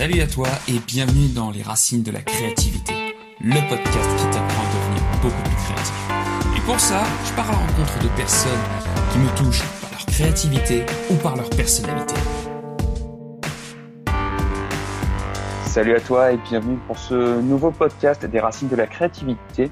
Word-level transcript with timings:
Salut 0.00 0.22
à 0.22 0.26
toi 0.26 0.48
et 0.66 0.78
bienvenue 0.78 1.28
dans 1.28 1.50
Les 1.50 1.60
Racines 1.60 2.02
de 2.02 2.10
la 2.10 2.22
Créativité, 2.22 2.94
le 3.38 3.68
podcast 3.68 4.10
qui 4.16 4.24
t'apprend 4.30 4.62
à 4.62 4.72
devenir 4.74 5.02
beaucoup 5.20 5.42
plus 5.42 5.56
créatif. 5.56 5.94
Et 6.56 6.60
pour 6.64 6.80
ça, 6.80 7.02
je 7.26 7.34
pars 7.34 7.46
à 7.50 7.52
la 7.52 7.58
rencontre 7.58 8.02
de 8.02 8.08
personnes 8.16 8.50
qui 9.12 9.18
me 9.18 9.28
touchent 9.36 9.62
par 9.82 9.90
leur 9.90 10.06
créativité 10.06 10.86
ou 11.10 11.16
par 11.16 11.36
leur 11.36 11.50
personnalité. 11.50 12.14
Salut 15.66 15.94
à 15.94 16.00
toi 16.00 16.32
et 16.32 16.38
bienvenue 16.38 16.78
pour 16.86 16.96
ce 16.96 17.38
nouveau 17.42 17.70
podcast 17.70 18.24
des 18.24 18.40
Racines 18.40 18.68
de 18.68 18.76
la 18.76 18.86
Créativité. 18.86 19.70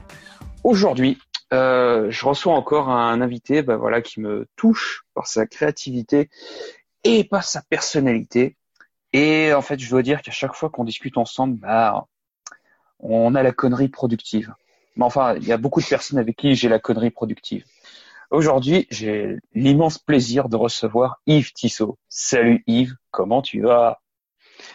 Aujourd'hui, 0.62 1.16
euh, 1.54 2.10
je 2.10 2.26
reçois 2.26 2.52
encore 2.52 2.90
un 2.90 3.22
invité 3.22 3.62
ben 3.62 3.76
voilà, 3.76 4.02
qui 4.02 4.20
me 4.20 4.46
touche 4.56 5.04
par 5.14 5.26
sa 5.26 5.46
créativité 5.46 6.29
et 7.03 7.25
par 7.25 7.45
sa 7.45 7.63
personnalité. 7.63 8.57
Et 9.12 9.53
en 9.53 9.62
fait, 9.62 9.79
je 9.79 9.89
dois 9.89 10.03
dire 10.03 10.22
qu'à 10.22 10.32
chaque 10.32 10.54
fois 10.54 10.71
qu'on 10.71 10.85
discute 10.85 11.17
ensemble, 11.17 11.58
bah, 11.58 12.07
on 13.00 13.34
a 13.34 13.43
la 13.43 13.53
connerie 13.53 13.89
productive. 13.89 14.53
Mais 14.96 15.04
enfin, 15.04 15.34
il 15.36 15.46
y 15.46 15.53
a 15.53 15.57
beaucoup 15.57 15.81
de 15.81 15.86
personnes 15.86 16.18
avec 16.18 16.36
qui 16.36 16.54
j'ai 16.54 16.68
la 16.68 16.79
connerie 16.79 17.11
productive. 17.11 17.64
Aujourd'hui, 18.31 18.86
j'ai 18.90 19.39
l'immense 19.54 19.98
plaisir 19.98 20.48
de 20.48 20.57
recevoir 20.57 21.21
Yves 21.26 21.53
Tissot. 21.53 21.96
Salut 22.08 22.62
Yves, 22.67 22.94
comment 23.11 23.40
tu 23.40 23.62
vas? 23.62 24.00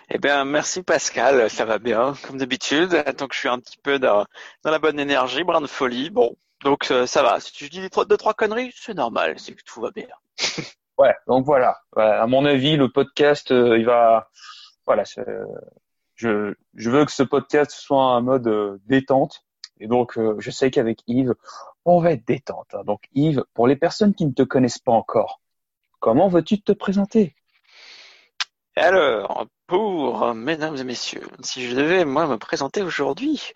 Eh 0.09 0.17
bien, 0.17 0.45
merci 0.45 0.81
Pascal, 0.81 1.49
ça 1.49 1.65
va 1.65 1.77
bien, 1.77 2.15
comme 2.25 2.37
d'habitude. 2.37 3.03
Tant 3.17 3.27
que 3.27 3.35
je 3.35 3.39
suis 3.39 3.49
un 3.49 3.59
petit 3.59 3.77
peu 3.77 3.99
dans, 3.99 4.25
dans 4.63 4.71
la 4.71 4.79
bonne 4.79 4.99
énergie, 4.99 5.43
brin 5.43 5.61
de 5.61 5.67
folie, 5.67 6.09
bon, 6.09 6.35
donc 6.63 6.89
euh, 6.89 7.05
ça 7.05 7.21
va. 7.21 7.39
Si 7.39 7.65
je 7.65 7.69
dis 7.69 7.81
deux, 7.81 8.17
trois 8.17 8.33
conneries, 8.33 8.73
c'est 8.75 8.95
normal, 8.95 9.35
c'est 9.37 9.53
que 9.53 9.63
tout 9.63 9.81
va 9.81 9.91
bien. 9.91 10.07
Ouais, 10.97 11.15
donc 11.27 11.45
voilà. 11.45 11.81
À 11.95 12.27
mon 12.27 12.45
avis, 12.45 12.77
le 12.77 12.89
podcast, 12.89 13.51
euh, 13.51 13.77
il 13.77 13.85
va, 13.85 14.29
voilà, 14.85 15.03
je, 16.15 16.53
je 16.75 16.89
veux 16.89 17.05
que 17.05 17.11
ce 17.11 17.23
podcast 17.23 17.71
soit 17.71 18.03
un 18.03 18.21
mode 18.21 18.47
euh, 18.47 18.77
détente. 18.85 19.43
Et 19.79 19.87
donc, 19.87 20.17
euh, 20.17 20.35
je 20.39 20.51
sais 20.51 20.69
qu'avec 20.71 20.99
Yves, 21.07 21.33
on 21.83 21.99
va 21.99 22.11
être 22.11 22.25
détente. 22.25 22.73
Hein. 22.73 22.83
Donc, 22.85 23.01
Yves, 23.13 23.43
pour 23.53 23.67
les 23.67 23.75
personnes 23.75 24.13
qui 24.13 24.25
ne 24.25 24.31
te 24.31 24.43
connaissent 24.43 24.79
pas 24.79 24.91
encore, 24.91 25.41
comment 25.99 26.27
veux-tu 26.27 26.61
te 26.61 26.71
présenter? 26.71 27.35
Alors, 28.75 29.47
pour 29.67 30.33
mesdames 30.33 30.77
et 30.77 30.83
messieurs, 30.83 31.27
si 31.41 31.67
je 31.67 31.75
devais 31.75 32.05
moi 32.05 32.27
me 32.27 32.37
présenter 32.37 32.81
aujourd'hui, 32.81 33.51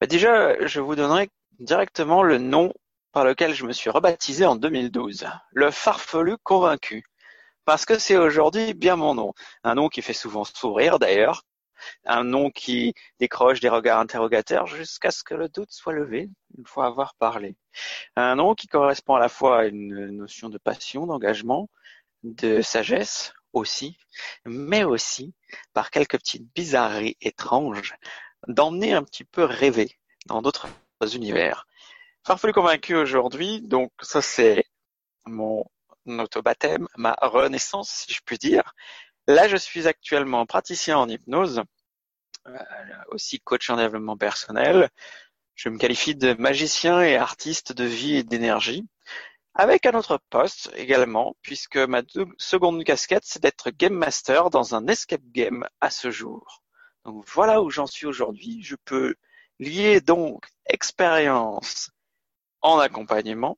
bah 0.00 0.06
déjà, 0.06 0.66
je 0.66 0.80
vous 0.80 0.94
donnerai 0.96 1.30
directement 1.58 2.22
le 2.22 2.38
nom 2.38 2.72
par 3.12 3.24
lequel 3.24 3.54
je 3.54 3.64
me 3.64 3.72
suis 3.72 3.90
rebaptisé 3.90 4.46
en 4.46 4.56
2012, 4.56 5.26
le 5.52 5.70
farfelu 5.70 6.36
convaincu, 6.42 7.04
parce 7.64 7.84
que 7.84 7.98
c'est 7.98 8.16
aujourd'hui 8.16 8.74
bien 8.74 8.96
mon 8.96 9.14
nom, 9.14 9.34
un 9.64 9.74
nom 9.74 9.88
qui 9.88 10.02
fait 10.02 10.12
souvent 10.12 10.44
sourire 10.44 10.98
d'ailleurs, 10.98 11.44
un 12.04 12.24
nom 12.24 12.50
qui 12.50 12.94
décroche 13.18 13.60
des 13.60 13.68
regards 13.68 14.00
interrogateurs 14.00 14.66
jusqu'à 14.66 15.10
ce 15.10 15.24
que 15.24 15.34
le 15.34 15.48
doute 15.48 15.70
soit 15.70 15.92
levé 15.92 16.30
une 16.56 16.66
fois 16.66 16.86
avoir 16.86 17.14
parlé. 17.16 17.56
Un 18.16 18.36
nom 18.36 18.54
qui 18.54 18.66
correspond 18.66 19.14
à 19.14 19.20
la 19.20 19.28
fois 19.28 19.60
à 19.60 19.64
une 19.64 20.10
notion 20.10 20.48
de 20.48 20.58
passion, 20.58 21.06
d'engagement, 21.06 21.68
de 22.22 22.62
sagesse 22.62 23.32
aussi, 23.52 23.98
mais 24.46 24.84
aussi 24.84 25.34
par 25.72 25.90
quelques 25.90 26.18
petites 26.18 26.46
bizarreries 26.54 27.16
étranges, 27.20 27.94
d'emmener 28.48 28.92
un 28.92 29.02
petit 29.02 29.24
peu 29.24 29.44
rêver 29.44 29.98
dans 30.26 30.40
d'autres 30.42 30.68
univers. 31.14 31.66
Farfelu 32.24 32.52
convaincu 32.52 32.94
aujourd'hui, 32.94 33.62
donc 33.62 33.90
ça 34.00 34.22
c'est 34.22 34.64
mon 35.26 35.64
auto-baptême, 36.06 36.86
ma 36.96 37.16
renaissance 37.20 37.90
si 37.90 38.12
je 38.12 38.20
puis 38.24 38.38
dire. 38.38 38.74
Là 39.26 39.48
je 39.48 39.56
suis 39.56 39.88
actuellement 39.88 40.46
praticien 40.46 40.98
en 40.98 41.08
hypnose, 41.08 41.62
euh, 42.46 42.58
aussi 43.08 43.40
coach 43.40 43.70
en 43.70 43.76
développement 43.76 44.16
personnel. 44.16 44.88
Je 45.56 45.68
me 45.68 45.78
qualifie 45.78 46.14
de 46.14 46.34
magicien 46.34 47.02
et 47.02 47.16
artiste 47.16 47.72
de 47.72 47.84
vie 47.84 48.16
et 48.18 48.22
d'énergie, 48.22 48.86
avec 49.54 49.86
un 49.86 49.94
autre 49.94 50.20
poste 50.30 50.70
également, 50.76 51.34
puisque 51.42 51.76
ma 51.76 52.02
seconde 52.38 52.84
casquette 52.84 53.24
c'est 53.26 53.42
d'être 53.42 53.70
game 53.70 53.94
master 53.94 54.50
dans 54.50 54.76
un 54.76 54.86
escape 54.86 55.24
game 55.32 55.66
à 55.80 55.90
ce 55.90 56.12
jour. 56.12 56.62
Donc 57.04 57.24
voilà 57.28 57.62
où 57.62 57.70
j'en 57.70 57.88
suis 57.88 58.06
aujourd'hui. 58.06 58.62
Je 58.62 58.76
peux 58.84 59.16
lier 59.58 60.00
donc 60.00 60.46
expérience 60.66 61.90
en 62.62 62.78
accompagnement 62.78 63.56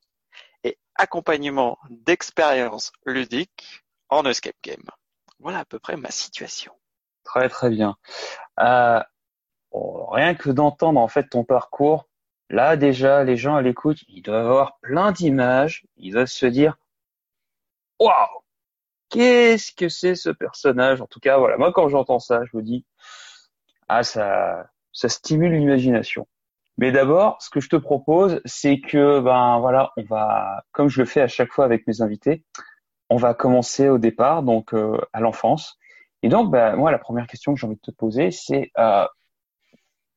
et 0.63 0.77
accompagnement 0.95 1.77
d'expériences 1.89 2.91
ludiques 3.05 3.83
en 4.09 4.25
escape 4.25 4.55
game. 4.63 4.83
Voilà 5.39 5.59
à 5.59 5.65
peu 5.65 5.79
près 5.79 5.97
ma 5.97 6.11
situation. 6.11 6.73
Très 7.23 7.49
très 7.49 7.69
bien. 7.69 7.97
Euh, 8.59 9.01
rien 9.71 10.35
que 10.35 10.49
d'entendre 10.49 10.99
en 10.99 11.07
fait 11.07 11.29
ton 11.29 11.43
parcours, 11.43 12.07
là 12.49 12.77
déjà 12.77 13.23
les 13.23 13.37
gens 13.37 13.55
à 13.55 13.61
l'écoute, 13.61 13.99
ils 14.07 14.21
doivent 14.21 14.45
avoir 14.45 14.79
plein 14.79 15.11
d'images, 15.11 15.85
ils 15.97 16.13
doivent 16.13 16.27
se 16.27 16.45
dire 16.45 16.77
waouh, 17.99 18.41
qu'est-ce 19.09 19.71
que 19.73 19.89
c'est 19.89 20.15
ce 20.15 20.29
personnage? 20.29 21.01
En 21.01 21.07
tout 21.07 21.19
cas, 21.19 21.37
voilà, 21.37 21.57
moi 21.57 21.71
quand 21.73 21.89
j'entends 21.89 22.19
ça, 22.19 22.41
je 22.45 22.57
me 22.57 22.63
dis 22.63 22.85
ah 23.87 24.03
ça 24.03 24.69
ça 24.93 25.09
stimule 25.09 25.53
l'imagination. 25.53 26.27
Mais 26.77 26.91
d'abord, 26.91 27.41
ce 27.41 27.49
que 27.49 27.61
je 27.61 27.69
te 27.69 27.75
propose, 27.77 28.41
c'est 28.45 28.79
que 28.79 29.19
ben 29.21 29.59
voilà, 29.59 29.93
on 29.97 30.03
va, 30.03 30.65
comme 30.71 30.89
je 30.89 30.99
le 31.01 31.05
fais 31.05 31.21
à 31.21 31.27
chaque 31.27 31.51
fois 31.53 31.65
avec 31.65 31.87
mes 31.87 32.01
invités, 32.01 32.43
on 33.09 33.17
va 33.17 33.33
commencer 33.33 33.87
au 33.87 33.97
départ, 33.97 34.43
donc 34.43 34.73
euh, 34.73 34.99
à 35.13 35.21
l'enfance. 35.21 35.77
Et 36.21 36.29
donc, 36.29 36.51
ben, 36.51 36.75
moi, 36.75 36.91
la 36.91 36.97
première 36.97 37.27
question 37.27 37.53
que 37.53 37.59
j'ai 37.59 37.67
envie 37.67 37.75
de 37.75 37.81
te 37.81 37.91
poser, 37.91 38.31
c'est 38.31 38.71
euh, 38.77 39.05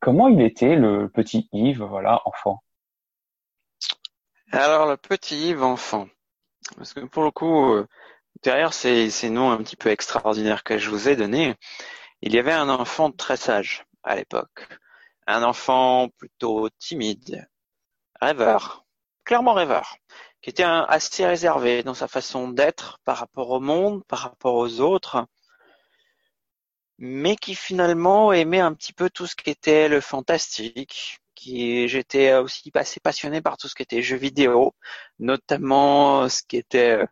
comment 0.00 0.28
il 0.28 0.40
était 0.40 0.74
le 0.74 1.08
petit 1.08 1.48
Yves, 1.52 1.82
voilà, 1.82 2.22
enfant? 2.24 2.62
Alors 4.50 4.88
le 4.88 4.96
petit 4.96 5.50
Yves 5.50 5.62
enfant, 5.62 6.08
parce 6.76 6.94
que 6.94 7.00
pour 7.00 7.22
le 7.22 7.30
coup, 7.30 7.74
euh, 7.74 7.86
derrière 8.42 8.72
ces, 8.72 9.10
ces 9.10 9.28
noms 9.28 9.50
un 9.50 9.58
petit 9.58 9.76
peu 9.76 9.90
extraordinaires 9.90 10.64
que 10.64 10.78
je 10.78 10.88
vous 10.88 11.08
ai 11.08 11.16
donnés, 11.16 11.54
il 12.22 12.34
y 12.34 12.38
avait 12.38 12.52
un 12.52 12.70
enfant 12.70 13.10
très 13.10 13.36
sage 13.36 13.84
à 14.02 14.16
l'époque 14.16 14.66
un 15.28 15.42
enfant 15.42 16.08
plutôt 16.18 16.68
timide, 16.78 17.48
rêveur, 18.20 18.86
clairement 19.24 19.54
rêveur, 19.54 19.98
qui 20.42 20.50
était 20.50 20.64
assez 20.64 21.26
réservé 21.26 21.82
dans 21.82 21.94
sa 21.94 22.08
façon 22.08 22.48
d'être 22.48 22.98
par 23.04 23.18
rapport 23.18 23.50
au 23.50 23.60
monde, 23.60 24.02
par 24.06 24.20
rapport 24.20 24.54
aux 24.54 24.80
autres, 24.80 25.26
mais 26.98 27.36
qui 27.36 27.54
finalement 27.54 28.32
aimait 28.32 28.60
un 28.60 28.74
petit 28.74 28.92
peu 28.92 29.10
tout 29.10 29.26
ce 29.26 29.36
qui 29.36 29.50
était 29.50 29.88
le 29.88 30.00
fantastique, 30.00 31.20
qui 31.34 31.88
j'étais 31.88 32.34
aussi 32.34 32.70
assez 32.74 33.00
passionné 33.00 33.40
par 33.42 33.56
tout 33.58 33.68
ce 33.68 33.74
qui 33.74 33.82
était 33.82 34.02
jeux 34.02 34.16
vidéo, 34.16 34.74
notamment 35.18 36.28
ce 36.28 36.42
qui 36.42 36.56
était 36.56 37.04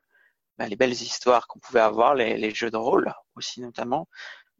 ben, 0.59 0.69
les 0.69 0.77
belles 0.77 0.93
histoires 0.93 1.47
qu'on 1.47 1.59
pouvait 1.61 1.81
avoir, 1.81 2.15
les, 2.15 2.51
jeux 2.55 2.71
de 2.71 2.77
rôle 2.79 3.13
aussi 3.37 3.61
notamment. 3.61 4.09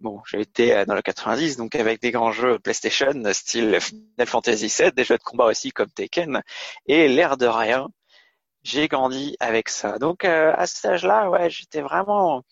Bon, 0.01 0.21
j'ai 0.27 0.41
été 0.41 0.75
euh, 0.75 0.85
dans 0.85 0.95
le 0.95 1.01
90, 1.01 1.57
donc 1.57 1.75
avec 1.75 2.03
des 2.03 2.11
grands 2.11 2.31
jeux 2.31 2.59
PlayStation, 2.59 3.13
style 3.33 3.81
Final 3.81 4.27
Fantasy 4.27 4.67
VII, 4.67 4.93
des 4.93 5.05
jeux 5.05 5.17
de 5.17 5.23
combat 5.23 5.47
aussi 5.47 5.71
comme 5.71 5.89
Tekken, 5.89 6.43
et 6.87 7.09
l'air 7.09 7.39
de 7.39 7.47
rien, 7.47 7.89
j'ai 8.63 8.89
grandi 8.89 9.37
avec 9.41 9.71
ça. 9.71 9.99
Donc 9.99 10.25
euh, 10.25 10.53
à 10.55 10.67
cet 10.67 10.85
âge-là, 10.85 11.31
ouais, 11.31 11.49
j'étais 11.49 11.81
vraiment, 11.81 12.43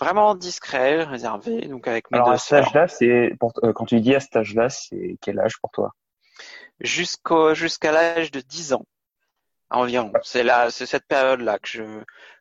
vraiment 0.00 0.34
discret, 0.34 1.04
réservé, 1.04 1.68
donc 1.68 1.86
avec 1.86 2.10
mes 2.10 2.18
Alors, 2.18 2.30
deux 2.30 2.34
à 2.34 2.38
cet 2.38 2.52
âge-là, 2.54 2.88
c'est 2.88 3.32
euh, 3.62 3.72
quand 3.72 3.84
tu 3.84 4.00
dis 4.00 4.14
à 4.14 4.20
cet 4.20 4.34
âge-là, 4.34 4.68
c'est 4.68 5.18
quel 5.20 5.38
âge 5.38 5.58
pour 5.60 5.70
toi? 5.70 5.92
Jusqu'au 6.80 7.54
jusqu'à 7.54 7.92
l'âge 7.92 8.32
de 8.32 8.40
10 8.40 8.72
ans 8.72 8.84
environ. 9.72 10.12
C'est 10.22 10.42
là, 10.42 10.70
c'est 10.70 10.86
cette 10.86 11.06
période-là 11.06 11.58
que 11.58 11.68
je 11.68 11.82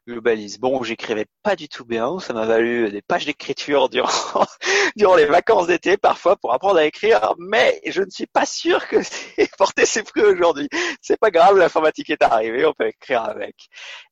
globalise. 0.07 0.59
Bon, 0.59 0.81
j'écrivais 0.83 1.27
pas 1.43 1.55
du 1.55 1.69
tout 1.69 1.85
bien, 1.85 2.19
ça 2.19 2.33
m'a 2.33 2.45
valu 2.45 2.89
des 2.89 3.01
pages 3.01 3.25
d'écriture 3.25 3.89
durant 3.89 4.07
durant 4.95 5.15
les 5.15 5.25
vacances 5.25 5.67
d'été 5.67 5.97
parfois 5.97 6.35
pour 6.37 6.53
apprendre 6.53 6.79
à 6.79 6.85
écrire, 6.85 7.35
mais 7.37 7.79
je 7.85 8.01
ne 8.01 8.09
suis 8.09 8.25
pas 8.25 8.45
sûr 8.45 8.87
que 8.87 9.01
c'est 9.03 9.49
porté 9.57 9.85
ses 9.85 10.03
fruits 10.03 10.23
aujourd'hui. 10.23 10.67
C'est 11.01 11.19
pas 11.19 11.31
grave, 11.31 11.57
l'informatique 11.57 12.09
est 12.09 12.23
arrivée, 12.23 12.65
on 12.65 12.73
peut 12.73 12.87
écrire 12.87 13.23
avec. 13.23 13.55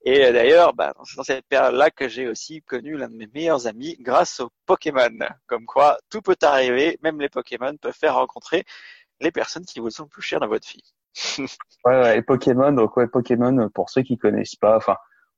Et 0.03 0.31
d'ailleurs, 0.31 0.73
bah, 0.73 0.93
c'est 1.05 1.17
dans 1.17 1.23
cette 1.23 1.47
période-là 1.47 1.89
que 1.91 2.07
j'ai 2.07 2.27
aussi 2.27 2.61
connu 2.61 2.97
l'un 2.97 3.09
de 3.09 3.15
mes 3.15 3.27
meilleurs 3.33 3.67
amis 3.67 3.97
grâce 3.99 4.39
aux 4.39 4.51
Pokémon. 4.65 5.09
Comme 5.47 5.65
quoi, 5.65 5.97
tout 6.09 6.21
peut 6.21 6.37
arriver, 6.41 6.97
même 7.03 7.19
les 7.19 7.29
Pokémon 7.29 7.75
peuvent 7.77 7.97
faire 7.97 8.15
rencontrer 8.15 8.63
les 9.21 9.31
personnes 9.31 9.65
qui 9.65 9.79
vous 9.79 9.89
sont 9.89 10.07
plus 10.07 10.21
chères 10.21 10.39
dans 10.39 10.47
votre 10.47 10.67
vie. 10.67 10.83
ouais, 11.85 12.01
ouais, 12.01 12.17
et 12.17 12.21
Pokémon, 12.21 12.71
donc 12.71 12.97
ouais, 12.97 13.07
Pokémon, 13.07 13.69
pour 13.69 13.89
ceux 13.89 14.01
qui 14.01 14.17
connaissent 14.17 14.55
pas, 14.55 14.77
enfin, 14.77 14.95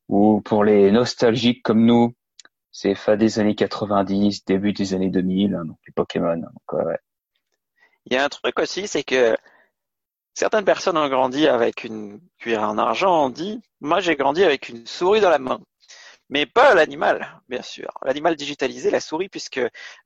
ou 0.09 0.41
pour 0.41 0.63
les 0.63 0.91
nostalgiques 0.91 1.63
comme 1.63 1.85
nous, 1.85 2.13
c'est 2.71 2.95
fin 2.95 3.17
des 3.17 3.39
années 3.39 3.55
90, 3.55 4.45
début 4.45 4.73
des 4.73 4.93
années 4.93 5.09
2000, 5.09 5.55
hein, 5.55 5.65
donc 5.65 5.77
les 5.85 5.93
Pokémon. 5.93 6.37
Donc, 6.37 6.73
ouais, 6.73 6.85
ouais. 6.85 6.99
Il 8.05 8.13
y 8.13 8.17
a 8.17 8.23
un 8.23 8.29
truc 8.29 8.59
aussi, 8.59 8.87
c'est 8.87 9.03
que 9.03 9.37
certaines 10.33 10.65
personnes 10.65 10.97
ont 10.97 11.09
grandi 11.09 11.47
avec 11.47 11.83
une 11.83 12.19
cuillère 12.39 12.63
en 12.63 12.77
argent, 12.77 13.25
on 13.25 13.29
dit. 13.29 13.61
Moi, 13.79 13.99
j'ai 13.99 14.15
grandi 14.15 14.43
avec 14.43 14.69
une 14.69 14.85
souris 14.87 15.21
dans 15.21 15.29
la 15.29 15.39
main. 15.39 15.59
Mais 16.31 16.45
pas 16.45 16.73
l'animal, 16.73 17.41
bien 17.49 17.61
sûr. 17.61 17.89
L'animal 18.03 18.35
digitalisé, 18.35 18.89
la 18.89 19.01
souris, 19.01 19.27
puisque 19.29 19.59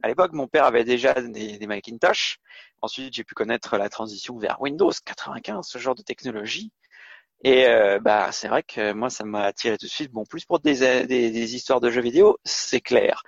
à 0.03 0.07
l'époque 0.07 0.33
mon 0.33 0.47
père 0.47 0.65
avait 0.65 0.83
déjà 0.83 1.13
des, 1.13 1.57
des 1.59 1.67
Macintosh. 1.67 2.39
Ensuite, 2.81 3.13
j'ai 3.13 3.23
pu 3.23 3.35
connaître 3.35 3.77
la 3.77 3.89
transition 3.89 4.37
vers 4.37 4.59
Windows 4.59 4.91
95, 5.05 5.65
ce 5.67 5.77
genre 5.77 5.95
de 5.95 6.01
technologie. 6.01 6.71
Et 7.43 7.67
euh, 7.67 7.99
bah 7.99 8.31
c'est 8.31 8.47
vrai 8.47 8.63
que 8.63 8.93
moi 8.93 9.09
ça 9.09 9.23
m'a 9.23 9.43
attiré 9.43 9.77
tout 9.77 9.85
de 9.85 9.91
suite. 9.91 10.11
Bon, 10.11 10.25
plus 10.25 10.45
pour 10.45 10.59
des, 10.59 11.05
des, 11.05 11.29
des 11.29 11.55
histoires 11.55 11.79
de 11.79 11.91
jeux 11.91 12.01
vidéo, 12.01 12.39
c'est 12.43 12.81
clair. 12.81 13.21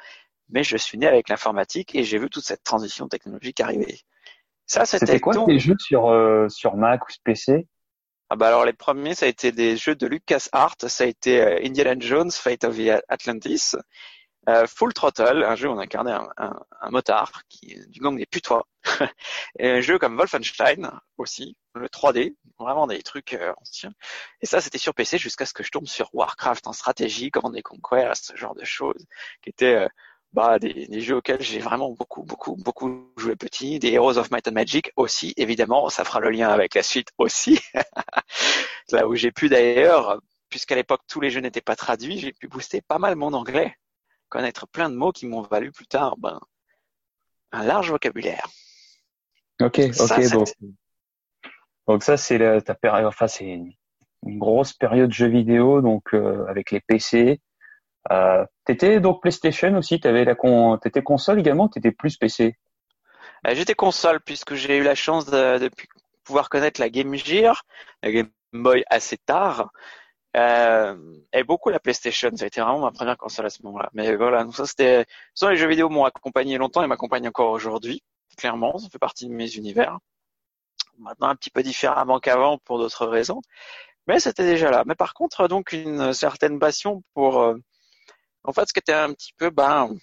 Mais 0.50 0.64
je 0.64 0.76
suis 0.78 0.98
né 0.98 1.08
avec 1.08 1.30
l'informatique 1.30 1.94
et 1.94 2.04
j'ai 2.04 2.18
vu 2.18 2.30
toute 2.30 2.46
cette 2.46 2.64
transition 2.64 3.08
technologique 3.08 3.60
arriver. 3.60 4.00
Ça, 4.66 4.86
c'était 4.86 5.20
quoi 5.20 5.46
tes 5.46 5.60
jeux 5.60 5.76
sur 5.80 6.10
euh, 6.10 6.50
sur 6.50 6.76
Mac 6.76 7.08
ou 7.08 7.12
PC 7.24 7.68
ah 8.30 8.36
bah 8.36 8.48
alors 8.48 8.66
les 8.66 8.74
premiers, 8.74 9.16
ça 9.16 9.26
a 9.26 9.30
été 9.30 9.52
des 9.52 9.78
jeux 9.78 9.96
de 9.96 10.06
LucasArts, 10.06 10.76
ça 10.88 11.04
a 11.06 11.08
été 11.08 11.42
euh, 11.42 11.60
Indiana 11.64 11.96
Jones, 11.98 12.32
Fate 12.32 12.66
of 12.66 12.78
Atlantis, 13.08 13.74
euh, 14.50 14.68
Full 14.68 14.94
Throttle, 14.94 15.44
un 15.44 15.56
jeu 15.56 15.70
où 15.70 15.72
on 15.72 15.80
incarnait 15.80 16.12
un, 16.12 16.28
un, 16.38 16.60
un 16.82 16.90
motard 16.90 17.44
qui 17.48 17.80
du 17.88 18.00
gang 18.02 18.18
des 18.18 18.26
putois, 18.26 18.68
et 19.60 19.70
un 19.70 19.82
jeu 19.82 19.98
comme 19.98 20.18
Wolfenstein 20.18 20.92
aussi, 21.18 21.56
le 21.76 21.88
3D, 21.88 22.36
vraiment 22.60 22.88
des 22.88 23.02
trucs 23.02 23.34
euh, 23.34 23.54
anciens. 23.62 23.94
Et 24.42 24.46
ça, 24.46 24.60
c'était 24.60 24.78
sur 24.78 24.94
PC 24.94 25.18
jusqu'à 25.18 25.46
ce 25.46 25.54
que 25.54 25.64
je 25.64 25.72
tombe 25.72 25.88
sur 25.88 26.10
Warcraft 26.14 26.68
en 26.68 26.74
stratégie, 26.74 27.32
Command 27.32 27.62
Conquest, 27.62 28.26
ce 28.26 28.36
genre 28.36 28.56
de 28.56 28.66
choses, 28.66 29.06
qui 29.42 29.50
étaient 29.50 29.88
bah, 30.38 30.60
des, 30.60 30.86
des, 30.86 31.02
jeux 31.02 31.16
auxquels 31.16 31.42
j'ai 31.42 31.58
vraiment 31.58 31.90
beaucoup, 31.90 32.22
beaucoup, 32.22 32.56
beaucoup 32.58 33.12
joué 33.18 33.36
petit. 33.36 33.80
Des 33.80 33.94
Heroes 33.94 34.20
of 34.20 34.30
Might 34.30 34.48
and 34.48 34.52
Magic 34.52 34.92
aussi, 34.96 35.34
évidemment, 35.36 35.90
ça 35.90 36.04
fera 36.06 36.20
le 36.20 36.30
lien 36.30 36.50
avec 36.50 36.76
la 36.76 36.84
suite 36.84 37.10
aussi. 37.18 37.60
Là 38.92 39.08
où 39.08 39.16
j'ai 39.16 39.32
pu 39.32 39.50
d'ailleurs, 39.50 40.22
puisqu'à 40.50 40.76
l'époque 40.76 41.02
tous 41.08 41.22
les 41.22 41.32
jeux 41.32 41.42
n'étaient 41.42 41.60
pas 41.60 41.76
traduits, 41.76 42.20
j'ai 42.20 42.34
pu 42.34 42.48
booster 42.48 42.82
pas 42.82 43.00
mal 43.00 43.16
mon 43.16 43.34
anglais, 43.34 43.74
connaître 44.30 44.68
plein 44.68 44.92
de 44.92 44.96
mots 44.96 45.12
qui 45.12 45.26
m'ont 45.26 45.42
valu 45.42 45.72
plus 45.72 45.88
tard 45.88 46.18
ben, 46.18 46.40
un 47.52 47.64
large 47.64 47.90
vocabulaire. 47.90 48.48
Ok, 49.60 49.82
ok, 50.00 50.30
donc, 50.30 50.54
donc 51.88 52.04
ça 52.04 52.16
c'est 52.16 52.62
ta 52.62 52.76
période, 52.76 53.08
enfin 53.08 53.28
c'est 53.28 53.46
une, 53.46 53.74
grosse 54.24 54.74
période 54.74 55.12
jeux 55.12 55.30
vidéo, 55.30 55.82
donc 55.82 56.14
euh, 56.14 56.46
avec 56.46 56.70
les 56.70 56.80
PC, 56.80 57.42
euh, 58.12 58.46
t'étais 58.66 59.00
donc 59.00 59.22
PlayStation 59.22 59.76
aussi, 59.76 60.00
t'avais 60.00 60.26
la 60.26 60.36
con, 60.36 60.78
t'étais 60.78 61.04
console 61.04 61.40
également, 61.40 61.68
t'étais 61.68 61.92
plus 61.92 62.18
PC. 62.18 62.58
Euh, 63.46 63.56
j'étais 63.56 63.76
console 63.76 64.20
puisque 64.22 64.56
j'ai 64.56 64.78
eu 64.78 64.84
la 64.84 64.96
chance 64.96 65.26
de, 65.26 65.60
de, 65.60 65.70
pouvoir 66.24 66.50
connaître 66.50 66.80
la 66.82 66.90
Game 66.90 67.16
Gear, 67.16 67.64
la 68.04 68.12
Game 68.12 68.30
Boy 68.54 68.84
assez 68.90 69.18
tard, 69.18 69.72
euh, 70.36 70.96
et 71.34 71.44
beaucoup 71.44 71.70
la 71.70 71.80
PlayStation. 71.80 72.30
Ça 72.36 72.46
a 72.46 72.48
été 72.48 72.62
vraiment 72.62 72.80
ma 72.80 72.92
première 72.92 73.18
console 73.18 73.46
à 73.48 73.50
ce 73.50 73.64
moment-là. 73.64 73.90
Mais 73.94 74.16
voilà, 74.16 74.44
donc 74.44 74.56
ça 74.56 74.66
c'était, 74.66 75.06
ça 75.34 75.50
les 75.50 75.58
jeux 75.58 75.68
vidéo 75.68 75.90
m'ont 75.90 76.06
accompagné 76.06 76.58
longtemps 76.58 76.84
et 76.84 76.88
m'accompagnent 76.88 77.28
encore 77.28 77.52
aujourd'hui. 77.52 78.04
Clairement, 78.38 78.78
ça 78.78 78.90
fait 78.90 79.00
partie 79.00 79.28
de 79.28 79.34
mes 79.34 79.56
univers. 79.56 79.98
Maintenant 81.00 81.28
un 81.30 81.36
petit 81.36 81.50
peu 81.50 81.64
différemment 81.64 82.20
qu'avant 82.20 82.58
pour 82.60 82.80
d'autres 82.80 83.06
raisons, 83.06 83.42
mais 84.08 84.20
c'était 84.20 84.46
déjà 84.46 84.72
là. 84.72 84.84
Mais 84.86 84.96
par 84.96 85.14
contre, 85.14 85.48
donc 85.48 85.74
une 85.74 86.14
certaine 86.14 86.60
passion 86.60 87.04
pour 87.14 87.42
euh, 87.42 87.56
en 88.48 88.54
fait, 88.54 88.68
ce 88.68 88.74
qui 88.74 88.80
était 88.80 88.94
un 88.94 89.14
petit 89.14 89.34
peu, 89.34 89.50
ben, 89.50 89.96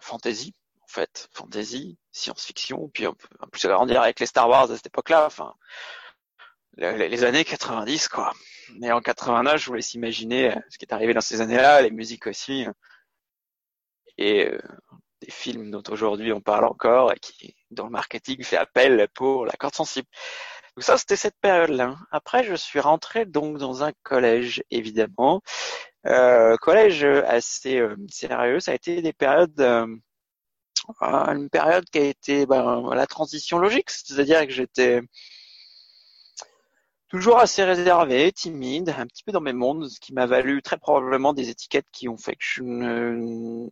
fantasy, 0.00 0.54
en 0.82 0.86
fait, 0.86 1.28
fantasy, 1.32 1.98
science-fiction, 2.12 2.88
puis 2.94 3.06
en 3.08 3.14
plus 3.14 3.64
agrandir 3.64 4.00
avec 4.00 4.20
les 4.20 4.26
Star 4.26 4.48
Wars 4.48 4.70
à 4.70 4.76
cette 4.76 4.86
époque-là, 4.86 5.26
enfin, 5.26 5.52
les, 6.76 7.24
années 7.24 7.44
90, 7.44 8.08
quoi. 8.08 8.32
Et 8.82 8.92
en 8.92 9.00
89, 9.00 9.60
je 9.60 9.66
vous 9.66 9.74
laisse 9.74 9.94
imaginer 9.94 10.52
euh, 10.52 10.60
ce 10.70 10.78
qui 10.78 10.84
est 10.84 10.92
arrivé 10.92 11.12
dans 11.12 11.20
ces 11.20 11.40
années-là, 11.40 11.82
les 11.82 11.90
musiques 11.90 12.26
aussi, 12.28 12.66
et 14.16 14.46
euh, 14.46 14.58
des 15.20 15.30
films 15.30 15.70
dont 15.70 15.82
aujourd'hui 15.90 16.32
on 16.32 16.40
parle 16.40 16.66
encore 16.66 17.12
et 17.12 17.18
qui, 17.18 17.56
dont 17.70 17.84
le 17.84 17.90
marketing 17.90 18.44
fait 18.44 18.56
appel 18.56 19.08
pour 19.14 19.44
la 19.44 19.52
corde 19.54 19.74
sensible. 19.74 20.08
Donc 20.76 20.84
ça, 20.84 20.98
c'était 20.98 21.16
cette 21.16 21.38
période-là. 21.40 21.96
Après, 22.10 22.44
je 22.44 22.54
suis 22.54 22.80
rentré 22.80 23.24
donc 23.24 23.56
dans 23.56 23.82
un 23.82 23.92
collège, 24.02 24.62
évidemment, 24.70 25.40
euh, 26.06 26.56
collège 26.58 27.04
assez 27.04 27.78
euh, 27.78 27.96
sérieux. 28.10 28.60
Ça 28.60 28.72
a 28.72 28.74
été 28.74 29.00
des 29.00 29.14
périodes, 29.14 29.58
euh, 29.60 29.86
une 31.00 31.48
période 31.50 31.86
qui 31.90 31.98
a 31.98 32.04
été 32.04 32.44
ben, 32.46 32.90
la 32.94 33.06
transition 33.06 33.58
logique, 33.58 33.90
c'est-à-dire 33.90 34.46
que 34.46 34.52
j'étais 34.52 35.00
toujours 37.08 37.38
assez 37.38 37.64
réservé, 37.64 38.30
timide, 38.32 38.94
un 38.98 39.06
petit 39.06 39.24
peu 39.24 39.32
dans 39.32 39.40
mes 39.40 39.54
mondes, 39.54 39.88
ce 39.88 39.98
qui 40.00 40.12
m'a 40.12 40.26
valu 40.26 40.60
très 40.62 40.76
probablement 40.76 41.32
des 41.32 41.48
étiquettes 41.48 41.86
qui 41.90 42.08
ont 42.08 42.18
fait 42.18 42.32
que 42.32 42.44
je 42.44 42.62
ne 42.62 43.68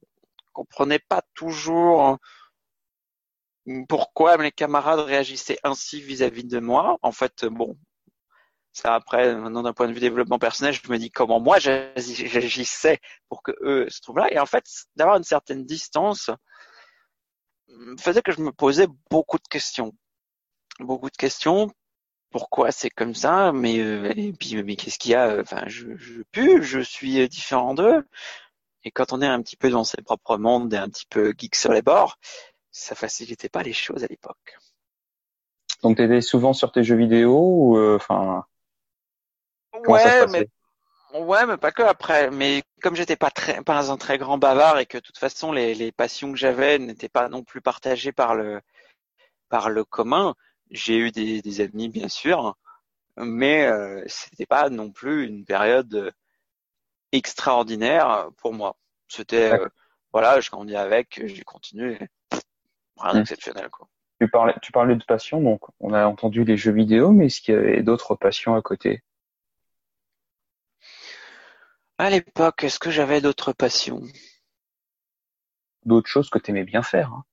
comprenais 0.54 1.00
pas 1.00 1.22
toujours 1.34 2.18
pourquoi 3.88 4.36
mes 4.38 4.52
camarades 4.52 5.00
réagissaient 5.00 5.58
ainsi 5.64 6.00
vis-à-vis 6.00 6.42
-vis 6.44 6.50
de 6.50 6.60
moi. 6.60 6.98
En 7.02 7.12
fait, 7.12 7.44
bon, 7.46 7.76
ça 8.74 8.94
après, 8.94 9.34
maintenant 9.36 9.62
d'un 9.62 9.72
point 9.72 9.88
de 9.88 9.92
vue 9.92 10.00
développement 10.00 10.38
personnel, 10.38 10.74
je 10.74 10.90
me 10.90 10.98
dis 10.98 11.10
comment 11.10 11.40
moi 11.40 11.58
j'agissais 11.60 12.98
pour 13.28 13.42
que 13.42 13.52
eux 13.62 13.88
se 13.88 14.00
trouvent 14.00 14.18
là. 14.18 14.32
Et 14.32 14.38
en 14.38 14.46
fait, 14.46 14.64
d'avoir 14.96 15.16
une 15.16 15.24
certaine 15.24 15.64
distance 15.64 16.30
faisait 17.98 18.22
que 18.22 18.32
je 18.32 18.40
me 18.40 18.52
posais 18.52 18.88
beaucoup 19.10 19.38
de 19.38 19.48
questions. 19.48 19.92
Beaucoup 20.80 21.10
de 21.10 21.16
questions. 21.16 21.70
Pourquoi 22.30 22.72
c'est 22.72 22.90
comme 22.90 23.14
ça? 23.14 23.52
Mais 23.52 23.78
euh, 23.78 24.12
et 24.16 24.32
puis 24.32 24.60
mais 24.64 24.76
qu'est-ce 24.76 24.98
qu'il 24.98 25.12
y 25.12 25.14
a? 25.14 25.38
Enfin, 25.40 25.64
je, 25.68 25.96
je 25.96 26.22
pue, 26.32 26.62
je 26.64 26.80
suis 26.80 27.28
différent 27.28 27.74
d'eux. 27.74 28.04
Et 28.84 28.90
quand 28.90 29.12
on 29.12 29.22
est 29.22 29.26
un 29.26 29.40
petit 29.42 29.56
peu 29.56 29.70
dans 29.70 29.84
ses 29.84 30.02
propres 30.02 30.36
mondes 30.36 30.72
et 30.74 30.76
un 30.76 30.88
petit 30.88 31.06
peu 31.06 31.32
geek 31.38 31.54
sur 31.54 31.72
les 31.72 31.82
bords, 31.82 32.18
ça 32.74 32.96
facilitait 32.96 33.48
pas 33.48 33.62
les 33.62 33.72
choses 33.72 34.02
à 34.02 34.08
l'époque. 34.08 34.58
Donc 35.82 35.96
tu 35.96 36.02
étais 36.02 36.20
souvent 36.20 36.52
sur 36.52 36.72
tes 36.72 36.82
jeux 36.82 36.96
vidéo 36.96 37.38
ou 37.38 37.78
euh, 37.78 37.96
enfin 37.96 38.44
ouais, 39.86 40.26
mais 40.26 40.48
ouais, 41.14 41.46
mais 41.46 41.56
pas 41.56 41.70
que 41.70 41.82
après. 41.82 42.32
Mais 42.32 42.64
comme 42.82 42.96
j'étais 42.96 43.14
pas 43.16 43.30
très, 43.30 43.62
pas 43.62 43.92
un 43.92 43.96
très 43.96 44.18
grand 44.18 44.38
bavard 44.38 44.80
et 44.80 44.86
que 44.86 44.98
de 44.98 45.02
toute 45.02 45.18
façon 45.18 45.52
les, 45.52 45.74
les 45.74 45.92
passions 45.92 46.32
que 46.32 46.38
j'avais 46.38 46.80
n'étaient 46.80 47.08
pas 47.08 47.28
non 47.28 47.44
plus 47.44 47.60
partagées 47.60 48.12
par 48.12 48.34
le 48.34 48.60
par 49.48 49.70
le 49.70 49.84
commun, 49.84 50.34
j'ai 50.70 50.96
eu 50.96 51.12
des, 51.12 51.42
des 51.42 51.60
amis 51.60 51.88
bien 51.88 52.08
sûr, 52.08 52.56
mais 53.16 53.66
euh, 53.66 54.02
c'était 54.08 54.46
pas 54.46 54.68
non 54.68 54.90
plus 54.90 55.26
une 55.26 55.44
période 55.44 56.12
extraordinaire 57.12 58.30
pour 58.38 58.52
moi. 58.52 58.76
C'était 59.06 59.52
euh, 59.52 59.68
voilà, 60.12 60.40
je 60.40 60.50
grandis 60.50 60.74
avec, 60.74 61.20
j'ai 61.24 61.44
continué, 61.44 61.98
rien 62.98 63.14
d'exceptionnel 63.14 63.68
quoi. 63.70 63.88
Tu 64.20 64.28
parlais, 64.28 64.54
tu 64.62 64.70
parlais 64.70 64.94
de 64.94 65.04
passion, 65.04 65.40
donc 65.40 65.60
on 65.80 65.92
a 65.92 66.06
entendu 66.06 66.44
les 66.44 66.56
jeux 66.56 66.72
vidéo, 66.72 67.10
mais 67.10 67.26
est-ce 67.26 67.40
qu'il 67.40 67.54
y 67.54 67.56
avait 67.56 67.82
d'autres 67.82 68.14
passions 68.14 68.54
à 68.54 68.62
côté? 68.62 69.02
À 71.98 72.10
l'époque, 72.10 72.64
est-ce 72.64 72.78
que 72.78 72.90
j'avais 72.90 73.20
d'autres 73.20 73.52
passions? 73.52 74.02
D'autres 75.84 76.08
choses 76.08 76.30
que 76.30 76.38
tu 76.38 76.50
aimais 76.50 76.64
bien 76.64 76.82
faire 76.82 77.12
hein 77.12 77.24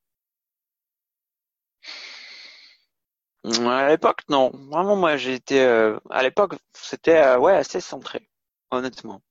À 3.44 3.90
l'époque, 3.90 4.22
non. 4.30 4.52
Vraiment, 4.54 4.96
moi, 4.96 5.18
j'étais. 5.18 5.62
Euh, 5.62 6.00
à 6.12 6.22
l'époque, 6.22 6.54
c'était 6.74 7.18
euh, 7.22 7.40
ouais 7.40 7.56
assez 7.56 7.82
centré, 7.82 8.30
honnêtement. 8.70 9.22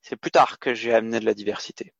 C'est 0.00 0.16
plus 0.16 0.30
tard 0.30 0.58
que 0.58 0.74
j'ai 0.74 0.94
amené 0.94 1.18
de 1.18 1.24
la 1.24 1.34
diversité. 1.34 1.92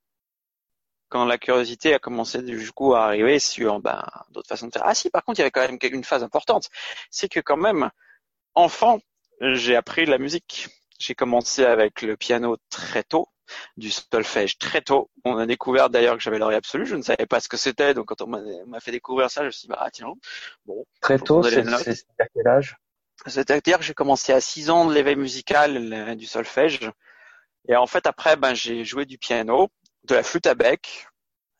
Quand 1.12 1.26
la 1.26 1.36
curiosité 1.36 1.92
a 1.92 1.98
commencé 1.98 2.40
du 2.40 2.72
coup 2.72 2.94
à 2.94 3.04
arriver 3.04 3.38
sur 3.38 3.80
ben, 3.80 4.02
d'autres 4.30 4.48
façons 4.48 4.68
de 4.68 4.72
faire. 4.72 4.80
Ah 4.86 4.94
si, 4.94 5.10
par 5.10 5.22
contre, 5.22 5.40
il 5.40 5.42
y 5.42 5.44
avait 5.44 5.50
quand 5.50 5.60
même 5.60 5.76
une 5.82 6.04
phase 6.04 6.22
importante. 6.22 6.70
C'est 7.10 7.28
que 7.28 7.38
quand 7.38 7.58
même, 7.58 7.90
enfant, 8.54 8.98
j'ai 9.42 9.76
appris 9.76 10.06
la 10.06 10.16
musique. 10.16 10.68
J'ai 10.98 11.14
commencé 11.14 11.66
avec 11.66 12.00
le 12.00 12.16
piano 12.16 12.56
très 12.70 13.02
tôt, 13.02 13.28
du 13.76 13.90
solfège 13.90 14.56
très 14.56 14.80
tôt. 14.80 15.10
On 15.26 15.36
a 15.36 15.44
découvert 15.44 15.90
d'ailleurs 15.90 16.16
que 16.16 16.22
j'avais 16.22 16.38
l'oreille 16.38 16.56
absolue. 16.56 16.86
Je 16.86 16.96
ne 16.96 17.02
savais 17.02 17.26
pas 17.26 17.40
ce 17.40 17.48
que 17.50 17.58
c'était, 17.58 17.92
donc 17.92 18.06
quand 18.06 18.22
on 18.22 18.28
m'a 18.66 18.80
fait 18.80 18.92
découvrir 18.92 19.30
ça, 19.30 19.42
je 19.42 19.46
me 19.48 19.50
suis 19.50 19.66
dit 19.66 19.68
bah 19.68 19.86
tiens, 19.92 20.14
bon. 20.64 20.86
Très 21.02 21.18
tôt, 21.18 21.42
c'est 21.42 21.58
à 21.58 22.26
quel 22.34 22.48
âge? 22.48 22.78
C'est-à-dire 23.26 23.76
que 23.76 23.84
j'ai 23.84 23.92
commencé 23.92 24.32
à 24.32 24.40
6 24.40 24.70
ans 24.70 24.86
de 24.86 24.94
l'éveil 24.94 25.16
musical 25.16 26.16
du 26.16 26.24
solfège. 26.24 26.90
Et 27.68 27.76
en 27.76 27.86
fait 27.86 28.06
après, 28.06 28.36
ben 28.36 28.54
j'ai 28.54 28.82
joué 28.86 29.04
du 29.04 29.18
piano, 29.18 29.68
de 30.04 30.14
la 30.14 30.22
flûte 30.22 30.46
à 30.46 30.54
bec, 30.54 31.06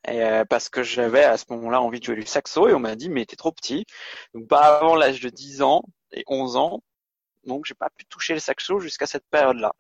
euh, 0.09 0.45
parce 0.45 0.69
que 0.69 0.83
j'avais 0.83 1.25
à 1.25 1.37
ce 1.37 1.45
moment-là 1.51 1.81
envie 1.81 2.01
de 2.01 2.05
jouer 2.05 2.17
du 2.17 2.27
saxo 2.27 2.69
et 2.69 2.75
on 2.75 2.81
m'a 2.81 2.97
dit 2.97 3.09
mais 3.09 3.25
t'es 3.25 3.37
trop 3.37 3.53
petit. 3.53 3.87
Donc 4.35 4.49
pas 4.49 4.79
avant 4.79 4.97
l'âge 4.97 5.21
de 5.21 5.29
10 5.29 5.63
ans 5.63 5.83
et 6.13 6.25
11 6.27 6.57
ans, 6.57 6.83
donc 7.45 7.65
j'ai 7.67 7.75
pas 7.75 7.91
pu 7.91 8.05
toucher 8.07 8.35
le 8.35 8.41
saxo 8.41 8.81
jusqu'à 8.81 9.07
cette 9.07 9.27
période-là. 9.31 9.73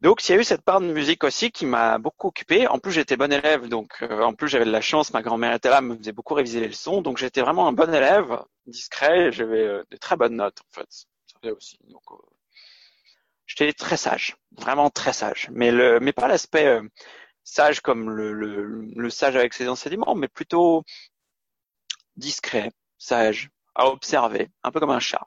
Donc 0.00 0.28
il 0.28 0.32
y 0.32 0.34
a 0.34 0.40
eu 0.40 0.44
cette 0.44 0.62
part 0.62 0.80
de 0.80 0.86
musique 0.92 1.24
aussi 1.24 1.50
qui 1.50 1.66
m'a 1.66 1.98
beaucoup 1.98 2.28
occupé. 2.28 2.66
En 2.66 2.78
plus 2.78 2.92
j'étais 2.92 3.16
bon 3.16 3.32
élève, 3.32 3.68
donc 3.68 4.02
euh, 4.02 4.22
en 4.22 4.34
plus 4.34 4.48
j'avais 4.48 4.66
de 4.66 4.70
la 4.70 4.80
chance, 4.80 5.12
ma 5.12 5.22
grand-mère 5.22 5.54
était 5.54 5.70
là, 5.70 5.80
me 5.80 5.96
faisait 5.96 6.12
beaucoup 6.12 6.34
réviser 6.34 6.60
les 6.60 6.68
leçons, 6.68 7.00
donc 7.00 7.16
j'étais 7.16 7.40
vraiment 7.40 7.68
un 7.68 7.72
bon 7.72 7.92
élève, 7.94 8.42
discret, 8.66 9.32
j'avais 9.32 9.62
euh, 9.62 9.84
de 9.90 9.96
très 9.96 10.16
bonnes 10.16 10.36
notes 10.36 10.60
en 10.60 10.80
fait. 10.80 10.88
Ça 10.90 11.52
aussi. 11.52 11.78
Donc, 11.88 12.02
euh, 12.10 12.16
j'étais 13.46 13.72
très 13.72 13.96
sage, 13.96 14.36
vraiment 14.52 14.90
très 14.90 15.12
sage. 15.12 15.48
Mais 15.52 15.70
le, 15.70 16.00
mais 16.00 16.12
pas 16.12 16.28
l'aspect 16.28 16.80
sage 17.46 17.80
comme 17.80 18.10
le, 18.10 19.08
sage 19.10 19.36
avec 19.36 19.54
ses 19.54 19.68
enseignements, 19.68 20.14
mais 20.14 20.28
plutôt 20.28 20.84
discret, 22.16 22.72
sage, 22.98 23.50
à 23.74 23.86
observer, 23.86 24.50
un 24.62 24.70
peu 24.70 24.80
comme 24.80 24.90
un 24.90 25.00
chat. 25.00 25.26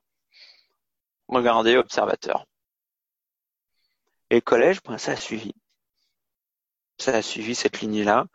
Regarder, 1.28 1.78
observateur. 1.78 2.46
Et 4.30 4.42
collège, 4.42 4.84
ben, 4.84 4.98
ça 4.98 5.14
a 5.14 5.16
suivi. 5.16 5.54
Ça 6.98 7.16
a 7.16 7.22
suivi 7.22 7.56
cette 7.56 7.80
lignée-là 7.80 8.26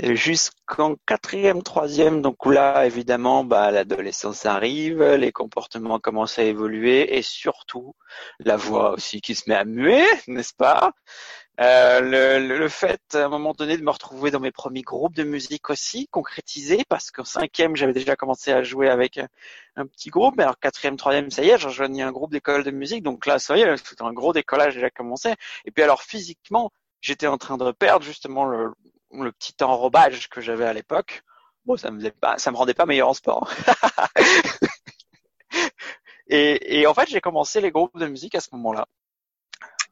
jusqu'en 0.00 0.96
quatrième, 1.06 1.62
troisième, 1.62 2.20
donc 2.20 2.46
là, 2.46 2.86
évidemment, 2.86 3.44
bah, 3.44 3.70
l'adolescence 3.70 4.44
arrive, 4.44 5.02
les 5.02 5.32
comportements 5.32 6.00
commencent 6.00 6.38
à 6.38 6.42
évoluer 6.42 7.16
et 7.16 7.22
surtout 7.22 7.94
la 8.40 8.56
voix 8.56 8.92
aussi 8.92 9.20
qui 9.20 9.34
se 9.34 9.48
met 9.48 9.54
à 9.54 9.64
muer, 9.64 10.04
n'est-ce 10.26 10.54
pas? 10.54 10.92
Euh, 11.60 12.00
le, 12.00 12.58
le, 12.58 12.68
fait, 12.68 13.00
à 13.14 13.26
un 13.26 13.28
moment 13.28 13.52
donné, 13.52 13.76
de 13.76 13.82
me 13.82 13.90
retrouver 13.90 14.30
dans 14.32 14.40
mes 14.40 14.50
premiers 14.50 14.82
groupes 14.82 15.14
de 15.14 15.22
musique 15.22 15.70
aussi, 15.70 16.08
concrétisé, 16.08 16.84
parce 16.88 17.10
qu'en 17.12 17.24
cinquième, 17.24 17.76
j'avais 17.76 17.92
déjà 17.92 18.16
commencé 18.16 18.50
à 18.52 18.62
jouer 18.64 18.88
avec 18.88 19.20
un 19.76 19.86
petit 19.86 20.10
groupe, 20.10 20.34
mais 20.36 20.42
alors 20.42 20.58
quatrième, 20.58 20.96
troisième, 20.96 21.30
ça 21.30 21.44
y 21.44 21.50
est, 21.50 21.58
j'ai 21.58 22.02
un 22.02 22.12
groupe 22.12 22.32
d'école 22.32 22.64
de 22.64 22.70
musique, 22.72 23.02
donc 23.04 23.26
là, 23.26 23.38
ça 23.38 23.56
y 23.56 23.60
est, 23.62 23.76
c'était 23.76 24.02
un 24.02 24.12
gros 24.12 24.32
décollage 24.32 24.74
déjà 24.74 24.90
commencé. 24.90 25.34
Et 25.64 25.70
puis 25.70 25.82
alors, 25.84 26.02
physiquement, 26.02 26.72
j'étais 27.00 27.28
en 27.28 27.38
train 27.38 27.56
de 27.56 27.70
perdre 27.72 28.04
justement 28.04 28.44
le, 28.46 28.72
le 29.12 29.30
petit 29.32 29.54
enrobage 29.62 30.28
que 30.28 30.40
j'avais 30.40 30.64
à 30.66 30.72
l'époque, 30.72 31.22
bon, 31.66 31.76
ça 31.76 31.90
me 31.92 31.98
faisait 31.98 32.10
pas, 32.10 32.36
ça 32.38 32.50
me 32.50 32.56
rendait 32.56 32.74
pas 32.74 32.86
meilleur 32.86 33.08
en 33.08 33.14
sport. 33.14 33.48
et, 36.28 36.80
et 36.80 36.86
en 36.86 36.94
fait, 36.94 37.08
j'ai 37.08 37.20
commencé 37.20 37.60
les 37.60 37.70
groupes 37.70 37.98
de 37.98 38.06
musique 38.06 38.34
à 38.34 38.40
ce 38.40 38.48
moment-là. 38.52 38.86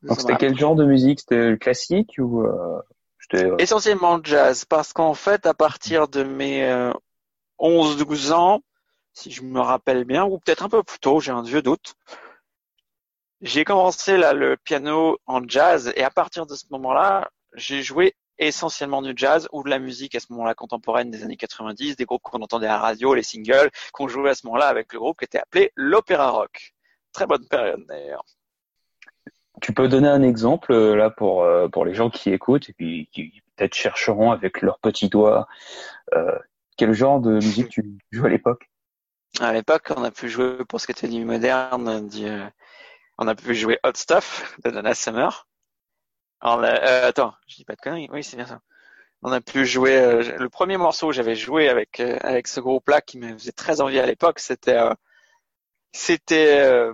Donc 0.02 0.20
c'était 0.20 0.36
quel 0.36 0.58
genre 0.58 0.74
de 0.74 0.84
musique? 0.84 1.20
C'était 1.20 1.50
le 1.50 1.56
classique 1.56 2.14
ou 2.18 2.42
euh, 2.42 2.80
euh... 3.34 3.56
Essentiellement 3.58 4.20
jazz, 4.22 4.64
parce 4.64 4.92
qu'en 4.92 5.14
fait, 5.14 5.46
à 5.46 5.54
partir 5.54 6.08
de 6.08 6.22
mes 6.22 6.64
euh, 6.64 6.92
11-12 7.60 8.32
ans, 8.32 8.60
si 9.14 9.30
je 9.30 9.42
me 9.42 9.60
rappelle 9.60 10.04
bien, 10.04 10.24
ou 10.24 10.38
peut-être 10.38 10.64
un 10.64 10.68
peu 10.68 10.82
plus 10.82 10.98
tôt, 10.98 11.20
j'ai 11.20 11.32
un 11.32 11.42
vieux 11.42 11.62
doute, 11.62 11.94
j'ai 13.40 13.64
commencé 13.64 14.16
là 14.16 14.32
le 14.32 14.56
piano 14.56 15.18
en 15.26 15.46
jazz 15.46 15.92
et 15.96 16.04
à 16.04 16.10
partir 16.10 16.46
de 16.46 16.54
ce 16.54 16.64
moment-là, 16.70 17.30
j'ai 17.54 17.82
joué 17.82 18.14
essentiellement 18.38 19.02
du 19.02 19.12
jazz 19.14 19.48
ou 19.52 19.62
de 19.62 19.70
la 19.70 19.78
musique 19.78 20.14
à 20.14 20.20
ce 20.20 20.26
moment-là 20.30 20.54
contemporaine 20.54 21.10
des 21.10 21.22
années 21.22 21.36
90, 21.36 21.96
des 21.96 22.04
groupes 22.04 22.22
qu'on 22.22 22.40
entendait 22.42 22.66
à 22.66 22.70
la 22.70 22.78
radio, 22.78 23.14
les 23.14 23.22
singles, 23.22 23.70
qu'on 23.92 24.08
jouait 24.08 24.30
à 24.30 24.34
ce 24.34 24.46
moment-là 24.46 24.66
avec 24.66 24.92
le 24.92 24.98
groupe 24.98 25.18
qui 25.18 25.24
était 25.24 25.38
appelé 25.38 25.72
l'Opéra 25.76 26.30
Rock. 26.30 26.72
Très 27.12 27.26
bonne 27.26 27.46
période 27.46 27.84
d'ailleurs. 27.86 28.24
Tu 29.62 29.72
peux 29.72 29.88
donner 29.88 30.08
un 30.08 30.22
exemple 30.22 30.72
euh, 30.72 30.94
là 30.94 31.08
pour 31.08 31.44
euh, 31.44 31.68
pour 31.68 31.84
les 31.84 31.94
gens 31.94 32.10
qui 32.10 32.30
écoutent 32.30 32.68
et 32.68 32.72
puis 32.74 33.08
qui 33.12 33.42
peut-être 33.56 33.74
chercheront 33.74 34.30
avec 34.30 34.60
leurs 34.60 34.78
petits 34.80 35.08
doigts 35.08 35.46
euh, 36.14 36.38
quel 36.76 36.92
genre 36.92 37.20
de 37.20 37.34
musique 37.34 37.68
tu 37.70 37.98
jouais 38.10 38.28
à 38.28 38.30
l'époque? 38.30 38.68
À 39.40 39.52
l'époque, 39.52 39.92
on 39.96 40.04
a 40.04 40.10
pu 40.10 40.28
jouer 40.28 40.64
pour 40.68 40.80
ce 40.80 40.86
qui 40.86 40.92
était 40.92 41.08
du 41.08 41.24
moderne, 41.24 42.08
on 43.18 43.28
a 43.28 43.34
pu 43.34 43.54
jouer 43.54 43.78
Hot 43.84 43.92
Stuff 43.94 44.56
de 44.64 44.70
Donna 44.70 44.94
Summer. 44.94 45.46
Euh, 46.44 47.08
attends, 47.08 47.34
je 47.46 47.56
dis 47.56 47.64
pas 47.64 47.76
de 47.76 47.80
conneries. 47.80 48.08
Oui, 48.12 48.24
c'est 48.24 48.36
bien 48.36 48.46
ça. 48.46 48.60
On 49.22 49.32
a 49.32 49.40
pu 49.40 49.64
jouer. 49.64 49.96
Euh, 49.96 50.38
le 50.38 50.48
premier 50.48 50.76
morceau 50.76 51.08
que 51.08 51.12
j'avais 51.14 51.36
joué 51.36 51.68
avec 51.68 52.00
euh, 52.00 52.18
avec 52.22 52.48
ce 52.48 52.60
groupe-là 52.60 53.00
qui 53.00 53.18
me 53.18 53.32
faisait 53.34 53.52
très 53.52 53.80
envie 53.80 53.98
à 54.00 54.06
l'époque, 54.06 54.40
c'était 54.40 54.78
c'était 55.92 56.90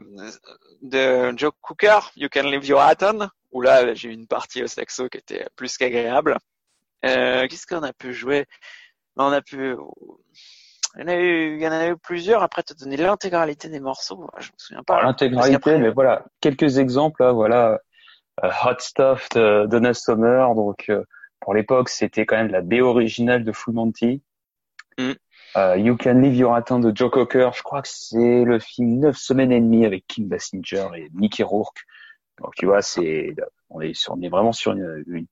de 0.82 1.36
Joe 1.36 1.52
Cooker, 1.60 2.00
You 2.16 2.28
Can 2.32 2.44
Leave 2.44 2.66
Your 2.66 2.80
Hat 2.80 2.96
On, 3.02 3.28
où 3.52 3.62
là 3.62 3.94
j'ai 3.94 4.08
eu 4.08 4.12
une 4.12 4.26
partie 4.26 4.62
au 4.62 4.66
saxo 4.66 5.08
qui 5.08 5.18
était 5.18 5.46
plus 5.56 5.76
qu'agréable. 5.76 6.38
Qu'est-ce 7.02 7.66
qu'on 7.66 7.82
a 7.82 7.92
pu 7.92 8.12
jouer? 8.12 8.46
On 9.16 9.32
a 9.32 9.42
pu 9.42 9.76
il 10.96 11.02
y, 11.02 11.04
en 11.04 11.08
a 11.08 11.16
eu, 11.16 11.56
il 11.56 11.62
y 11.62 11.68
en 11.68 11.72
a 11.72 11.88
eu 11.88 11.96
plusieurs. 11.96 12.42
Après, 12.42 12.62
te 12.62 12.74
donner 12.74 12.96
l'intégralité 12.96 13.68
des 13.68 13.80
morceaux, 13.80 14.28
je 14.38 14.48
me 14.48 14.54
souviens 14.56 14.82
pas. 14.82 15.02
L'intégralité, 15.02 15.78
mais 15.78 15.90
voilà, 15.90 16.24
quelques 16.40 16.78
exemples. 16.78 17.22
Là, 17.22 17.32
voilà, 17.32 17.80
euh, 18.42 18.50
Hot 18.64 18.78
Stuff 18.78 19.28
de 19.30 19.66
Donna 19.66 19.92
Summer. 19.94 20.54
Donc 20.54 20.86
euh, 20.88 21.04
pour 21.40 21.54
l'époque, 21.54 21.88
c'était 21.88 22.26
quand 22.26 22.36
même 22.36 22.50
la 22.50 22.62
B 22.62 22.74
originale 22.74 23.44
de 23.44 23.52
Full 23.52 23.74
Monty. 23.74 24.22
Mm. 24.98 25.12
Euh, 25.56 25.76
you 25.76 25.96
Can 25.96 26.20
Leave 26.20 26.36
Your 26.36 26.54
Attend 26.54 26.80
de 26.80 26.94
Joe 26.94 27.10
Cocker. 27.10 27.50
Je 27.54 27.62
crois 27.62 27.82
que 27.82 27.88
c'est 27.88 28.44
le 28.44 28.58
film 28.58 29.00
Neuf 29.00 29.16
semaines 29.16 29.52
et 29.52 29.60
demie 29.60 29.86
avec 29.86 30.06
Kim 30.06 30.28
Basinger 30.28 30.88
et 30.96 31.08
Mickey 31.14 31.42
Rourke. 31.42 31.84
Donc 32.40 32.54
tu 32.54 32.66
vois, 32.66 32.82
c'est 32.82 33.34
on 33.70 33.80
est 33.80 34.28
vraiment 34.28 34.52
sur 34.52 34.72
une, 34.72 35.04
une, 35.06 35.26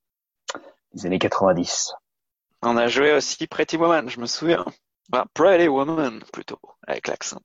les 0.95 1.07
années 1.07 1.19
90. 1.19 1.95
On 2.63 2.77
a 2.77 2.89
joué 2.89 3.13
aussi 3.13 3.47
Pretty 3.47 3.77
Woman, 3.77 4.09
je 4.09 4.21
me 4.21 4.27
souviens. 4.27 4.65
Pretty 5.35 5.69
Woman 5.69 6.23
plutôt 6.33 6.61
avec 6.87 7.07
l'accent. 7.09 7.41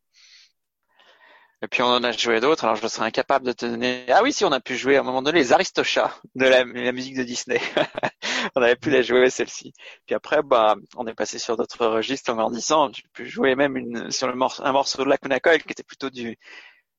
Et 1.64 1.68
puis 1.68 1.84
on 1.84 1.88
en 1.88 2.04
a 2.04 2.12
joué 2.12 2.40
d'autres, 2.40 2.64
alors 2.64 2.76
je 2.76 2.88
serais 2.88 3.06
incapable 3.06 3.46
de 3.46 3.52
te 3.52 3.68
donner. 3.68 4.06
Ah 4.10 4.24
oui, 4.24 4.34
si 4.34 4.44
on 4.46 4.52
a 4.52 4.60
pu 4.60 4.76
jouer 4.76 4.98
à 4.98 5.02
un 5.02 5.04
moment 5.04 5.22
donné 5.22 5.40
les 5.40 5.54
Aristochats 5.54 6.12
de 6.34 6.46
la, 6.46 6.66
musique 6.92 7.16
de 7.16 7.24
Disney. 7.24 7.62
on 8.56 8.62
avait 8.62 8.76
pu 8.76 8.90
les 8.90 9.04
jouer 9.04 9.30
celle-ci. 9.30 9.74
Puis 10.06 10.16
après, 10.16 10.42
bah, 10.44 10.76
on 10.96 11.08
est 11.08 11.14
passé 11.14 11.40
sur 11.40 11.58
d'autres 11.58 11.86
registres 11.86 12.32
en 12.32 12.36
grandissant. 12.36 12.92
J'ai 12.94 13.04
pu 13.14 13.26
jouer 13.26 13.56
même 13.56 13.78
une, 13.78 14.12
sur 14.12 14.28
le 14.28 14.36
morceau, 14.36 14.64
un 14.66 14.72
morceau 14.72 15.04
de 15.04 15.10
la 15.10 15.40
Coil 15.40 15.62
qui 15.62 15.72
était 15.72 15.84
plutôt 15.84 16.10
du, 16.10 16.38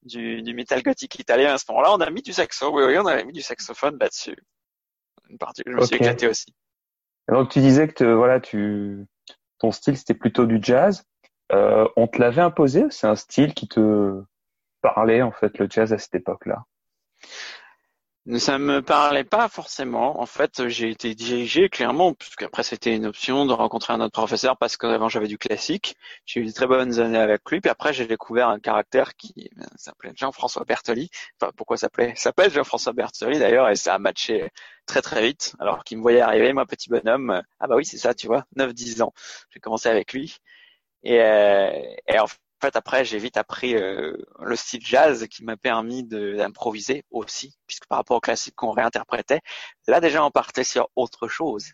du, 0.03 0.43
du 0.43 0.55
métal 0.55 0.83
gothique 0.83 1.19
italien. 1.19 1.55
À 1.55 1.59
ce 1.59 1.65
moment-là, 1.71 1.93
on 1.93 2.01
a 2.01 2.11
mis 2.11 2.23
du 2.23 2.33
saxo. 2.33 2.71
Oui, 2.73 2.85
oui, 2.87 2.99
on 2.99 3.07
avait 3.07 3.25
mis 3.25 3.33
du 3.33 3.43
saxophone 3.43 3.99
là-dessus. 4.01 4.37
Une 5.29 5.39
partie, 5.39 5.63
je 5.67 5.73
me 5.73 5.85
suis 5.85 5.97
éclaté 5.97 6.29
aussi. 6.29 6.55
donc 7.29 7.51
tu 7.51 7.61
disais 7.61 7.89
que 7.89 8.05
voilà, 8.05 8.41
tu, 8.41 9.07
ton 9.59 9.71
style 9.71 9.97
c'était 9.97 10.15
plutôt 10.15 10.47
du 10.47 10.59
jazz. 10.61 11.05
Euh, 11.53 11.89
on 11.97 12.07
te 12.07 12.19
l'avait 12.19 12.43
imposé. 12.43 12.85
C'est 12.91 13.07
un 13.07 13.17
style 13.17 13.55
qui 13.55 13.69
te 13.69 14.23
parlait 14.83 15.23
en 15.23 15.33
fait 15.33 15.59
le 15.59 15.67
jazz 15.71 15.93
à 15.93 15.99
cette 15.99 16.15
époque-là? 16.15 16.65
Ça 18.39 18.59
me 18.59 18.83
parlait 18.83 19.25
pas 19.25 19.49
forcément. 19.49 20.21
En 20.21 20.27
fait, 20.27 20.69
j'ai 20.69 20.91
été 20.91 21.15
dirigé 21.15 21.69
clairement, 21.69 22.15
puisqu'après 22.15 22.63
c'était 22.63 22.95
une 22.95 23.07
option 23.07 23.47
de 23.47 23.53
rencontrer 23.53 23.93
un 23.93 24.01
autre 24.01 24.13
professeur 24.13 24.57
parce 24.57 24.77
qu'avant 24.77 25.09
j'avais 25.09 25.27
du 25.27 25.39
classique. 25.39 25.97
J'ai 26.25 26.41
eu 26.41 26.47
de 26.47 26.53
très 26.53 26.69
bonnes 26.69 27.01
années 27.01 27.19
avec 27.19 27.43
lui. 27.51 27.61
Puis 27.61 27.71
après 27.71 27.93
j'ai 27.93 28.07
découvert 28.07 28.49
un 28.49 28.61
caractère 28.61 29.17
qui 29.17 29.51
euh, 29.59 29.65
s'appelait 29.77 30.13
Jean-François 30.15 30.65
Bertoli. 30.65 31.11
Enfin, 31.41 31.53
pourquoi 31.57 31.77
s'appelait 31.77 32.15
S'appelle 32.17 32.53
Jean-François 32.53 32.93
Bertoli 32.93 33.39
d'ailleurs 33.41 33.69
et 33.69 33.77
ça 33.77 33.95
a 33.95 33.99
matché 33.99 34.51
très 34.87 35.03
très 35.03 35.23
vite. 35.23 35.55
Alors 35.59 35.83
qu'il 35.83 35.99
me 35.99 36.03
voyait 36.03 36.21
arriver, 36.21 36.53
moi 36.53 36.65
petit 36.65 36.91
bonhomme. 36.91 37.43
Ah 37.59 37.67
bah 37.67 37.75
oui 37.77 37.85
c'est 37.85 37.99
ça, 37.99 38.15
tu 38.15 38.29
vois, 38.29 38.47
9-10 38.57 39.03
ans. 39.03 39.13
J'ai 39.51 39.59
commencé 39.61 39.89
avec 39.89 40.13
lui. 40.13 40.37
Et, 41.03 41.21
euh, 41.21 41.71
et 42.07 42.19
en 42.21 42.27
fait, 42.63 42.77
après, 42.77 43.05
j'ai 43.05 43.19
vite 43.19 43.37
appris 43.37 43.75
euh, 43.75 44.17
le 44.41 44.57
style 44.57 44.85
jazz 44.85 45.27
qui 45.29 45.45
m'a 45.45 45.57
permis 45.57 46.05
d'improviser 46.05 47.05
aussi, 47.11 47.55
puisque 47.67 47.87
par 47.87 47.99
rapport 47.99 48.17
au 48.17 48.21
classique 48.21 48.55
qu'on 48.55 48.71
réinterprétait, 48.71 49.41
là 49.87 50.01
déjà 50.01 50.25
on 50.25 50.31
partait 50.31 50.65
sur 50.65 50.89
autre 50.97 51.29
chose, 51.29 51.73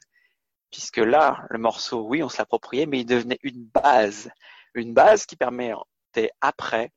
puisque 0.71 0.99
là, 0.99 1.45
le 1.51 1.59
morceau, 1.59 2.03
oui, 2.03 2.23
on 2.23 2.29
se 2.29 2.39
l'appropriait, 2.39 2.87
mais 2.87 3.01
il 3.01 3.05
devenait 3.05 3.39
une 3.43 3.65
base, 3.65 4.31
une 4.75 4.95
base 4.95 5.27
qui 5.27 5.37
permettait 5.37 6.31
après, 6.41 6.91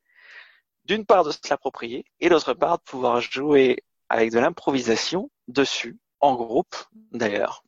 d'une 0.84 1.06
part 1.06 1.24
de 1.24 1.30
se 1.30 1.38
l'approprier, 1.48 2.04
et 2.18 2.28
d'autre 2.28 2.54
part 2.54 2.78
de 2.78 2.82
pouvoir 2.82 3.20
jouer 3.20 3.84
avec 4.08 4.32
de 4.32 4.38
l'improvisation 4.38 5.30
dessus, 5.48 5.98
en 6.20 6.34
groupe 6.34 6.74
d'ailleurs. 7.12 7.62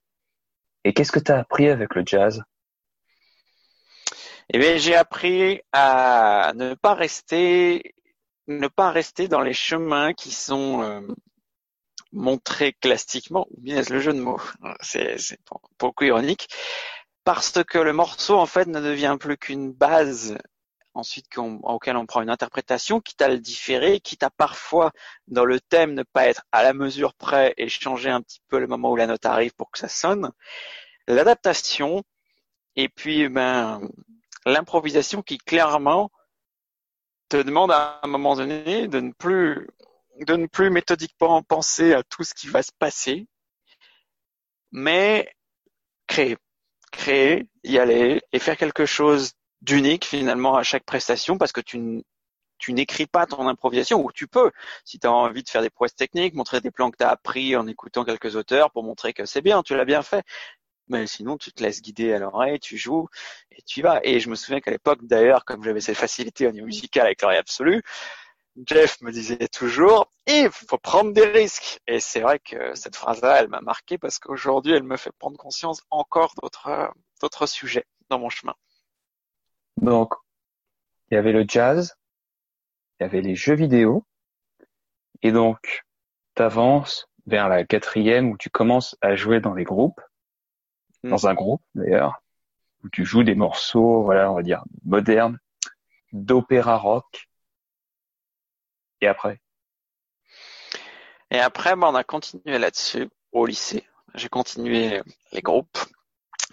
Et 0.84 0.92
qu'est-ce 0.92 1.12
que 1.12 1.20
tu 1.20 1.32
as 1.32 1.38
appris 1.38 1.68
avec 1.68 1.94
le 1.94 2.02
jazz? 2.04 2.42
Eh 4.52 4.58
bien, 4.58 4.76
j'ai 4.76 4.94
appris 4.94 5.60
à 5.72 6.52
ne 6.54 6.74
pas 6.74 6.94
rester, 6.94 7.94
ne 8.46 8.68
pas 8.68 8.90
rester 8.90 9.28
dans 9.28 9.40
les 9.40 9.54
chemins 9.54 10.12
qui 10.12 10.30
sont 10.32 10.82
euh, 10.82 11.00
montrés 12.12 12.72
classiquement, 12.74 13.46
ou 13.50 13.60
bien 13.60 13.82
le 13.88 14.00
jeu 14.00 14.12
de 14.12 14.20
mots. 14.20 14.40
C'est, 14.80 15.16
beaucoup 15.78 16.04
ironique, 16.04 16.48
parce 17.24 17.62
que 17.64 17.78
le 17.78 17.92
morceau 17.92 18.38
en 18.38 18.46
fait 18.46 18.66
ne 18.66 18.80
devient 18.80 19.16
plus 19.18 19.36
qu'une 19.38 19.72
base 19.72 20.36
ensuite 20.94 21.26
auquel 21.36 21.96
on 21.96 22.06
prend 22.06 22.22
une 22.22 22.30
interprétation, 22.30 23.00
quitte 23.00 23.22
à 23.22 23.28
le 23.28 23.38
différer, 23.38 24.00
quitte 24.00 24.22
à 24.22 24.30
parfois 24.30 24.92
dans 25.26 25.44
le 25.44 25.60
thème 25.60 25.94
ne 25.94 26.04
pas 26.04 26.28
être 26.28 26.44
à 26.52 26.62
la 26.62 26.72
mesure 26.72 27.14
près 27.14 27.52
et 27.56 27.68
changer 27.68 28.10
un 28.10 28.22
petit 28.22 28.40
peu 28.48 28.60
le 28.60 28.68
moment 28.68 28.92
où 28.92 28.96
la 28.96 29.08
note 29.08 29.26
arrive 29.26 29.54
pour 29.54 29.70
que 29.72 29.78
ça 29.78 29.88
sonne. 29.88 30.30
L'adaptation, 31.08 32.04
et 32.76 32.88
puis 32.88 33.28
ben 33.28 33.80
l'improvisation 34.46 35.22
qui 35.22 35.38
clairement 35.38 36.10
te 37.28 37.36
demande 37.36 37.72
à 37.72 38.00
un 38.02 38.08
moment 38.08 38.36
donné 38.36 38.88
de 38.88 39.00
ne 39.00 39.12
plus 39.12 39.68
de 40.20 40.36
ne 40.36 40.46
plus 40.46 40.70
méthodiquement 40.70 41.42
penser 41.42 41.92
à 41.92 42.02
tout 42.04 42.22
ce 42.22 42.34
qui 42.34 42.46
va 42.48 42.62
se 42.62 42.70
passer, 42.78 43.26
mais 44.70 45.28
créer, 46.06 46.36
créer, 46.92 47.48
y 47.64 47.78
aller 47.78 48.22
et 48.32 48.38
faire 48.38 48.56
quelque 48.56 48.86
chose 48.86 49.32
d'unique 49.62 50.04
finalement 50.04 50.56
à 50.56 50.62
chaque 50.62 50.84
prestation 50.84 51.38
parce 51.38 51.52
que 51.52 51.60
tu 51.60 52.04
tu 52.58 52.72
n'écris 52.72 53.06
pas 53.06 53.26
ton 53.26 53.46
improvisation, 53.48 54.02
ou 54.02 54.12
tu 54.12 54.26
peux, 54.26 54.50
si 54.84 54.98
tu 54.98 55.06
as 55.06 55.12
envie 55.12 55.42
de 55.42 55.48
faire 55.48 55.60
des 55.60 55.70
prouesses 55.70 55.94
techniques, 55.94 56.34
montrer 56.34 56.60
des 56.60 56.70
plans 56.70 56.90
que 56.90 56.96
tu 56.96 57.04
as 57.04 57.10
appris 57.10 57.56
en 57.56 57.66
écoutant 57.66 58.04
quelques 58.04 58.36
auteurs 58.36 58.70
pour 58.70 58.84
montrer 58.84 59.12
que 59.12 59.26
c'est 59.26 59.42
bien, 59.42 59.62
tu 59.62 59.76
l'as 59.76 59.84
bien 59.84 60.02
fait. 60.02 60.24
Mais 60.88 61.06
sinon, 61.06 61.38
tu 61.38 61.52
te 61.52 61.62
laisses 61.62 61.80
guider 61.80 62.12
à 62.12 62.18
l'oreille, 62.18 62.60
tu 62.60 62.76
joues 62.76 63.08
et 63.50 63.62
tu 63.62 63.80
y 63.80 63.82
vas. 63.82 64.00
Et 64.04 64.20
je 64.20 64.28
me 64.28 64.34
souviens 64.34 64.60
qu'à 64.60 64.70
l'époque, 64.70 65.00
d'ailleurs, 65.02 65.44
comme 65.44 65.62
j'avais 65.64 65.80
cette 65.80 65.96
facilité 65.96 66.46
au 66.46 66.52
niveau 66.52 66.66
musical 66.66 67.06
avec 67.06 67.22
l'oreille 67.22 67.38
absolue, 67.38 67.82
Jeff 68.66 69.00
me 69.00 69.10
disait 69.10 69.48
toujours, 69.48 70.10
il 70.26 70.48
faut 70.50 70.78
prendre 70.78 71.12
des 71.12 71.26
risques. 71.26 71.80
Et 71.86 72.00
c'est 72.00 72.20
vrai 72.20 72.38
que 72.38 72.74
cette 72.74 72.96
phrase-là, 72.96 73.40
elle 73.40 73.48
m'a 73.48 73.60
marqué 73.60 73.98
parce 73.98 74.18
qu'aujourd'hui, 74.18 74.72
elle 74.72 74.84
me 74.84 74.96
fait 74.96 75.12
prendre 75.12 75.36
conscience 75.36 75.80
encore 75.90 76.34
d'autres, 76.40 76.92
d'autres 77.20 77.46
sujets 77.46 77.86
dans 78.10 78.18
mon 78.18 78.28
chemin. 78.28 78.54
Donc, 79.76 80.14
il 81.10 81.14
y 81.14 81.16
avait 81.16 81.32
le 81.32 81.44
jazz, 81.48 81.96
il 82.98 83.04
y 83.04 83.06
avait 83.06 83.22
les 83.22 83.34
jeux 83.34 83.54
vidéo, 83.54 84.06
et 85.22 85.32
donc, 85.32 85.84
tu 86.36 86.42
avances 86.42 87.08
vers 87.26 87.48
la 87.48 87.64
quatrième 87.64 88.30
où 88.30 88.36
tu 88.36 88.50
commences 88.50 88.96
à 89.00 89.16
jouer 89.16 89.40
dans 89.40 89.54
les 89.54 89.64
groupes, 89.64 90.00
Mm. 91.04 91.10
dans 91.10 91.26
un 91.28 91.34
groupe 91.34 91.62
d'ailleurs, 91.74 92.22
où 92.82 92.88
tu 92.88 93.04
joues 93.04 93.24
des 93.24 93.34
morceaux, 93.34 94.02
voilà, 94.02 94.30
on 94.32 94.34
va 94.34 94.42
dire 94.42 94.64
modernes, 94.84 95.38
d'opéra 96.12 96.78
rock. 96.78 97.28
Et 99.02 99.06
après, 99.06 99.38
Et 101.30 101.38
après, 101.38 101.76
ben, 101.76 101.88
on 101.88 101.94
a 101.94 102.04
continué 102.04 102.58
là-dessus 102.58 103.08
au 103.32 103.44
lycée. 103.44 103.84
J'ai 104.14 104.30
continué 104.30 105.02
les 105.32 105.42
groupes. 105.42 105.78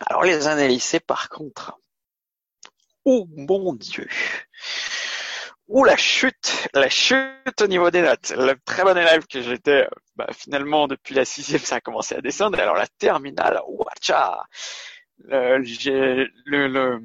Alors 0.05 0.23
les 0.23 0.47
années 0.47 0.67
lycée, 0.67 0.99
par 0.99 1.29
contre, 1.29 1.79
oh 3.05 3.27
mon 3.29 3.73
Dieu, 3.73 4.09
Ouh 5.73 5.85
la 5.85 5.95
chute, 5.97 6.67
la 6.73 6.89
chute 6.89 7.61
au 7.61 7.67
niveau 7.67 7.89
des 7.89 8.01
notes. 8.01 8.31
Le 8.37 8.53
très 8.65 8.83
bon 8.83 8.95
élève 8.97 9.25
que 9.25 9.41
j'étais, 9.41 9.87
bah, 10.15 10.27
finalement 10.33 10.87
depuis 10.87 11.15
la 11.15 11.25
sixième, 11.25 11.61
ça 11.61 11.75
a 11.77 11.81
commencé 11.81 12.13
à 12.15 12.21
descendre. 12.21 12.59
Alors 12.59 12.75
la 12.75 12.87
terminale, 12.87 13.59
le, 15.19 15.63
j'ai- 15.63 16.27
le, 16.45 16.67
le- 16.67 17.01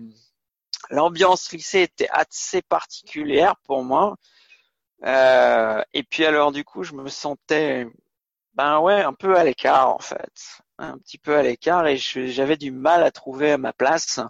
l'ambiance 0.90 1.52
lycée 1.52 1.82
était 1.82 2.08
assez 2.11 2.62
particulière 2.62 3.56
pour 3.64 3.85
moi. 3.85 4.16
Euh, 5.04 5.82
et 5.94 6.02
puis 6.04 6.25
alors 6.26 6.52
du 6.52 6.64
coup, 6.64 6.85
je 6.85 6.94
me 6.94 7.08
sentais, 7.08 7.87
ben 8.54 8.80
ouais, 8.80 9.02
un 9.02 9.14
peu 9.14 9.37
à 9.37 9.44
l'écart 9.44 9.90
en 9.90 10.00
fait, 10.00 10.61
un 10.78 10.99
petit 10.99 11.18
peu 11.18 11.37
à 11.37 11.42
l'écart 11.42 11.87
et 11.88 11.99
j'avais 11.99 12.56
du 12.58 12.73
mal 12.73 13.02
à 13.04 13.11
trouver 13.12 13.56
ma 13.58 13.73
place. 13.75 14.20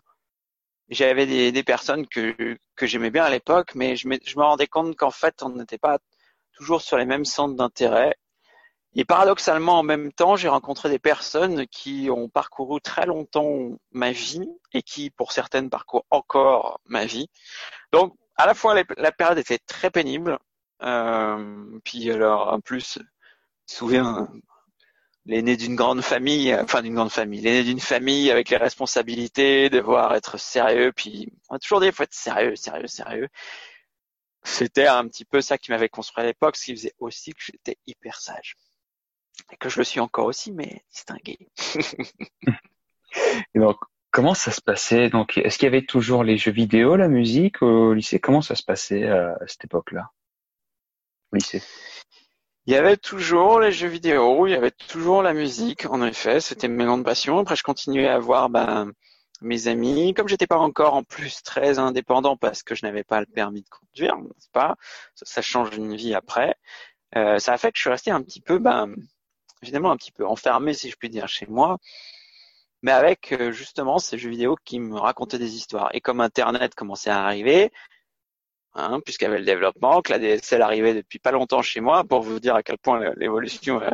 J'avais 0.88 1.26
des, 1.26 1.52
des 1.52 1.62
personnes 1.62 2.06
que 2.06 2.56
que 2.76 2.86
j'aimais 2.86 3.10
bien 3.10 3.24
à 3.24 3.30
l'époque, 3.30 3.74
mais 3.74 3.96
je 3.96 4.08
me, 4.08 4.18
je 4.24 4.38
me 4.38 4.44
rendais 4.44 4.66
compte 4.66 4.96
qu'en 4.96 5.10
fait, 5.10 5.42
on 5.42 5.50
n'était 5.50 5.78
pas 5.78 5.98
toujours 6.52 6.82
sur 6.82 6.96
les 6.98 7.06
mêmes 7.06 7.24
centres 7.24 7.56
d'intérêt. 7.56 8.16
Et 8.94 9.04
paradoxalement, 9.04 9.78
en 9.78 9.82
même 9.82 10.12
temps, 10.12 10.36
j'ai 10.36 10.48
rencontré 10.48 10.88
des 10.88 10.98
personnes 10.98 11.66
qui 11.66 12.08
ont 12.10 12.28
parcouru 12.30 12.80
très 12.80 13.04
longtemps 13.04 13.78
ma 13.92 14.12
vie 14.12 14.48
et 14.72 14.82
qui, 14.82 15.10
pour 15.10 15.32
certaines, 15.32 15.68
parcourent 15.68 16.06
encore 16.10 16.80
ma 16.86 17.04
vie. 17.04 17.28
Donc, 17.92 18.14
à 18.36 18.46
la 18.46 18.54
fois, 18.54 18.74
la, 18.74 19.12
période 19.12 19.38
était 19.38 19.58
très 19.58 19.90
pénible. 19.90 20.38
Euh, 20.82 21.78
puis 21.84 22.10
alors, 22.10 22.52
en 22.52 22.60
plus, 22.60 22.94
je 22.94 23.02
me 23.02 23.06
souviens, 23.66 24.28
l'aîné 25.26 25.56
d'une 25.56 25.74
grande 25.74 26.02
famille, 26.02 26.52
euh, 26.52 26.62
enfin 26.62 26.82
d'une 26.82 26.94
grande 26.94 27.10
famille, 27.10 27.40
l'aîné 27.40 27.64
d'une 27.64 27.80
famille 27.80 28.30
avec 28.30 28.50
les 28.50 28.56
responsabilités, 28.56 29.68
devoir 29.68 30.14
être 30.14 30.38
sérieux, 30.38 30.92
puis 30.92 31.32
on 31.50 31.56
a 31.56 31.58
toujours 31.58 31.80
dit, 31.80 31.92
faut 31.92 32.04
être 32.04 32.14
sérieux, 32.14 32.56
sérieux, 32.56 32.86
sérieux. 32.86 33.28
C'était 34.44 34.86
un 34.86 35.06
petit 35.08 35.24
peu 35.24 35.40
ça 35.40 35.58
qui 35.58 35.72
m'avait 35.72 35.88
construit 35.88 36.22
à 36.22 36.26
l'époque, 36.26 36.56
ce 36.56 36.66
qui 36.66 36.76
faisait 36.76 36.94
aussi 37.00 37.32
que 37.32 37.40
j'étais 37.40 37.78
hyper 37.86 38.20
sage. 38.20 38.56
Et 39.52 39.56
que 39.56 39.68
je 39.68 39.78
le 39.78 39.84
suis 39.84 40.00
encore 40.00 40.26
aussi, 40.26 40.52
mais 40.52 40.82
distingué. 40.90 41.36
donc, 43.54 43.76
comment 44.12 44.34
ça 44.34 44.52
se 44.52 44.60
passait? 44.60 45.10
Donc, 45.10 45.36
est-ce 45.36 45.58
qu'il 45.58 45.66
y 45.66 45.68
avait 45.68 45.84
toujours 45.84 46.22
les 46.22 46.38
jeux 46.38 46.52
vidéo, 46.52 46.96
la 46.96 47.08
musique 47.08 47.60
au 47.60 47.92
lycée? 47.92 48.20
Comment 48.20 48.40
ça 48.40 48.54
se 48.54 48.62
passait 48.62 49.02
euh, 49.02 49.34
à 49.34 49.46
cette 49.48 49.64
époque-là? 49.64 50.10
Au 51.32 51.36
lycée? 51.36 51.62
Il 52.66 52.72
y 52.72 52.76
avait 52.76 52.96
toujours 52.96 53.60
les 53.60 53.70
jeux 53.70 53.86
vidéo, 53.86 54.46
il 54.46 54.50
y 54.50 54.54
avait 54.54 54.72
toujours 54.72 55.22
la 55.22 55.32
musique, 55.34 55.86
en 55.86 56.02
effet, 56.02 56.40
c'était 56.40 56.66
mes 56.66 56.84
grandes 56.84 57.04
passions. 57.04 57.38
Après, 57.38 57.54
je 57.54 57.62
continuais 57.62 58.08
à 58.08 58.18
voir 58.18 58.48
ben, 58.50 58.90
mes 59.40 59.68
amis. 59.68 60.14
Comme 60.14 60.26
j'étais 60.26 60.48
pas 60.48 60.58
encore 60.58 60.94
en 60.94 61.04
plus 61.04 61.42
très 61.44 61.78
indépendant 61.78 62.36
parce 62.36 62.64
que 62.64 62.74
je 62.74 62.84
n'avais 62.84 63.04
pas 63.04 63.20
le 63.20 63.26
permis 63.26 63.62
de 63.62 63.68
conduire, 63.68 64.16
c'est 64.38 64.50
pas, 64.50 64.76
ça, 65.14 65.26
ça 65.26 65.42
change 65.42 65.76
une 65.76 65.94
vie 65.94 66.14
après. 66.14 66.56
Euh, 67.16 67.38
ça 67.38 67.52
a 67.52 67.58
fait 67.58 67.70
que 67.70 67.78
je 67.78 67.82
suis 67.82 67.90
resté 67.90 68.10
un 68.10 68.22
petit 68.22 68.40
peu, 68.40 68.58
ben, 68.58 68.92
évidemment 69.62 69.92
un 69.92 69.96
petit 69.96 70.12
peu 70.12 70.26
enfermé, 70.26 70.74
si 70.74 70.90
je 70.90 70.96
puis 70.96 71.08
dire, 71.08 71.28
chez 71.28 71.46
moi, 71.46 71.78
mais 72.82 72.92
avec 72.92 73.32
euh, 73.32 73.52
justement 73.52 73.98
ces 73.98 74.18
jeux 74.18 74.30
vidéo 74.30 74.56
qui 74.64 74.80
me 74.80 74.98
racontaient 74.98 75.38
des 75.38 75.54
histoires. 75.56 75.90
Et 75.94 76.00
comme 76.00 76.20
Internet 76.20 76.74
commençait 76.74 77.10
à 77.10 77.24
arriver, 77.24 77.70
hein, 78.76 79.00
puisqu'il 79.04 79.24
y 79.24 79.28
avait 79.28 79.38
le 79.38 79.44
développement, 79.44 80.02
que 80.02 80.12
la 80.12 80.18
DSL 80.18 80.62
arrivait 80.62 80.94
depuis 80.94 81.18
pas 81.18 81.32
longtemps 81.32 81.62
chez 81.62 81.80
moi, 81.80 82.04
pour 82.04 82.20
vous 82.22 82.40
dire 82.40 82.54
à 82.54 82.62
quel 82.62 82.78
point 82.78 83.12
l'évolution 83.16 83.80
euh, 83.82 83.90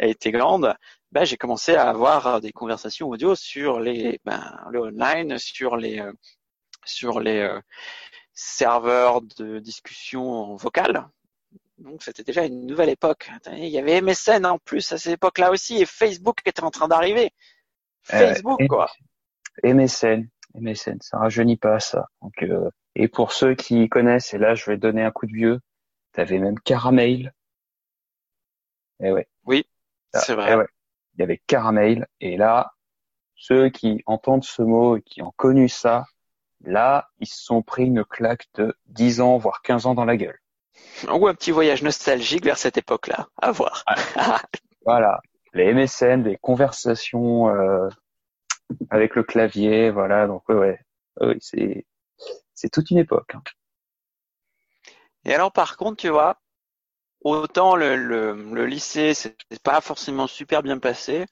a 0.00 0.06
été 0.06 0.30
grande, 0.30 0.74
ben, 1.12 1.24
j'ai 1.24 1.36
commencé 1.36 1.74
à 1.74 1.88
avoir 1.88 2.40
des 2.40 2.52
conversations 2.52 3.08
audio 3.08 3.34
sur 3.34 3.80
les, 3.80 4.20
ben, 4.24 4.60
le 4.70 4.80
online, 4.80 5.38
sur 5.38 5.76
les, 5.76 6.00
euh, 6.00 6.12
sur 6.84 7.20
les 7.20 7.38
euh, 7.38 7.60
serveurs 8.34 9.22
de 9.22 9.58
discussion 9.58 10.56
vocale. 10.56 11.08
Donc 11.78 12.02
c'était 12.02 12.22
déjà 12.22 12.44
une 12.44 12.66
nouvelle 12.66 12.88
époque. 12.88 13.30
Il 13.52 13.68
y 13.68 13.78
avait 13.78 14.00
MSN 14.00 14.46
en 14.46 14.58
plus 14.58 14.92
à 14.92 14.98
cette 14.98 15.14
époque-là 15.14 15.50
aussi, 15.50 15.80
et 15.80 15.86
Facebook 15.86 16.38
était 16.44 16.62
en 16.62 16.70
train 16.70 16.88
d'arriver. 16.88 17.30
Facebook, 18.02 18.60
Euh, 18.62 18.66
quoi. 18.66 18.90
MSN, 19.62 20.28
MSN, 20.60 20.98
ça 21.00 21.18
rajeunit 21.18 21.56
pas 21.56 21.80
ça. 21.80 22.08
Donc, 22.22 22.42
euh, 22.42 22.70
et 22.94 23.08
pour 23.08 23.32
ceux 23.32 23.54
qui 23.54 23.88
connaissent, 23.88 24.34
et 24.34 24.38
là 24.38 24.54
je 24.54 24.70
vais 24.70 24.76
donner 24.78 25.02
un 25.02 25.10
coup 25.10 25.26
de 25.26 25.32
vieux, 25.32 25.60
t'avais 26.12 26.38
même 26.38 26.58
Caramel. 26.60 27.32
Eh 29.00 29.12
ouais. 29.12 29.26
Oui, 29.44 29.66
Ah, 30.14 30.20
c'est 30.20 30.34
vrai. 30.34 30.52
eh 30.52 30.56
ouais. 30.56 30.66
Il 31.16 31.20
y 31.20 31.24
avait 31.24 31.40
Caramel, 31.46 32.06
et 32.20 32.36
là, 32.36 32.72
ceux 33.36 33.68
qui 33.70 34.02
entendent 34.06 34.44
ce 34.44 34.62
mot 34.62 34.96
et 34.96 35.02
qui 35.02 35.22
ont 35.22 35.32
connu 35.36 35.68
ça, 35.68 36.04
là, 36.64 37.08
ils 37.20 37.26
se 37.26 37.42
sont 37.42 37.62
pris 37.62 37.84
une 37.86 38.04
claque 38.04 38.46
de 38.54 38.74
10 38.86 39.20
ans, 39.20 39.36
voire 39.38 39.62
15 39.62 39.86
ans 39.86 39.94
dans 39.94 40.04
la 40.04 40.16
gueule. 40.16 40.38
Ou 41.10 41.26
un 41.26 41.34
petit 41.34 41.52
voyage 41.52 41.82
nostalgique 41.82 42.44
vers 42.44 42.58
cette 42.58 42.76
époque-là. 42.78 43.28
À 43.40 43.50
voir. 43.52 43.84
Voilà. 44.84 45.20
Les 45.52 45.72
MSN, 45.74 46.22
les 46.22 46.36
conversations 46.36 47.48
euh, 47.48 47.88
avec 48.90 49.14
le 49.16 49.22
clavier, 49.24 49.90
voilà. 49.90 50.26
Donc 50.26 50.48
ouais, 50.48 50.56
ouais, 50.56 50.80
oui, 51.20 51.36
c'est 51.40 51.86
c'est 52.54 52.70
toute 52.70 52.90
une 52.90 52.98
époque. 52.98 53.34
hein. 53.34 53.42
Et 55.26 55.34
alors, 55.34 55.52
par 55.52 55.76
contre, 55.76 55.98
tu 55.98 56.08
vois, 56.08 56.40
autant 57.22 57.76
le, 57.76 57.96
le, 57.96 58.32
le 58.54 58.66
lycée, 58.66 59.14
c'est 59.14 59.36
pas 59.62 59.80
forcément 59.80 60.26
super 60.26 60.62
bien 60.62 60.78
passé, 60.78 61.26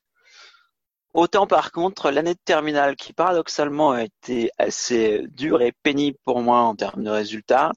autant 1.15 1.47
par 1.47 1.73
contre, 1.73 2.11
l'année 2.11 2.35
de 2.35 2.41
terminale, 2.45 2.97
qui 2.97 3.13
paradoxalement 3.13 3.93
a 3.93 4.05
été 4.05 4.51
assez 4.59 5.25
dure 5.29 5.63
et 5.63 5.73
pénible 5.83 6.19
pour 6.25 6.41
moi 6.43 6.59
en 6.61 6.75
termes 6.77 7.05
de 7.05 7.11
résultats, 7.11 7.73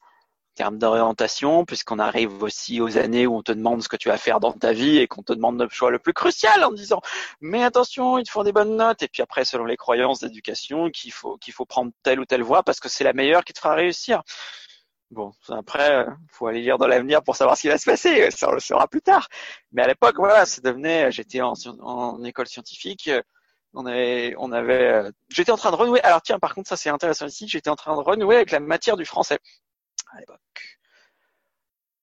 termes 0.57 0.77
d'orientation, 0.79 1.63
puisqu'on 1.65 1.99
arrive 1.99 2.43
aussi 2.43 2.81
aux 2.81 2.97
années 2.97 3.27
où 3.27 3.37
on 3.37 3.43
te 3.43 3.51
demande 3.51 3.81
ce 3.83 3.87
que 3.87 3.95
tu 3.95 4.09
vas 4.09 4.17
faire 4.17 4.39
dans 4.39 4.51
ta 4.51 4.73
vie 4.73 4.97
et 4.97 5.07
qu'on 5.07 5.23
te 5.23 5.31
demande 5.31 5.61
le 5.61 5.69
choix 5.69 5.91
le 5.91 5.99
plus 5.99 6.13
crucial 6.13 6.63
en 6.63 6.71
disant, 6.71 6.99
mais 7.41 7.63
attention, 7.63 8.17
il 8.17 8.25
te 8.25 8.31
faut 8.31 8.43
des 8.43 8.51
bonnes 8.51 8.75
notes, 8.75 9.03
et 9.03 9.07
puis 9.07 9.21
après, 9.21 9.45
selon 9.45 9.65
les 9.65 9.77
croyances 9.77 10.19
d'éducation, 10.19 10.89
qu'il 10.89 11.13
faut, 11.13 11.37
qu'il 11.37 11.53
faut 11.53 11.65
prendre 11.65 11.91
telle 12.03 12.19
ou 12.19 12.25
telle 12.25 12.41
voie 12.43 12.63
parce 12.63 12.79
que 12.79 12.89
c'est 12.89 13.03
la 13.03 13.13
meilleure 13.13 13.45
qui 13.45 13.53
te 13.53 13.59
fera 13.59 13.75
réussir. 13.75 14.23
Bon, 15.11 15.31
après, 15.49 16.05
faut 16.29 16.47
aller 16.47 16.61
lire 16.61 16.77
dans 16.77 16.87
l'avenir 16.87 17.23
pour 17.23 17.35
savoir 17.35 17.55
ce 17.55 17.61
qui 17.61 17.67
va 17.69 17.77
se 17.77 17.85
passer. 17.85 18.29
Ça, 18.31 18.49
on 18.49 18.53
le 18.53 18.59
saura 18.59 18.87
plus 18.87 19.01
tard. 19.01 19.29
Mais 19.71 19.83
à 19.83 19.87
l'époque, 19.87 20.15
voilà, 20.17 20.45
ça 20.45 20.59
devenait. 20.61 21.11
J'étais 21.13 21.39
en, 21.39 21.53
en 21.81 22.23
école 22.25 22.47
scientifique. 22.47 23.09
On 23.73 23.85
avait, 23.85 24.33
on 24.37 24.51
avait. 24.51 25.03
J'étais 25.29 25.51
en 25.51 25.57
train 25.57 25.71
de 25.71 25.77
renouer. 25.77 26.01
Alors 26.01 26.21
tiens, 26.21 26.39
par 26.39 26.53
contre, 26.55 26.67
ça 26.67 26.75
c'est 26.75 26.89
intéressant 26.89 27.27
ici. 27.27 27.47
J'étais 27.47 27.69
en 27.69 27.75
train 27.77 27.95
de 27.95 28.01
renouer 28.01 28.35
avec 28.35 28.51
la 28.51 28.59
matière 28.59 28.97
du 28.97 29.05
français 29.05 29.39
à 30.11 30.19
l'époque. 30.19 30.79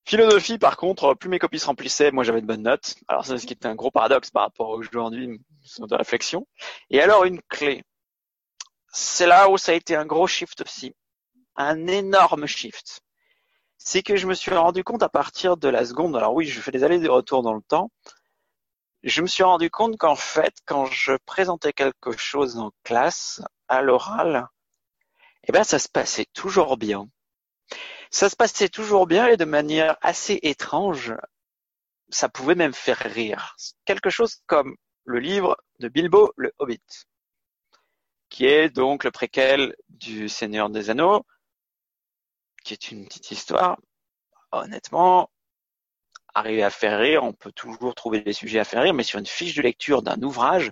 Philosophie, 0.07 0.59
par 0.59 0.77
contre, 0.77 1.15
plus 1.15 1.31
mes 1.31 1.39
copies 1.39 1.59
se 1.59 1.67
remplissaient, 1.67 2.11
moi 2.11 2.25
j'avais 2.25 2.43
de 2.43 2.47
bonnes 2.47 2.63
notes. 2.63 2.97
Alors 3.09 3.25
c'est 3.25 3.39
ce 3.39 3.47
qui 3.47 3.55
était 3.55 3.67
un 3.67 3.75
gros 3.75 3.91
paradoxe 3.91 4.31
par 4.31 4.43
rapport 4.45 4.73
à 4.73 4.75
aujourd'hui 4.75 5.41
de 5.79 5.95
réflexion. 5.95 6.47
Et 6.91 7.01
alors 7.01 7.25
une 7.25 7.41
clé. 7.43 7.83
C'est 8.93 9.27
là 9.27 9.49
où 9.49 9.59
ça 9.59 9.73
a 9.73 9.75
été 9.75 9.97
un 9.97 10.07
gros 10.07 10.27
shift 10.27 10.61
aussi 10.61 10.95
un 11.57 11.87
énorme 11.87 12.47
shift. 12.47 13.03
C'est 13.79 14.03
que 14.03 14.17
je 14.17 14.27
me 14.27 14.35
suis 14.35 14.55
rendu 14.55 14.85
compte 14.85 15.03
à 15.03 15.09
partir 15.09 15.57
de 15.57 15.69
la 15.69 15.85
seconde, 15.85 16.17
alors 16.17 16.35
oui, 16.35 16.47
je 16.47 16.61
fais 16.61 16.71
des 16.71 16.85
allers-retours 16.85 17.43
dans 17.43 17.55
le 17.55 17.63
temps, 17.63 17.91
je 19.03 19.21
me 19.21 19.27
suis 19.27 19.43
rendu 19.43 19.71
compte 19.71 19.99
qu'en 19.99 20.17
fait, 20.17 20.55
quand 20.65 20.87
je 20.87 21.13
présentais 21.27 21.73
quelque 21.73 22.17
chose 22.17 22.57
en 22.59 22.73
classe, 22.85 23.43
à 23.69 23.83
l'oral, 23.83 24.49
eh 25.47 25.53
ben, 25.53 25.65
ça 25.65 25.79
se 25.79 25.89
passait 25.89 26.27
toujours 26.33 26.77
bien. 26.79 27.09
Ça 28.15 28.31
se 28.31 28.37
passait 28.37 28.69
toujours 28.69 29.09
bien 29.09 29.27
et 29.27 29.37
de 29.37 29.45
manière 29.45 29.97
assez 30.01 30.39
étrange. 30.43 31.13
Ça 32.11 32.29
pouvait 32.29 32.55
même 32.55 32.73
faire 32.73 33.01
rire. 33.01 33.57
Quelque 33.87 34.09
chose 34.09 34.37
comme 34.47 34.77
le 35.05 35.19
livre 35.19 35.57
de 35.81 35.89
Bilbo 35.89 36.33
le 36.37 36.53
Hobbit, 36.61 36.81
qui 38.29 38.47
est 38.47 38.69
donc 38.69 39.03
le 39.03 39.11
préquel 39.11 39.75
du 39.89 40.29
Seigneur 40.29 40.71
des 40.71 40.91
Anneaux, 40.91 41.27
qui 42.63 42.75
est 42.75 42.93
une 42.93 43.05
petite 43.05 43.33
histoire. 43.33 43.79
Honnêtement, 44.53 45.29
arriver 46.35 46.63
à 46.63 46.71
faire 46.71 47.01
rire, 47.01 47.25
on 47.25 47.33
peut 47.33 47.51
toujours 47.51 47.97
trouver 47.97 48.21
des 48.21 48.33
sujets 48.33 48.61
à 48.61 48.65
faire 48.65 48.85
rire, 48.85 48.95
mais 48.95 49.03
sur 49.03 49.19
une 49.19 49.27
fiche 49.27 49.57
de 49.57 49.63
lecture 49.63 50.03
d'un 50.03 50.23
ouvrage, 50.23 50.71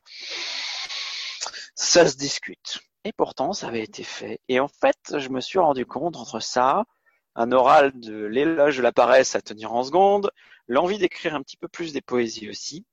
ça 1.74 2.08
se 2.08 2.16
discute. 2.16 2.78
Et 3.02 3.12
pourtant, 3.12 3.52
ça 3.52 3.66
avait 3.66 3.82
été 3.82 4.04
fait. 4.04 4.38
Et 4.46 4.60
en 4.60 4.68
fait, 4.68 5.18
je 5.18 5.28
me 5.28 5.40
suis 5.40 5.58
rendu 5.58 5.86
compte 5.86 6.14
entre 6.14 6.38
ça, 6.38 6.84
un 7.34 7.52
oral 7.52 7.92
de 7.98 8.24
l'éloge 8.24 8.76
de 8.76 8.82
la 8.82 8.92
paresse 8.92 9.34
à 9.34 9.40
tenir 9.40 9.72
en 9.72 9.84
seconde, 9.84 10.30
l'envie 10.68 10.98
d'écrire 10.98 11.34
un 11.34 11.42
petit 11.42 11.56
peu 11.56 11.68
plus 11.68 11.92
des 11.92 12.00
poésies 12.00 12.48
aussi, 12.48 12.84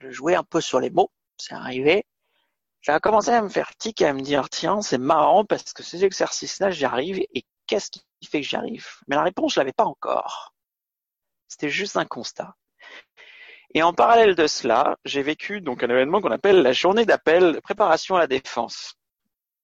de 0.00 0.10
jouer 0.10 0.34
un 0.34 0.42
peu 0.42 0.60
sur 0.60 0.80
les 0.80 0.90
mots, 0.90 1.10
c'est 1.36 1.54
arrivé. 1.54 2.04
J'ai 2.80 2.98
commencé 3.00 3.30
à 3.30 3.42
me 3.42 3.48
faire 3.48 3.76
tic 3.76 4.00
et 4.00 4.06
à 4.06 4.12
me 4.12 4.20
dire, 4.20 4.48
tiens, 4.48 4.82
c'est 4.82 4.98
marrant 4.98 5.44
parce 5.44 5.72
que 5.72 5.82
ces 5.82 6.04
exercices-là, 6.04 6.70
j'y 6.70 6.84
arrive 6.84 7.20
et 7.20 7.44
qu'est-ce 7.66 7.90
qui 7.90 8.02
fait 8.26 8.40
que 8.40 8.46
j'y 8.46 8.56
arrive? 8.56 8.86
Mais 9.06 9.16
la 9.16 9.22
réponse, 9.22 9.54
je 9.54 9.60
l'avais 9.60 9.72
pas 9.72 9.84
encore. 9.84 10.52
C'était 11.46 11.68
juste 11.68 11.96
un 11.96 12.04
constat. 12.04 12.56
Et 13.74 13.82
en 13.82 13.92
parallèle 13.92 14.34
de 14.34 14.46
cela, 14.46 14.98
j'ai 15.04 15.22
vécu 15.22 15.60
donc 15.60 15.82
un 15.82 15.88
événement 15.88 16.20
qu'on 16.20 16.30
appelle 16.30 16.62
la 16.62 16.72
journée 16.72 17.06
d'appel 17.06 17.52
de 17.52 17.60
préparation 17.60 18.16
à 18.16 18.18
la 18.18 18.26
défense 18.26 18.96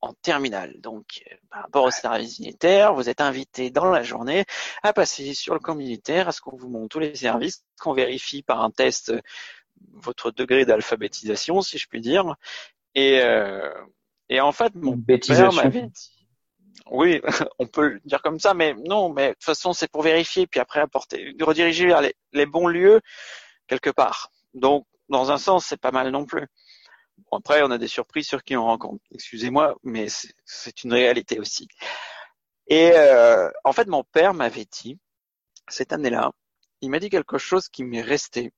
en 0.01 0.13
terminale. 0.15 0.81
Donc, 0.81 1.23
euh, 1.31 1.35
par 1.51 1.63
rapport 1.63 1.85
au 1.85 1.91
service 1.91 2.39
militaire, 2.41 2.95
vous 2.95 3.09
êtes 3.09 3.21
invité 3.21 3.71
dans 3.71 3.91
la 3.91 4.03
journée 4.03 4.45
à 4.83 4.93
passer 4.93 5.35
sur 5.35 5.55
le 5.55 5.61
camp 5.61 5.75
militaire, 5.75 6.29
à 6.29 6.33
ce 6.33 6.41
qu'on 6.41 6.57
vous 6.57 6.69
montre 6.69 6.89
tous 6.89 6.99
les 6.99 7.15
services, 7.15 7.65
qu'on 7.81 7.93
vérifie 7.93 8.43
par 8.43 8.63
un 8.63 8.71
test 8.71 9.11
euh, 9.11 9.21
votre 9.93 10.31
degré 10.31 10.65
d'alphabétisation, 10.65 11.61
si 11.61 11.79
je 11.79 11.87
puis 11.89 12.01
dire. 12.01 12.35
Et, 12.95 13.21
euh, 13.21 13.71
et 14.29 14.41
en 14.41 14.53
fait, 14.53 14.75
mon 14.75 14.99
père 14.99 15.53
m'avait 15.53 15.83
dit, 15.83 16.27
oui, 16.91 17.21
on 17.59 17.67
peut 17.67 17.89
le 17.89 18.01
dire 18.05 18.23
comme 18.23 18.41
ça, 18.41 18.55
mais 18.55 18.75
non, 18.75 19.13
mais 19.13 19.29
de 19.29 19.33
toute 19.35 19.45
façon, 19.45 19.73
c'est 19.73 19.91
pour 19.91 20.03
vérifier, 20.03 20.47
puis 20.47 20.61
après 20.61 20.81
apporter, 20.81 21.35
rediriger 21.41 21.87
vers 21.87 22.01
les, 22.01 22.15
les 22.33 22.47
bons 22.47 22.67
lieux 22.67 23.01
quelque 23.67 23.91
part. 23.91 24.31
Donc, 24.55 24.87
dans 25.09 25.31
un 25.31 25.39
sens, 25.39 25.67
c'est 25.67 25.81
pas 25.81 25.91
mal 25.91 26.11
non 26.11 26.25
plus. 26.25 26.47
Bon, 27.31 27.39
après, 27.39 27.63
on 27.63 27.71
a 27.71 27.79
des 27.79 27.89
surprises 27.89 28.27
sur 28.27 28.43
qui 28.45 28.57
on 28.57 28.65
rencontre. 28.65 29.03
Excusez-moi, 29.13 29.77
mais 29.83 30.09
c'est 30.45 30.85
une 30.85 30.93
réalité 30.93 31.39
aussi. 31.39 31.69
Et 32.69 32.93
euh, 32.95 33.51
en 33.65 33.73
fait, 33.73 33.87
mon 33.87 34.05
père 34.05 34.35
m'avait 34.35 34.67
dit, 34.67 34.99
cette 35.69 35.93
année-là, 35.93 36.33
il 36.81 36.91
m'a 36.91 37.01
dit 37.01 37.11
quelque 37.11 37.39
chose 37.39 37.69
qui 37.69 37.85
m'est 37.85 38.03
resté. 38.03 38.53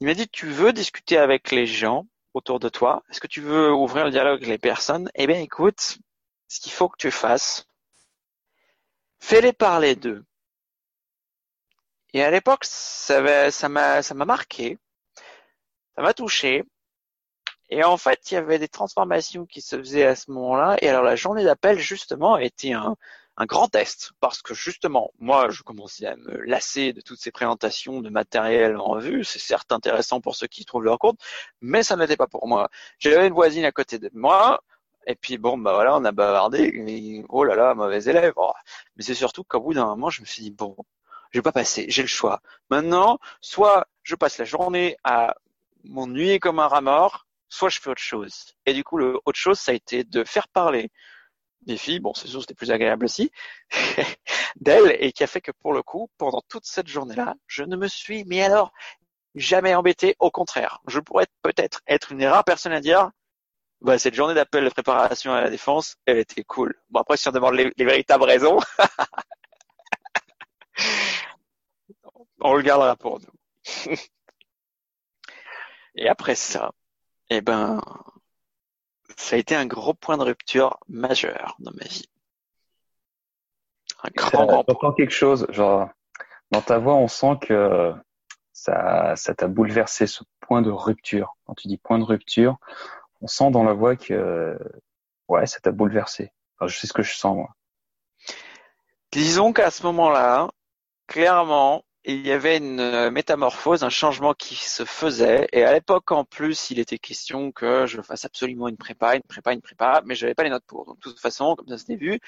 Il 0.00 0.06
m'a 0.06 0.14
dit, 0.14 0.28
tu 0.28 0.46
veux 0.46 0.72
discuter 0.72 1.18
avec 1.18 1.50
les 1.52 1.66
gens 1.66 2.06
autour 2.34 2.60
de 2.60 2.68
toi? 2.68 3.02
Est-ce 3.10 3.20
que 3.20 3.26
tu 3.26 3.40
veux 3.40 3.72
ouvrir 3.72 4.04
le 4.04 4.10
dialogue 4.10 4.38
avec 4.38 4.48
les 4.48 4.58
personnes 4.58 5.10
Eh 5.14 5.26
bien, 5.26 5.40
écoute, 5.40 5.98
ce 6.48 6.60
qu'il 6.60 6.72
faut 6.72 6.88
que 6.88 6.96
tu 6.98 7.10
fasses, 7.10 7.66
fais-les 9.20 9.52
parler 9.52 9.96
d'eux. 9.96 10.24
Et 12.14 12.22
à 12.22 12.30
l'époque, 12.30 12.64
ça 12.64 13.20
m'a 13.22 13.50
ça 14.02 14.14
m'a 14.14 14.24
marqué, 14.24 14.78
ça 15.96 16.02
m'a 16.02 16.12
touché, 16.12 16.64
et 17.72 17.84
en 17.84 17.96
fait, 17.96 18.30
il 18.30 18.34
y 18.34 18.36
avait 18.36 18.58
des 18.58 18.68
transformations 18.68 19.46
qui 19.46 19.62
se 19.62 19.78
faisaient 19.78 20.04
à 20.04 20.14
ce 20.14 20.30
moment-là. 20.30 20.76
Et 20.82 20.90
alors 20.90 21.02
la 21.02 21.16
journée 21.16 21.42
d'appel, 21.42 21.78
justement, 21.78 22.36
était 22.36 22.74
un, 22.74 22.96
un 23.38 23.46
grand 23.46 23.68
test. 23.68 24.12
Parce 24.20 24.42
que 24.42 24.52
justement, 24.52 25.10
moi, 25.18 25.48
je 25.48 25.62
commençais 25.62 26.04
à 26.04 26.16
me 26.16 26.36
lasser 26.42 26.92
de 26.92 27.00
toutes 27.00 27.18
ces 27.18 27.30
présentations 27.32 28.02
de 28.02 28.10
matériel 28.10 28.76
en 28.76 28.98
vue. 28.98 29.24
C'est 29.24 29.38
certes 29.38 29.72
intéressant 29.72 30.20
pour 30.20 30.36
ceux 30.36 30.48
qui 30.48 30.66
trouvent 30.66 30.84
leur 30.84 30.98
compte, 30.98 31.18
mais 31.62 31.82
ça 31.82 31.96
n'était 31.96 32.18
pas 32.18 32.26
pour 32.26 32.46
moi. 32.46 32.68
J'avais 32.98 33.26
une 33.26 33.32
voisine 33.32 33.64
à 33.64 33.72
côté 33.72 33.98
de 33.98 34.10
moi. 34.12 34.62
Et 35.06 35.14
puis 35.14 35.38
bon, 35.38 35.56
bah 35.56 35.72
voilà, 35.72 35.96
on 35.96 36.04
a 36.04 36.12
bavardé. 36.12 37.24
oh 37.30 37.42
là 37.42 37.56
là, 37.56 37.74
mauvais 37.74 38.04
élève. 38.04 38.34
Oh. 38.36 38.52
Mais 38.96 39.02
c'est 39.02 39.14
surtout 39.14 39.44
qu'au 39.44 39.60
bout 39.60 39.72
d'un 39.72 39.86
moment, 39.86 40.10
je 40.10 40.20
me 40.20 40.26
suis 40.26 40.42
dit, 40.42 40.50
bon, 40.50 40.76
je 41.30 41.38
vais 41.38 41.42
pas 41.42 41.52
passer, 41.52 41.86
j'ai 41.88 42.02
le 42.02 42.08
choix. 42.08 42.42
Maintenant, 42.70 43.18
soit 43.40 43.86
je 44.02 44.14
passe 44.14 44.36
la 44.36 44.44
journée 44.44 44.96
à 45.04 45.36
m'ennuyer 45.84 46.38
comme 46.38 46.58
un 46.58 46.68
rat 46.68 46.82
mort, 46.82 47.26
soit 47.52 47.68
je 47.68 47.80
fais 47.80 47.90
autre 47.90 48.00
chose. 48.00 48.54
Et 48.66 48.72
du 48.72 48.82
coup, 48.82 48.96
le 48.96 49.20
autre 49.26 49.38
chose, 49.38 49.58
ça 49.58 49.72
a 49.72 49.74
été 49.74 50.04
de 50.04 50.24
faire 50.24 50.48
parler 50.48 50.90
des 51.62 51.76
filles, 51.76 52.00
bon, 52.00 52.14
c'est 52.14 52.26
sûr, 52.26 52.40
c'était 52.40 52.54
plus 52.54 52.70
agréable 52.70 53.04
aussi, 53.04 53.30
d'elles, 54.56 54.96
et 55.00 55.12
qui 55.12 55.22
a 55.22 55.26
fait 55.26 55.42
que 55.42 55.52
pour 55.52 55.74
le 55.74 55.82
coup, 55.82 56.10
pendant 56.18 56.42
toute 56.48 56.64
cette 56.64 56.88
journée-là, 56.88 57.34
je 57.46 57.62
ne 57.62 57.76
me 57.76 57.88
suis, 57.88 58.24
mais 58.24 58.42
alors, 58.42 58.72
jamais 59.34 59.74
embêté, 59.74 60.16
au 60.18 60.30
contraire. 60.30 60.80
Je 60.88 60.98
pourrais 60.98 61.26
peut-être 61.42 61.82
être 61.86 62.12
une 62.12 62.24
rare 62.24 62.44
personne 62.44 62.72
à 62.72 62.80
dire, 62.80 63.10
bah, 63.82 63.98
cette 63.98 64.14
journée 64.14 64.34
d'appel 64.34 64.64
de 64.64 64.70
préparation 64.70 65.32
à 65.32 65.42
la 65.42 65.50
défense, 65.50 65.96
elle 66.06 66.18
était 66.18 66.44
cool. 66.44 66.74
Bon, 66.90 67.00
après, 67.00 67.16
si 67.16 67.28
on 67.28 67.32
demande 67.32 67.54
les, 67.54 67.72
les 67.76 67.84
véritables 67.84 68.24
raisons, 68.24 68.58
on 72.40 72.54
le 72.54 72.62
gardera 72.62 72.96
pour 72.96 73.20
nous. 73.20 73.26
et 75.96 76.08
après 76.08 76.34
ça, 76.34 76.72
eh 77.36 77.40
ben, 77.40 77.80
ça 79.16 79.36
a 79.36 79.38
été 79.38 79.54
un 79.54 79.66
gros 79.66 79.94
point 79.94 80.18
de 80.18 80.22
rupture 80.22 80.78
majeur 80.88 81.56
dans 81.58 81.72
ma 81.72 81.84
vie. 81.84 82.08
Un 84.04 84.10
grand, 84.14 84.46
grand 84.46 84.64
point. 84.64 84.94
quelque 84.94 85.12
chose, 85.12 85.46
genre, 85.50 85.88
dans 86.50 86.60
ta 86.60 86.78
voix, 86.78 86.94
on 86.94 87.08
sent 87.08 87.38
que 87.40 87.94
ça, 88.52 89.16
ça 89.16 89.34
t'a 89.34 89.48
bouleversé 89.48 90.06
ce 90.06 90.24
point 90.40 90.60
de 90.60 90.70
rupture. 90.70 91.36
Quand 91.46 91.54
tu 91.54 91.68
dis 91.68 91.78
point 91.78 91.98
de 91.98 92.04
rupture, 92.04 92.56
on 93.22 93.26
sent 93.26 93.50
dans 93.50 93.64
la 93.64 93.72
voix 93.72 93.96
que, 93.96 94.58
ouais, 95.28 95.46
ça 95.46 95.60
t'a 95.60 95.70
bouleversé. 95.70 96.32
je 96.60 96.78
sais 96.78 96.86
ce 96.86 96.92
que 96.92 97.02
je 97.02 97.14
sens, 97.14 97.36
moi. 97.36 97.54
Disons 99.12 99.52
qu'à 99.52 99.70
ce 99.70 99.82
moment-là, 99.84 100.48
clairement, 101.06 101.84
il 102.04 102.26
y 102.26 102.32
avait 102.32 102.56
une 102.56 102.80
euh, 102.80 103.10
métamorphose, 103.10 103.84
un 103.84 103.88
changement 103.90 104.34
qui 104.34 104.56
se 104.56 104.84
faisait. 104.84 105.48
Et 105.52 105.64
à 105.64 105.72
l'époque, 105.72 106.10
en 106.10 106.24
plus, 106.24 106.70
il 106.70 106.78
était 106.80 106.98
question 106.98 107.52
que 107.52 107.86
je 107.86 108.02
fasse 108.02 108.24
absolument 108.24 108.68
une 108.68 108.76
prépa, 108.76 109.14
une 109.16 109.22
prépa, 109.22 109.52
une 109.52 109.62
prépa, 109.62 110.02
mais 110.04 110.14
je 110.14 110.24
n'avais 110.24 110.34
pas 110.34 110.42
les 110.44 110.50
notes 110.50 110.64
pour. 110.66 110.84
Donc, 110.86 110.96
de 110.96 111.02
toute 111.02 111.20
façon, 111.20 111.54
comme 111.56 111.68
ça 111.68 111.78
c'était 111.78 111.96
vu. 111.96 112.18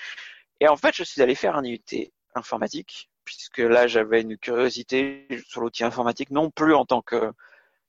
Et 0.61 0.69
en 0.69 0.77
fait, 0.77 0.95
je 0.95 1.05
suis 1.05 1.23
allé 1.23 1.35
faire 1.35 1.57
un 1.57 1.65
IUT 1.65 2.13
informatique, 2.35 3.11
puisque 3.25 3.59
là, 3.59 3.87
j'avais 3.87 4.23
une 4.23 4.39
curiosité 4.39 5.27
sur 5.49 5.61
l'outil 5.61 5.85
informatique, 5.85 6.31
non 6.31 6.51
plus 6.51 6.75
en 6.75 6.85
tant 6.87 7.03
que 7.03 7.33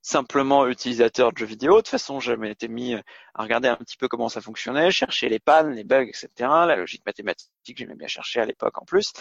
simplement 0.02 0.68
utilisateur 0.68 1.34
de 1.34 1.38
jeux 1.40 1.46
vidéo. 1.48 1.74
De 1.74 1.78
toute 1.80 1.90
façon, 1.90 2.20
je 2.20 2.34
m'étais 2.34 2.68
mis 2.68 2.94
à 2.94 3.04
regarder 3.44 3.68
un 3.70 3.76
petit 3.76 3.98
peu 3.98 4.08
comment 4.08 4.30
ça 4.30 4.42
fonctionnait, 4.42 4.92
chercher 4.92 5.30
les 5.30 5.40
pannes, 5.40 5.72
les 5.72 5.84
bugs, 5.84 6.04
etc. 6.08 6.30
La 6.40 6.76
logique 6.76 7.04
mathématique, 7.06 7.50
j'aimais 7.76 7.96
bien 7.96 8.08
chercher 8.08 8.42
à 8.42 8.46
l'époque 8.46 8.80
en 8.82 8.86
plus. 8.86 9.14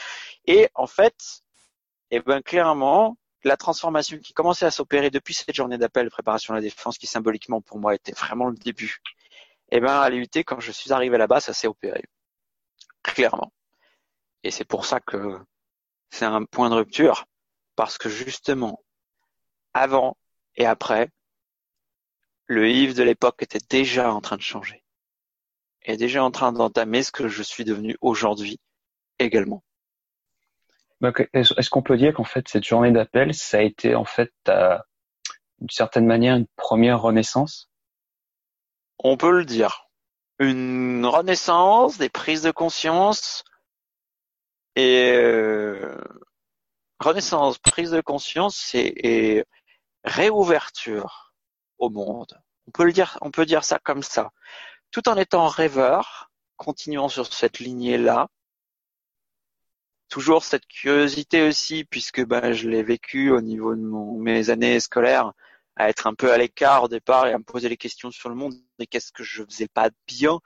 Et 0.46 0.68
en 0.74 0.87
fait, 0.87 1.43
et 2.14 2.20
ben 2.20 2.42
clairement, 2.42 3.18
la 3.42 3.57
transformation 3.57 4.18
qui 4.18 4.35
commençait 4.35 4.66
à 4.66 4.70
s'opérer 4.70 5.11
depuis 5.11 5.35
cette 5.35 5.53
journée 5.53 5.79
d'appel 5.79 6.09
préparation 6.11 6.55
à 6.55 6.59
la 6.59 6.62
défense, 6.62 6.96
qui 6.96 7.09
symboliquement 7.09 7.61
pour 7.61 7.81
moi 7.81 7.92
était 7.92 8.12
vraiment 8.12 8.48
le 8.50 8.55
début, 8.55 9.03
et 9.72 9.81
ben 9.81 10.00
à 10.00 10.09
l'UT, 10.11 10.29
quand 10.46 10.61
je 10.61 10.70
suis 10.70 10.92
arrivé 10.92 11.18
là-bas, 11.18 11.40
ça 11.40 11.53
s'est 11.53 11.66
opéré. 11.66 12.05
Clairement. 13.03 13.53
Et 14.44 14.53
c'est 14.53 14.64
pour 14.64 14.87
ça 14.87 15.00
que 15.00 15.40
c'est 16.11 16.24
un 16.24 16.44
point 16.44 16.70
de 16.70 16.77
rupture, 16.77 17.27
parce 17.74 17.98
que 17.98 18.09
justement, 18.09 18.81
avant 19.72 20.16
et 20.55 20.66
après, 20.66 21.11
le 22.46 22.70
Yves 22.70 22.94
de 22.94 23.03
l'époque 23.03 23.42
était 23.42 23.66
déjà 23.68 24.14
en 24.14 24.20
train 24.20 24.37
de 24.37 24.42
changer. 24.42 24.85
Et 25.83 25.96
déjà 25.96 26.22
en 26.22 26.31
train 26.31 26.53
d'entamer 26.53 27.03
ce 27.03 27.11
que 27.11 27.27
je 27.27 27.42
suis 27.42 27.64
devenu 27.64 27.96
aujourd'hui 28.00 28.61
également. 29.18 29.64
Est-ce 31.02 31.70
qu'on 31.70 31.83
peut 31.83 31.96
dire 31.96 32.14
qu'en 32.14 32.24
fait 32.24 32.48
cette 32.48 32.64
journée 32.64 32.92
d'appel, 32.92 33.35
ça 33.35 33.59
a 33.59 33.61
été 33.61 33.94
en 33.94 34.04
fait 34.04 34.33
d'une 34.46 35.70
certaine 35.70 36.07
manière 36.07 36.37
une 36.37 36.46
première 36.57 37.00
renaissance? 37.00 37.70
On 38.98 39.16
peut 39.16 39.33
le 39.33 39.44
dire. 39.44 39.88
Une 40.38 41.04
renaissance, 41.07 41.98
des 41.98 42.09
prises 42.09 42.42
de 42.42 42.50
conscience 42.50 43.44
et 44.76 45.12
euh, 45.12 45.96
renaissance, 46.98 47.59
prise 47.59 47.90
de 47.90 48.00
conscience 48.00 48.74
et, 48.74 49.44
réouverture 50.04 51.33
au 51.78 51.88
monde. 51.88 52.38
On 52.66 52.70
peut 52.70 52.85
le 52.85 52.92
dire, 52.92 53.16
on 53.22 53.30
peut 53.30 53.46
dire 53.46 53.64
ça 53.64 53.78
comme 53.78 54.02
ça. 54.02 54.33
Tout 54.90 55.09
en 55.09 55.16
étant 55.16 55.48
rêveur, 55.48 56.30
continuant 56.57 57.09
sur 57.09 57.33
cette 57.33 57.59
lignée-là, 57.59 58.28
toujours 60.14 60.44
cette 60.44 60.68
curiosité 60.68 61.42
aussi, 61.42 61.85
puisque 61.85 62.24
ben, 62.24 62.53
je 62.53 62.68
l'ai 62.68 62.85
vécu 62.85 63.33
au 63.33 63.40
niveau 63.40 63.74
de 63.74 63.81
mes 63.81 64.48
années 64.48 64.79
scolaires, 64.79 65.33
à 65.74 65.88
être 65.88 66.07
un 66.07 66.14
peu 66.14 66.33
à 66.33 66.38
l'écart 66.38 66.85
au 66.85 66.88
départ 66.88 67.27
et 67.27 67.33
à 67.33 67.38
me 67.38 67.42
poser 67.42 67.68
les 67.68 67.77
questions 67.77 68.12
sur 68.12 68.29
le 68.29 68.37
monde 68.37 68.55
et 68.79 68.87
qu'est-ce 68.87 69.11
que 69.11 69.24
je 69.24 69.42
faisais 69.42 69.66
pas 69.66 69.90
bien 70.07 70.38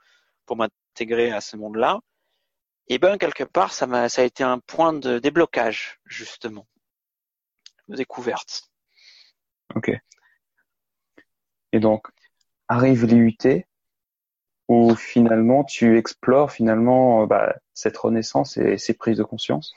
pour 0.47 0.57
m'intégrer 0.57 1.31
à 1.31 1.39
ce 1.39 1.55
monde-là? 1.55 1.99
et 2.87 2.97
ben 2.97 3.19
quelque 3.19 3.43
part 3.43 3.71
ça 3.71 3.85
m'a 3.85 4.09
ça 4.09 4.23
a 4.23 4.25
été 4.25 4.43
un 4.43 4.57
point 4.57 4.91
de 4.91 5.19
déblocage 5.19 5.99
justement 6.05 6.65
de 7.89 7.95
découverte. 7.95 8.71
Ok. 9.75 9.91
Et 11.73 11.79
donc 11.79 12.07
arrive 12.67 13.05
l'IUT 13.05 13.67
où 14.69 14.95
finalement 14.95 15.63
tu 15.63 15.97
explores 15.97 16.51
finalement 16.51 17.25
bah, 17.25 17.55
cette 17.73 17.97
renaissance 17.97 18.55
et 18.55 18.77
ces 18.77 18.93
prises 18.93 19.17
de 19.17 19.23
conscience. 19.23 19.73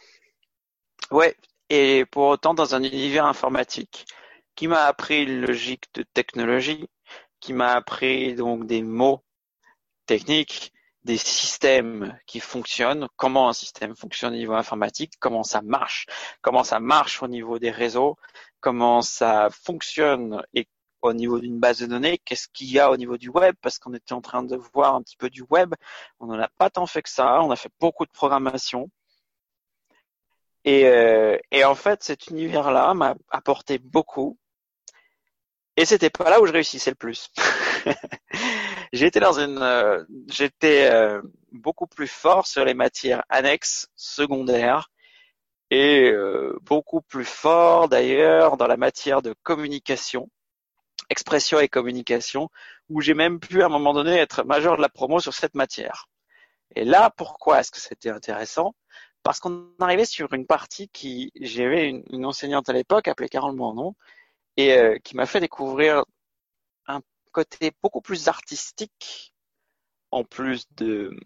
Ouais, 1.11 1.35
et 1.71 2.05
pour 2.05 2.25
autant 2.25 2.55
dans 2.55 2.75
un 2.75 2.83
univers 2.83 3.25
informatique 3.25 4.07
qui 4.55 4.69
m'a 4.69 4.85
appris 4.85 5.23
une 5.23 5.41
logique 5.41 5.87
de 5.95 6.03
technologie, 6.03 6.87
qui 7.41 7.55
m'a 7.55 7.73
appris 7.73 8.35
donc 8.35 8.67
des 8.67 8.83
mots 8.83 9.25
techniques, 10.05 10.73
des 11.05 11.17
systèmes 11.17 12.17
qui 12.27 12.39
fonctionnent, 12.39 13.09
comment 13.17 13.49
un 13.49 13.55
système 13.55 13.97
fonctionne 13.97 14.35
au 14.35 14.37
niveau 14.37 14.53
informatique, 14.53 15.15
comment 15.19 15.43
ça 15.43 15.63
marche, 15.63 16.07
comment 16.43 16.65
ça 16.65 16.81
marche 16.81 17.23
au 17.23 17.29
niveau 17.29 17.59
des 17.59 17.71
réseaux, 17.71 18.17
comment 18.61 19.01
ça 19.01 19.49
fonctionne 19.51 20.43
et 20.53 20.69
au 21.03 21.13
niveau 21.13 21.39
d'une 21.41 21.59
base 21.59 21.81
de 21.81 21.87
données, 21.87 22.19
qu'est-ce 22.25 22.49
qu'il 22.49 22.71
y 22.71 22.79
a 22.79 22.91
au 22.91 22.97
niveau 22.97 23.19
du 23.19 23.29
web, 23.29 23.55
parce 23.61 23.79
qu'on 23.79 23.95
était 23.95 24.13
en 24.13 24.21
train 24.21 24.43
de 24.43 24.57
voir 24.75 24.95
un 24.95 25.03
petit 25.03 25.17
peu 25.17 25.31
du 25.31 25.43
web, 25.51 25.75
on 26.21 26.27
n'en 26.27 26.39
a 26.39 26.49
pas 26.49 26.71
tant 26.71 26.87
fait 26.87 27.03
que 27.03 27.11
ça, 27.11 27.43
on 27.43 27.51
a 27.51 27.57
fait 27.57 27.71
beaucoup 27.81 28.07
de 28.07 28.11
programmation. 28.11 28.91
Et, 30.65 30.87
euh, 30.87 31.37
et 31.51 31.65
en 31.65 31.75
fait, 31.75 32.03
cet 32.03 32.29
univers-là 32.29 32.95
m'a 32.95 33.15
apporté 33.31 33.79
beaucoup. 33.79 34.39
Et 35.77 35.85
c'était 35.85 36.11
pas 36.11 36.31
là 36.31 36.41
où 36.41 36.47
je 36.47 36.53
réussissais 36.53 36.91
le 36.91 36.97
plus. 36.97 37.31
j'étais 38.93 39.21
dans 39.21 39.39
une, 39.41 39.59
euh, 39.59 40.05
j'étais 40.29 40.91
euh, 40.93 41.23
beaucoup 41.51 41.87
plus 41.87 42.09
fort 42.09 42.47
sur 42.47 42.65
les 42.65 42.75
matières 42.75 43.25
annexes, 43.29 43.89
secondaires, 43.97 44.91
et 45.71 46.11
euh, 46.11 46.59
beaucoup 46.63 47.01
plus 47.01 47.25
fort 47.25 47.89
d'ailleurs 47.89 48.59
dans 48.59 48.67
la 48.67 48.77
matière 48.77 49.23
de 49.23 49.35
communication, 49.43 50.29
expression 51.11 51.61
et 51.61 51.69
communication, 51.69 52.49
où 52.89 53.01
j'ai 53.01 53.15
même 53.15 53.41
pu 53.41 53.63
à 53.63 53.67
un 53.67 53.69
moment 53.69 53.93
donné 53.93 54.17
être 54.17 54.45
majeur 54.45 54.77
de 54.77 54.83
la 54.83 54.89
promo 54.89 55.21
sur 55.21 55.35
cette 55.35 55.55
matière. 55.55 56.07
Et 56.75 56.85
là, 56.85 57.11
pourquoi 57.17 57.61
est-ce 57.61 57.71
que 57.71 57.81
c'était 57.81 58.11
intéressant? 58.11 58.75
Parce 59.23 59.41
qu'on 59.41 59.69
arrivait 59.79 60.05
sur 60.05 60.33
une 60.33 60.47
partie 60.47 60.89
qui, 60.89 61.33
j'avais 61.41 61.89
une, 61.89 62.03
une, 62.11 62.27
enseignante 62.27 62.69
à 62.69 62.73
l'époque 62.73 63.09
appelée 63.09 63.29
Carole 63.29 63.55
Moinon, 63.55 63.95
et 64.57 64.73
euh, 64.75 64.99
qui 64.99 65.17
m'a 65.17 65.27
fait 65.27 65.41
découvrir 65.41 66.05
un 66.87 67.01
côté 67.33 67.73
beaucoup 67.83 68.01
plus 68.01 68.29
artistique, 68.29 69.35
en 70.11 70.25
plus 70.25 70.67
de 70.77 71.17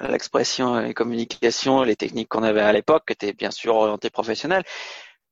l'expression 0.00 0.80
et 0.80 0.94
communication, 0.94 1.82
les 1.82 1.96
techniques 1.96 2.28
qu'on 2.28 2.42
avait 2.42 2.60
à 2.60 2.72
l'époque, 2.72 3.04
qui 3.06 3.12
étaient 3.12 3.32
bien 3.32 3.50
sûr 3.50 3.76
orientées 3.76 4.10
professionnelles. 4.10 4.64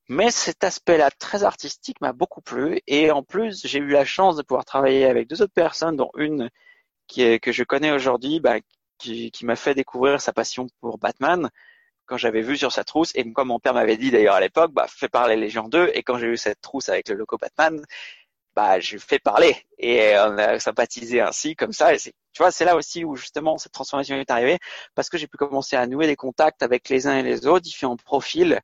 Mais 0.09 0.31
cet 0.31 0.65
aspect-là 0.65 1.11
très 1.11 1.45
artistique 1.45 2.01
m'a 2.01 2.13
beaucoup 2.13 2.41
plu. 2.43 2.81
Et 2.87 3.11
en 3.11 3.23
plus 3.23 3.67
j'ai 3.67 3.79
eu 3.79 3.89
la 3.89 4.05
chance 4.05 4.37
de 4.37 4.43
pouvoir 4.43 4.65
travailler 4.65 5.07
avec 5.07 5.29
deux 5.29 5.43
autres 5.43 5.53
personnes, 5.55 5.97
dont 5.97 6.11
une 6.17 6.51
qui 7.07 7.23
est, 7.23 7.41
que 7.41 7.53
je 7.53 7.65
connais 7.65 7.93
aujourd'hui, 7.93 8.41
bah, 8.41 8.57
qui, 8.99 9.31
qui 9.31 9.45
m'a 9.47 9.57
fait 9.57 9.75
découvrir 9.75 10.21
sa 10.21 10.33
passion 10.33 10.67
pour 10.81 10.99
Batman 10.99 11.51
quand 12.07 12.17
j'avais 12.19 12.43
vu 12.43 12.57
sur 12.57 12.73
sa 12.73 12.85
trousse. 12.85 13.13
Et 13.15 13.31
comme 13.33 13.49
mon 13.49 13.61
père 13.61 13.75
m'avait 13.75 13.97
dit 13.97 14.11
d'ailleurs 14.11 14.35
à 14.35 14.41
l'époque, 14.41 14.73
bah 14.73 14.87
fais 14.89 15.09
parler 15.09 15.37
les 15.37 15.51
gens 15.51 15.69
d'eux. 15.69 15.91
Et 15.95 16.03
quand 16.03 16.19
j'ai 16.19 16.29
eu 16.29 16.37
cette 16.37 16.61
trousse 16.61 16.89
avec 16.89 17.09
le 17.09 17.17
logo 17.17 17.39
Batman, 17.39 17.83
bah 18.55 18.81
je 18.81 18.99
fais 18.99 19.19
parler. 19.19 19.57
Et 19.79 20.15
on 20.19 20.39
a 20.39 20.59
sympathisé 20.61 21.21
ainsi 21.21 21.57
comme 21.57 21.73
ça. 21.73 21.95
Et 21.95 21.99
tu 21.99 22.13
vois 22.39 22.51
c'est 22.51 22.65
là 22.65 22.77
aussi 22.77 23.05
où 23.05 23.17
justement 23.17 23.59
cette 23.59 23.73
transformation 23.73 24.17
est 24.17 24.31
arrivée. 24.31 24.59
Parce 24.95 25.09
que 25.09 25.19
j'ai 25.19 25.27
pu 25.27 25.37
commencer 25.37 25.77
à 25.77 25.87
nouer 25.87 26.07
des 26.07 26.17
contacts 26.17 26.63
avec 26.63 26.89
les 26.89 27.07
uns 27.07 27.19
et 27.19 27.23
les 27.23 27.47
autres 27.47 27.61
différents 27.61 27.97
profils 27.97 28.61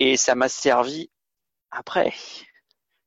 et 0.00 0.16
ça 0.16 0.34
m'a 0.34 0.48
servi 0.48 1.10
après 1.70 2.12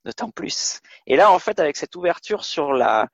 d'autant 0.06 0.32
plus. 0.32 0.82
Et 1.08 1.16
là 1.16 1.32
en 1.32 1.40
fait 1.40 1.60
avec 1.60 1.78
cette 1.78 1.96
ouverture 1.96 2.44
sur 2.44 2.74
la 2.74 3.08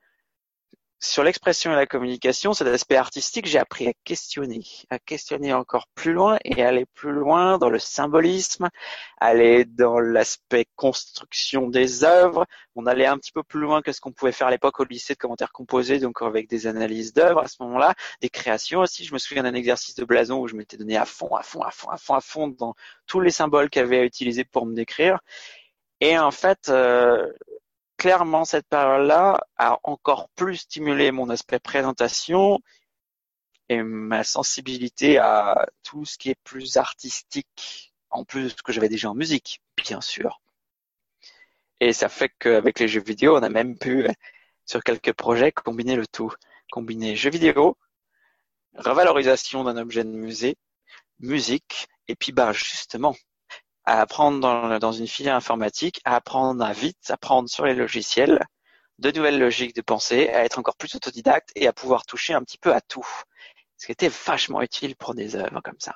sur 1.00 1.22
l'expression 1.22 1.72
et 1.72 1.76
la 1.76 1.86
communication, 1.86 2.52
cet 2.52 2.66
aspect 2.66 2.96
artistique, 2.96 3.46
j'ai 3.46 3.58
appris 3.58 3.86
à 3.86 3.92
questionner, 4.04 4.64
à 4.90 4.98
questionner 4.98 5.52
encore 5.52 5.86
plus 5.94 6.12
loin 6.12 6.38
et 6.44 6.64
aller 6.64 6.86
plus 6.86 7.12
loin 7.12 7.56
dans 7.58 7.70
le 7.70 7.78
symbolisme, 7.78 8.68
aller 9.18 9.64
dans 9.64 10.00
l'aspect 10.00 10.66
construction 10.74 11.68
des 11.68 12.02
œuvres. 12.02 12.46
On 12.74 12.86
allait 12.86 13.06
un 13.06 13.16
petit 13.16 13.30
peu 13.30 13.44
plus 13.44 13.60
loin 13.60 13.80
que 13.80 13.92
ce 13.92 14.00
qu'on 14.00 14.12
pouvait 14.12 14.32
faire 14.32 14.48
à 14.48 14.50
l'époque 14.50 14.80
au 14.80 14.84
lycée 14.84 15.14
de 15.14 15.18
commentaires 15.18 15.52
composés, 15.52 16.00
donc 16.00 16.20
avec 16.20 16.48
des 16.48 16.66
analyses 16.66 17.12
d'œuvres 17.12 17.40
à 17.40 17.48
ce 17.48 17.56
moment-là, 17.60 17.94
des 18.20 18.28
créations 18.28 18.80
aussi. 18.80 19.04
Je 19.04 19.12
me 19.12 19.18
souviens 19.18 19.44
d'un 19.44 19.54
exercice 19.54 19.94
de 19.94 20.04
blason 20.04 20.40
où 20.40 20.48
je 20.48 20.56
m'étais 20.56 20.76
donné 20.76 20.96
à 20.96 21.04
fond, 21.04 21.34
à 21.36 21.42
fond, 21.42 21.62
à 21.62 21.70
fond, 21.70 21.90
à 21.90 21.96
fond, 21.96 22.14
à 22.14 22.20
fond 22.20 22.48
dans 22.48 22.74
tous 23.06 23.20
les 23.20 23.30
symboles 23.30 23.70
qu'il 23.70 23.82
avait 23.82 24.00
à 24.00 24.04
utiliser 24.04 24.44
pour 24.44 24.66
me 24.66 24.74
décrire. 24.74 25.20
Et 26.00 26.18
en 26.18 26.30
fait, 26.30 26.68
euh, 26.68 27.32
clairement, 27.98 28.46
cette 28.46 28.66
période-là 28.68 29.38
a 29.58 29.78
encore 29.82 30.30
plus 30.30 30.56
stimulé 30.56 31.12
mon 31.12 31.28
aspect 31.28 31.58
présentation 31.58 32.60
et 33.68 33.82
ma 33.82 34.24
sensibilité 34.24 35.18
à 35.18 35.66
tout 35.82 36.06
ce 36.06 36.16
qui 36.16 36.30
est 36.30 36.40
plus 36.44 36.78
artistique, 36.78 37.92
en 38.10 38.24
plus 38.24 38.44
de 38.44 38.48
ce 38.48 38.62
que 38.62 38.72
j'avais 38.72 38.88
déjà 38.88 39.10
en 39.10 39.14
musique, 39.14 39.60
bien 39.76 40.00
sûr. 40.00 40.40
Et 41.80 41.92
ça 41.92 42.08
fait 42.08 42.30
qu'avec 42.38 42.80
les 42.80 42.88
jeux 42.88 43.02
vidéo, 43.02 43.36
on 43.36 43.42
a 43.42 43.50
même 43.50 43.78
pu, 43.78 44.06
sur 44.64 44.82
quelques 44.82 45.12
projets, 45.12 45.52
combiner 45.52 45.96
le 45.96 46.06
tout. 46.06 46.32
Combiner 46.70 47.16
jeux 47.16 47.30
vidéo, 47.30 47.78
revalorisation 48.74 49.64
d'un 49.64 49.78
objet 49.78 50.04
de 50.04 50.10
musée, 50.10 50.56
musique, 51.20 51.88
et 52.08 52.14
puis 52.14 52.30
bah 52.30 52.52
justement, 52.52 53.16
à 53.88 54.02
apprendre 54.02 54.38
dans, 54.40 54.78
dans, 54.78 54.92
une 54.92 55.06
filière 55.06 55.34
informatique, 55.34 56.02
à 56.04 56.16
apprendre 56.16 56.62
à 56.62 56.72
vite, 56.72 56.98
à 57.08 57.14
apprendre 57.14 57.48
sur 57.48 57.64
les 57.64 57.74
logiciels, 57.74 58.44
de 58.98 59.10
nouvelles 59.10 59.38
logiques 59.38 59.74
de 59.74 59.80
pensée, 59.80 60.28
à 60.28 60.44
être 60.44 60.58
encore 60.58 60.76
plus 60.76 60.94
autodidacte 60.94 61.50
et 61.56 61.66
à 61.66 61.72
pouvoir 61.72 62.04
toucher 62.04 62.34
un 62.34 62.42
petit 62.42 62.58
peu 62.58 62.74
à 62.74 62.82
tout. 62.82 63.06
Ce 63.78 63.86
qui 63.86 63.92
était 63.92 64.10
vachement 64.26 64.60
utile 64.60 64.94
pour 64.94 65.14
des 65.14 65.36
œuvres 65.36 65.62
comme 65.62 65.78
ça. 65.78 65.94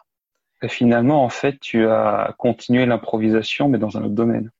Et 0.63 0.69
finalement, 0.69 1.23
en 1.23 1.29
fait, 1.29 1.61
tu 1.61 1.87
as 1.87 2.35
continué 2.39 2.87
l'improvisation, 2.87 3.69
mais 3.69 3.79
dans 3.79 3.99
un 3.99 4.05
autre 4.05 4.15
domaine. 4.15 4.51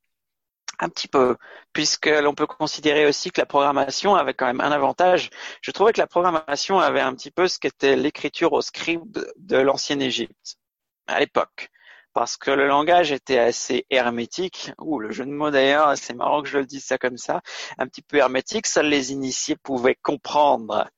Un 0.79 0.91
petit 0.91 1.09
peu, 1.09 1.37
puisque 1.73 2.09
l'on 2.09 2.35
peut 2.35 2.47
considérer 2.47 3.07
aussi 3.07 3.31
que 3.31 3.41
la 3.41 3.47
programmation 3.47 4.15
avait 4.15 4.35
quand 4.35 4.47
même 4.47 4.61
un 4.61 4.73
avantage. 4.73 5.31
Je 5.63 5.71
trouvais 5.71 5.95
que 5.95 6.01
la 6.01 6.07
programmation 6.07 6.81
avait 6.81 7.01
un 7.01 7.15
petit 7.15 7.31
peu 7.31 7.49
ce 7.49 7.59
qu'était 7.59 7.97
l'écriture 7.97 8.53
au 8.53 8.61
script 8.61 9.05
de 9.39 9.57
l'ancienne 9.57 10.03
Égypte 10.03 10.59
à 11.07 11.19
l'époque 11.19 11.71
parce 12.13 12.37
que 12.37 12.51
le 12.51 12.67
langage 12.67 13.13
était 13.13 13.39
assez 13.39 13.87
hermétique, 13.91 14.73
ou 14.79 14.99
le 14.99 15.11
jeu 15.11 15.25
de 15.25 15.31
mots 15.31 15.51
d'ailleurs, 15.51 15.97
c'est 15.97 16.15
marrant 16.15 16.43
que 16.43 16.49
je 16.49 16.59
le 16.59 16.67
dise 16.67 16.85
ça 16.85 16.99
comme 16.99 17.19
ça, 17.19 17.41
un 17.79 17.87
petit 17.87 18.03
peu 18.03 18.19
hermétique, 18.19 18.67
seuls 18.67 18.89
les 18.89 19.13
initiés 19.13 19.57
pouvaient 19.57 19.97
comprendre 19.97 20.89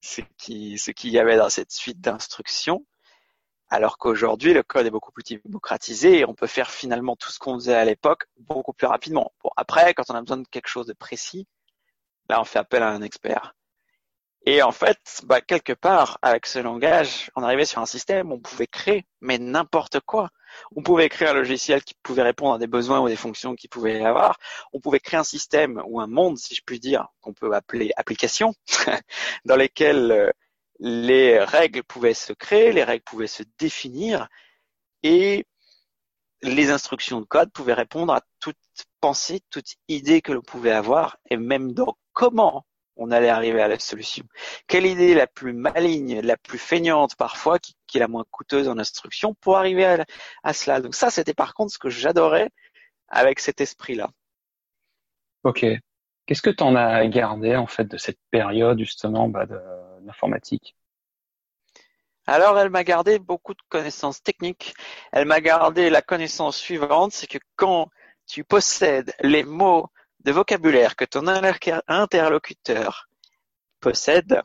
ce 0.00 0.20
ce 0.40 0.90
qu'il 0.90 1.10
y 1.10 1.18
avait 1.18 1.36
dans 1.36 1.50
cette 1.50 1.72
suite 1.72 2.00
d'instructions, 2.00 2.84
alors 3.68 3.98
qu'aujourd'hui 3.98 4.52
le 4.54 4.62
code 4.62 4.86
est 4.86 4.90
beaucoup 4.90 5.12
plus 5.12 5.24
démocratisé 5.24 6.18
et 6.20 6.24
on 6.26 6.34
peut 6.34 6.46
faire 6.46 6.70
finalement 6.70 7.16
tout 7.16 7.30
ce 7.30 7.38
qu'on 7.38 7.54
faisait 7.54 7.74
à 7.74 7.84
l'époque 7.84 8.24
beaucoup 8.38 8.72
plus 8.72 8.86
rapidement. 8.86 9.32
Bon 9.42 9.50
après, 9.56 9.94
quand 9.94 10.10
on 10.10 10.14
a 10.14 10.20
besoin 10.20 10.38
de 10.38 10.48
quelque 10.48 10.68
chose 10.68 10.86
de 10.86 10.92
précis, 10.92 11.46
là 12.28 12.40
on 12.40 12.44
fait 12.44 12.58
appel 12.58 12.82
à 12.82 12.90
un 12.90 13.02
expert. 13.02 13.54
Et 14.44 14.62
en 14.62 14.72
fait, 14.72 15.22
bah, 15.24 15.40
quelque 15.40 15.72
part, 15.72 16.18
avec 16.20 16.46
ce 16.46 16.58
langage, 16.58 17.30
on 17.36 17.42
arrivait 17.44 17.64
sur 17.64 17.80
un 17.80 17.86
système 17.86 18.32
où 18.32 18.34
on 18.34 18.40
pouvait 18.40 18.66
créer, 18.66 19.06
mais 19.20 19.38
n'importe 19.38 20.00
quoi. 20.00 20.30
On 20.76 20.82
pouvait 20.82 21.08
créer 21.08 21.28
un 21.28 21.34
logiciel 21.34 21.82
qui 21.82 21.94
pouvait 22.02 22.22
répondre 22.22 22.54
à 22.54 22.58
des 22.58 22.66
besoins 22.66 23.00
ou 23.00 23.08
des 23.08 23.16
fonctions 23.16 23.54
qu'il 23.54 23.70
pouvait 23.70 24.00
y 24.00 24.04
avoir. 24.04 24.38
On 24.72 24.80
pouvait 24.80 25.00
créer 25.00 25.20
un 25.20 25.24
système 25.24 25.82
ou 25.86 26.00
un 26.00 26.06
monde, 26.06 26.38
si 26.38 26.54
je 26.54 26.62
puis 26.64 26.80
dire, 26.80 27.08
qu'on 27.20 27.32
peut 27.32 27.52
appeler 27.54 27.90
application, 27.96 28.54
dans 29.44 29.56
lesquels 29.56 30.12
euh, 30.12 30.30
les 30.78 31.38
règles 31.38 31.82
pouvaient 31.84 32.14
se 32.14 32.32
créer, 32.32 32.72
les 32.72 32.84
règles 32.84 33.04
pouvaient 33.04 33.26
se 33.26 33.42
définir 33.58 34.28
et 35.02 35.46
les 36.42 36.70
instructions 36.70 37.20
de 37.20 37.26
code 37.26 37.52
pouvaient 37.52 37.72
répondre 37.72 38.12
à 38.12 38.22
toute 38.40 38.56
pensée, 39.00 39.40
toute 39.50 39.74
idée 39.88 40.22
que 40.22 40.32
l'on 40.32 40.42
pouvait 40.42 40.72
avoir 40.72 41.16
et 41.30 41.36
même 41.36 41.72
dans 41.72 41.96
comment 42.12 42.64
on 43.02 43.10
allait 43.10 43.28
arriver 43.28 43.60
à 43.60 43.68
la 43.68 43.78
solution. 43.78 44.24
Quelle 44.66 44.86
idée 44.86 45.14
la 45.14 45.26
plus 45.26 45.52
maligne, 45.52 46.20
la 46.20 46.36
plus 46.36 46.58
feignante 46.58 47.16
parfois, 47.16 47.58
qui, 47.58 47.74
est 47.94 47.98
la 47.98 48.08
moins 48.08 48.24
coûteuse 48.30 48.68
en 48.68 48.78
instruction, 48.78 49.34
pour 49.34 49.58
arriver 49.58 50.04
à, 50.42 50.52
cela? 50.52 50.80
Donc 50.80 50.94
ça, 50.94 51.10
c'était 51.10 51.34
par 51.34 51.54
contre 51.54 51.72
ce 51.72 51.78
que 51.78 51.90
j'adorais 51.90 52.50
avec 53.08 53.40
cet 53.40 53.60
esprit-là. 53.60 54.10
Ok. 55.44 55.66
Qu'est-ce 56.26 56.42
que 56.42 56.50
tu 56.50 56.62
en 56.62 56.76
as 56.76 57.04
gardé 57.06 57.56
en 57.56 57.66
fait 57.66 57.84
de 57.84 57.96
cette 57.96 58.20
période 58.30 58.78
justement 58.78 59.28
bah, 59.28 59.46
de 59.46 59.58
l'informatique 60.04 60.76
alors, 62.28 62.56
elle 62.56 62.70
m'a 62.70 62.84
gardé 62.84 63.18
beaucoup 63.18 63.52
de 63.52 63.62
connaissances 63.68 64.22
techniques. 64.22 64.74
Elle 65.10 65.26
m'a 65.26 65.40
gardé 65.40 65.90
la 65.90 66.02
connaissance 66.02 66.56
suivante, 66.56 67.10
c'est 67.12 67.26
que 67.26 67.38
quand 67.56 67.88
tu 68.26 68.44
possèdes 68.44 69.12
les 69.22 69.42
mots 69.42 69.88
de 70.24 70.32
vocabulaire 70.32 70.96
que 70.96 71.04
ton 71.04 71.26
interlocuteur 71.88 73.08
possède, 73.80 74.42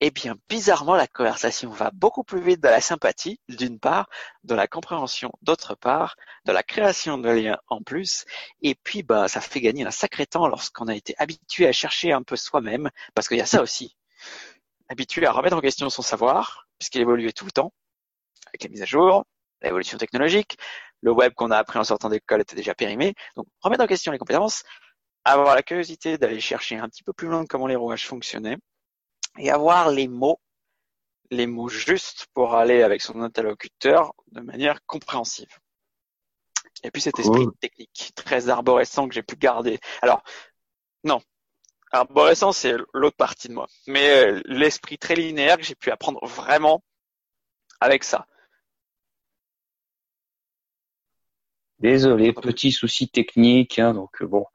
eh 0.00 0.10
bien, 0.10 0.36
bizarrement, 0.48 0.94
la 0.94 1.08
conversation 1.08 1.70
va 1.70 1.90
beaucoup 1.92 2.22
plus 2.22 2.40
vite 2.40 2.60
dans 2.60 2.70
la 2.70 2.80
sympathie, 2.80 3.40
d'une 3.48 3.80
part, 3.80 4.08
dans 4.44 4.54
la 4.54 4.68
compréhension, 4.68 5.32
d'autre 5.42 5.74
part, 5.74 6.16
dans 6.44 6.52
la 6.52 6.62
création 6.62 7.18
de 7.18 7.28
liens 7.28 7.58
en 7.66 7.82
plus, 7.82 8.24
et 8.62 8.76
puis, 8.76 9.02
bah, 9.02 9.26
ça 9.28 9.40
fait 9.40 9.60
gagner 9.60 9.84
un 9.84 9.90
sacré 9.90 10.26
temps 10.26 10.46
lorsqu'on 10.46 10.86
a 10.86 10.94
été 10.94 11.14
habitué 11.18 11.66
à 11.66 11.72
chercher 11.72 12.12
un 12.12 12.22
peu 12.22 12.36
soi-même, 12.36 12.90
parce 13.14 13.26
qu'il 13.28 13.38
y 13.38 13.42
a 13.42 13.46
ça 13.46 13.60
aussi. 13.60 13.96
Habitué 14.88 15.26
à 15.26 15.32
remettre 15.32 15.56
en 15.56 15.60
question 15.60 15.90
son 15.90 16.02
savoir, 16.02 16.68
puisqu'il 16.78 17.00
évoluait 17.00 17.32
tout 17.32 17.44
le 17.44 17.50
temps, 17.50 17.72
avec 18.46 18.62
les 18.62 18.68
mises 18.68 18.82
à 18.82 18.86
jour, 18.86 19.24
l'évolution 19.62 19.98
technologique, 19.98 20.58
le 21.00 21.12
web 21.12 21.32
qu'on 21.34 21.50
a 21.50 21.56
appris 21.56 21.78
en 21.78 21.84
sortant 21.84 22.08
d'école 22.08 22.40
était 22.40 22.56
déjà 22.56 22.74
périmé, 22.74 23.14
donc 23.36 23.46
remettre 23.60 23.84
en 23.84 23.86
question 23.86 24.12
les 24.12 24.18
compétences, 24.18 24.62
avoir 25.24 25.54
la 25.54 25.62
curiosité 25.62 26.18
d'aller 26.18 26.40
chercher 26.40 26.76
un 26.76 26.88
petit 26.88 27.02
peu 27.02 27.12
plus 27.12 27.28
loin 27.28 27.44
comment 27.46 27.66
les 27.66 27.76
rouages 27.76 28.06
fonctionnaient, 28.06 28.56
et 29.38 29.50
avoir 29.50 29.90
les 29.90 30.08
mots, 30.08 30.40
les 31.30 31.46
mots 31.46 31.68
justes 31.68 32.26
pour 32.34 32.54
aller 32.54 32.82
avec 32.82 33.02
son 33.02 33.20
interlocuteur 33.20 34.12
de 34.32 34.40
manière 34.40 34.84
compréhensive. 34.86 35.58
Et 36.82 36.90
puis 36.90 37.02
cet 37.02 37.18
esprit 37.18 37.46
technique 37.60 38.12
très 38.14 38.48
arborescent 38.48 39.08
que 39.08 39.14
j'ai 39.14 39.22
pu 39.22 39.36
garder. 39.36 39.78
Alors, 40.00 40.22
non, 41.04 41.20
arborescent 41.90 42.52
c'est 42.52 42.74
l'autre 42.92 43.16
partie 43.16 43.48
de 43.48 43.54
moi, 43.54 43.66
mais 43.86 44.10
euh, 44.10 44.42
l'esprit 44.46 44.98
très 44.98 45.14
linéaire 45.14 45.56
que 45.56 45.64
j'ai 45.64 45.74
pu 45.74 45.90
apprendre 45.90 46.24
vraiment 46.24 46.82
avec 47.80 48.04
ça. 48.04 48.26
Désolé, 51.80 52.32
petit 52.32 52.72
souci 52.72 53.08
technique, 53.08 53.78
hein, 53.78 53.94
donc 53.94 54.20
euh, 54.20 54.26
bon, 54.26 54.46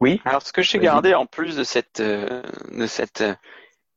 oui? 0.00 0.20
Alors 0.24 0.42
ce 0.42 0.52
que 0.52 0.62
j'ai 0.62 0.78
gardé 0.78 1.14
en 1.14 1.26
plus 1.26 1.56
de 1.56 1.64
cette 1.64 2.00
euh, 2.00 2.42
de 2.72 2.86
cette 2.86 3.20
euh, 3.20 3.34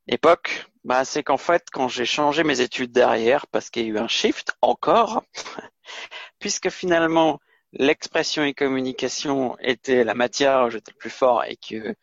époque, 0.07 0.67
bah 0.83 1.05
c'est 1.05 1.23
qu'en 1.23 1.37
fait 1.37 1.65
quand 1.71 1.87
j'ai 1.87 2.05
changé 2.05 2.43
mes 2.43 2.59
études 2.59 2.91
derrière, 2.91 3.47
parce 3.47 3.69
qu'il 3.69 3.83
y 3.83 3.85
a 3.85 3.89
eu 3.89 3.97
un 3.97 4.09
shift 4.09 4.51
encore, 4.61 5.23
puisque 6.39 6.69
finalement 6.69 7.39
l'expression 7.71 8.43
et 8.43 8.53
communication 8.53 9.57
était 9.59 10.03
la 10.03 10.13
matière 10.13 10.65
où 10.65 10.69
j'étais 10.69 10.91
le 10.91 10.97
plus 10.97 11.09
fort 11.09 11.45
et 11.45 11.55
que 11.55 11.95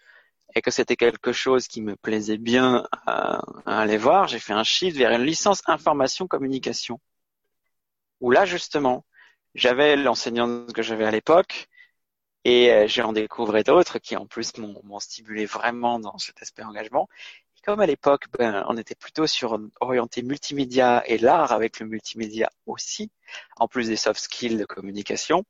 et 0.54 0.62
que 0.62 0.70
c'était 0.70 0.96
quelque 0.96 1.32
chose 1.32 1.68
qui 1.68 1.80
me 1.82 1.94
plaisait 1.94 2.38
bien 2.38 2.88
à, 3.06 3.42
à 3.66 3.80
aller 3.80 3.98
voir, 3.98 4.28
j'ai 4.28 4.40
fait 4.40 4.54
un 4.54 4.64
shift 4.64 4.96
vers 4.96 5.12
une 5.12 5.24
licence 5.24 5.62
information 5.66 6.26
communication. 6.26 7.00
Où 8.20 8.30
là 8.30 8.46
justement, 8.46 9.04
j'avais 9.54 9.96
l'enseignant 9.96 10.66
que 10.66 10.82
j'avais 10.82 11.04
à 11.04 11.10
l'époque, 11.10 11.68
et 12.44 12.72
euh, 12.72 12.86
j'ai 12.86 13.02
en 13.02 13.12
découvert 13.12 13.62
d'autres 13.64 13.98
qui 13.98 14.16
en 14.16 14.26
plus 14.26 14.56
m'ont 14.56 15.00
stimulé 15.00 15.46
vraiment 15.46 15.98
dans 15.98 16.18
cet 16.18 16.40
aspect 16.42 16.62
engagement. 16.62 17.08
Et 17.56 17.60
comme 17.62 17.80
à 17.80 17.86
l'époque, 17.86 18.24
ben, 18.38 18.64
on 18.68 18.76
était 18.76 18.94
plutôt 18.94 19.26
sur 19.26 19.58
orienté 19.80 20.22
multimédia 20.22 21.02
et 21.06 21.18
l'art 21.18 21.52
avec 21.52 21.80
le 21.80 21.86
multimédia 21.86 22.50
aussi, 22.66 23.10
en 23.56 23.68
plus 23.68 23.88
des 23.88 23.96
soft 23.96 24.20
skills 24.20 24.56
de 24.56 24.64
communication. 24.64 25.44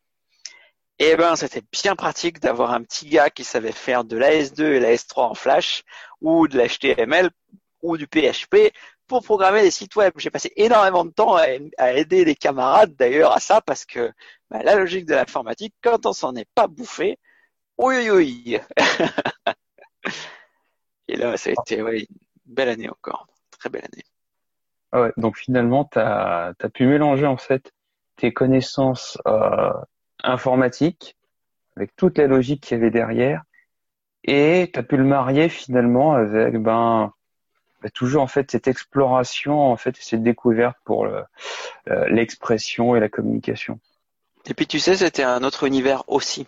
Et 0.99 1.17
ben, 1.17 1.37
c'était 1.37 1.63
bien 1.73 1.97
pratique 1.97 2.41
d'avoir 2.41 2.73
un 2.73 2.83
petit 2.83 3.09
gars 3.09 3.31
qui 3.31 3.45
savait 3.45 3.73
faire 3.73 4.05
de 4.05 4.19
l'AS2 4.19 4.63
et 4.65 4.81
l'AS3 4.81 5.31
en 5.31 5.35
Flash, 5.35 5.85
ou 6.21 6.49
de 6.49 6.59
l'HTML, 6.59 7.31
ou 7.83 7.97
du 7.97 8.07
PHP, 8.07 8.73
pour 9.11 9.25
programmer 9.25 9.63
des 9.63 9.73
sites 9.73 9.97
web. 9.97 10.13
J'ai 10.17 10.31
passé 10.31 10.53
énormément 10.55 11.05
de 11.05 11.11
temps 11.11 11.35
à, 11.35 11.93
aider 11.93 12.25
les 12.25 12.37
camarades 12.37 12.95
d'ailleurs 12.95 13.33
à 13.33 13.41
ça 13.41 13.61
parce 13.61 13.85
que 13.85 14.13
bah, 14.51 14.63
la 14.63 14.77
logique 14.77 15.05
de 15.05 15.15
l'informatique, 15.15 15.75
quand 15.83 16.07
on 16.07 16.13
s'en 16.13 16.37
est 16.37 16.49
pas 16.55 16.69
bouffé, 16.69 17.19
oui 17.77 18.09
oui. 18.09 18.59
Et 21.09 21.17
là, 21.17 21.37
ça 21.37 21.51
a 21.51 21.55
été 21.55 21.79
une 21.79 22.07
belle 22.47 22.69
année 22.69 22.89
encore, 22.89 23.27
très 23.59 23.69
belle 23.69 23.85
année. 23.93 24.05
Ah 24.93 25.11
donc 25.17 25.37
finalement, 25.37 25.85
tu 25.85 25.99
as, 25.99 26.55
pu 26.73 26.87
mélanger 26.87 27.27
en 27.27 27.37
fait 27.37 27.73
tes 28.17 28.33
connaissances 28.33 29.19
euh, 29.27 29.73
informatiques 30.23 31.17
avec 31.77 31.97
toute 31.97 32.17
la 32.17 32.29
logique 32.29 32.63
qu'il 32.63 32.79
y 32.79 32.81
avait 32.81 32.93
derrière 32.93 33.43
et 34.23 34.71
tu 34.73 34.79
as 34.79 34.85
pu 34.85 34.97
le 34.97 35.05
marier 35.05 35.49
finalement 35.49 36.13
avec 36.13 36.63
ben 36.63 37.13
bah, 37.83 37.91
toujours 37.91 38.23
en 38.23 38.27
fait 38.27 38.51
cette 38.51 38.69
exploration 38.69 39.73
en 39.73 39.77
fait 39.77 39.97
cette 39.99 40.23
découverte 40.23 40.77
pour 40.85 41.07
l'expression 42.09 42.97
et 42.97 43.01
la 43.01 43.09
communication. 43.09 43.81
Et 44.47 44.55
puis 44.55 44.67
tu 44.67 44.79
sais, 44.79 44.97
c'était 44.97 45.23
un 45.23 45.43
autre 45.43 45.65
univers 45.65 46.05
aussi. 46.09 46.47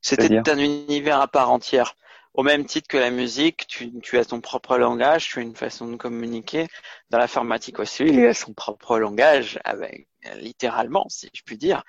C'était 0.00 0.48
un 0.48 0.58
univers 0.58 1.20
à 1.20 1.28
part 1.28 1.50
entière. 1.50 1.96
Au 2.34 2.42
même 2.42 2.66
titre 2.66 2.86
que 2.86 2.96
la 2.96 3.10
musique, 3.10 3.66
tu, 3.66 3.98
tu, 4.00 4.16
as 4.18 4.26
ton 4.26 4.40
propre 4.40 4.78
langage, 4.78 5.28
tu 5.28 5.40
as 5.40 5.42
une 5.42 5.56
façon 5.56 5.88
de 5.88 5.96
communiquer. 5.96 6.68
Dans 7.10 7.18
l'informatique 7.18 7.80
aussi, 7.80 8.04
il 8.04 8.24
a 8.26 8.34
son 8.34 8.52
propre 8.52 8.98
langage, 8.98 9.58
avec 9.64 10.08
littéralement, 10.36 11.08
si 11.08 11.28
je 11.32 11.42
puis 11.42 11.56
dire. 11.56 11.82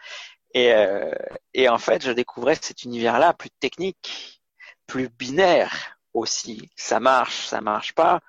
Et, 0.55 0.73
euh, 0.73 1.13
et 1.53 1.69
en 1.69 1.77
fait, 1.77 2.03
je 2.03 2.11
découvrais 2.11 2.55
cet 2.55 2.83
univers-là 2.83 3.33
plus 3.33 3.51
technique, 3.51 4.41
plus 4.87 5.09
binaire, 5.09 5.98
aussi. 6.13 6.69
Ça 6.75 6.99
marche, 6.99 7.47
ça 7.47 7.61
marche 7.61 7.93
pas. 7.93 8.21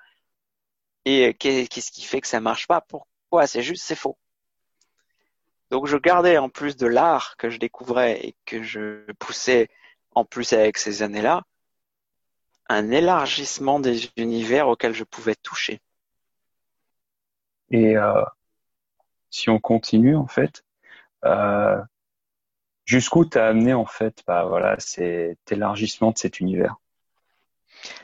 Et 1.05 1.33
qu'est-ce 1.33 1.91
qui 1.91 2.03
fait 2.03 2.21
que 2.21 2.27
ça 2.27 2.39
marche 2.39 2.67
pas? 2.67 2.81
Pourquoi? 2.81 3.47
C'est 3.47 3.63
juste, 3.63 3.83
c'est 3.83 3.95
faux. 3.95 4.17
Donc 5.71 5.87
je 5.87 5.97
gardais 5.97 6.37
en 6.37 6.49
plus 6.49 6.75
de 6.75 6.85
l'art 6.85 7.37
que 7.37 7.49
je 7.49 7.57
découvrais 7.57 8.25
et 8.25 8.35
que 8.45 8.61
je 8.61 9.09
poussais 9.13 9.69
en 10.13 10.25
plus 10.25 10.51
avec 10.53 10.77
ces 10.77 11.01
années-là, 11.01 11.43
un 12.67 12.91
élargissement 12.91 13.79
des 13.79 14.09
univers 14.17 14.67
auxquels 14.67 14.93
je 14.93 15.05
pouvais 15.05 15.35
toucher. 15.35 15.79
Et 17.69 17.95
euh, 17.97 18.23
si 19.29 19.49
on 19.49 19.59
continue 19.59 20.17
en 20.17 20.27
fait, 20.27 20.65
euh, 21.23 21.81
jusqu'où 22.83 23.23
t'as 23.23 23.47
amené 23.47 23.73
en 23.73 23.85
fait, 23.85 24.23
bah 24.27 24.43
voilà, 24.43 24.77
cet 24.79 25.51
élargissement 25.51 26.11
de 26.11 26.17
cet 26.17 26.41
univers. 26.41 26.75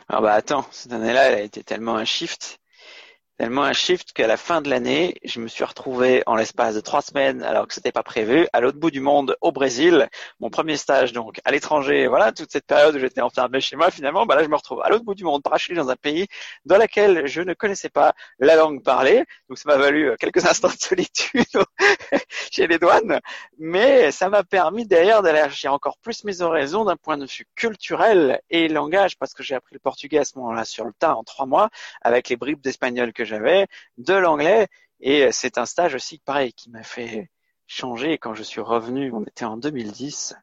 Alors 0.09 0.21
bah 0.21 0.33
attends, 0.33 0.65
cette 0.71 0.91
année-là, 0.91 1.29
elle 1.29 1.35
a 1.35 1.41
été 1.41 1.63
tellement 1.63 1.95
un 1.97 2.05
shift 2.05 2.59
tellement 3.37 3.63
un 3.63 3.73
shift 3.73 4.13
qu'à 4.13 4.25
la 4.25 4.35
fin 4.35 4.61
de 4.61 4.69
l'année, 4.69 5.15
je 5.23 5.39
me 5.39 5.47
suis 5.47 5.63
retrouvé 5.63 6.23
en 6.25 6.35
l'espace 6.35 6.73
de 6.73 6.79
trois 6.79 7.01
semaines, 7.01 7.43
alors 7.43 7.67
que 7.67 7.73
c'était 7.73 7.91
pas 7.91 8.01
prévu, 8.01 8.47
à 8.51 8.61
l'autre 8.61 8.79
bout 8.79 8.89
du 8.89 8.99
monde, 8.99 9.37
au 9.41 9.51
Brésil. 9.51 10.09
Mon 10.39 10.49
premier 10.49 10.75
stage, 10.75 11.13
donc, 11.13 11.39
à 11.45 11.51
l'étranger. 11.51 12.07
Voilà, 12.07 12.31
toute 12.31 12.51
cette 12.51 12.65
période 12.65 12.95
où 12.95 12.99
j'étais 12.99 13.21
enfermé 13.21 13.61
chez 13.61 13.75
moi, 13.75 13.91
finalement, 13.91 14.25
bah 14.25 14.35
là, 14.35 14.43
je 14.43 14.49
me 14.49 14.55
retrouve 14.55 14.81
à 14.81 14.89
l'autre 14.89 15.05
bout 15.05 15.13
du 15.13 15.23
monde, 15.23 15.43
parachuté 15.43 15.75
dans 15.75 15.89
un 15.89 15.95
pays 15.95 16.27
dans 16.65 16.77
lequel 16.77 17.27
je 17.27 17.41
ne 17.41 17.53
connaissais 17.53 17.89
pas 17.89 18.13
la 18.39 18.55
langue 18.55 18.83
parlée. 18.83 19.23
Donc, 19.49 19.59
ça 19.59 19.69
m'a 19.69 19.77
valu 19.77 20.09
euh, 20.09 20.15
quelques 20.19 20.43
instants 20.49 20.69
de 20.69 20.79
solitude 20.79 21.45
chez 22.51 22.65
les 22.65 22.79
douanes. 22.79 23.19
Mais 23.59 24.11
ça 24.11 24.29
m'a 24.29 24.43
permis 24.43 24.87
derrière 24.87 25.21
d'élargir 25.21 25.73
encore 25.73 25.99
plus 25.99 26.23
mes 26.23 26.41
horizons 26.41 26.85
d'un 26.85 26.95
point 26.95 27.17
de 27.17 27.25
vue 27.25 27.45
culturel 27.55 28.41
et 28.49 28.67
langage, 28.67 29.15
parce 29.19 29.35
que 29.35 29.43
j'ai 29.43 29.53
appris 29.53 29.75
le 29.75 29.79
portugais 29.79 30.17
à 30.17 30.25
ce 30.25 30.39
moment-là 30.39 30.65
sur 30.65 30.85
le 30.85 30.93
tas 30.97 31.15
en 31.15 31.23
trois 31.23 31.45
mois, 31.45 31.69
avec 32.01 32.29
les 32.29 32.35
bribes 32.35 32.61
d'espagnol 32.61 33.13
que 33.13 33.26
j'avais, 33.27 33.67
de 33.97 34.13
l'anglais. 34.13 34.67
Et 34.99 35.31
c'est 35.31 35.57
un 35.57 35.65
stage 35.65 35.95
aussi, 35.95 36.19
pareil, 36.19 36.53
qui 36.53 36.69
m'a 36.71 36.83
fait 36.83 37.29
changer. 37.67 38.17
Quand 38.17 38.33
je 38.33 38.43
suis 38.43 38.61
revenu, 38.61 39.11
on 39.13 39.23
était 39.23 39.45
en 39.45 39.57
2010. 39.57 40.35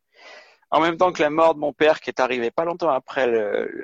En 0.71 0.81
même 0.81 0.97
temps 0.97 1.13
que 1.13 1.23
la 1.23 1.31
mort 1.31 1.55
de 1.55 1.61
mon 1.61 1.73
père, 1.73 2.01
qui 2.01 2.11
est 2.11 2.21
arrivé 2.21 2.51
pas 2.51 2.65
longtemps 2.65 2.91
après 2.91 3.29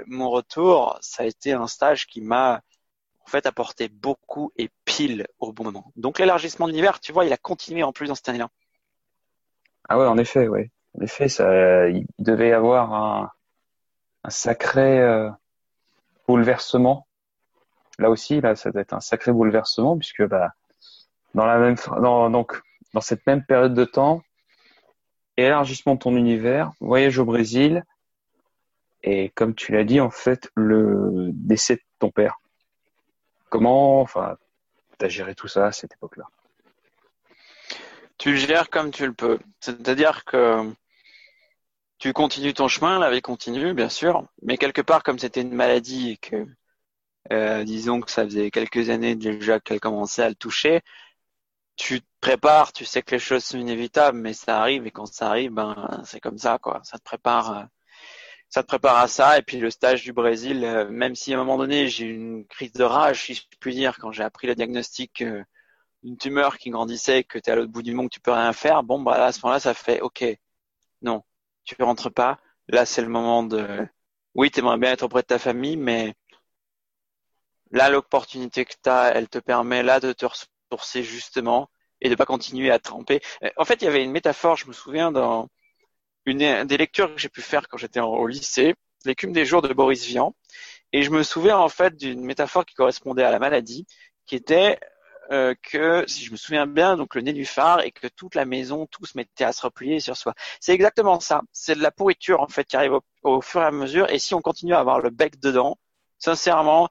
mon 0.07 0.31
retour, 0.31 0.99
ça 1.01 1.23
a 1.23 1.27
été 1.27 1.53
un 1.53 1.67
stage 1.67 2.07
qui 2.07 2.21
m'a 2.21 2.63
en 3.25 3.31
fait 3.31 3.47
apporté 3.47 3.89
beaucoup 3.89 4.53
et 4.57 4.71
pile 4.85 5.27
au 5.39 5.53
bon 5.53 5.65
moment. 5.65 5.93
Donc 5.97 6.19
l'élargissement 6.19 6.67
de 6.67 6.73
l'hiver, 6.73 7.01
tu 7.01 7.13
vois, 7.13 7.25
il 7.25 7.33
a 7.33 7.37
continué 7.37 7.83
en 7.83 7.93
plus 7.93 8.09
dans 8.09 8.15
cette 8.15 8.29
année-là. 8.29 8.51
Ah 9.89 9.99
ouais, 9.99 10.07
en 10.07 10.19
effet, 10.19 10.49
ouais. 10.49 10.71
En 10.99 11.03
effet, 11.03 11.29
ça, 11.29 11.89
il 11.89 12.07
devait 12.19 12.49
y 12.49 12.53
avoir 12.53 12.93
un, 12.93 13.31
sacré 14.29 14.99
euh, 14.99 15.31
bouleversement 16.27 17.07
là 18.01 18.11
aussi, 18.11 18.41
là, 18.41 18.57
ça 18.57 18.71
doit 18.71 18.83
être 18.83 18.95
un 18.95 19.01
sacré 19.01 19.33
bouleversement 19.33 19.97
puisque 19.97 20.27
bah, 20.27 20.53
dans 21.35 21.47
la 21.47 21.59
même, 21.59 21.77
donc, 22.31 22.61
dans 22.95 23.01
cette 23.01 23.27
même 23.27 23.45
période 23.45 23.75
de 23.75 23.85
temps, 23.85 24.23
élargissement 25.37 25.95
de 25.95 26.01
ton 26.01 26.17
univers, 26.17 26.73
voyage 26.81 27.19
au 27.19 27.25
Brésil, 27.25 27.85
et 29.03 29.31
comme 29.31 29.55
tu 29.55 29.73
l'as 29.73 29.85
dit, 29.85 30.01
en 30.01 30.11
fait, 30.11 30.51
le 30.55 31.31
décès 31.33 31.77
de 31.77 31.83
ton 31.99 32.11
père. 32.11 32.41
Comment, 33.49 34.01
enfin, 34.01 34.37
t'as 34.99 35.09
géré 35.09 35.35
tout 35.35 35.49
ça 35.49 35.67
à 35.67 35.73
cette 35.73 35.95
époque-là? 35.95 36.25
Tu 38.19 38.33
le 38.33 38.37
gères 38.37 38.69
comme 38.69 38.91
tu 38.91 39.07
le 39.07 39.15
peux. 39.15 39.39
C'est-à-dire 39.61 40.25
que 40.25 40.71
tu 41.99 42.13
continues 42.13 42.53
ton 42.53 42.69
chemin, 42.69 42.99
la 42.99 43.11
vie 43.11 43.23
continue, 43.23 43.73
bien 43.73 43.89
sûr, 43.89 44.27
mais 44.43 44.59
quelque 44.59 44.83
part, 44.83 45.03
comme 45.03 45.19
c'était 45.19 45.41
une 45.41 45.55
maladie 45.55 46.11
et 46.11 46.17
que 46.19 46.47
euh, 47.33 47.65
disons 47.65 48.01
que 48.01 48.11
ça 48.11 48.25
faisait 48.25 48.51
quelques 48.51 48.91
années 48.91 49.15
déjà 49.17 49.61
qu'elle 49.61 49.81
commençait 49.81 50.23
à 50.23 50.29
le 50.29 50.35
toucher. 50.35 50.81
Tu 51.77 52.01
te 52.03 52.07
prépares, 52.21 52.73
tu 52.73 52.85
sais 52.85 53.03
que 53.03 53.13
les 53.13 53.19
choses 53.19 53.45
sont 53.45 53.59
inévitables, 53.59 54.19
mais 54.19 54.35
ça 54.35 54.61
arrive 54.61 54.87
et 54.87 54.91
quand 54.91 55.07
ça 55.07 55.29
arrive, 55.29 55.53
ben 55.53 56.03
c'est 56.05 56.21
comme 56.21 56.39
ça 56.39 56.59
quoi. 56.59 56.81
Ça 56.85 56.99
te 56.99 57.05
prépare, 57.05 57.59
euh, 57.59 57.65
ça 58.51 58.63
te 58.63 58.69
prépare 58.69 58.99
à 58.99 59.09
ça. 59.09 59.39
Et 59.39 59.43
puis 59.43 59.59
le 59.59 59.71
stage 59.71 60.03
du 60.05 60.13
Brésil, 60.13 60.65
euh, 60.65 60.89
même 60.91 61.15
si 61.15 61.33
à 61.35 61.37
un 61.37 61.45
moment 61.45 61.59
donné 61.59 61.89
j'ai 61.89 62.07
eu 62.07 62.15
une 62.15 62.47
crise 62.47 62.73
de 62.73 62.85
rage, 62.85 63.25
si 63.25 63.35
je 63.35 63.43
puis 63.61 63.75
dire, 63.75 63.99
quand 63.99 64.13
j'ai 64.13 64.23
appris 64.25 64.47
le 64.47 64.55
diagnostic 64.55 65.23
euh, 65.23 65.43
d'une 66.03 66.17
tumeur 66.19 66.59
qui 66.59 66.71
grandissait, 66.71 67.25
que 67.25 67.39
tu 67.39 67.51
es 67.51 67.53
à 67.53 67.57
l'autre 67.57 67.73
bout 67.73 67.83
du 67.83 67.95
monde, 67.95 68.09
que 68.11 68.15
tu 68.15 68.21
peux 68.21 68.33
rien 68.33 68.53
faire, 68.53 68.83
bon 68.83 69.01
bah 69.03 69.25
à 69.25 69.33
ce 69.33 69.41
moment-là, 69.43 69.61
ça 69.61 69.75
fait 69.75 70.01
OK, 70.01 70.25
non, 71.03 71.23
tu 71.65 71.77
rentres 71.83 72.13
pas. 72.13 72.39
Là, 72.69 72.87
c'est 72.87 73.03
le 73.03 73.09
moment 73.09 73.43
de. 73.43 73.87
Oui, 74.35 74.51
tu 74.51 74.61
aimerais 74.61 74.79
bien 74.79 74.93
être 74.93 75.03
auprès 75.03 75.23
de 75.23 75.27
ta 75.27 75.39
famille, 75.39 75.77
mais 75.77 76.15
là, 77.71 77.91
l'opportunité 77.91 78.65
que 78.65 78.75
tu 78.83 78.91
as, 78.91 79.13
elle 79.15 79.29
te 79.29 79.39
permet 79.39 79.83
là 79.83 80.01
de 80.01 80.13
te 80.13 80.27
ressourcer 80.27 81.03
justement 81.03 81.71
et 82.01 82.09
de 82.09 82.15
pas 82.15 82.27
continuer 82.27 82.71
à 82.71 82.79
tremper. 82.79 83.21
En 83.57 83.65
fait, 83.65 83.83
il 83.83 83.85
y 83.85 83.89
avait 83.89 84.05
une 84.05 84.13
métaphore, 84.13 84.57
je 84.57 84.67
me 84.67 84.73
souviens, 84.73 85.13
dans 85.13 85.49
une 86.27 86.65
des 86.65 86.77
lectures 86.77 87.15
que 87.15 87.21
j'ai 87.21 87.29
pu 87.29 87.43
faire 87.43 87.69
quand 87.69 87.77
j'étais 87.77 88.01
au 88.01 88.27
lycée, 88.27 88.75
l'écume 89.05 89.33
des 89.33 89.45
jours 89.45 89.63
de 89.63 89.73
Boris 89.73 90.05
Vian, 90.07 90.35
et 90.93 91.03
je 91.03 91.11
me 91.11 91.23
souviens 91.23 91.59
en 91.59 91.69
fait 91.69 91.97
d'une 91.97 92.25
métaphore 92.25 92.65
qui 92.65 92.75
correspondait 92.75 93.23
à 93.23 93.31
la 93.31 93.39
maladie, 93.39 93.87
qui 94.27 94.37
était 94.37 94.79
euh, 95.33 95.55
que, 95.63 96.05
si 96.09 96.25
je 96.25 96.33
me 96.33 96.37
souviens 96.37 96.67
bien, 96.67 96.97
donc 96.97 97.15
le 97.15 97.21
nénuphar 97.21 97.83
et 97.83 97.93
que 97.93 98.09
toute 98.09 98.35
la 98.35 98.45
maison, 98.45 98.87
tout 98.87 99.07
se 99.07 99.17
mettait 99.17 99.45
à 99.45 99.53
se 99.53 99.63
replier 99.63 100.01
sur 100.01 100.17
soi. 100.17 100.35
C'est 100.61 100.73
exactement 100.73 101.21
ça. 101.21 101.43
C'est 101.53 101.77
de 101.77 101.83
la 101.83 101.93
pourriture 101.93 102.41
en 102.41 102.49
fait 102.49 102.65
qui 102.65 102.77
arrive 102.77 102.99
au, 103.23 103.41
fur 103.41 103.63
et 103.63 103.67
à 103.67 103.71
mesure. 103.71 104.11
Et 104.11 104.19
si 104.19 104.35
on 104.35 104.41
continue 104.41 104.75
à 104.75 104.81
avoir 104.81 105.01
le 105.01 105.11
bec 105.11 105.39
dedans, 105.39 105.79
sincèrement, 106.19 106.89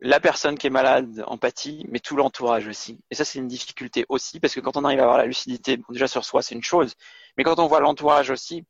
la 0.00 0.20
personne 0.20 0.58
qui 0.58 0.66
est 0.66 0.70
malade 0.70 1.24
empathie, 1.26 1.86
mais 1.88 2.00
tout 2.00 2.16
l'entourage 2.16 2.66
aussi. 2.66 3.00
Et 3.10 3.14
ça, 3.14 3.24
c'est 3.24 3.38
une 3.38 3.48
difficulté 3.48 4.04
aussi, 4.08 4.40
parce 4.40 4.54
que 4.54 4.60
quand 4.60 4.76
on 4.76 4.84
arrive 4.84 5.00
à 5.00 5.04
avoir 5.04 5.18
la 5.18 5.26
lucidité, 5.26 5.80
déjà 5.88 6.08
sur 6.08 6.24
soi, 6.24 6.42
c'est 6.42 6.54
une 6.54 6.62
chose, 6.62 6.94
mais 7.36 7.44
quand 7.44 7.58
on 7.58 7.66
voit 7.66 7.80
l'entourage 7.80 8.30
aussi. 8.30 8.64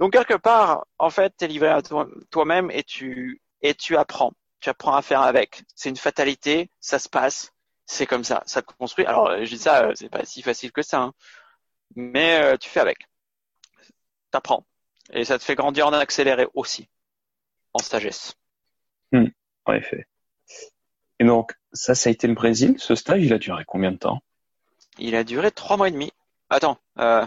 Donc, 0.00 0.12
quelque 0.12 0.34
part, 0.34 0.86
en 0.98 1.10
fait, 1.10 1.34
tu 1.38 1.44
es 1.44 1.48
livré 1.48 1.68
à 1.68 1.82
toi-même 2.30 2.70
et 2.70 2.82
tu, 2.82 3.40
et 3.62 3.74
tu 3.74 3.96
apprends. 3.96 4.32
Tu 4.60 4.70
apprends 4.70 4.94
à 4.94 5.02
faire 5.02 5.22
avec. 5.22 5.62
C'est 5.76 5.90
une 5.90 5.96
fatalité, 5.96 6.70
ça 6.80 6.98
se 6.98 7.08
passe, 7.08 7.52
c'est 7.86 8.06
comme 8.06 8.24
ça, 8.24 8.42
ça 8.46 8.62
te 8.62 8.72
construit. 8.74 9.06
Alors, 9.06 9.44
je 9.44 9.48
dis 9.48 9.58
ça, 9.58 9.90
c'est 9.94 10.08
pas 10.08 10.24
si 10.24 10.42
facile 10.42 10.72
que 10.72 10.82
ça, 10.82 11.00
hein. 11.00 11.12
mais 11.94 12.40
euh, 12.42 12.56
tu 12.56 12.68
fais 12.68 12.80
avec. 12.80 12.98
T'apprends. 14.30 14.66
Et 15.12 15.24
ça 15.24 15.38
te 15.38 15.44
fait 15.44 15.54
grandir 15.54 15.86
en 15.86 15.92
accéléré 15.92 16.46
aussi, 16.54 16.88
en 17.72 17.78
sagesse. 17.78 18.34
Hmm, 19.12 19.28
en 19.64 19.72
effet. 19.72 20.06
Et 21.18 21.24
donc, 21.24 21.52
ça, 21.72 21.94
ça 21.94 22.08
a 22.08 22.12
été 22.12 22.26
le 22.26 22.34
Brésil. 22.34 22.76
Ce 22.78 22.94
stage, 22.94 23.22
il 23.22 23.32
a 23.32 23.38
duré 23.38 23.64
combien 23.66 23.92
de 23.92 23.96
temps? 23.96 24.20
Il 24.98 25.14
a 25.14 25.24
duré 25.24 25.50
trois 25.50 25.76
mois 25.76 25.88
et 25.88 25.92
demi. 25.92 26.12
Attends. 26.50 26.78
Euh... 26.98 27.26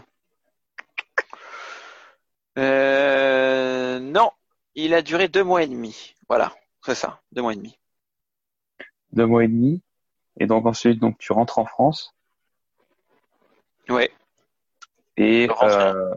Euh... 2.57 3.99
Non, 3.99 4.31
il 4.75 4.93
a 4.93 5.01
duré 5.01 5.27
deux 5.27 5.43
mois 5.43 5.63
et 5.63 5.67
demi. 5.67 6.15
Voilà, 6.27 6.53
c'est 6.85 6.95
ça, 6.95 7.21
deux 7.31 7.41
mois 7.41 7.53
et 7.53 7.55
demi. 7.55 7.77
Deux 9.13 9.25
mois 9.25 9.43
et 9.43 9.47
demi. 9.47 9.81
Et 10.39 10.47
donc 10.47 10.65
ensuite, 10.65 10.99
donc 10.99 11.17
tu 11.17 11.33
rentres 11.33 11.59
en 11.59 11.65
France. 11.65 12.13
Ouais. 13.89 14.11
Et 15.17 15.49
euh... 15.61 16.13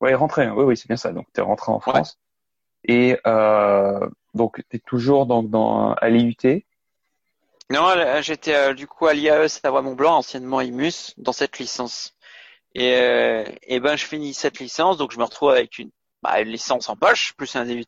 ouais, 0.00 0.14
rentrer. 0.14 0.50
Oui, 0.50 0.64
oui, 0.64 0.76
c'est 0.76 0.88
bien 0.88 0.96
ça. 0.96 1.12
Donc 1.12 1.26
tu 1.34 1.40
es 1.40 1.42
rentré 1.42 1.72
en 1.72 1.80
France. 1.80 2.18
Et 2.84 3.18
euh... 3.26 4.08
donc 4.34 4.62
tu 4.70 4.76
es 4.76 4.80
toujours 4.80 5.26
donc 5.26 5.50
dans 5.50 5.92
à 5.94 6.08
l'IUT. 6.08 6.64
Non, 7.70 7.94
j'étais 8.20 8.54
euh, 8.54 8.74
du 8.74 8.86
coup 8.86 9.06
à 9.06 9.14
l'IAE 9.14 9.48
Savoie-Mont-Blanc, 9.48 10.18
anciennement 10.18 10.60
IMUS, 10.60 11.14
dans 11.16 11.32
cette 11.32 11.58
licence. 11.58 12.14
Et, 12.74 12.94
euh, 12.96 13.44
et 13.62 13.80
ben 13.80 13.96
je 13.96 14.04
finis 14.04 14.34
cette 14.34 14.58
licence, 14.60 14.98
donc 14.98 15.12
je 15.12 15.18
me 15.18 15.24
retrouve 15.24 15.50
avec 15.50 15.78
une, 15.78 15.90
bah, 16.22 16.40
une 16.40 16.48
licence 16.48 16.88
en 16.88 16.96
poche, 16.96 17.34
plus 17.36 17.56
un 17.56 17.64
DUT. 17.64 17.84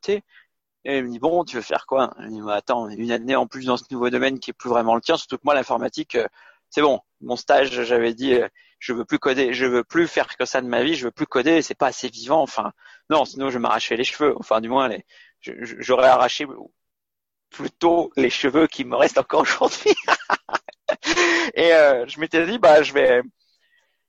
Et 0.84 0.98
il 0.98 1.04
me 1.04 1.10
dit 1.10 1.18
bon, 1.18 1.44
tu 1.44 1.56
veux 1.56 1.62
faire 1.62 1.86
quoi? 1.86 2.14
Il 2.20 2.26
me 2.26 2.30
dit 2.30 2.40
bah, 2.42 2.54
attends, 2.56 2.88
une 2.88 3.12
année 3.12 3.36
en 3.36 3.46
plus 3.46 3.66
dans 3.66 3.76
ce 3.76 3.84
nouveau 3.90 4.10
domaine 4.10 4.38
qui 4.40 4.50
est 4.50 4.54
plus 4.54 4.70
vraiment 4.70 4.94
le 4.94 5.00
tien, 5.02 5.16
surtout 5.16 5.36
que 5.36 5.42
moi 5.44 5.54
l'informatique, 5.54 6.14
euh, 6.16 6.26
c'est 6.70 6.82
bon. 6.82 7.00
Mon 7.20 7.36
stage, 7.36 7.70
j'avais 7.84 8.14
dit, 8.14 8.38
je 8.78 8.92
veux 8.92 9.04
plus 9.04 9.18
coder, 9.18 9.52
je 9.54 9.66
veux 9.66 9.84
plus 9.84 10.08
faire 10.08 10.36
que 10.36 10.44
ça 10.44 10.60
de 10.60 10.66
ma 10.68 10.82
vie, 10.82 10.94
je 10.94 11.06
veux 11.06 11.12
plus 11.12 11.26
coder, 11.26 11.62
c'est 11.62 11.74
pas 11.74 11.88
assez 11.88 12.08
vivant. 12.08 12.42
Enfin, 12.42 12.72
non, 13.10 13.24
sinon 13.24 13.50
je 13.50 13.58
m'arrachais 13.58 13.96
les 13.96 14.04
cheveux. 14.04 14.34
Enfin, 14.38 14.60
du 14.60 14.68
moins, 14.68 14.90
j'aurais 15.40 16.08
arraché 16.08 16.46
plutôt 17.50 18.12
les 18.16 18.30
cheveux 18.30 18.66
qui 18.66 18.84
me 18.84 18.96
restent 18.96 19.18
encore 19.18 19.42
aujourd'hui. 19.42 19.94
et 21.54 21.72
euh, 21.72 22.06
je 22.06 22.20
m'étais 22.20 22.46
dit, 22.46 22.58
bah, 22.58 22.82
je 22.82 22.92
vais, 22.92 23.22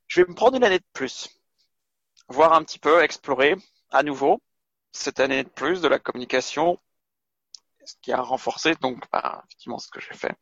je 0.07 0.21
vais 0.21 0.27
me 0.27 0.35
prendre 0.35 0.57
une 0.57 0.63
année 0.63 0.79
de 0.79 0.85
plus, 0.93 1.29
voir 2.29 2.53
un 2.53 2.63
petit 2.63 2.79
peu, 2.79 3.01
explorer 3.03 3.55
à 3.91 4.03
nouveau 4.03 4.41
cette 4.91 5.19
année 5.19 5.43
de 5.43 5.49
plus 5.49 5.81
de 5.81 5.88
la 5.88 5.99
communication, 5.99 6.79
ce 7.85 7.95
qui 8.01 8.11
a 8.11 8.21
renforcé 8.21 8.73
donc 8.81 9.03
bah, 9.11 9.43
effectivement 9.47 9.79
ce 9.79 9.89
que 9.89 9.99
j'ai 10.01 10.13
fait, 10.13 10.33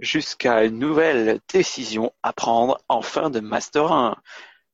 jusqu'à 0.00 0.64
une 0.64 0.78
nouvelle 0.78 1.40
décision 1.48 2.12
à 2.22 2.32
prendre 2.32 2.78
en 2.88 3.02
fin 3.02 3.30
de 3.30 3.40
master 3.40 3.92
1. 3.92 4.16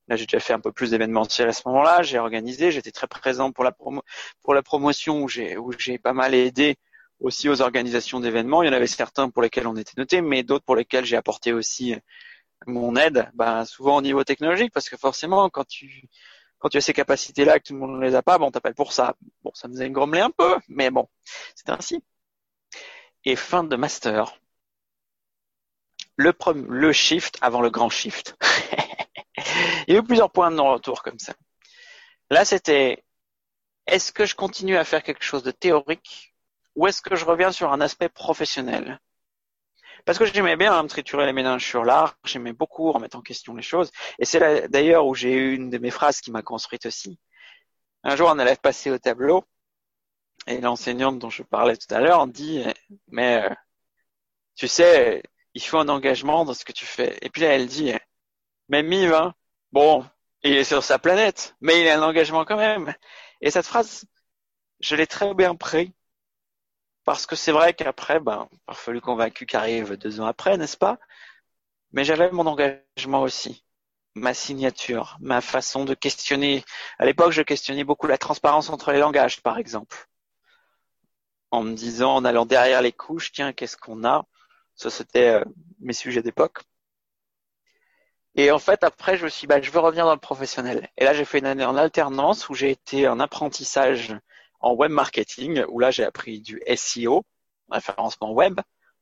Là, 0.07 0.15
j'ai 0.15 0.25
déjà 0.25 0.39
fait 0.39 0.53
un 0.53 0.59
peu 0.59 0.71
plus 0.71 0.91
d'événementiel 0.91 1.49
à 1.49 1.53
ce 1.53 1.63
moment-là. 1.67 2.03
J'ai 2.03 2.19
organisé, 2.19 2.71
j'étais 2.71 2.91
très 2.91 3.07
présent 3.07 3.51
pour 3.51 3.63
la 3.63 3.71
promo 3.71 4.03
pour 4.43 4.53
la 4.53 4.61
promotion 4.61 5.23
où 5.23 5.27
j'ai 5.27 5.57
où 5.57 5.71
j'ai 5.77 5.97
pas 5.97 6.13
mal 6.13 6.35
aidé 6.35 6.77
aussi 7.19 7.49
aux 7.49 7.61
organisations 7.61 8.19
d'événements. 8.19 8.63
Il 8.63 8.67
y 8.67 8.69
en 8.69 8.73
avait 8.73 8.87
certains 8.87 9.29
pour 9.29 9.41
lesquels 9.41 9.67
on 9.67 9.75
était 9.75 9.93
noté, 9.97 10.21
mais 10.21 10.43
d'autres 10.43 10.65
pour 10.65 10.75
lesquels 10.75 11.05
j'ai 11.05 11.15
apporté 11.15 11.53
aussi 11.53 11.95
mon 12.67 12.95
aide, 12.95 13.29
ben, 13.33 13.65
souvent 13.65 13.97
au 13.97 14.01
niveau 14.01 14.23
technologique, 14.23 14.71
parce 14.73 14.89
que 14.89 14.97
forcément, 14.97 15.49
quand 15.49 15.65
tu 15.67 16.09
quand 16.59 16.69
tu 16.69 16.77
as 16.77 16.81
ces 16.81 16.93
capacités-là, 16.93 17.59
que 17.59 17.67
tout 17.67 17.73
le 17.73 17.79
monde 17.79 17.99
ne 17.99 18.01
les 18.05 18.15
a 18.15 18.23
pas, 18.23 18.37
bon, 18.37 18.47
on 18.47 18.51
t'appelle 18.51 18.73
pour 18.73 18.93
ça. 18.93 19.15
Bon, 19.43 19.51
ça 19.53 19.67
nous 19.67 19.81
a 19.81 19.89
grommelé 19.89 20.21
un 20.21 20.31
peu, 20.31 20.57
mais 20.67 20.89
bon, 20.89 21.07
c'est 21.53 21.69
ainsi. 21.69 22.03
Et 23.25 23.35
fin 23.35 23.63
de 23.63 23.75
master, 23.75 24.39
le, 26.15 26.33
le 26.69 26.93
shift 26.93 27.37
avant 27.41 27.61
le 27.61 27.69
grand 27.69 27.89
shift. 27.89 28.35
Il 29.87 29.93
y 29.93 29.97
a 29.97 29.99
eu 29.99 30.03
plusieurs 30.03 30.31
points 30.31 30.49
de 30.49 30.55
non-retour 30.55 31.03
comme 31.03 31.19
ça. 31.19 31.33
Là, 32.29 32.45
c'était, 32.45 33.03
est-ce 33.85 34.11
que 34.11 34.25
je 34.25 34.35
continue 34.35 34.77
à 34.77 34.85
faire 34.85 35.03
quelque 35.03 35.23
chose 35.23 35.43
de 35.43 35.51
théorique 35.51 36.34
ou 36.75 36.87
est-ce 36.87 37.01
que 37.01 37.15
je 37.15 37.25
reviens 37.25 37.51
sur 37.51 37.71
un 37.71 37.81
aspect 37.81 38.09
professionnel? 38.09 38.99
Parce 40.05 40.19
que 40.19 40.25
j'aimais 40.25 40.55
bien 40.55 40.81
me 40.83 40.87
triturer 40.87 41.25
les 41.25 41.33
méninges 41.33 41.65
sur 41.65 41.83
l'art, 41.83 42.17
j'aimais 42.23 42.53
beaucoup 42.53 42.91
remettre 42.91 43.17
en 43.17 43.21
question 43.21 43.55
les 43.55 43.63
choses, 43.63 43.91
et 44.19 44.25
c'est 44.25 44.67
d'ailleurs 44.69 45.07
où 45.07 45.15
j'ai 45.15 45.33
eu 45.33 45.55
une 45.55 45.69
de 45.69 45.77
mes 45.79 45.89
phrases 45.91 46.21
qui 46.21 46.31
m'a 46.31 46.43
construite 46.43 46.85
aussi. 46.85 47.19
Un 48.03 48.15
jour, 48.15 48.29
un 48.29 48.39
élève 48.39 48.59
passé 48.59 48.91
au 48.91 48.99
tableau, 48.99 49.43
et 50.47 50.61
l'enseignante 50.61 51.19
dont 51.19 51.29
je 51.29 51.43
parlais 51.43 51.77
tout 51.77 51.93
à 51.93 52.01
l'heure 52.01 52.27
dit, 52.27 52.63
mais 53.07 53.43
euh, 53.43 53.55
tu 54.55 54.67
sais, 54.67 55.23
il 55.53 55.61
faut 55.61 55.79
un 55.79 55.89
engagement 55.89 56.45
dans 56.45 56.53
ce 56.53 56.65
que 56.65 56.71
tu 56.71 56.85
fais. 56.85 57.17
Et 57.21 57.29
puis 57.29 57.41
là, 57.41 57.49
elle 57.55 57.67
dit, 57.67 57.93
mais 58.69 58.83
Miv, 58.83 59.13
hein, 59.13 59.33
bon, 59.71 60.05
il 60.43 60.55
est 60.55 60.63
sur 60.63 60.83
sa 60.83 60.99
planète, 60.99 61.55
mais 61.61 61.81
il 61.81 61.89
a 61.89 61.97
un 61.97 62.03
engagement 62.03 62.45
quand 62.45 62.57
même. 62.57 62.93
Et 63.41 63.51
cette 63.51 63.65
phrase, 63.65 64.05
je 64.79 64.95
l'ai 64.95 65.07
très 65.07 65.33
bien 65.33 65.55
pris 65.55 65.93
parce 67.05 67.25
que 67.27 67.35
c'est 67.35 67.51
vrai 67.51 67.73
qu'après, 67.73 68.19
ben, 68.19 68.49
fallu 68.73 68.99
convaincu 68.99 69.45
qu'arrive 69.45 69.95
deux 69.95 70.19
ans 70.19 70.25
après, 70.25 70.57
n'est-ce 70.57 70.77
pas? 70.77 70.97
Mais 71.91 72.03
j'avais 72.03 72.31
mon 72.31 72.47
engagement 72.47 73.21
aussi, 73.21 73.63
ma 74.15 74.33
signature, 74.33 75.17
ma 75.21 75.41
façon 75.41 75.85
de 75.85 75.93
questionner. 75.93 76.65
À 76.99 77.05
l'époque, 77.05 77.31
je 77.31 77.43
questionnais 77.43 77.83
beaucoup 77.83 78.07
la 78.07 78.17
transparence 78.17 78.69
entre 78.69 78.91
les 78.91 78.99
langages, 78.99 79.41
par 79.41 79.57
exemple. 79.59 80.07
En 81.51 81.63
me 81.63 81.73
disant, 81.73 82.15
en 82.15 82.25
allant 82.25 82.45
derrière 82.45 82.81
les 82.81 82.91
couches, 82.91 83.31
tiens, 83.31 83.53
qu'est-ce 83.53 83.77
qu'on 83.77 84.03
a? 84.03 84.25
Ça, 84.75 84.89
c'était 84.89 85.29
euh, 85.29 85.45
mes 85.79 85.93
sujets 85.93 86.23
d'époque. 86.23 86.63
Et 88.35 88.51
en 88.51 88.59
fait, 88.59 88.83
après, 88.83 89.17
je 89.17 89.25
me 89.25 89.29
suis 89.29 89.41
dit, 89.41 89.47
bah, 89.47 89.61
je 89.61 89.71
veux 89.71 89.79
revenir 89.79 90.05
dans 90.05 90.13
le 90.13 90.19
professionnel. 90.19 90.89
Et 90.97 91.05
là, 91.05 91.13
j'ai 91.13 91.23
fait 91.23 91.39
une 91.39 91.45
année 91.45 91.63
en 91.65 91.77
alternance 91.77 92.49
où 92.49 92.55
j'ai 92.55 92.71
été 92.71 93.07
en 93.07 93.19
apprentissage 93.19 94.13
en 94.65 94.73
web 94.73 94.91
marketing, 94.91 95.63
où 95.69 95.79
là 95.79 95.91
j'ai 95.91 96.03
appris 96.03 96.41
du 96.41 96.59
SEO, 96.75 97.23
référencement 97.69 98.31
web, 98.31 98.59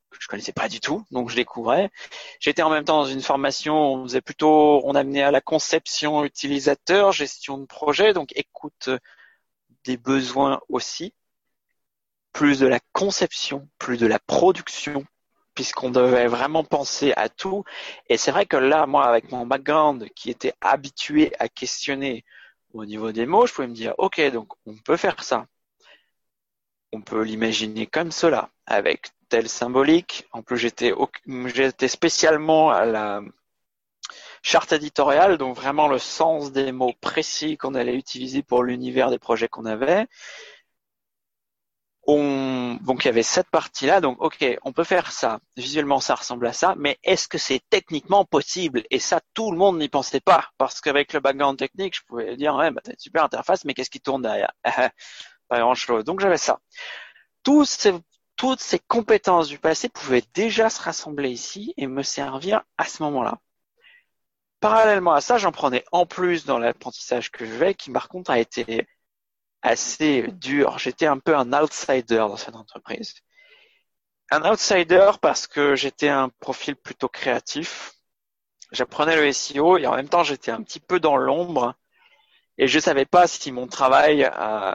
que 0.10 0.18
je 0.20 0.28
connaissais 0.28 0.52
pas 0.52 0.68
du 0.68 0.82
tout, 0.82 1.06
donc 1.10 1.30
je 1.30 1.38
découvrais. 1.38 1.90
J'étais 2.42 2.62
en 2.62 2.70
même 2.70 2.84
temps 2.84 3.02
dans 3.02 3.08
une 3.08 3.22
formation, 3.22 3.76
on 3.76 4.04
faisait 4.04 4.22
plutôt, 4.22 4.82
on 4.84 4.94
amenait 4.94 5.24
à 5.24 5.32
la 5.32 5.40
conception 5.40 6.26
utilisateur, 6.26 7.14
gestion 7.14 7.58
de 7.58 7.66
projet, 7.66 8.12
donc 8.14 8.34
écoute 8.36 8.90
des 9.86 9.96
besoins 9.96 10.60
aussi, 10.68 11.16
plus 12.34 12.60
de 12.60 12.68
la 12.68 12.82
conception, 12.92 13.70
plus 13.80 13.98
de 13.98 14.08
la 14.08 14.20
production, 14.20 15.06
puisqu'on 15.56 15.92
devait 15.92 16.28
vraiment 16.28 16.66
penser 16.66 17.14
à 17.16 17.30
tout. 17.30 17.64
Et 18.10 18.18
c'est 18.18 18.32
vrai 18.32 18.46
que 18.46 18.58
là, 18.58 18.86
moi, 18.86 19.06
avec 19.06 19.32
mon 19.32 19.46
background 19.46 20.10
qui 20.14 20.30
était 20.30 20.54
habitué 20.60 21.32
à 21.40 21.48
questionner 21.48 22.26
au 22.74 22.86
niveau 22.86 23.14
des 23.14 23.26
mots, 23.26 23.46
je 23.46 23.54
pouvais 23.54 23.68
me 23.68 23.74
dire, 23.74 23.94
OK, 23.98 24.20
donc 24.32 24.52
on 24.66 24.76
peut 24.76 24.98
faire 24.98 25.24
ça 25.24 25.46
on 26.94 27.02
peut 27.02 27.24
l'imaginer 27.24 27.88
comme 27.88 28.12
cela, 28.12 28.50
avec 28.66 29.08
telle 29.30 29.50
symbolique. 29.50 30.28
En 30.32 30.44
plus, 30.44 30.58
j'étais, 30.58 30.94
spécialement 31.88 32.72
à 32.72 32.86
la 32.86 33.22
charte 34.44 34.74
éditoriale, 34.74 35.38
donc 35.38 35.56
vraiment 35.56 35.88
le 35.88 35.98
sens 36.00 36.52
des 36.52 36.72
mots 36.72 36.94
précis 37.02 37.58
qu'on 37.58 37.76
allait 37.76 37.96
utiliser 37.96 38.44
pour 38.44 38.64
l'univers 38.64 39.10
des 39.10 39.20
projets 39.20 39.48
qu'on 39.48 39.66
avait. 39.66 40.08
On, 42.06 42.78
donc 42.82 43.06
il 43.06 43.08
y 43.08 43.10
avait 43.10 43.24
cette 43.24 43.50
partie-là, 43.50 44.02
donc 44.02 44.22
ok, 44.22 44.46
on 44.64 44.74
peut 44.74 44.84
faire 44.84 45.12
ça. 45.14 45.40
Visuellement, 45.56 46.02
ça 46.02 46.16
ressemble 46.16 46.46
à 46.48 46.54
ça, 46.54 46.76
mais 46.78 47.00
est-ce 47.04 47.30
que 47.30 47.38
c'est 47.38 47.62
techniquement 47.70 48.26
possible? 48.26 48.84
Et 48.92 49.00
ça, 49.00 49.22
tout 49.34 49.52
le 49.52 49.58
monde 49.58 49.80
n'y 49.80 49.88
pensait 49.88 50.20
pas, 50.20 50.50
parce 50.58 50.82
qu'avec 50.82 51.14
le 51.14 51.22
background 51.22 51.58
technique, 51.58 51.96
je 51.96 52.02
pouvais 52.06 52.36
dire 52.36 52.56
ouais, 52.56 52.72
bah, 52.72 52.82
t'as 52.84 52.92
une 52.92 53.00
super 53.00 53.24
interface, 53.24 53.64
mais 53.64 53.74
qu'est-ce 53.74 53.90
qui 53.90 54.02
tourne 54.02 54.22
derrière? 54.22 54.52
Pas 55.48 55.60
grand-chose. 55.60 56.04
Donc 56.04 56.20
j'avais 56.20 56.38
ça. 56.38 56.60
Tous 57.44 57.66
ces, 57.66 57.94
toutes 58.36 58.62
ces 58.62 58.80
compétences 58.80 59.48
du 59.48 59.60
passé 59.60 59.90
pouvaient 59.90 60.24
déjà 60.34 60.70
se 60.70 60.82
rassembler 60.82 61.30
ici 61.30 61.74
et 61.78 61.88
me 61.88 62.04
servir 62.04 62.64
à 62.78 62.86
ce 62.86 63.04
moment-là. 63.04 63.40
Parallèlement 64.60 65.14
à 65.14 65.22
ça, 65.22 65.38
j'en 65.38 65.52
prenais 65.52 65.84
en 65.92 66.06
plus 66.06 66.46
dans 66.46 66.58
l'apprentissage 66.58 67.32
que 67.32 67.46
je 67.46 67.52
vais, 67.52 67.74
qui 67.74 67.92
par 67.92 68.08
contre 68.08 68.32
a 68.32 68.40
été 68.40 68.88
assez 69.62 70.24
dur. 70.34 70.78
J'étais 70.80 71.06
un 71.06 71.20
peu 71.20 71.36
un 71.36 71.52
outsider 71.54 72.18
dans 72.18 72.38
cette 72.38 72.56
entreprise. 72.56 73.14
Un 74.32 74.50
outsider 74.50 75.12
parce 75.22 75.48
que 75.48 75.76
j'étais 75.76 76.10
un 76.10 76.30
profil 76.30 76.76
plutôt 76.76 77.10
créatif. 77.10 77.94
J'apprenais 78.72 79.18
le 79.18 79.32
SEO 79.32 79.78
et 79.78 79.86
en 79.86 79.96
même 79.96 80.10
temps 80.10 80.24
j'étais 80.24 80.52
un 80.52 80.64
petit 80.64 80.80
peu 80.80 81.00
dans 81.00 81.18
l'ombre 81.18 81.76
et 82.58 82.68
je 82.68 82.80
savais 82.80 83.06
pas 83.06 83.28
si 83.28 83.52
mon 83.52 83.68
travail, 83.68 84.24
euh, 84.24 84.74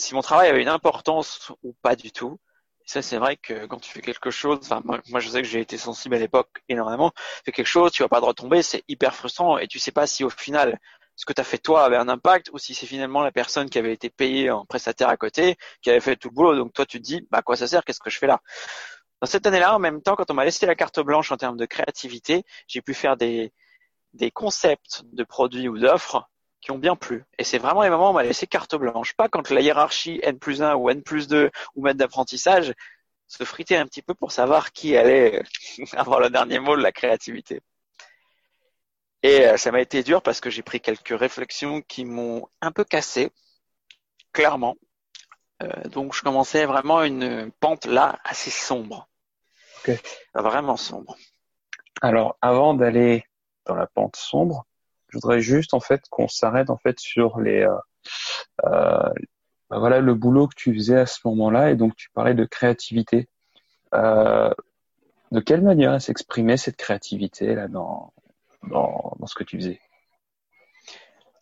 si 0.00 0.14
mon 0.14 0.22
travail 0.22 0.48
avait 0.48 0.62
une 0.62 0.68
importance 0.68 1.52
ou 1.62 1.74
pas 1.82 1.96
du 1.96 2.10
tout. 2.12 2.38
Ça 2.86 3.02
c'est 3.02 3.18
vrai 3.18 3.36
que 3.36 3.66
quand 3.66 3.78
tu 3.78 3.90
fais 3.90 4.00
quelque 4.00 4.30
chose, 4.30 4.58
moi, 4.84 5.20
je 5.20 5.28
sais 5.28 5.42
que 5.42 5.48
j'ai 5.48 5.60
été 5.60 5.78
sensible 5.78 6.16
à 6.16 6.18
l'époque 6.18 6.62
énormément. 6.68 7.10
Tu 7.10 7.22
fais 7.46 7.52
quelque 7.52 7.66
chose, 7.66 7.92
tu 7.92 8.02
vas 8.02 8.08
pas 8.08 8.20
de 8.20 8.24
retomber, 8.26 8.62
c'est 8.62 8.82
hyper 8.88 9.14
frustrant 9.14 9.58
et 9.58 9.68
tu 9.68 9.78
sais 9.78 9.92
pas 9.92 10.06
si 10.06 10.24
au 10.24 10.30
final 10.30 10.78
ce 11.16 11.26
que 11.26 11.32
tu 11.34 11.40
as 11.40 11.44
fait 11.44 11.58
toi 11.58 11.84
avait 11.84 11.96
un 11.96 12.08
impact 12.08 12.48
ou 12.52 12.58
si 12.58 12.74
c'est 12.74 12.86
finalement 12.86 13.22
la 13.22 13.30
personne 13.30 13.68
qui 13.68 13.78
avait 13.78 13.92
été 13.92 14.08
payée 14.08 14.50
en 14.50 14.64
prestataire 14.64 15.10
à 15.10 15.16
côté 15.18 15.56
qui 15.82 15.90
avait 15.90 16.00
fait 16.00 16.16
tout 16.16 16.28
le 16.30 16.34
boulot. 16.34 16.56
Donc 16.56 16.72
toi, 16.72 16.86
tu 16.86 16.98
te 16.98 17.04
dis, 17.04 17.26
bah, 17.30 17.38
à 17.38 17.42
quoi 17.42 17.56
ça 17.56 17.66
sert? 17.66 17.84
Qu'est-ce 17.84 18.00
que 18.00 18.10
je 18.10 18.18
fais 18.18 18.26
là? 18.26 18.40
Dans 19.20 19.26
cette 19.26 19.46
année-là, 19.46 19.74
en 19.76 19.78
même 19.78 20.00
temps, 20.00 20.16
quand 20.16 20.30
on 20.30 20.34
m'a 20.34 20.46
laissé 20.46 20.64
la 20.64 20.74
carte 20.74 20.98
blanche 21.00 21.30
en 21.30 21.36
termes 21.36 21.58
de 21.58 21.66
créativité, 21.66 22.44
j'ai 22.66 22.80
pu 22.80 22.94
faire 22.94 23.18
des 23.18 23.52
concepts 24.32 25.02
de 25.12 25.22
produits 25.24 25.68
ou 25.68 25.78
d'offres 25.78 26.26
qui 26.60 26.70
ont 26.70 26.78
bien 26.78 26.96
plu. 26.96 27.24
Et 27.38 27.44
c'est 27.44 27.58
vraiment 27.58 27.82
les 27.82 27.90
moments 27.90 28.08
où 28.08 28.10
on 28.10 28.14
m'a 28.14 28.22
laissé 28.22 28.46
carte 28.46 28.74
blanche. 28.76 29.14
Pas 29.14 29.28
quand 29.28 29.50
la 29.50 29.60
hiérarchie 29.60 30.20
N 30.22 30.38
plus 30.38 30.62
1 30.62 30.74
ou 30.74 30.90
N 30.90 31.02
plus 31.02 31.28
2 31.28 31.50
ou 31.74 31.82
maître 31.82 31.98
d'apprentissage 31.98 32.74
se 33.26 33.44
fritait 33.44 33.76
un 33.76 33.86
petit 33.86 34.02
peu 34.02 34.14
pour 34.14 34.32
savoir 34.32 34.72
qui 34.72 34.96
allait 34.96 35.42
avoir 35.92 36.20
le 36.20 36.30
dernier 36.30 36.58
mot 36.58 36.76
de 36.76 36.82
la 36.82 36.92
créativité. 36.92 37.62
Et 39.22 39.46
euh, 39.46 39.56
ça 39.56 39.70
m'a 39.70 39.80
été 39.80 40.02
dur 40.02 40.22
parce 40.22 40.40
que 40.40 40.50
j'ai 40.50 40.62
pris 40.62 40.80
quelques 40.80 41.18
réflexions 41.18 41.82
qui 41.82 42.04
m'ont 42.04 42.48
un 42.60 42.72
peu 42.72 42.84
cassé, 42.84 43.30
clairement. 44.32 44.76
Euh, 45.62 45.88
donc 45.88 46.14
je 46.14 46.22
commençais 46.22 46.64
vraiment 46.64 47.02
une 47.02 47.50
pente 47.60 47.84
là 47.84 48.18
assez 48.24 48.50
sombre. 48.50 49.08
Vraiment 50.34 50.76
sombre. 50.76 51.16
Alors 52.02 52.36
avant 52.40 52.74
d'aller 52.74 53.24
dans 53.66 53.74
la 53.74 53.86
pente 53.86 54.16
sombre, 54.16 54.66
je 55.10 55.18
voudrais 55.18 55.40
juste 55.40 55.74
en 55.74 55.80
fait 55.80 56.02
qu'on 56.10 56.28
s'arrête 56.28 56.70
en 56.70 56.78
fait 56.78 56.98
sur 56.98 57.40
les 57.40 57.62
euh, 57.62 57.76
euh 58.64 59.12
bah, 59.68 59.78
voilà 59.78 60.00
le 60.00 60.14
boulot 60.14 60.48
que 60.48 60.56
tu 60.56 60.74
faisais 60.74 60.98
à 60.98 61.06
ce 61.06 61.20
moment-là 61.26 61.70
et 61.70 61.76
donc 61.76 61.94
tu 61.94 62.10
parlais 62.10 62.34
de 62.34 62.44
créativité. 62.44 63.28
Euh, 63.94 64.50
de 65.30 65.38
quelle 65.38 65.62
manière 65.62 66.00
s'exprimait 66.02 66.56
cette 66.56 66.76
créativité 66.76 67.54
là 67.54 67.68
dans 67.68 68.12
dans, 68.64 69.14
ce 69.26 69.34
que 69.34 69.44
tu 69.44 69.56
faisais? 69.58 69.80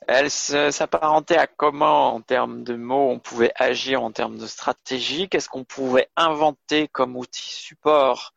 Elle 0.07 0.31
s'apparentait 0.31 1.37
à 1.37 1.47
comment, 1.47 2.15
en 2.15 2.23
termes 2.23 2.65
de 2.65 2.77
mots, 2.77 3.11
on 3.11 3.19
pouvait 3.19 3.53
agir 3.57 4.03
en 4.03 4.11
termes 4.11 4.39
de 4.39 4.47
stratégie? 4.47 5.29
Qu'est-ce 5.29 5.51
qu'on 5.51 5.65
pouvait 5.65 6.09
inventer 6.17 6.89
comme 6.89 7.17
outil 7.17 7.51
support? 7.51 8.33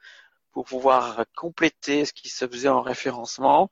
Pour 0.51 0.65
pouvoir 0.65 1.25
compléter 1.35 2.05
ce 2.05 2.13
qui 2.13 2.29
se 2.29 2.47
faisait 2.47 2.69
en 2.69 2.81
référencement. 2.81 3.71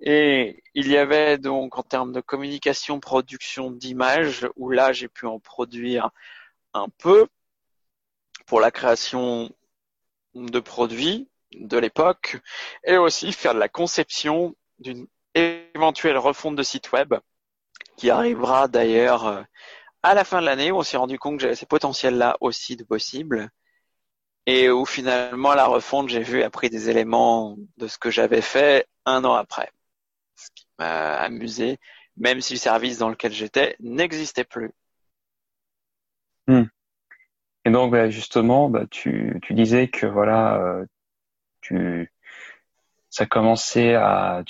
Et 0.00 0.62
il 0.74 0.88
y 0.88 0.96
avait 0.96 1.38
donc 1.38 1.78
en 1.78 1.82
termes 1.82 2.12
de 2.12 2.20
communication, 2.20 3.00
production 3.00 3.70
d'images, 3.70 4.48
où 4.56 4.70
là 4.70 4.92
j'ai 4.92 5.08
pu 5.08 5.26
en 5.26 5.38
produire 5.40 6.10
un 6.74 6.88
peu 6.88 7.28
pour 8.46 8.60
la 8.60 8.70
création 8.70 9.50
de 10.34 10.60
produits, 10.60 11.28
de 11.54 11.78
l'époque, 11.78 12.38
et 12.84 12.96
aussi 12.96 13.32
faire 13.32 13.54
de 13.54 13.58
la 13.58 13.68
conception 13.68 14.54
d'une 14.78 15.06
éventuelle 15.34 16.18
refonte 16.18 16.56
de 16.56 16.62
site 16.62 16.92
web, 16.92 17.14
qui 17.96 18.10
arrivera 18.10 18.68
d'ailleurs 18.68 19.26
euh, 19.26 19.42
à 20.02 20.14
la 20.14 20.24
fin 20.24 20.40
de 20.40 20.46
l'année, 20.46 20.70
où 20.72 20.76
on 20.78 20.82
s'est 20.82 20.96
rendu 20.96 21.18
compte 21.18 21.36
que 21.36 21.42
j'avais 21.42 21.56
ces 21.56 21.66
potentiels-là 21.66 22.36
aussi 22.40 22.76
de 22.76 22.84
possible, 22.84 23.50
et 24.48 24.70
où 24.70 24.86
finalement 24.86 25.52
la 25.52 25.66
refonte, 25.66 26.08
j'ai 26.08 26.22
vu, 26.22 26.42
a 26.42 26.48
pris 26.48 26.70
des 26.70 26.88
éléments 26.88 27.58
de 27.76 27.86
ce 27.86 27.98
que 27.98 28.10
j'avais 28.10 28.40
fait 28.40 28.86
un 29.04 29.22
an 29.26 29.34
après, 29.34 29.70
ce 30.36 30.48
qui 30.54 30.66
m'a 30.78 31.16
amusé, 31.16 31.78
même 32.16 32.40
si 32.40 32.54
le 32.54 32.58
service 32.58 32.96
dans 32.96 33.10
lequel 33.10 33.30
j'étais 33.30 33.76
n'existait 33.78 34.44
plus. 34.44 34.72
Hmm. 36.46 36.64
Et 37.66 37.70
donc, 37.70 37.92
bah, 37.92 38.08
justement, 38.08 38.70
bah, 38.70 38.86
tu, 38.90 39.38
tu 39.42 39.52
disais 39.52 39.88
que 39.88 40.06
voilà, 40.06 40.56
euh, 40.56 40.86
tu, 41.60 42.10
ça 43.10 43.26
commençait 43.26 43.96
à, 43.96 44.42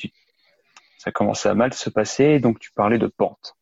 ça 0.98 1.10
commençait 1.10 1.48
à 1.48 1.54
mal 1.54 1.74
se 1.74 1.90
passer, 1.90 2.38
donc 2.38 2.60
tu 2.60 2.70
parlais 2.70 2.98
de 2.98 3.08
pente. 3.08 3.56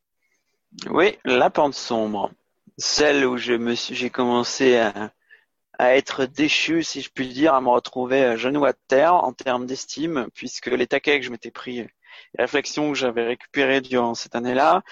Oui, 0.91 1.19
la 1.25 1.49
pente 1.49 1.73
sombre, 1.73 2.31
celle 2.77 3.25
où 3.25 3.39
je 3.39 3.55
me 3.55 3.75
suis, 3.75 3.95
j'ai 3.95 4.11
commencé 4.11 4.77
à, 4.77 5.13
à 5.79 5.97
être 5.97 6.27
déchu, 6.27 6.83
si 6.83 7.03
je 7.03 7.11
puis 7.11 7.29
dire, 7.29 7.55
à 7.55 7.61
me 7.61 7.69
retrouver 7.69 8.25
à 8.25 8.37
genoux 8.37 8.65
à 8.65 8.73
terre 8.73 9.15
en 9.15 9.33
termes 9.33 9.67
d'estime, 9.67 10.29
puisque 10.35 10.67
les 10.67 10.87
taquets 10.87 11.21
que 11.21 11.27
je 11.27 11.31
m'étais 11.31 11.51
pris, 11.51 11.77
les 11.77 11.89
réflexions 12.39 12.91
que 12.93 12.99
j'avais 12.99 13.27
récupérées 13.27 13.81
durant 13.81 14.15
cette 14.15 14.35
année-là, 14.35 14.83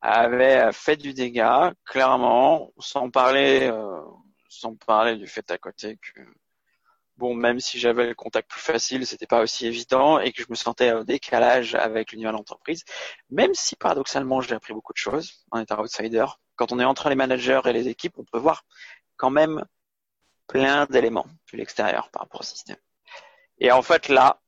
avaient 0.00 0.70
fait 0.72 0.96
du 0.96 1.14
dégât, 1.14 1.72
clairement, 1.84 2.72
sans 2.78 3.10
parler, 3.10 3.68
euh, 3.72 4.00
sans 4.48 4.74
parler 4.76 5.16
du 5.16 5.26
fait 5.26 5.50
à 5.50 5.58
côté 5.58 5.96
que 5.96 6.20
bon, 7.16 7.34
même 7.34 7.60
si 7.60 7.78
j'avais 7.78 8.06
le 8.06 8.14
contact 8.14 8.50
plus 8.50 8.60
facile, 8.60 9.06
c'était 9.06 9.26
pas 9.26 9.40
aussi 9.40 9.66
évident 9.66 10.18
et 10.18 10.32
que 10.32 10.42
je 10.42 10.46
me 10.50 10.54
sentais 10.54 10.92
au 10.92 11.04
décalage 11.04 11.74
avec 11.74 12.12
l'univers 12.12 12.32
de 12.32 12.38
l'entreprise. 12.38 12.84
Même 13.30 13.54
si 13.54 13.76
paradoxalement, 13.76 14.40
j'ai 14.40 14.54
appris 14.54 14.74
beaucoup 14.74 14.92
de 14.92 14.98
choses 14.98 15.44
en 15.50 15.60
étant 15.60 15.80
outsider. 15.80 16.26
Quand 16.56 16.72
on 16.72 16.80
est 16.80 16.84
entre 16.84 17.08
les 17.08 17.14
managers 17.14 17.60
et 17.66 17.72
les 17.72 17.88
équipes, 17.88 18.14
on 18.18 18.24
peut 18.24 18.38
voir 18.38 18.64
quand 19.16 19.30
même 19.30 19.64
plein 20.46 20.86
d'éléments 20.86 21.26
de 21.52 21.58
l'extérieur 21.58 22.10
par 22.10 22.22
rapport 22.22 22.40
au 22.40 22.44
système. 22.44 22.76
Et 23.58 23.70
en 23.72 23.82
fait, 23.82 24.08
là, 24.08 24.40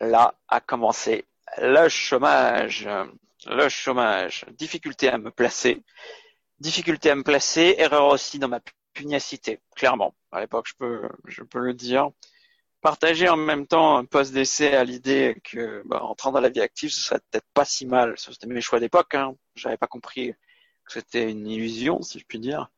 là 0.00 0.34
a 0.48 0.60
commencé 0.60 1.24
le 1.58 1.88
chômage. 1.88 2.88
Le 3.46 3.68
chômage. 3.68 4.44
Difficulté 4.52 5.08
à 5.08 5.18
me 5.18 5.30
placer. 5.30 5.82
Difficulté 6.58 7.10
à 7.10 7.14
me 7.14 7.22
placer. 7.22 7.74
Erreur 7.78 8.06
aussi 8.06 8.38
dans 8.38 8.48
ma 8.48 8.60
pugnacité, 8.92 9.60
clairement. 9.76 10.14
À 10.32 10.40
l'époque, 10.40 10.66
je 10.68 10.74
peux, 10.78 11.08
je 11.26 11.42
peux 11.42 11.58
le 11.58 11.74
dire. 11.74 12.10
Partager 12.80 13.28
en 13.28 13.36
même 13.36 13.66
temps 13.66 13.96
un 13.96 14.04
poste 14.04 14.32
d'essai 14.32 14.74
à 14.74 14.84
l'idée 14.84 15.40
que, 15.42 15.82
bah, 15.86 16.02
entrant 16.02 16.32
dans 16.32 16.40
la 16.40 16.50
vie 16.50 16.60
active, 16.60 16.90
ce 16.90 17.00
serait 17.00 17.20
peut-être 17.30 17.46
pas 17.54 17.64
si 17.64 17.86
mal. 17.86 18.14
C'était 18.18 18.46
mes 18.46 18.60
choix 18.60 18.80
d'époque. 18.80 19.14
Hein. 19.14 19.34
J'avais 19.54 19.76
pas 19.78 19.86
compris 19.86 20.34
que 20.84 20.92
c'était 20.92 21.30
une 21.30 21.46
illusion, 21.46 22.02
si 22.02 22.18
je 22.18 22.24
puis 22.26 22.38
dire. 22.38 22.70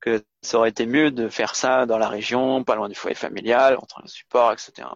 Que 0.00 0.22
ça 0.42 0.58
aurait 0.58 0.70
été 0.70 0.86
mieux 0.86 1.10
de 1.10 1.28
faire 1.28 1.56
ça 1.56 1.86
dans 1.86 1.98
la 1.98 2.08
région, 2.08 2.62
pas 2.64 2.76
loin 2.76 2.88
du 2.88 2.94
foyer 2.94 3.16
familial, 3.16 3.76
entre 3.78 4.02
un 4.02 4.06
support, 4.06 4.52
etc. 4.52 4.88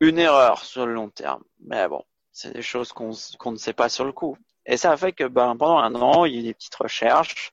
Une 0.00 0.18
erreur 0.18 0.64
sur 0.64 0.86
le 0.86 0.94
long 0.94 1.10
terme. 1.10 1.42
Mais 1.60 1.88
bon, 1.88 2.04
c'est 2.32 2.52
des 2.52 2.62
choses 2.62 2.92
qu'on 2.92 3.10
ne 3.10 3.56
sait 3.56 3.72
pas 3.72 3.88
sur 3.88 4.04
le 4.04 4.12
coup. 4.12 4.36
Et 4.66 4.76
ça 4.76 4.92
a 4.92 4.96
fait 4.96 5.12
que 5.12 5.24
ben, 5.24 5.56
pendant 5.56 5.78
un 5.78 5.94
an, 5.94 6.24
il 6.24 6.34
y 6.34 6.36
a 6.36 6.40
eu 6.40 6.42
des 6.44 6.54
petites 6.54 6.74
recherches 6.74 7.52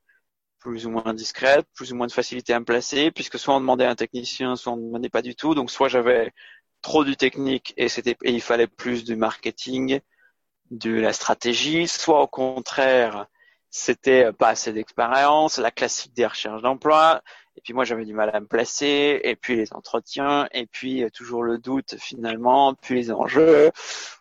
plus 0.60 0.86
ou 0.86 0.92
moins 0.92 1.14
discrète, 1.14 1.68
plus 1.76 1.92
ou 1.92 1.96
moins 1.98 2.08
de 2.08 2.12
facilité 2.14 2.54
à 2.54 2.60
me 2.60 2.66
placer, 2.66 3.12
puisque 3.12 3.38
soit 3.38 3.54
on 3.56 3.60
demandait 3.60 3.86
à 3.86 3.90
un 3.90 3.96
technicien, 3.96 4.56
soit 4.56 4.72
on 4.72 4.78
ne 4.78 4.86
demandait 4.86 5.10
pas 5.10 5.22
du 5.22 5.36
tout. 5.36 5.56
Donc 5.56 5.70
soit 5.70 5.90
j'avais 5.90 6.32
trop 6.82 7.04
du 7.04 7.18
technique 7.18 7.74
et 7.78 7.90
c'était 7.90 8.16
et 8.24 8.32
il 8.32 8.42
fallait 8.42 8.68
plus 8.68 9.04
du 9.04 9.16
marketing, 9.16 10.00
de 10.72 10.92
la 10.92 11.14
stratégie, 11.14 11.88
soit 11.88 12.22
au 12.22 12.28
contraire 12.28 13.28
c'était 13.76 14.32
pas 14.34 14.50
assez 14.50 14.72
d'expérience, 14.72 15.58
la 15.58 15.72
classique 15.72 16.14
des 16.14 16.28
recherches 16.28 16.62
d'emploi. 16.62 17.24
Et 17.58 17.62
puis 17.62 17.74
moi 17.74 17.86
j'avais 17.86 18.06
du 18.06 18.14
mal 18.14 18.30
à 18.34 18.40
me 18.40 18.46
placer, 18.46 19.20
et 19.24 19.36
puis 19.36 19.56
les 19.56 19.74
entretiens, 19.74 20.48
et 20.52 20.68
puis 20.68 21.04
toujours 21.12 21.44
le 21.44 21.58
doute 21.58 21.96
finalement, 21.98 22.76
puis 22.76 22.96
les 22.96 23.12
enjeux. 23.12 23.72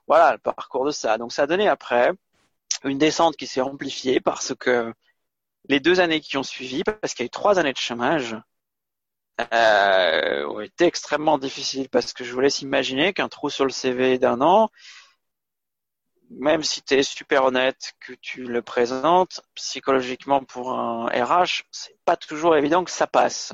Voilà 0.07 0.33
le 0.33 0.39
parcours 0.39 0.87
de 0.87 0.91
ça. 0.91 1.19
Donc 1.19 1.33
ça 1.33 1.43
a 1.43 1.47
donné 1.47 1.69
après 1.69 2.13
une 2.85 2.99
descente 2.99 3.37
qui 3.37 3.47
s'est 3.47 3.61
amplifiée 3.61 4.21
parce 4.21 4.55
que 4.55 4.93
les 5.69 5.81
deux 5.81 6.01
années 6.01 6.21
qui 6.21 6.39
ont 6.39 6.43
suivi, 6.43 6.83
parce 6.83 7.13
qu'il 7.15 7.25
y 7.25 7.27
a 7.27 7.29
eu 7.29 7.31
trois 7.31 7.59
années 7.59 7.73
de 7.75 7.79
chômage, 7.79 8.37
euh, 9.53 10.47
ont 10.47 10.61
été 10.61 10.87
extrêmement 10.87 11.37
difficiles 11.39 11.89
parce 11.91 12.15
que 12.15 12.25
je 12.25 12.33
vous 12.33 12.41
laisse 12.41 12.63
imaginer 12.63 13.13
qu'un 13.13 13.29
trou 13.29 13.51
sur 13.51 13.65
le 13.67 13.71
CV 13.71 14.19
d'un 14.19 14.41
an, 14.41 14.71
même 16.39 16.63
si 16.63 16.83
tu 16.83 16.95
es 16.95 17.03
super 17.03 17.45
honnête, 17.45 17.95
que 18.01 18.13
tu 18.15 18.45
le 18.45 18.63
présentes, 18.63 19.41
psychologiquement 19.55 20.43
pour 20.45 20.73
un 20.73 21.07
RH, 21.07 21.65
c'est 21.71 21.97
pas 22.05 22.17
toujours 22.17 22.57
évident 22.57 22.85
que 22.85 22.91
ça 22.91 23.07
passe. 23.07 23.53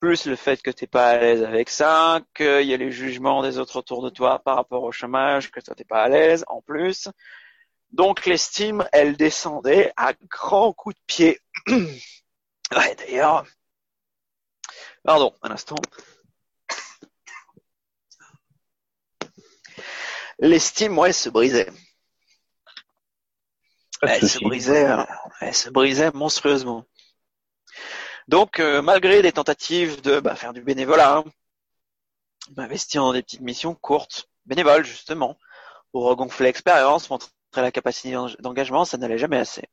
Plus 0.00 0.26
le 0.26 0.36
fait 0.36 0.62
que 0.62 0.70
t'es 0.70 0.86
pas 0.86 1.10
à 1.10 1.18
l'aise 1.18 1.44
avec 1.44 1.70
ça, 1.70 2.20
qu'il 2.34 2.62
y 2.62 2.74
a 2.74 2.76
les 2.76 2.90
jugements 2.90 3.42
des 3.42 3.58
autres 3.58 3.76
autour 3.76 4.02
de 4.02 4.10
toi 4.10 4.40
par 4.40 4.56
rapport 4.56 4.82
au 4.82 4.92
chômage, 4.92 5.50
que 5.50 5.60
toi 5.60 5.74
t'es 5.74 5.84
pas 5.84 6.02
à 6.02 6.08
l'aise 6.08 6.44
en 6.48 6.60
plus. 6.60 7.08
Donc 7.92 8.26
l'estime, 8.26 8.86
elle 8.92 9.16
descendait 9.16 9.92
à 9.96 10.12
grands 10.28 10.72
coups 10.72 10.96
de 10.96 11.02
pied. 11.06 11.40
ouais, 11.68 12.94
d'ailleurs. 12.96 13.46
Pardon, 15.04 15.34
un 15.42 15.50
instant. 15.50 15.76
L'estime, 20.38 20.98
ouais, 20.98 21.12
se 21.12 21.28
brisait. 21.28 21.70
Elle 24.02 24.28
se 24.28 24.38
brisait, 24.40 24.90
euh, 24.90 25.04
elle 25.40 25.54
se 25.54 25.70
brisait 25.70 26.10
monstrueusement. 26.12 26.84
Donc, 28.26 28.58
euh, 28.58 28.82
malgré 28.82 29.22
des 29.22 29.32
tentatives 29.32 30.00
de 30.02 30.18
bah, 30.18 30.34
faire 30.34 30.52
du 30.52 30.60
bénévolat, 30.60 31.18
hein, 31.18 31.24
m'investir 32.56 33.02
dans 33.02 33.12
des 33.12 33.22
petites 33.22 33.40
missions 33.40 33.74
courtes, 33.74 34.28
bénévoles 34.46 34.84
justement, 34.84 35.38
pour 35.92 36.04
regonfler 36.04 36.46
l'expérience, 36.46 37.10
montrer 37.10 37.30
la 37.56 37.70
capacité 37.70 38.16
d'engagement, 38.40 38.84
ça 38.84 38.98
n'allait 38.98 39.18
jamais 39.18 39.38
assez. 39.38 39.64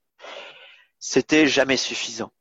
C'était 1.00 1.48
jamais 1.48 1.78
suffisant. 1.78 2.32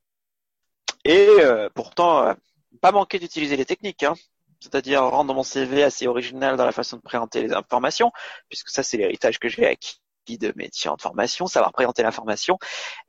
Et 1.04 1.26
euh, 1.40 1.70
pourtant, 1.74 2.34
pas 2.82 2.92
manquer 2.92 3.18
d'utiliser 3.18 3.56
les 3.56 3.64
techniques, 3.64 4.02
hein, 4.02 4.14
c'est-à-dire 4.60 5.04
rendre 5.04 5.32
mon 5.32 5.42
CV 5.42 5.84
assez 5.84 6.06
original 6.06 6.56
dans 6.56 6.66
la 6.66 6.72
façon 6.72 6.96
de 6.96 7.02
présenter 7.02 7.42
les 7.42 7.52
informations, 7.54 8.12
puisque 8.48 8.68
ça 8.68 8.82
c'est 8.82 8.98
l'héritage 8.98 9.38
que 9.38 9.48
j'ai 9.48 9.66
acquis 9.66 10.00
de 10.36 10.52
mes 10.56 10.68
différentes 10.68 11.00
formations, 11.00 11.46
savoir 11.46 11.72
présenter 11.72 12.02
l'information 12.02 12.58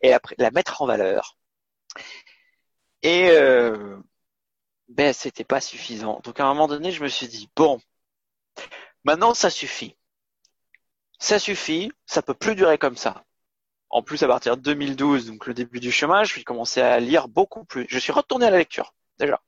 et 0.01 0.13
après 0.13 0.35
la 0.37 0.51
mettre 0.51 0.81
en 0.81 0.85
valeur. 0.85 1.35
Et 3.01 3.29
euh, 3.31 3.97
ben 4.89 5.13
c'était 5.13 5.43
pas 5.43 5.61
suffisant. 5.61 6.21
Donc 6.23 6.39
à 6.39 6.45
un 6.45 6.49
moment 6.49 6.67
donné, 6.67 6.91
je 6.91 7.03
me 7.03 7.07
suis 7.09 7.27
dit 7.27 7.49
bon, 7.55 7.79
maintenant 9.03 9.33
ça 9.33 9.49
suffit. 9.49 9.95
Ça 11.19 11.39
suffit, 11.39 11.91
ça 12.05 12.21
peut 12.21 12.33
plus 12.33 12.55
durer 12.55 12.77
comme 12.77 12.95
ça. 12.97 13.25
En 13.89 14.03
plus, 14.03 14.23
à 14.23 14.27
partir 14.27 14.55
de 14.55 14.61
2012, 14.61 15.27
donc 15.27 15.47
le 15.47 15.53
début 15.53 15.79
du 15.79 15.91
chômage, 15.91 16.35
j'ai 16.35 16.43
commencé 16.43 16.81
à 16.81 16.99
lire 16.99 17.27
beaucoup 17.27 17.65
plus. 17.65 17.87
Je 17.89 17.99
suis 17.99 18.11
retourné 18.11 18.45
à 18.45 18.51
la 18.51 18.57
lecture, 18.57 18.93
déjà. 19.17 19.41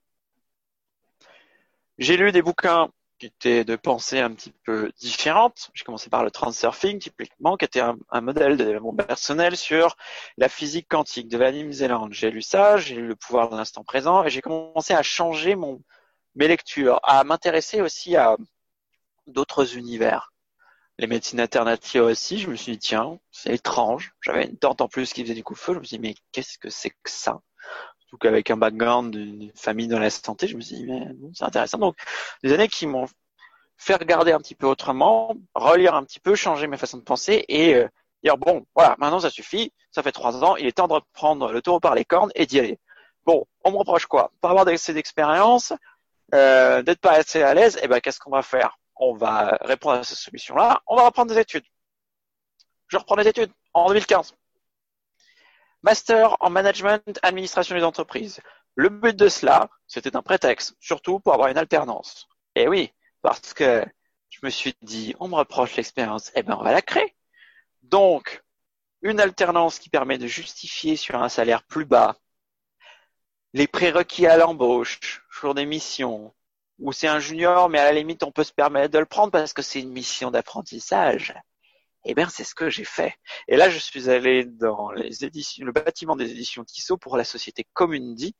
J'ai 1.97 2.17
lu 2.17 2.31
des 2.31 2.41
bouquins 2.41 2.89
qui 3.21 3.27
étaient 3.27 3.63
de 3.63 3.75
pensée 3.75 4.19
un 4.19 4.31
petit 4.33 4.51
peu 4.65 4.91
différentes. 4.99 5.69
J'ai 5.75 5.83
commencé 5.83 6.09
par 6.09 6.23
le 6.23 6.31
transurfing, 6.31 6.97
typiquement, 6.97 7.55
qui 7.55 7.65
était 7.65 7.79
un, 7.79 8.21
modèle 8.21 8.57
de 8.57 8.63
développement 8.63 8.95
personnel 8.95 9.55
sur 9.55 9.95
la 10.37 10.49
physique 10.49 10.87
quantique 10.89 11.27
de 11.27 11.37
Vadim 11.37 11.71
Zeland. 11.71 12.07
J'ai 12.09 12.31
lu 12.31 12.41
ça, 12.41 12.77
j'ai 12.77 12.95
lu 12.95 13.05
le 13.05 13.15
pouvoir 13.15 13.51
de 13.51 13.55
l'instant 13.55 13.83
présent, 13.83 14.23
et 14.23 14.31
j'ai 14.31 14.41
commencé 14.41 14.95
à 14.95 15.03
changer 15.03 15.55
mon, 15.55 15.83
mes 16.33 16.47
lectures, 16.47 16.99
à 17.03 17.23
m'intéresser 17.23 17.79
aussi 17.79 18.15
à 18.15 18.37
d'autres 19.27 19.77
univers. 19.77 20.33
Les 20.97 21.05
médecines 21.05 21.39
alternatives 21.39 22.01
aussi, 22.01 22.39
je 22.39 22.49
me 22.49 22.55
suis 22.55 22.71
dit, 22.71 22.79
tiens, 22.79 23.19
c'est 23.29 23.53
étrange. 23.53 24.13
J'avais 24.21 24.45
une 24.45 24.57
tante 24.57 24.81
en 24.81 24.87
plus 24.87 25.13
qui 25.13 25.21
faisait 25.21 25.35
du 25.35 25.43
coup 25.43 25.53
feu, 25.53 25.75
je 25.75 25.79
me 25.79 25.83
suis 25.83 25.97
dit, 25.97 26.01
mais 26.01 26.15
qu'est-ce 26.31 26.57
que 26.57 26.71
c'est 26.71 26.89
que 26.89 27.11
ça? 27.11 27.39
Surtout 28.11 28.27
qu'avec 28.27 28.51
un 28.51 28.57
background 28.57 29.15
d'une 29.15 29.53
famille 29.55 29.87
dans 29.87 29.97
la 29.97 30.09
santé, 30.09 30.45
je 30.45 30.57
me 30.57 30.61
suis 30.61 30.75
dit, 30.75 30.85
mais 30.85 31.07
c'est 31.33 31.45
intéressant. 31.45 31.77
Donc, 31.77 31.95
des 32.43 32.51
années 32.51 32.67
qui 32.67 32.85
m'ont 32.85 33.05
fait 33.77 33.95
regarder 33.95 34.33
un 34.33 34.39
petit 34.39 34.53
peu 34.53 34.67
autrement, 34.67 35.33
relire 35.55 35.95
un 35.95 36.03
petit 36.03 36.19
peu, 36.19 36.35
changer 36.35 36.67
mes 36.67 36.75
façons 36.75 36.97
de 36.97 37.03
penser 37.03 37.45
et 37.47 37.73
euh, 37.73 37.87
dire, 38.21 38.37
bon, 38.37 38.65
voilà, 38.75 38.97
maintenant 38.99 39.21
ça 39.21 39.29
suffit, 39.29 39.71
ça 39.91 40.03
fait 40.03 40.11
trois 40.11 40.43
ans, 40.43 40.57
il 40.57 40.65
est 40.65 40.73
temps 40.73 40.89
de 40.89 40.93
reprendre 40.93 41.53
le 41.53 41.61
taureau 41.61 41.79
par 41.79 41.95
les 41.95 42.03
cornes 42.03 42.33
et 42.35 42.45
d'y 42.45 42.59
aller. 42.59 42.79
Bon, 43.25 43.45
on 43.63 43.71
me 43.71 43.77
reproche 43.77 44.07
quoi? 44.07 44.33
Pas 44.41 44.49
avoir 44.49 44.67
assez 44.67 44.93
d'expérience, 44.93 45.71
euh, 46.33 46.81
d'être 46.81 46.99
pas 46.99 47.13
assez 47.13 47.41
à 47.41 47.53
l'aise, 47.53 47.77
et 47.77 47.81
eh 47.83 47.87
ben 47.87 48.01
qu'est-ce 48.01 48.19
qu'on 48.19 48.31
va 48.31 48.41
faire? 48.41 48.77
On 48.97 49.13
va 49.13 49.57
répondre 49.61 49.99
à 49.99 50.03
cette 50.03 50.17
solution-là, 50.17 50.81
on 50.85 50.97
va 50.97 51.05
reprendre 51.05 51.33
des 51.33 51.39
études. 51.39 51.65
Je 52.87 52.97
reprends 52.97 53.15
des 53.15 53.29
études 53.29 53.51
en 53.73 53.87
2015. 53.87 54.35
Master 55.83 56.37
en 56.39 56.49
management, 56.49 57.19
administration 57.23 57.75
des 57.75 57.83
entreprises. 57.83 58.39
Le 58.75 58.89
but 58.89 59.15
de 59.15 59.29
cela, 59.29 59.69
c'était 59.87 60.15
un 60.15 60.21
prétexte, 60.21 60.75
surtout 60.79 61.19
pour 61.19 61.33
avoir 61.33 61.49
une 61.49 61.57
alternance. 61.57 62.27
Et 62.55 62.67
oui, 62.67 62.93
parce 63.21 63.53
que 63.53 63.85
je 64.29 64.39
me 64.43 64.49
suis 64.49 64.75
dit, 64.81 65.15
on 65.19 65.27
me 65.27 65.35
reproche 65.35 65.75
l'expérience, 65.75 66.31
eh 66.35 66.43
ben 66.43 66.55
on 66.59 66.63
va 66.63 66.71
la 66.71 66.81
créer. 66.81 67.15
Donc, 67.83 68.43
une 69.01 69.19
alternance 69.19 69.79
qui 69.79 69.89
permet 69.89 70.17
de 70.17 70.27
justifier 70.27 70.95
sur 70.95 71.21
un 71.21 71.29
salaire 71.29 71.63
plus 71.63 71.85
bas 71.85 72.15
les 73.53 73.67
prérequis 73.67 74.27
à 74.27 74.37
l'embauche, 74.37 75.25
sur 75.29 75.53
des 75.53 75.65
missions, 75.65 76.33
où 76.79 76.91
c'est 76.93 77.07
un 77.07 77.19
junior, 77.19 77.69
mais 77.69 77.79
à 77.79 77.85
la 77.85 77.91
limite 77.91 78.23
on 78.23 78.31
peut 78.31 78.43
se 78.43 78.53
permettre 78.53 78.93
de 78.93 78.99
le 78.99 79.05
prendre 79.05 79.31
parce 79.31 79.53
que 79.53 79.61
c'est 79.61 79.81
une 79.81 79.91
mission 79.91 80.31
d'apprentissage. 80.31 81.33
Eh 82.05 82.15
bien, 82.15 82.27
c'est 82.29 82.43
ce 82.43 82.55
que 82.55 82.69
j'ai 82.69 82.83
fait. 82.83 83.15
Et 83.47 83.57
là, 83.57 83.69
je 83.69 83.77
suis 83.77 84.09
allé 84.09 84.45
dans 84.45 84.91
le 84.91 85.71
bâtiment 85.71 86.15
des 86.15 86.31
éditions 86.31 86.63
Tissot 86.63 86.97
pour 86.97 87.15
la 87.17 87.23
société 87.23 87.65
Commundi, 87.73 88.35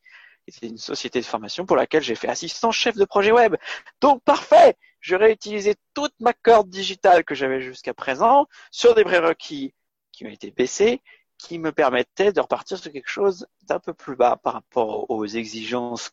qui 0.46 0.58
était 0.58 0.68
une 0.68 0.78
société 0.78 1.20
de 1.20 1.26
formation 1.26 1.66
pour 1.66 1.76
laquelle 1.76 2.02
j'ai 2.02 2.16
fait 2.16 2.28
assistant 2.28 2.72
chef 2.72 2.96
de 2.96 3.06
projet 3.06 3.32
web. 3.32 3.56
Donc, 4.02 4.24
parfait! 4.24 4.76
Je 5.00 5.16
réutilisé 5.16 5.76
toute 5.94 6.14
ma 6.20 6.34
corde 6.34 6.70
digitale 6.70 7.24
que 7.24 7.36
j'avais 7.36 7.62
jusqu'à 7.62 7.94
présent 7.94 8.48
sur 8.72 8.96
des 8.96 9.04
prérequis 9.04 9.74
qui 10.12 10.26
ont 10.26 10.30
été 10.30 10.52
baissés, 10.52 11.02
qui 11.38 11.58
me 11.58 11.72
permettaient 11.72 12.32
de 12.32 12.40
repartir 12.40 12.78
sur 12.78 12.92
quelque 12.92 13.10
chose 13.10 13.48
d'un 13.64 13.80
peu 13.80 13.94
plus 13.94 14.16
bas 14.16 14.38
par 14.38 14.54
rapport 14.54 15.10
aux 15.10 15.26
exigences 15.26 16.12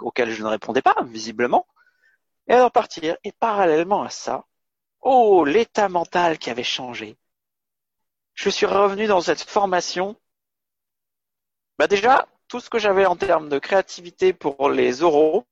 auxquelles 0.00 0.30
je 0.30 0.42
ne 0.42 0.48
répondais 0.48 0.82
pas, 0.82 0.96
visiblement, 1.04 1.66
et 2.46 2.54
de 2.56 2.60
repartir. 2.60 3.16
Et 3.24 3.32
parallèlement 3.32 4.02
à 4.02 4.10
ça, 4.10 4.44
Oh, 5.02 5.44
l'état 5.44 5.88
mental 5.88 6.38
qui 6.38 6.48
avait 6.48 6.62
changé. 6.62 7.16
Je 8.34 8.48
suis 8.48 8.66
revenu 8.66 9.06
dans 9.06 9.20
cette 9.20 9.42
formation. 9.42 10.16
Bah 11.78 11.88
déjà, 11.88 12.28
tout 12.48 12.60
ce 12.60 12.70
que 12.70 12.78
j'avais 12.78 13.04
en 13.04 13.16
termes 13.16 13.48
de 13.48 13.58
créativité 13.58 14.32
pour 14.32 14.70
les 14.70 14.92
euros, 15.00 15.44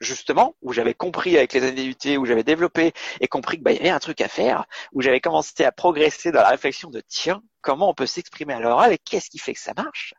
justement, 0.00 0.54
où 0.62 0.72
j'avais 0.72 0.94
compris 0.94 1.36
avec 1.36 1.52
les 1.52 1.64
années 1.64 1.92
d'UT, 1.92 2.16
où 2.18 2.24
j'avais 2.24 2.44
développé 2.44 2.92
et 3.20 3.26
compris 3.26 3.56
qu'il 3.56 3.64
bah, 3.64 3.72
y 3.72 3.78
avait 3.78 3.90
un 3.90 3.98
truc 3.98 4.20
à 4.20 4.28
faire, 4.28 4.66
où 4.92 5.02
j'avais 5.02 5.20
commencé 5.20 5.64
à 5.64 5.72
progresser 5.72 6.30
dans 6.30 6.42
la 6.42 6.50
réflexion 6.50 6.90
de 6.90 7.00
tiens, 7.00 7.42
comment 7.62 7.90
on 7.90 7.94
peut 7.94 8.06
s'exprimer 8.06 8.54
à 8.54 8.60
l'oral 8.60 8.92
et 8.92 8.98
qu'est-ce 8.98 9.30
qui 9.30 9.38
fait 9.38 9.54
que 9.54 9.60
ça 9.60 9.72
marche? 9.76 10.14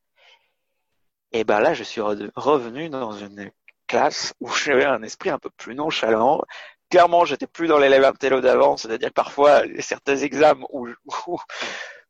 Et 1.32 1.44
ben 1.44 1.60
là, 1.60 1.74
je 1.74 1.84
suis 1.84 2.02
revenu 2.02 2.90
dans 2.90 3.12
une 3.14 3.52
classe 3.88 4.34
où 4.40 4.50
j'avais 4.52 4.86
un 4.86 5.04
esprit 5.04 5.30
un 5.30 5.40
peu 5.40 5.50
plus 5.50 5.76
nonchalant, 5.76 6.42
clairement, 6.90 7.26
j'étais 7.26 7.48
plus 7.48 7.68
dans 7.68 7.78
l'élève 7.78 8.04
intello 8.04 8.42
d'avant, 8.42 8.78
c'est-à-dire 8.78 9.12
parfois, 9.14 9.64
certains 9.80 10.18
examens 10.18 10.66
où, 10.72 10.88
où, 11.28 11.38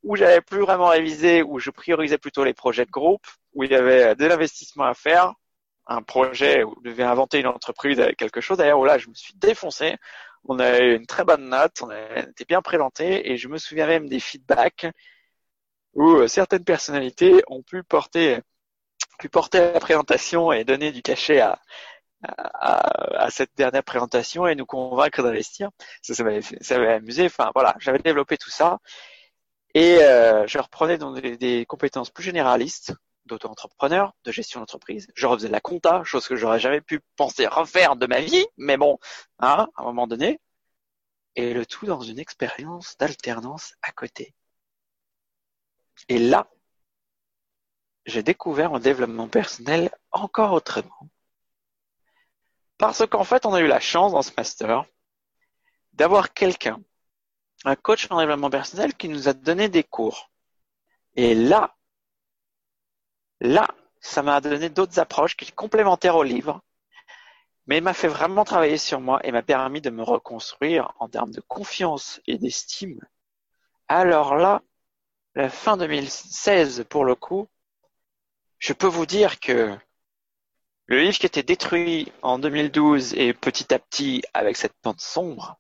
où 0.04 0.16
j'avais 0.16 0.42
plus 0.42 0.62
vraiment 0.62 0.88
révisé, 0.88 1.44
où 1.44 1.60
je 1.60 1.72
priorisais 1.72 2.18
plutôt 2.18 2.44
les 2.44 2.54
projets 2.54 2.86
de 2.86 2.92
groupe, 2.92 3.26
où 3.54 3.64
il 3.64 3.72
y 3.72 3.76
avait 3.76 4.16
de 4.16 4.26
l'investissement 4.26 4.86
à 4.86 4.94
faire, 4.94 5.34
un 5.88 6.02
projet 6.02 6.64
où 6.64 6.76
je 6.84 6.90
devais 6.90 7.04
inventer 7.04 7.40
une 7.40 7.48
entreprise 7.48 8.00
avec 8.00 8.18
quelque 8.18 8.42
chose. 8.42 8.58
D'ailleurs, 8.58 8.84
là, 8.84 8.98
je 8.98 9.10
me 9.10 9.14
suis 9.14 9.34
défoncé. 9.36 9.98
On 10.46 10.60
a 10.60 10.80
eu 10.80 10.96
une 10.96 11.06
très 11.06 11.24
bonne 11.24 11.50
note, 11.50 11.82
on 11.82 11.90
a 11.90 12.20
été 12.20 12.46
bien 12.46 12.62
présenté, 12.62 13.32
et 13.32 13.38
je 13.38 13.48
me 13.48 13.58
souviens 13.58 13.88
même 13.88 14.08
des 14.08 14.20
feedbacks 14.20 14.88
où 15.94 16.10
euh, 16.12 16.28
certaines 16.28 16.64
personnalités 16.64 17.42
ont 17.48 17.64
pu 17.64 17.84
porter, 17.84 18.40
pu 19.18 19.30
porter 19.30 19.60
la 19.74 19.80
présentation 19.80 20.52
et 20.52 20.64
donner 20.64 20.92
du 20.92 21.02
cachet 21.02 21.40
à, 21.40 21.60
à, 22.28 23.30
cette 23.30 23.52
dernière 23.56 23.84
présentation 23.84 24.48
et 24.48 24.56
nous 24.56 24.66
convaincre 24.66 25.24
d'investir. 25.24 25.70
Ça, 26.02 26.14
ça 26.14 26.24
m'avait 26.24 26.94
amusé. 26.94 27.26
Enfin 27.26 27.52
voilà, 27.54 27.76
j'avais 27.80 28.00
développé 28.00 28.38
tout 28.38 28.50
ça 28.50 28.80
et 29.76 29.98
euh, 30.04 30.48
je 30.48 30.58
reprenais 30.58 30.98
donc 30.98 31.20
des, 31.20 31.66
compétences 31.66 32.10
plus 32.10 32.24
généralistes 32.24 32.94
d'auto-entrepreneur, 33.26 34.14
de 34.24 34.32
gestion 34.32 34.62
d'entreprise. 34.62 35.08
Je 35.16 35.28
refaisais 35.28 35.48
de 35.50 35.52
la 35.52 35.60
compta, 35.60 36.04
chose 36.06 36.28
que 36.28 36.36
j'aurais 36.38 36.60
jamais 36.60 36.80
pu 36.82 37.02
penser 37.18 37.46
refaire 37.46 37.98
de 37.98 38.08
ma 38.08 38.22
vie, 38.22 38.46
mais 38.58 38.78
bon, 38.78 39.00
hein, 39.40 39.68
à 39.76 39.82
un 39.82 39.86
moment 39.86 40.08
donné. 40.08 40.40
Et 41.36 41.54
le 41.54 41.66
tout 41.66 41.86
dans 41.86 42.00
une 42.02 42.20
expérience 42.20 42.96
d'alternance 42.98 43.74
à 43.82 43.92
côté. 43.92 44.34
Et 46.08 46.20
là, 46.20 46.48
j'ai 48.06 48.24
découvert 48.24 48.70
mon 48.72 48.80
développement 48.80 49.28
personnel 49.28 49.92
encore 50.12 50.54
autrement. 50.54 51.10
Parce 52.78 53.06
qu'en 53.08 53.24
fait, 53.24 53.46
on 53.46 53.54
a 53.54 53.62
eu 53.62 53.68
la 53.68 53.80
chance 53.80 54.12
dans 54.12 54.22
ce 54.22 54.32
master 54.36 54.86
d'avoir 55.94 56.34
quelqu'un, 56.34 56.82
un 57.64 57.76
coach 57.76 58.08
en 58.10 58.20
développement 58.20 58.50
personnel 58.50 58.94
qui 58.96 59.08
nous 59.08 59.30
a 59.30 59.34
donné 59.34 59.70
des 59.70 59.84
cours. 59.84 60.30
Et 61.16 61.34
là, 61.34 61.76
là, 63.40 63.68
ça 64.02 64.22
m'a 64.22 64.42
donné 64.42 64.70
d'autres 64.70 65.00
approches 65.00 65.38
qui 65.38 65.46
sont 65.46 65.56
complémentaires 65.56 66.18
au 66.18 66.24
livre, 66.24 66.62
mais 67.66 67.82
m'a 67.82 67.94
fait 67.94 68.10
vraiment 68.10 68.44
travailler 68.44 68.78
sur 68.78 69.00
moi 69.00 69.26
et 69.26 69.32
m'a 69.32 69.42
permis 69.42 69.82
de 69.82 69.90
me 69.90 70.04
reconstruire 70.04 70.92
en 71.00 71.08
termes 71.08 71.32
de 71.32 71.42
confiance 71.42 72.22
et 72.28 72.38
d'estime. 72.38 73.00
Alors 73.88 74.36
là, 74.36 74.62
la 75.34 75.50
fin 75.50 75.78
2016 75.78 76.86
pour 76.90 77.06
le 77.06 77.16
coup, 77.16 77.48
je 78.60 78.74
peux 78.74 78.88
vous 78.88 79.06
dire 79.06 79.40
que 79.40 79.78
le 80.88 81.00
livre 81.00 81.18
qui 81.18 81.26
était 81.26 81.44
détruit 81.44 82.12
en 82.22 82.38
2012 82.40 83.14
et 83.16 83.34
petit 83.34 83.74
à 83.74 83.80
petit 83.80 84.22
avec 84.34 84.56
cette 84.58 84.76
pente 84.82 85.02
sombre, 85.02 85.58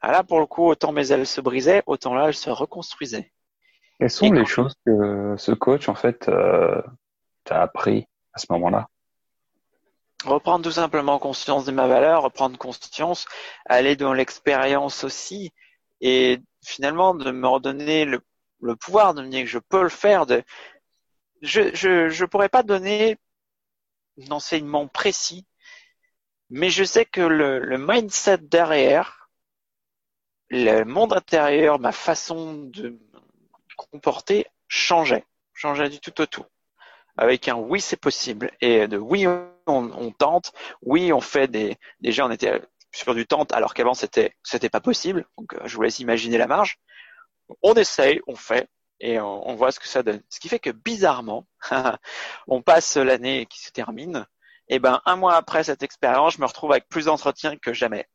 ah 0.00 0.12
là 0.12 0.22
pour 0.22 0.38
le 0.38 0.46
coup, 0.46 0.66
autant 0.66 0.92
mes 0.92 1.12
ailes 1.12 1.26
se 1.26 1.40
brisaient, 1.40 1.82
autant 1.86 2.14
là 2.14 2.28
elles 2.28 2.34
se 2.34 2.50
reconstruisaient. 2.50 3.32
Quelles 3.98 4.10
sont 4.10 4.30
les 4.32 4.44
choses 4.44 4.74
que 4.84 5.34
ce 5.38 5.52
coach 5.52 5.88
en 5.88 5.94
fait 5.94 6.28
euh, 6.28 6.82
t'a 7.44 7.62
appris 7.62 8.06
à 8.32 8.38
ce 8.38 8.46
moment-là? 8.50 8.88
Reprendre 10.24 10.64
tout 10.64 10.72
simplement 10.72 11.18
conscience 11.18 11.64
de 11.64 11.72
ma 11.72 11.86
valeur, 11.86 12.22
reprendre 12.22 12.58
conscience, 12.58 13.26
aller 13.66 13.94
dans 13.94 14.12
l'expérience 14.12 15.04
aussi, 15.04 15.52
et 16.00 16.40
finalement 16.64 17.14
de 17.14 17.30
me 17.30 17.46
redonner 17.46 18.04
le, 18.04 18.20
pouvoir 18.76 19.14
de 19.14 19.22
me 19.22 19.28
dire 19.28 19.42
que 19.42 19.50
je 19.50 19.58
peux 19.58 19.82
le 19.82 19.88
faire. 19.88 20.26
De, 20.26 20.42
je 21.42 21.74
je 21.74 22.08
je 22.08 22.24
pourrais 22.24 22.48
pas 22.48 22.62
donner 22.62 23.18
d'enseignement 24.16 24.86
précis, 24.88 25.46
mais 26.50 26.70
je 26.70 26.84
sais 26.84 27.04
que 27.04 27.20
le, 27.20 27.58
le 27.58 27.78
mindset 27.78 28.38
derrière, 28.38 29.30
le 30.50 30.84
monde 30.84 31.12
intérieur, 31.12 31.78
ma 31.78 31.92
façon 31.92 32.54
de 32.54 32.90
me 32.90 33.00
comporter 33.76 34.46
changeait, 34.68 35.24
changeait 35.52 35.88
du 35.88 36.00
tout 36.00 36.20
au 36.20 36.26
tout 36.26 36.44
avec 37.16 37.48
un 37.48 37.54
oui 37.54 37.80
c'est 37.80 37.96
possible 37.96 38.50
et 38.60 38.88
de 38.88 38.96
oui 38.96 39.26
on, 39.66 40.10
tente, 40.12 40.52
oui 40.82 41.12
on 41.12 41.20
fait 41.20 41.48
des 41.48 41.78
déjà 42.00 42.26
on 42.26 42.30
était 42.30 42.60
sur 42.92 43.14
du 43.14 43.26
tente 43.26 43.52
alors 43.52 43.74
qu'avant 43.74 43.94
c'était 43.94 44.34
c'était 44.42 44.68
pas 44.68 44.80
possible 44.80 45.26
donc 45.38 45.54
euh, 45.54 45.60
je 45.64 45.76
vous 45.76 45.82
laisse 45.82 46.00
imaginer 46.00 46.38
la 46.38 46.46
marge. 46.46 46.78
On 47.62 47.74
essaye, 47.74 48.20
on 48.26 48.36
fait 48.36 48.68
et 49.04 49.20
on, 49.20 49.54
voit 49.54 49.70
ce 49.70 49.80
que 49.80 49.88
ça 49.88 50.02
donne. 50.02 50.22
Ce 50.30 50.40
qui 50.40 50.48
fait 50.48 50.58
que 50.58 50.70
bizarrement 50.70 51.46
on 52.48 52.62
passe 52.62 52.96
l'année 52.96 53.46
qui 53.46 53.60
se 53.60 53.70
termine 53.70 54.26
et 54.68 54.78
ben 54.78 55.02
un 55.04 55.16
mois 55.16 55.34
après 55.34 55.64
cette 55.64 55.82
expérience 55.82 56.34
je 56.34 56.40
me 56.40 56.46
retrouve 56.46 56.72
avec 56.72 56.88
plus 56.88 57.06
d'entretiens 57.06 57.56
que 57.58 57.72
jamais 57.74 58.08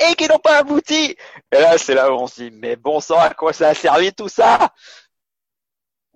et 0.00 0.14
qui 0.14 0.28
n'ont 0.28 0.38
pas 0.38 0.58
abouti. 0.58 1.16
Et 1.50 1.58
là, 1.58 1.76
c'est 1.76 1.94
là 1.94 2.12
où 2.12 2.14
on 2.14 2.28
se 2.28 2.42
dit, 2.42 2.50
mais 2.52 2.76
bon 2.76 3.00
sang, 3.00 3.18
à 3.18 3.34
quoi 3.34 3.52
ça 3.52 3.70
a 3.70 3.74
servi 3.74 4.12
tout 4.12 4.28
ça 4.28 4.72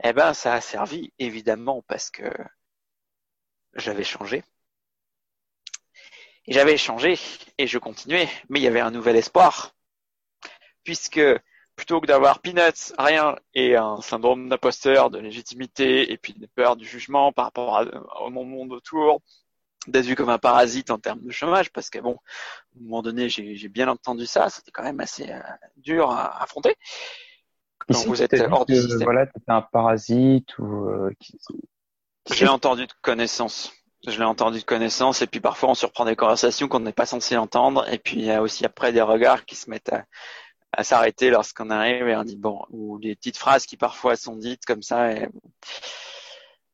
eh 0.04 0.12
ben, 0.12 0.34
ça 0.34 0.54
a 0.54 0.60
servi 0.60 1.12
évidemment 1.18 1.82
parce 1.86 2.10
que 2.10 2.24
j'avais 3.74 4.04
changé. 4.04 4.42
Et 6.46 6.52
j'avais 6.52 6.76
changé 6.76 7.18
et 7.58 7.66
je 7.68 7.78
continuais, 7.78 8.28
mais 8.48 8.58
il 8.58 8.64
y 8.64 8.66
avait 8.66 8.80
un 8.80 8.90
nouvel 8.90 9.16
espoir. 9.16 9.74
Puisque 10.82 11.20
plutôt 11.76 12.00
que 12.00 12.06
d'avoir 12.06 12.40
peanuts, 12.40 12.92
rien 12.98 13.36
et 13.54 13.76
un 13.76 14.00
syndrome 14.00 14.48
d'imposteur, 14.48 15.10
de 15.10 15.18
légitimité 15.18 16.12
et 16.12 16.18
puis 16.18 16.34
de 16.34 16.46
peur 16.46 16.76
du 16.76 16.86
jugement 16.86 17.32
par 17.32 17.46
rapport 17.46 17.78
à, 17.78 17.84
mon 18.30 18.44
monde 18.44 18.72
autour, 18.72 19.20
d'être 19.86 20.06
vu 20.06 20.14
comme 20.14 20.28
un 20.28 20.38
parasite 20.38 20.90
en 20.90 20.98
termes 20.98 21.22
de 21.22 21.30
chômage, 21.30 21.72
parce 21.72 21.90
que 21.90 21.98
bon, 21.98 22.14
à 22.14 22.78
un 22.78 22.82
moment 22.82 23.02
donné, 23.02 23.28
j'ai 23.28 23.68
bien 23.68 23.88
entendu 23.88 24.26
ça, 24.26 24.48
c'était 24.48 24.70
quand 24.70 24.84
même 24.84 25.00
assez 25.00 25.30
euh, 25.30 25.40
dur 25.76 26.10
à 26.10 26.42
affronter 26.42 26.76
vous 27.88 28.22
êtes 28.22 28.34
hors 28.50 28.66
du 28.66 28.76
système. 28.76 29.02
Voilà, 29.02 29.26
un 29.48 29.62
parasite 29.62 30.58
ou. 30.58 30.88
Euh, 30.88 31.10
Je 32.30 32.44
l'ai 32.44 32.50
entendu 32.50 32.86
de 32.86 32.92
connaissance. 33.02 33.72
Je 34.06 34.18
l'ai 34.18 34.24
entendu 34.24 34.58
de 34.58 34.64
connaissance 34.64 35.22
et 35.22 35.28
puis 35.28 35.40
parfois 35.40 35.70
on 35.70 35.74
surprend 35.74 36.04
des 36.04 36.16
conversations 36.16 36.66
qu'on 36.66 36.80
n'est 36.80 36.92
pas 36.92 37.06
censé 37.06 37.36
entendre 37.36 37.88
et 37.88 37.98
puis 37.98 38.16
il 38.16 38.24
y 38.24 38.32
a 38.32 38.42
aussi 38.42 38.64
après 38.64 38.92
des 38.92 39.00
regards 39.00 39.44
qui 39.44 39.54
se 39.54 39.70
mettent 39.70 39.92
à, 39.92 40.04
s'arrêter 40.80 41.30
lorsqu'on 41.30 41.70
arrive 41.70 42.08
et 42.08 42.16
on 42.16 42.24
dit 42.24 42.36
bon 42.36 42.64
ou 42.70 42.98
des 42.98 43.14
petites 43.14 43.36
phrases 43.36 43.66
qui 43.66 43.76
parfois 43.76 44.16
sont 44.16 44.36
dites 44.36 44.64
comme 44.64 44.82
ça 44.82 45.12
et 45.12 45.28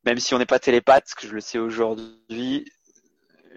même 0.05 0.19
si 0.19 0.33
on 0.33 0.39
n'est 0.39 0.45
pas 0.45 0.59
télépathe, 0.59 1.09
ce 1.09 1.15
que 1.15 1.27
je 1.27 1.33
le 1.33 1.41
sais 1.41 1.59
aujourd'hui, 1.59 2.71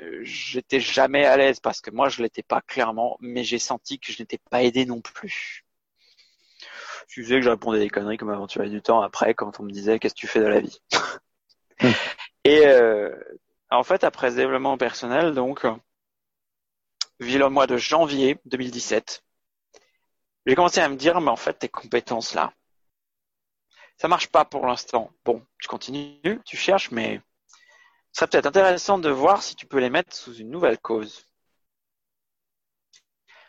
euh, 0.01 0.21
j'étais 0.25 0.81
jamais 0.81 1.25
à 1.25 1.37
l'aise 1.37 1.61
parce 1.61 1.81
que 1.81 1.91
moi 1.91 2.09
je 2.09 2.23
l'étais 2.23 2.43
pas 2.43 2.61
clairement, 2.61 3.17
mais 3.21 3.45
j'ai 3.45 3.61
senti 3.61 4.01
que 4.01 4.13
je 4.13 4.21
n'étais 4.21 4.41
pas 4.51 4.63
aidé 4.63 4.85
non 4.85 5.01
plus 5.01 5.65
tu 7.13 7.25
sais 7.25 7.35
que 7.35 7.43
je 7.43 7.51
répondais 7.51 7.79
des 7.79 7.91
conneries 7.91 8.17
comme 8.17 8.31
aventurier 8.31 8.71
du 8.71 8.81
temps 8.81 9.03
après 9.03 9.35
quand 9.35 9.61
on 9.61 9.65
me 9.65 9.71
disait 9.71 9.99
qu'est-ce 9.99 10.15
que 10.15 10.21
tu 10.21 10.27
fais 10.27 10.41
de 10.41 10.47
la 10.47 10.61
vie? 10.61 10.81
Et 12.45 12.67
euh, 12.67 13.15
en 13.71 13.83
fait, 13.83 14.03
après 14.03 14.31
ce 14.31 14.37
développement 14.37 14.79
personnel, 14.79 15.35
donc, 15.35 15.67
vu 17.21 17.39
le 17.39 17.49
mois 17.51 17.67
de 17.67 17.77
janvier 17.77 18.39
2017, 18.47 19.23
j'ai 20.47 20.55
commencé 20.55 20.81
à 20.81 20.89
me 20.89 20.97
dire, 20.97 21.21
mais 21.21 21.31
en 21.31 21.37
fait, 21.37 21.55
tes 21.55 21.69
compétences 21.69 22.35
là, 22.35 22.53
ça 23.97 24.09
marche 24.09 24.29
pas 24.29 24.45
pour 24.45 24.67
l'instant. 24.67 25.11
Bon, 25.25 25.45
tu 25.61 25.69
continues, 25.69 26.41
tu 26.45 26.57
cherches, 26.57 26.91
mais 26.91 27.21
ce 28.13 28.21
serait 28.21 28.29
peut-être 28.29 28.47
intéressant 28.47 28.99
de 28.99 29.11
voir 29.11 29.43
si 29.43 29.55
tu 29.55 29.67
peux 29.67 29.79
les 29.79 29.91
mettre 29.91 30.15
sous 30.15 30.35
une 30.35 30.51
nouvelle 30.51 30.79
cause. 30.79 31.27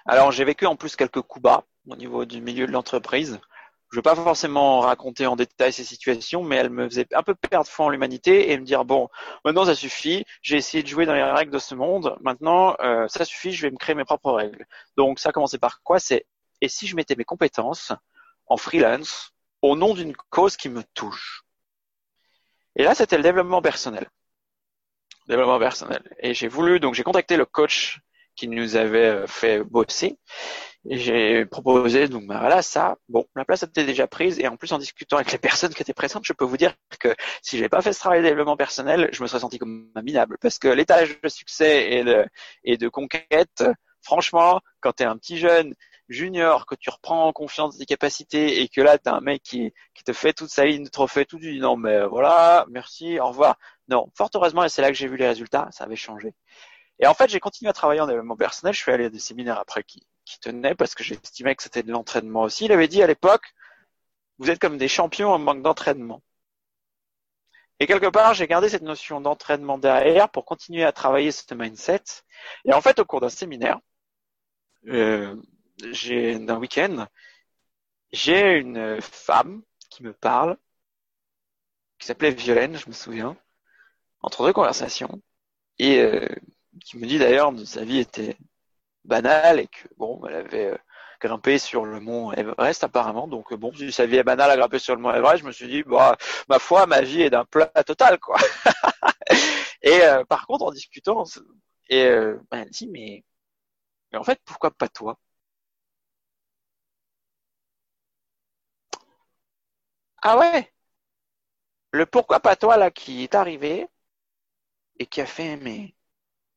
Alors, 0.06 0.32
j'ai 0.32 0.44
vécu 0.44 0.66
en 0.66 0.76
plus 0.76 0.96
quelques 0.96 1.22
coups 1.22 1.44
bas 1.44 1.66
au 1.88 1.96
niveau 1.96 2.26
du 2.26 2.41
milieu 2.41 2.68
de 2.68 2.72
l'entreprise. 2.72 3.39
Je 3.89 3.98
ne 3.98 4.00
veux 4.00 4.04
pas 4.04 4.16
forcément 4.16 4.80
raconter 4.80 5.28
en 5.28 5.36
détail 5.36 5.72
ces 5.72 5.84
situations, 5.84 6.44
mais 6.44 6.56
elle 6.56 6.72
me 6.72 6.89
faisait 6.89 7.08
un 7.14 7.22
peu 7.22 7.36
perdre 7.36 7.70
foi 7.70 7.86
en 7.86 7.89
l'humanité 7.89 8.52
et 8.52 8.58
me 8.58 8.66
dire 8.66 8.86
bon, 8.86 9.08
maintenant 9.46 9.66
ça 9.66 9.76
suffit, 9.76 10.26
j'ai 10.41 10.58
essayé 10.58 10.82
de 10.82 10.88
jouer 10.88 11.06
dans 11.06 11.14
les 11.14 11.22
règles 11.22 11.52
de 11.52 11.60
ce 11.60 11.76
monde, 11.76 12.18
maintenant 12.22 12.76
euh, 12.82 13.08
ça 13.08 13.24
suffit, 13.24 13.52
je 13.52 13.62
vais 13.62 13.72
me 13.72 13.78
créer 13.78 13.94
mes 13.94 14.04
propres 14.04 14.32
règles. 14.32 14.66
Donc 14.98 15.20
ça 15.20 15.30
a 15.30 15.32
commencé 15.32 15.60
par 15.60 15.84
quoi? 15.84 16.00
C'est 16.00 16.26
et 16.64 16.70
si 16.70 16.88
je 16.88 16.95
mettais 16.95 17.18
mes 17.18 17.26
compétences 17.26 17.91
en 18.47 18.55
freelance 18.55 19.34
au 19.61 19.76
nom 19.76 19.93
d'une 19.93 20.16
cause 20.30 20.55
qui 20.55 20.70
me 20.70 20.82
touche. 20.93 21.43
Et 22.78 22.84
là, 22.84 22.95
c'était 22.95 23.18
le 23.18 23.24
développement 23.24 23.61
personnel. 23.61 24.09
Développement 25.28 25.59
personnel. 25.59 26.01
Et 26.20 26.34
j'ai 26.34 26.47
voulu, 26.47 26.80
donc 26.80 26.93
j'ai 26.93 27.03
contacté 27.03 27.36
le 27.36 27.45
coach 27.45 27.99
qui 28.38 28.47
nous 28.47 28.78
avait 28.78 29.09
euh, 29.09 29.28
fait 29.28 29.61
bosser. 29.61 30.18
Et 30.89 30.97
j'ai 30.97 31.45
proposé, 31.45 32.07
donc 32.07 32.28
bah, 32.28 32.39
voilà, 32.39 32.61
ça, 32.61 32.97
bon, 33.09 33.26
la 33.36 33.43
place 33.43 33.64
était 33.64 33.86
déjà 33.86 34.07
prise, 34.07 34.39
et 34.39 34.47
en 34.47 34.55
plus 34.55 34.72
en 34.72 34.80
discutant 34.80 35.18
avec 35.18 35.34
les 35.34 35.38
personnes 35.38 35.74
qui 35.74 35.82
étaient 35.82 35.93
présentes, 35.93 36.26
je 36.26 36.34
peux 36.34 36.45
vous 36.45 36.57
dire 36.57 36.76
que 36.99 37.14
si 37.41 37.57
j'avais 37.57 37.70
pas 37.70 37.82
fait 37.82 37.93
ce 37.93 37.99
travail 37.99 38.22
de 38.22 38.28
développement 38.28 38.57
personnel, 38.57 39.09
je 39.11 39.22
me 39.22 39.28
serais 39.28 39.39
senti 39.39 39.59
comme 39.59 39.91
un 39.95 40.01
minable, 40.01 40.38
parce 40.41 40.59
que 40.59 40.70
l'étage 40.70 41.20
de 41.22 41.30
succès 41.30 41.91
et 41.91 42.03
de, 42.03 42.26
et 42.64 42.78
de 42.78 42.89
conquête, 42.89 43.64
franchement, 44.01 44.61
quand 44.82 44.93
tu 44.93 45.03
es 45.03 45.05
un 45.05 45.18
petit 45.18 45.38
jeune 45.38 45.74
junior, 46.14 46.66
que 46.66 46.76
tu 46.76 46.89
reprends 46.89 47.28
en 47.28 47.34
confiance 47.34 47.78
tes 47.78 47.86
capacités, 47.86 48.61
et 48.61 48.70
que 48.70 48.82
là, 48.82 48.97
tu 48.97 49.09
as 49.09 49.14
un 49.16 49.22
mec 49.22 49.43
qui, 49.43 49.74
qui 49.93 50.03
te 50.03 50.14
fait 50.14 50.34
toute 50.34 50.49
sa 50.49 50.66
ligne 50.66 50.84
de 50.86 50.89
trophée, 50.89 51.26
tout 51.26 51.39
du 51.39 51.59
non, 51.59 51.76
mais 51.78 52.05
voilà, 52.07 52.66
merci, 52.70 53.20
au 53.20 53.28
revoir. 53.28 53.57
Non, 53.89 54.09
fort 54.16 54.30
heureusement, 54.36 54.64
et 54.64 54.70
c'est 54.70 54.82
là 54.82 54.89
que 54.89 54.95
j'ai 54.95 55.07
vu 55.07 55.18
les 55.18 55.28
résultats, 55.28 55.68
ça 55.72 55.84
avait 55.86 55.95
changé. 55.95 56.34
Et 56.99 57.07
en 57.07 57.14
fait, 57.14 57.30
j'ai 57.30 57.39
continué 57.39 57.70
à 57.70 57.74
travailler 57.74 58.01
en 58.01 58.07
développement 58.07 58.38
personnel. 58.38 58.74
Je 58.74 58.80
suis 58.82 58.91
allé 58.91 59.05
à 59.05 59.09
des 59.09 59.20
séminaires 59.20 59.59
après 59.59 59.84
qui, 59.84 60.05
qui 60.26 60.39
tenaient 60.39 60.76
parce 60.76 60.95
que 60.95 61.03
j'estimais 61.03 61.55
que 61.55 61.64
c'était 61.64 61.84
de 61.84 61.91
l'entraînement 61.91 62.43
aussi. 62.43 62.66
Il 62.66 62.72
avait 62.72 62.88
dit 62.88 63.03
à 63.03 63.07
l'époque, 63.07 63.53
vous 64.38 64.49
êtes 64.49 64.59
comme 64.59 64.78
des 64.78 64.88
champions 64.88 65.32
en 65.32 65.39
manque 65.39 65.61
d'entraînement. 65.61 66.22
Et 67.80 67.88
quelque 67.88 68.09
part, 68.09 68.34
j'ai 68.34 68.47
gardé 68.47 68.70
cette 68.70 68.84
notion 68.84 69.20
d'entraînement 69.20 69.78
derrière 69.78 70.30
pour 70.30 70.45
continuer 70.45 70.84
à 70.84 70.91
travailler 70.91 71.32
ce 71.32 71.53
mindset. 71.53 72.03
Et 72.66 72.74
en 72.74 72.82
fait, 72.82 72.99
au 72.99 73.05
cours 73.05 73.20
d'un 73.20 73.30
séminaire, 73.30 73.80
euh, 74.88 75.36
d'un 76.40 76.58
week-end, 76.58 77.08
j'ai 78.12 78.58
une 78.58 79.02
femme 79.02 79.64
qui 79.90 80.04
me 80.04 80.14
parle, 80.14 80.58
qui 82.00 82.08
s'appelait 82.08 82.32
Violaine, 82.32 82.78
je 82.78 82.88
me 82.88 82.94
souviens, 82.94 83.38
entre 84.22 84.46
deux 84.46 84.54
conversations, 84.54 85.22
et 85.80 86.00
euh, 86.02 86.28
qui 86.86 86.98
me 86.98 87.08
dit 87.08 87.20
d'ailleurs 87.20 87.54
que 87.56 87.66
sa 87.66 87.84
vie 87.84 88.00
était 88.00 88.38
banale 89.06 89.60
et 89.60 89.68
que 89.68 89.88
bon, 89.98 90.22
elle 90.28 90.36
avait 90.36 90.68
euh, 90.72 90.78
grimpé 91.22 91.58
sur 91.60 91.86
le 91.86 92.00
mont 92.00 92.32
Everest 92.34 92.84
apparemment. 92.84 93.28
Donc 93.28 93.52
euh, 93.52 93.58
bon, 93.58 93.74
si 93.74 93.92
sa 93.92 94.06
vie 94.06 94.18
est 94.18 94.24
banale 94.24 94.52
à 94.52 94.58
grimper 94.58 94.80
sur 94.80 94.96
le 94.96 95.02
mont 95.02 95.14
Everest, 95.14 95.40
je 95.42 95.48
me 95.48 95.52
suis 95.52 95.68
dit 95.68 95.84
bah 95.84 96.18
ma 96.50 96.60
foi, 96.60 96.86
ma 96.88 97.02
vie 97.02 97.24
est 97.24 97.30
d'un 97.30 97.46
plat 97.46 97.68
total 97.86 98.20
quoi. 98.20 98.38
et 99.82 100.02
par 100.30 100.48
contre, 100.48 100.66
en 100.66 100.72
discutant, 100.72 101.24
et 101.90 102.00
elle 102.00 102.70
dit 102.72 102.88
mais 102.88 103.24
en 104.14 104.24
fait 104.24 104.40
pourquoi 104.46 104.72
pas 104.72 104.90
toi? 104.90 105.18
Ah 110.24 110.38
ouais? 110.39 110.71
Le 111.91 112.05
pourquoi 112.05 112.41
pas 112.41 112.55
toi 112.57 112.76
là 112.76 112.91
qui 112.91 113.24
est 113.24 113.36
arrivé 113.36 113.88
et 114.99 115.05
qui 115.05 115.21
a 115.21 115.26
fait 115.26 115.57
mais 115.57 115.93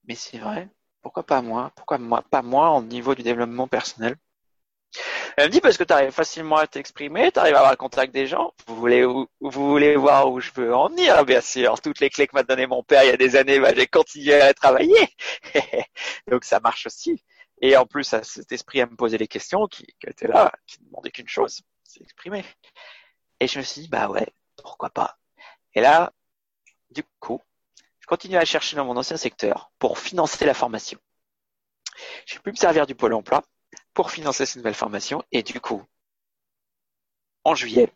mais 0.05 0.15
c'est 0.15 0.39
vrai, 0.39 0.69
pourquoi 1.03 1.25
pas 1.25 1.43
moi? 1.43 1.73
Pourquoi 1.77 1.99
moi, 1.99 2.23
pas 2.31 2.43
moi 2.43 2.71
au 2.73 2.83
niveau 2.83 3.15
du 3.15 3.23
développement 3.23 3.69
personnel? 3.69 4.17
Elle 5.37 5.47
me 5.49 5.51
dit 5.53 5.61
parce 5.61 5.77
que 5.77 5.85
tu 5.85 5.93
arrives 5.93 6.11
facilement 6.13 6.57
à 6.57 6.67
t'exprimer, 6.67 7.31
tu 7.33 7.39
arrives 7.39 7.55
à 7.55 7.59
avoir 7.59 7.73
le 7.73 7.77
contact 7.77 8.13
des 8.15 8.27
gens. 8.27 8.53
Vous 8.67 8.77
voulez, 8.77 9.05
vous, 9.05 9.29
voulez 9.41 9.97
voir 9.97 10.31
où 10.31 10.41
je 10.41 10.51
veux 10.55 10.75
en 10.75 10.89
venir, 10.89 11.25
bien 11.25 11.41
sûr. 11.41 11.81
Toutes 11.81 12.01
les 12.01 12.11
clés 12.11 12.27
que 12.27 12.35
m'a 12.35 12.43
donné 12.43 12.67
mon 12.67 12.83
père 12.83 13.05
il 13.05 13.09
y 13.09 13.13
a 13.13 13.17
des 13.17 13.37
années, 13.37 13.61
bah, 13.61 13.75
j'ai 13.75 13.87
continué 13.87 14.35
à 14.41 14.55
travailler. 14.55 15.09
Donc 16.31 16.45
ça 16.45 16.61
marche 16.61 16.87
aussi. 16.87 17.23
Et 17.61 17.77
en 17.77 17.87
plus, 17.87 18.05
cet 18.23 18.53
esprit 18.53 18.81
à 18.81 18.87
me 18.87 18.97
poser 18.97 19.19
les 19.19 19.29
questions 19.29 19.67
qui, 19.67 19.87
qui 20.01 20.09
était 20.09 20.29
là, 20.29 20.53
qui 20.67 20.81
ne 20.83 20.87
demandait 20.87 21.11
qu'une 21.11 21.29
chose, 21.29 21.63
c'est 21.85 22.03
exprimer. 22.03 22.45
Et 23.41 23.49
je 23.49 23.59
me 23.59 23.65
suis 23.65 23.83
dit, 23.83 23.89
bah 23.89 24.09
ouais, 24.09 24.27
pourquoi 24.57 24.91
pas. 24.91 25.19
Et 25.75 25.81
là, 25.81 26.13
du 26.91 27.03
coup, 27.21 27.43
je 28.01 28.07
continue 28.07 28.37
à 28.37 28.45
chercher 28.45 28.77
dans 28.77 28.85
mon 28.85 28.97
ancien 28.97 29.17
secteur 29.17 29.71
pour 29.79 29.99
financer 29.99 30.45
la 30.47 30.55
formation. 30.55 30.99
J'ai 32.27 32.39
pu 32.39 32.51
me 32.51 32.57
servir 32.57 32.87
du 32.87 32.95
pôle 32.95 33.15
emploi 33.15 33.43
pour 33.95 34.11
financer 34.11 34.47
cette 34.47 34.57
nouvelle 34.57 34.75
formation. 34.75 35.25
Et 35.33 35.43
du 35.43 35.61
coup, 35.61 35.85
en 37.45 37.55
juillet, 37.55 37.93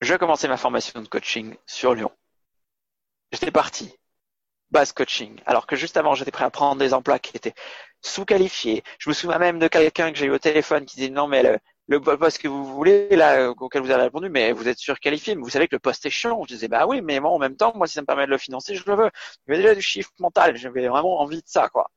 je 0.00 0.14
commençais 0.14 0.48
ma 0.48 0.56
formation 0.56 1.00
de 1.00 1.08
coaching 1.08 1.56
sur 1.66 1.94
Lyon. 1.94 2.10
J'étais 3.32 3.50
parti, 3.50 3.92
base 4.70 4.92
coaching, 4.92 5.40
alors 5.46 5.66
que 5.66 5.76
juste 5.76 5.96
avant, 5.96 6.14
j'étais 6.14 6.30
prêt 6.30 6.44
à 6.44 6.50
prendre 6.50 6.78
des 6.78 6.94
emplois 6.94 7.18
qui 7.18 7.36
étaient 7.36 7.54
sous-qualifiés. 8.00 8.82
Je 8.98 9.10
me 9.10 9.14
souviens 9.14 9.38
même 9.38 9.58
de 9.58 9.68
quelqu'un 9.68 10.12
que 10.12 10.18
j'ai 10.18 10.26
eu 10.26 10.30
au 10.30 10.38
téléphone 10.38 10.86
qui 10.86 10.96
disait 10.96 11.10
non, 11.10 11.26
mais 11.26 11.42
le, 11.42 11.58
le 11.88 12.00
poste 12.00 12.38
que 12.38 12.48
vous 12.48 12.64
voulez, 12.64 13.08
là, 13.16 13.50
auquel 13.50 13.82
vous 13.82 13.90
avez 13.90 14.02
répondu, 14.02 14.28
mais 14.28 14.52
vous 14.52 14.68
êtes 14.68 14.78
surqualifié, 14.78 15.34
mais 15.34 15.42
vous 15.42 15.48
savez 15.48 15.68
que 15.68 15.74
le 15.74 15.80
poste 15.80 16.04
est 16.04 16.10
chiant. 16.10 16.42
Je 16.42 16.54
disais, 16.54 16.68
bah 16.68 16.86
oui, 16.86 17.00
mais 17.00 17.18
moi, 17.18 17.30
en 17.30 17.38
même 17.38 17.56
temps, 17.56 17.72
moi, 17.74 17.86
si 17.86 17.94
ça 17.94 18.02
me 18.02 18.06
permet 18.06 18.26
de 18.26 18.30
le 18.30 18.38
financer, 18.38 18.74
je 18.74 18.84
le 18.86 18.94
veux. 18.94 19.10
J'avais 19.46 19.62
déjà 19.62 19.74
du 19.74 19.80
chiffre 19.80 20.10
mental, 20.18 20.56
j'avais 20.56 20.86
vraiment 20.86 21.20
envie 21.20 21.38
de 21.38 21.46
ça, 21.46 21.68
quoi. 21.70 21.90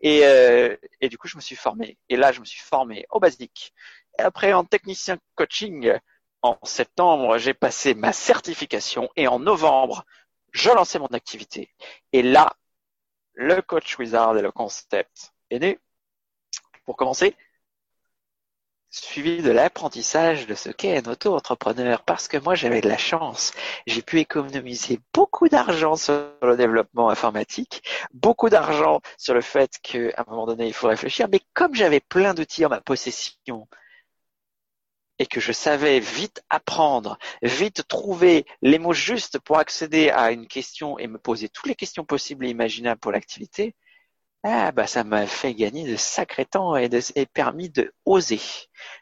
Et, 0.00 0.24
euh, 0.24 0.74
et 1.02 1.08
du 1.10 1.18
coup, 1.18 1.28
je 1.28 1.36
me 1.36 1.42
suis 1.42 1.56
formé. 1.56 1.98
Et 2.08 2.16
là, 2.16 2.32
je 2.32 2.40
me 2.40 2.46
suis 2.46 2.60
formé 2.60 3.06
au 3.10 3.20
basique. 3.20 3.74
Et 4.18 4.22
après, 4.22 4.54
en 4.54 4.64
technicien 4.64 5.18
coaching, 5.34 5.92
en 6.40 6.58
septembre, 6.62 7.36
j'ai 7.36 7.54
passé 7.54 7.94
ma 7.94 8.14
certification. 8.14 9.10
Et 9.16 9.28
en 9.28 9.38
novembre, 9.38 10.04
je 10.52 10.70
lançais 10.70 10.98
mon 10.98 11.08
activité. 11.08 11.68
Et 12.12 12.22
là, 12.22 12.56
le 13.34 13.60
coach 13.60 13.98
wizard 13.98 14.38
et 14.38 14.42
le 14.42 14.50
concept 14.50 15.34
est 15.50 15.58
né. 15.58 15.78
Pour 16.86 16.96
commencer, 16.96 17.36
suivi 19.04 19.42
de 19.42 19.50
l'apprentissage 19.50 20.46
de 20.46 20.54
ce 20.54 20.70
qu'est 20.70 20.96
un 20.96 21.10
auto-entrepreneur 21.10 22.02
parce 22.02 22.28
que 22.28 22.38
moi 22.38 22.54
j'avais 22.54 22.80
de 22.80 22.88
la 22.88 22.96
chance. 22.96 23.52
J'ai 23.86 24.02
pu 24.02 24.20
économiser 24.20 25.00
beaucoup 25.12 25.48
d'argent 25.48 25.96
sur 25.96 26.32
le 26.42 26.56
développement 26.56 27.10
informatique, 27.10 27.82
beaucoup 28.14 28.48
d'argent 28.48 29.00
sur 29.18 29.34
le 29.34 29.42
fait 29.42 29.78
qu'à 29.82 30.14
un 30.16 30.24
moment 30.30 30.46
donné 30.46 30.66
il 30.66 30.72
faut 30.72 30.88
réfléchir, 30.88 31.28
mais 31.30 31.40
comme 31.52 31.74
j'avais 31.74 32.00
plein 32.00 32.34
d'outils 32.34 32.64
en 32.64 32.70
ma 32.70 32.80
possession 32.80 33.68
et 35.18 35.26
que 35.26 35.40
je 35.40 35.52
savais 35.52 36.00
vite 36.00 36.42
apprendre, 36.50 37.18
vite 37.42 37.86
trouver 37.88 38.44
les 38.62 38.78
mots 38.78 38.92
justes 38.92 39.38
pour 39.38 39.58
accéder 39.58 40.10
à 40.10 40.30
une 40.30 40.46
question 40.46 40.98
et 40.98 41.06
me 41.06 41.18
poser 41.18 41.48
toutes 41.48 41.66
les 41.66 41.74
questions 41.74 42.04
possibles 42.04 42.46
et 42.46 42.50
imaginables 42.50 43.00
pour 43.00 43.12
l'activité, 43.12 43.74
ah 44.48 44.70
bah 44.72 44.86
ça 44.86 45.02
m'a 45.04 45.26
fait 45.26 45.54
gagner 45.54 45.84
de 45.90 45.96
sacrés 45.96 46.46
temps 46.46 46.76
et, 46.76 46.88
de, 46.88 47.00
et 47.16 47.26
permis 47.26 47.68
de 47.68 47.92
oser, 48.04 48.40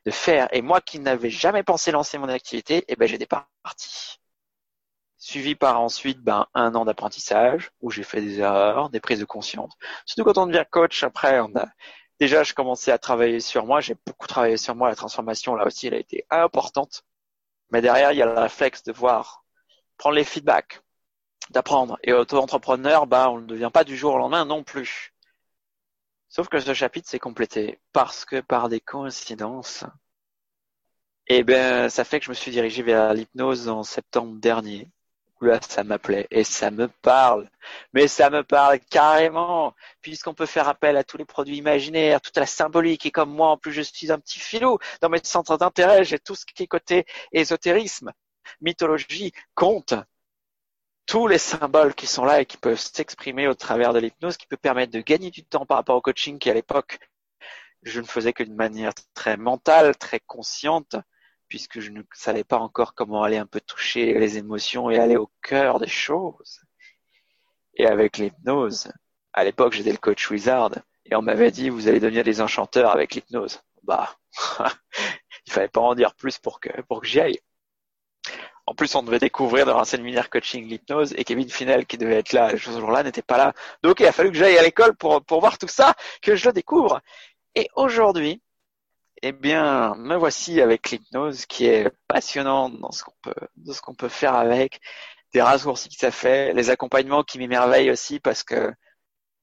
de 0.06 0.10
faire. 0.10 0.48
Et 0.52 0.62
moi 0.62 0.80
qui 0.80 0.98
n'avais 1.00 1.28
jamais 1.30 1.62
pensé 1.62 1.90
lancer 1.92 2.16
mon 2.18 2.28
activité, 2.30 2.84
eh 2.88 2.96
ben 2.96 3.06
j'étais 3.06 3.26
parti. 3.26 4.18
Suivi 5.18 5.54
par 5.54 5.80
ensuite 5.80 6.20
ben, 6.20 6.46
un 6.54 6.74
an 6.74 6.84
d'apprentissage 6.86 7.70
où 7.82 7.90
j'ai 7.90 8.04
fait 8.04 8.22
des 8.22 8.40
erreurs, 8.40 8.88
des 8.90 9.00
prises 9.00 9.20
de 9.20 9.24
conscience. 9.26 9.72
Surtout 10.06 10.24
quand 10.24 10.38
on 10.38 10.46
devient 10.46 10.64
coach, 10.70 11.02
après 11.02 11.40
on 11.40 11.54
a 11.56 11.66
déjà 12.18 12.42
je 12.42 12.54
commençais 12.54 12.92
à 12.92 12.98
travailler 12.98 13.40
sur 13.40 13.66
moi, 13.66 13.80
j'ai 13.80 13.96
beaucoup 14.06 14.26
travaillé 14.26 14.56
sur 14.56 14.74
moi, 14.74 14.88
la 14.88 14.96
transformation 14.96 15.54
là 15.56 15.66
aussi 15.66 15.88
elle 15.88 15.94
a 15.94 15.98
été 15.98 16.24
importante. 16.30 17.04
Mais 17.70 17.82
derrière 17.82 18.12
il 18.12 18.18
y 18.18 18.22
a 18.22 18.26
le 18.26 18.38
réflexe 18.40 18.82
de 18.84 18.92
voir, 18.92 19.44
prendre 19.98 20.16
les 20.16 20.24
feedbacks, 20.24 20.80
d'apprendre. 21.50 21.98
Et 22.02 22.12
auto-entrepreneur, 22.12 23.06
ben 23.06 23.28
on 23.28 23.40
ne 23.40 23.46
devient 23.46 23.70
pas 23.72 23.84
du 23.84 23.96
jour 23.96 24.14
au 24.14 24.18
lendemain 24.18 24.44
non 24.46 24.62
plus. 24.64 25.13
Sauf 26.28 26.48
que 26.48 26.58
ce 26.60 26.74
chapitre 26.74 27.08
s'est 27.08 27.18
complété 27.18 27.78
parce 27.92 28.24
que 28.24 28.40
par 28.40 28.68
des 28.68 28.80
coïncidences, 28.80 29.84
eh 31.26 31.42
ben, 31.42 31.88
ça 31.88 32.04
fait 32.04 32.20
que 32.20 32.26
je 32.26 32.30
me 32.30 32.34
suis 32.34 32.50
dirigé 32.50 32.82
vers 32.82 33.14
l'hypnose 33.14 33.68
en 33.68 33.82
septembre 33.82 34.38
dernier. 34.40 34.90
Là, 35.40 35.60
ça 35.60 35.84
m'appelait 35.84 36.26
et 36.30 36.44
ça 36.44 36.70
me 36.70 36.88
parle. 36.88 37.50
Mais 37.92 38.08
ça 38.08 38.30
me 38.30 38.42
parle 38.42 38.80
carrément, 38.80 39.74
puisqu'on 40.00 40.34
peut 40.34 40.46
faire 40.46 40.68
appel 40.68 40.96
à 40.96 41.04
tous 41.04 41.18
les 41.18 41.24
produits 41.24 41.56
imaginaires, 41.58 42.20
toute 42.20 42.36
la 42.36 42.46
symbolique. 42.46 43.04
Et 43.06 43.10
comme 43.10 43.30
moi, 43.30 43.48
en 43.50 43.58
plus, 43.58 43.72
je 43.72 43.82
suis 43.82 44.10
un 44.10 44.18
petit 44.18 44.38
filou 44.38 44.78
dans 45.02 45.10
mes 45.10 45.20
centres 45.22 45.58
d'intérêt, 45.58 46.04
j'ai 46.04 46.18
tout 46.18 46.34
ce 46.34 46.46
qui 46.46 46.62
est 46.62 46.66
côté 46.66 47.04
ésotérisme, 47.32 48.12
mythologie, 48.60 49.32
conte 49.54 49.94
tous 51.06 51.26
les 51.26 51.38
symboles 51.38 51.94
qui 51.94 52.06
sont 52.06 52.24
là 52.24 52.40
et 52.40 52.46
qui 52.46 52.56
peuvent 52.56 52.78
s'exprimer 52.78 53.48
au 53.48 53.54
travers 53.54 53.92
de 53.92 53.98
l'hypnose, 53.98 54.36
qui 54.36 54.46
peut 54.46 54.56
permettre 54.56 54.92
de 54.92 55.00
gagner 55.00 55.30
du 55.30 55.44
temps 55.44 55.66
par 55.66 55.76
rapport 55.76 55.96
au 55.96 56.00
coaching 56.00 56.38
qui 56.38 56.50
à 56.50 56.54
l'époque, 56.54 56.98
je 57.82 58.00
ne 58.00 58.06
faisais 58.06 58.32
que 58.32 58.42
d'une 58.42 58.54
manière 58.54 58.92
très 59.14 59.36
mentale, 59.36 59.96
très 59.96 60.20
consciente, 60.20 60.96
puisque 61.48 61.80
je 61.80 61.90
ne 61.90 62.02
savais 62.14 62.44
pas 62.44 62.58
encore 62.58 62.94
comment 62.94 63.22
aller 63.22 63.36
un 63.36 63.46
peu 63.46 63.60
toucher 63.60 64.18
les 64.18 64.38
émotions 64.38 64.90
et 64.90 64.98
aller 64.98 65.16
au 65.16 65.30
cœur 65.42 65.78
des 65.78 65.88
choses. 65.88 66.60
Et 67.74 67.86
avec 67.86 68.18
l'hypnose, 68.18 68.90
à 69.32 69.44
l'époque 69.44 69.74
j'étais 69.74 69.92
le 69.92 69.98
coach 69.98 70.30
wizard, 70.30 70.72
et 71.04 71.14
on 71.14 71.22
m'avait 71.22 71.50
dit 71.50 71.68
vous 71.68 71.88
allez 71.88 72.00
devenir 72.00 72.24
des 72.24 72.40
enchanteurs 72.40 72.90
avec 72.90 73.14
l'hypnose. 73.14 73.60
Bah, 73.82 74.16
il 75.46 75.52
fallait 75.52 75.68
pas 75.68 75.80
en 75.80 75.94
dire 75.94 76.14
plus 76.14 76.38
pour 76.38 76.60
que 76.60 76.80
pour 76.82 77.02
que 77.02 77.06
j'y 77.06 77.20
aille. 77.20 77.40
En 78.66 78.74
plus, 78.74 78.94
on 78.94 79.02
devait 79.02 79.18
découvrir 79.18 79.66
dans 79.66 79.78
un 79.78 79.84
séminaire 79.84 80.30
coaching 80.30 80.66
l'hypnose 80.66 81.12
et 81.16 81.24
Kevin 81.24 81.50
Finel, 81.50 81.86
qui 81.86 81.98
devait 81.98 82.16
être 82.16 82.32
là 82.32 82.50
ce 82.50 82.56
jour-là, 82.56 83.02
n'était 83.02 83.22
pas 83.22 83.36
là. 83.36 83.52
Donc, 83.82 84.00
il 84.00 84.06
a 84.06 84.12
fallu 84.12 84.30
que 84.30 84.38
j'aille 84.38 84.56
à 84.56 84.62
l'école 84.62 84.94
pour, 84.94 85.22
pour 85.22 85.40
voir 85.40 85.58
tout 85.58 85.68
ça, 85.68 85.94
que 86.22 86.34
je 86.34 86.46
le 86.46 86.52
découvre. 86.52 87.00
Et 87.54 87.68
aujourd'hui, 87.76 88.42
eh 89.22 89.32
bien, 89.32 89.94
me 89.96 90.16
voici 90.16 90.60
avec 90.60 90.90
l'hypnose 90.90 91.46
qui 91.46 91.66
est 91.66 91.90
passionnante 92.08 92.78
dans 92.80 92.92
ce 92.92 93.04
qu'on 93.04 93.14
peut, 93.22 93.34
dans 93.56 93.72
ce 93.72 93.80
qu'on 93.82 93.94
peut 93.94 94.08
faire 94.08 94.34
avec, 94.34 94.80
des 95.32 95.42
raccourcis 95.42 95.88
que 95.88 95.96
ça 95.96 96.10
fait, 96.10 96.52
les 96.54 96.70
accompagnements 96.70 97.24
qui 97.24 97.38
m'émerveillent 97.38 97.90
aussi 97.90 98.20
parce 98.20 98.42
que 98.44 98.72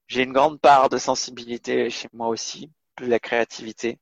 j'ai 0.07 0.23
une 0.23 0.33
grande 0.33 0.59
part 0.59 0.89
de 0.89 0.97
sensibilité 0.97 1.89
chez 1.89 2.09
moi 2.13 2.27
aussi, 2.27 2.71
plus 2.95 3.07
la 3.07 3.19
créativité 3.19 3.99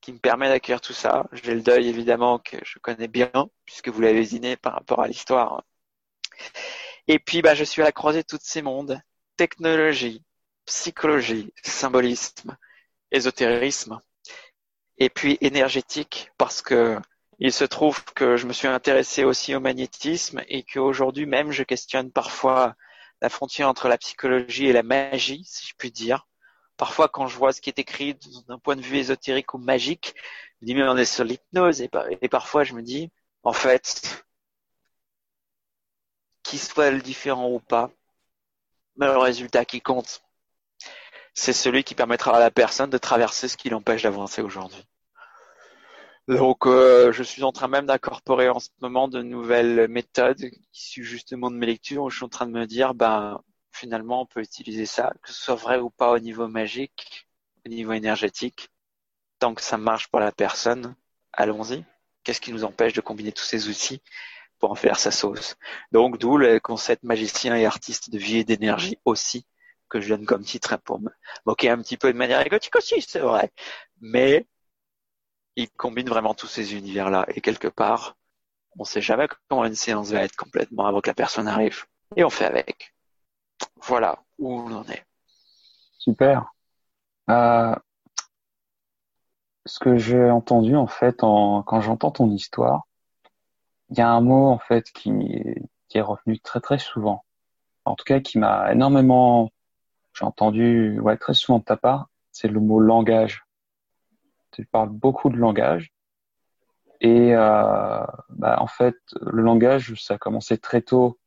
qui 0.00 0.12
me 0.12 0.18
permet 0.18 0.48
d'accueillir 0.48 0.80
tout 0.80 0.92
ça. 0.92 1.26
J'ai 1.32 1.54
le 1.54 1.62
deuil 1.62 1.88
évidemment 1.88 2.38
que 2.38 2.56
je 2.64 2.78
connais 2.78 3.08
bien 3.08 3.30
puisque 3.64 3.88
vous 3.88 4.00
l'avez 4.00 4.24
dîné 4.24 4.56
par 4.56 4.74
rapport 4.74 5.00
à 5.00 5.08
l'histoire. 5.08 5.62
Et 7.08 7.18
puis 7.18 7.42
bah 7.42 7.54
je 7.54 7.64
suis 7.64 7.82
à 7.82 7.84
la 7.84 7.92
croisée 7.92 8.22
de 8.22 8.26
tous 8.26 8.38
ces 8.42 8.62
mondes, 8.62 9.00
technologie, 9.36 10.22
psychologie, 10.66 11.52
symbolisme, 11.62 12.56
ésotérisme 13.10 14.00
et 14.98 15.10
puis 15.10 15.38
énergétique 15.40 16.30
parce 16.38 16.62
que 16.62 16.98
il 17.38 17.52
se 17.52 17.64
trouve 17.64 18.02
que 18.14 18.36
je 18.36 18.46
me 18.46 18.52
suis 18.52 18.66
intéressé 18.66 19.24
aussi 19.24 19.54
au 19.54 19.60
magnétisme 19.60 20.42
et 20.48 20.62
qu'aujourd'hui 20.62 21.26
même 21.26 21.52
je 21.52 21.62
questionne 21.62 22.10
parfois 22.10 22.74
la 23.20 23.28
frontière 23.28 23.68
entre 23.68 23.88
la 23.88 23.98
psychologie 23.98 24.66
et 24.66 24.72
la 24.72 24.82
magie, 24.82 25.44
si 25.44 25.66
je 25.66 25.74
puis 25.76 25.90
dire 25.90 26.26
parfois 26.76 27.08
quand 27.08 27.26
je 27.26 27.36
vois 27.36 27.52
ce 27.52 27.60
qui 27.60 27.70
est 27.70 27.78
écrit 27.78 28.18
d'un 28.48 28.58
point 28.58 28.76
de 28.76 28.82
vue 28.82 28.98
ésotérique 28.98 29.54
ou 29.54 29.58
magique, 29.58 30.14
je 30.60 30.64
me 30.64 30.66
dis 30.66 30.74
mais 30.74 30.88
on 30.88 30.96
est 30.96 31.04
sur 31.04 31.24
l'hypnose 31.24 31.80
et, 31.80 31.88
parfois 32.28 32.64
je 32.64 32.74
me 32.74 32.82
dis 32.82 33.10
en 33.42 33.52
fait 33.52 34.24
qu'il 36.42 36.60
soit 36.60 36.90
le 36.90 37.00
différent 37.00 37.50
ou 37.50 37.60
pas, 37.60 37.90
mais 38.96 39.06
le 39.06 39.18
résultat 39.18 39.64
qui 39.64 39.80
compte, 39.80 40.22
c'est 41.34 41.52
celui 41.52 41.84
qui 41.84 41.94
permettra 41.94 42.36
à 42.36 42.40
la 42.40 42.50
personne 42.50 42.90
de 42.90 42.98
traverser 42.98 43.48
ce 43.48 43.56
qui 43.56 43.68
l'empêche 43.68 44.02
d'avancer 44.04 44.42
aujourd'hui. 44.42 44.84
Donc, 46.28 46.66
euh, 46.66 47.12
je 47.12 47.22
suis 47.22 47.44
en 47.44 47.52
train 47.52 47.68
même 47.68 47.86
d'incorporer 47.86 48.48
en 48.48 48.58
ce 48.58 48.70
moment 48.80 49.06
de 49.06 49.22
nouvelles 49.22 49.86
méthodes 49.88 50.44
issues 50.74 51.04
justement 51.04 51.50
de 51.52 51.56
mes 51.56 51.66
lectures 51.66 52.02
où 52.04 52.10
je 52.10 52.16
suis 52.16 52.24
en 52.24 52.28
train 52.28 52.46
de 52.46 52.52
me 52.52 52.66
dire, 52.66 52.94
ben, 52.94 53.40
finalement, 53.76 54.22
on 54.22 54.26
peut 54.26 54.40
utiliser 54.40 54.86
ça, 54.86 55.12
que 55.22 55.32
ce 55.32 55.40
soit 55.40 55.54
vrai 55.54 55.78
ou 55.78 55.90
pas 55.90 56.10
au 56.10 56.18
niveau 56.18 56.48
magique, 56.48 57.28
au 57.64 57.68
niveau 57.68 57.92
énergétique. 57.92 58.70
Tant 59.38 59.54
que 59.54 59.62
ça 59.62 59.76
marche 59.78 60.08
pour 60.08 60.20
la 60.20 60.32
personne, 60.32 60.96
allons-y. 61.32 61.84
Qu'est-ce 62.24 62.40
qui 62.40 62.52
nous 62.52 62.64
empêche 62.64 62.92
de 62.94 63.00
combiner 63.00 63.32
tous 63.32 63.44
ces 63.44 63.68
outils 63.68 64.02
pour 64.58 64.70
en 64.70 64.74
faire 64.74 64.98
sa 64.98 65.10
sauce? 65.10 65.56
Donc, 65.92 66.18
d'où 66.18 66.38
le 66.38 66.58
concept 66.58 67.04
magicien 67.04 67.54
et 67.54 67.66
artiste 67.66 68.10
de 68.10 68.18
vie 68.18 68.38
et 68.38 68.44
d'énergie 68.44 68.98
aussi, 69.04 69.46
que 69.88 70.00
je 70.00 70.08
donne 70.08 70.26
comme 70.26 70.42
titre 70.42 70.76
pour 70.78 71.00
me 71.00 71.10
moquer 71.44 71.70
un 71.70 71.78
petit 71.78 71.96
peu 71.96 72.12
de 72.12 72.18
manière 72.18 72.44
égotique 72.44 72.74
aussi, 72.76 73.00
c'est 73.02 73.20
vrai. 73.20 73.52
Mais 74.00 74.46
il 75.54 75.70
combine 75.70 76.08
vraiment 76.08 76.34
tous 76.34 76.48
ces 76.48 76.74
univers-là. 76.74 77.26
Et 77.34 77.40
quelque 77.40 77.68
part, 77.68 78.16
on 78.78 78.82
ne 78.82 78.86
sait 78.86 79.00
jamais 79.00 79.28
comment 79.48 79.64
une 79.64 79.74
séance 79.74 80.10
va 80.10 80.22
être 80.22 80.36
complètement 80.36 80.86
avant 80.86 81.00
que 81.00 81.10
la 81.10 81.14
personne 81.14 81.48
arrive. 81.48 81.84
Et 82.16 82.24
on 82.24 82.30
fait 82.30 82.44
avec. 82.44 82.95
Voilà 83.82 84.18
où 84.38 84.52
on 84.52 84.72
en 84.72 84.84
est. 84.84 85.04
Super. 85.98 86.52
Euh, 87.30 87.74
ce 89.64 89.78
que 89.78 89.96
j'ai 89.98 90.30
entendu 90.30 90.76
en 90.76 90.86
fait 90.86 91.18
quand 91.20 91.80
j'entends 91.80 92.10
ton 92.10 92.30
histoire, 92.30 92.86
il 93.90 93.98
y 93.98 94.00
a 94.00 94.08
un 94.08 94.20
mot 94.20 94.48
en 94.48 94.58
fait 94.58 94.90
qui, 94.92 95.10
qui 95.88 95.98
est 95.98 96.02
revenu 96.02 96.38
très 96.40 96.60
très 96.60 96.78
souvent. 96.78 97.24
En 97.84 97.94
tout 97.94 98.04
cas, 98.04 98.20
qui 98.20 98.38
m'a 98.38 98.72
énormément, 98.72 99.50
j'ai 100.14 100.24
entendu 100.24 100.98
ouais 101.00 101.16
très 101.16 101.34
souvent 101.34 101.58
de 101.58 101.64
ta 101.64 101.76
part, 101.76 102.08
c'est 102.32 102.48
le 102.48 102.60
mot 102.60 102.80
langage. 102.80 103.44
Tu 104.52 104.64
parles 104.64 104.88
beaucoup 104.88 105.28
de 105.28 105.36
langage 105.36 105.92
et 107.00 107.34
euh, 107.34 108.06
bah, 108.30 108.56
en 108.58 108.66
fait 108.66 108.96
le 109.20 109.42
langage 109.42 109.94
ça 110.02 110.14
a 110.14 110.18
commencé 110.18 110.56
très 110.56 110.80
tôt 110.80 111.18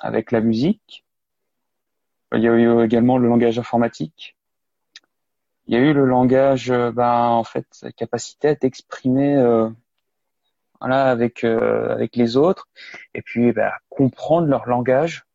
avec 0.00 0.32
la 0.32 0.40
musique. 0.40 1.05
Il 2.34 2.42
y 2.42 2.48
a 2.48 2.52
eu 2.52 2.84
également 2.84 3.18
le 3.18 3.28
langage 3.28 3.58
informatique 3.58 4.36
il 5.66 5.74
y 5.74 5.76
a 5.76 5.80
eu 5.80 5.92
le 5.92 6.04
langage, 6.04 6.70
euh, 6.70 6.92
ben 6.92 7.24
en 7.28 7.44
fait, 7.44 7.66
capacité 7.96 8.48
à 8.48 8.56
t'exprimer, 8.56 9.36
euh, 9.36 9.68
voilà, 10.80 11.10
avec 11.10 11.44
euh, 11.44 11.92
avec 11.92 12.16
les 12.16 12.36
autres, 12.36 12.68
et 13.14 13.22
puis 13.22 13.52
ben, 13.52 13.72
comprendre 13.88 14.46
leur 14.48 14.66
langage. 14.66 15.26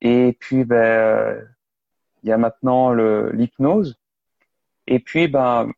Et 0.00 0.36
puis 0.38 0.64
ben 0.64 1.48
il 2.22 2.28
y 2.28 2.32
a 2.32 2.38
maintenant 2.38 2.92
l'hypnose. 2.92 3.96
Et 4.86 4.98
puis 5.00 5.28
ben 5.28 5.70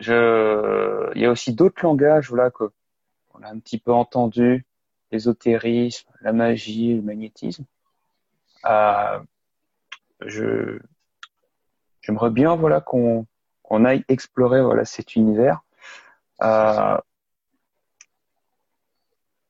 je, 0.00 1.10
il 1.14 1.22
y 1.22 1.26
a 1.26 1.30
aussi 1.30 1.54
d'autres 1.54 1.82
langages, 1.82 2.28
voilà 2.28 2.50
que 2.50 2.64
on 3.34 3.42
a 3.42 3.48
un 3.48 3.58
petit 3.58 3.78
peu 3.78 3.92
entendu, 3.92 4.64
l'ésotérisme, 5.10 6.08
la 6.20 6.32
magie, 6.32 6.94
le 6.94 7.02
magnétisme. 7.02 7.64
Euh, 8.64 9.20
je 10.24 10.78
j'aimerais 12.00 12.30
bien 12.30 12.56
voilà 12.56 12.80
qu'on 12.80 13.26
qu'on 13.62 13.84
aille 13.84 14.04
explorer 14.08 14.62
voilà 14.62 14.84
cet 14.84 15.16
univers. 15.16 15.60
Euh, 16.42 16.98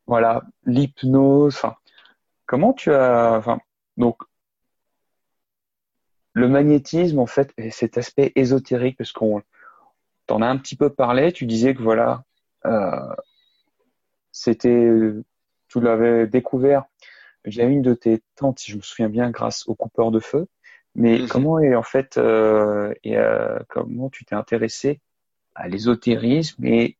voilà 0.07 0.43
l'hypnose. 0.65 1.63
Comment 2.47 2.73
tu 2.73 2.93
as 2.93 3.35
enfin 3.37 3.59
donc 3.97 4.23
le 6.33 6.49
magnétisme 6.49 7.19
en 7.19 7.27
fait 7.27 7.53
et 7.57 7.71
cet 7.71 7.99
aspect 7.99 8.33
ésotérique 8.37 8.99
parce 8.99 9.13
qu'on 9.13 9.43
t'en 10.27 10.43
a 10.43 10.47
un 10.47 10.59
petit 10.59 10.77
peu 10.77 10.91
parlé. 10.91 11.33
Tu 11.33 11.47
disais 11.47 11.75
que 11.75 11.83
voilà 11.83 12.25
euh, 12.67 13.15
c'était 14.33 14.91
tu 15.69 15.81
l'avais 15.81 16.27
découvert 16.27 16.85
via 17.45 17.65
une 17.65 17.83
de 17.83 17.95
tes 17.95 18.23
tantes 18.35 18.59
si 18.59 18.73
je 18.73 18.77
me 18.77 18.83
souviens 18.83 19.09
bien 19.09 19.31
grâce 19.31 19.67
au 19.69 19.75
coupeur 19.75 20.11
de 20.11 20.21
feu. 20.21 20.47
Mais 20.95 21.19
mhm. 21.19 21.29
comment 21.29 21.59
est 21.59 21.75
en 21.75 21.83
fait 21.83 22.17
euh, 22.17 22.93
et 23.05 23.19
euh, 23.19 23.59
comment 23.69 24.09
tu 24.09 24.25
t'es 24.25 24.35
intéressé 24.35 25.01
à 25.55 25.69
l'ésotérisme 25.69 26.65
et 26.65 26.97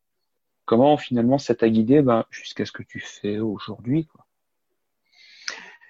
comment 0.65 0.97
finalement 0.97 1.37
ça 1.37 1.55
t'a 1.55 1.69
guidé 1.69 2.01
ben, 2.01 2.25
jusqu'à 2.29 2.65
ce 2.65 2.71
que 2.71 2.83
tu 2.83 2.99
fais 2.99 3.39
aujourd'hui. 3.39 4.07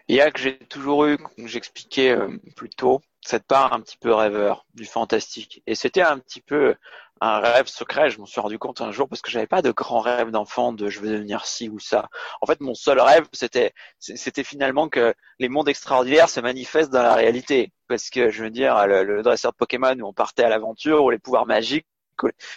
Il 0.08 0.16
y 0.16 0.22
a 0.22 0.32
que 0.32 0.40
j'ai 0.40 0.58
toujours 0.58 1.06
eu, 1.06 1.18
comme 1.18 1.48
j'expliquais 1.48 2.12
euh, 2.12 2.38
plus 2.56 2.70
tôt, 2.70 3.02
cette 3.22 3.46
part 3.46 3.74
un 3.74 3.82
petit 3.82 3.98
peu 3.98 4.14
rêveur 4.14 4.66
du 4.74 4.86
fantastique. 4.86 5.62
Et 5.68 5.76
c'était 5.76 6.02
un 6.02 6.18
petit 6.18 6.40
peu 6.40 6.76
un 7.22 7.40
rêve 7.40 7.68
secret. 7.68 8.10
Je 8.10 8.20
m'en 8.20 8.26
suis 8.26 8.40
rendu 8.42 8.60
compte 8.60 8.82
un 8.82 8.92
jour 8.92 9.08
parce 9.08 9.22
que 9.22 9.32
j'avais 9.32 9.48
pas 9.48 9.62
de 9.62 9.72
grand 9.72 10.00
rêve 10.00 10.32
d'enfant 10.32 10.74
de 10.74 10.90
je 10.90 11.00
veux 11.00 11.12
devenir 11.12 11.46
ci 11.46 11.70
ou 11.70 11.80
ça. 11.80 12.10
En 12.42 12.46
fait, 12.46 12.60
mon 12.62 12.74
seul 12.74 13.00
rêve, 13.00 13.28
c'était, 13.34 13.74
c'était 14.00 14.44
finalement 14.44 14.90
que 14.90 15.14
les 15.40 15.50
mondes 15.50 15.70
extraordinaires 15.70 16.30
se 16.30 16.40
manifestent 16.40 16.92
dans 16.92 17.04
la 17.04 17.16
réalité. 17.16 17.72
Parce 17.88 18.10
que 18.10 18.30
je 18.30 18.44
veux 18.44 18.50
dire, 18.50 18.88
le, 18.88 19.22
dresseur 19.24 19.52
de 19.52 19.58
Pokémon 19.58 19.98
où 20.00 20.08
on 20.08 20.14
partait 20.14 20.44
à 20.44 20.50
l'aventure, 20.50 21.04
ou 21.04 21.10
les 21.10 21.20
pouvoirs 21.20 21.46
magiques, 21.46 21.88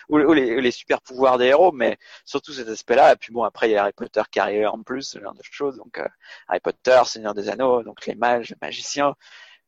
ou, 0.08 0.32
les, 0.32 0.70
super 0.70 1.00
pouvoirs 1.02 1.38
des 1.38 1.46
héros, 1.46 1.72
mais 1.72 1.98
surtout 2.24 2.52
cet 2.52 2.68
aspect-là. 2.68 3.12
Et 3.12 3.16
puis 3.16 3.32
bon, 3.32 3.42
après 3.44 3.68
il 3.68 3.72
y 3.72 3.76
a 3.76 3.82
Harry 3.82 3.92
Potter 3.92 4.22
qui 4.30 4.40
arrive 4.40 4.66
en 4.66 4.82
plus, 4.82 5.02
ce 5.02 5.20
genre 5.20 5.34
de 5.34 5.42
choses. 5.42 5.76
Donc 5.76 5.98
euh, 5.98 6.06
Harry 6.48 6.60
Potter, 6.60 7.00
Seigneur 7.04 7.34
des 7.34 7.48
Anneaux, 7.48 7.82
donc 7.82 8.06
les 8.06 8.14
mages, 8.14 8.50
les 8.50 8.56
magiciens. 8.62 9.14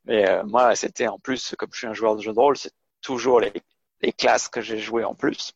Mais 0.05 0.29
euh, 0.29 0.45
moi, 0.45 0.75
c'était 0.75 1.09
en 1.09 1.19
plus, 1.19 1.55
comme 1.59 1.71
je 1.73 1.79
suis 1.79 1.87
un 1.87 1.95
joueur 1.95 2.17
de 2.17 2.23
jeu 2.23 2.33
de 2.33 2.39
rôle, 2.39 2.57
c'est 2.57 2.73
toujours 3.03 3.41
les, 3.41 3.53
les 4.03 4.13
classes 4.13 4.49
que 4.49 4.61
j'ai 4.61 4.79
jouées 4.79 5.05
en 5.05 5.15
plus. 5.15 5.53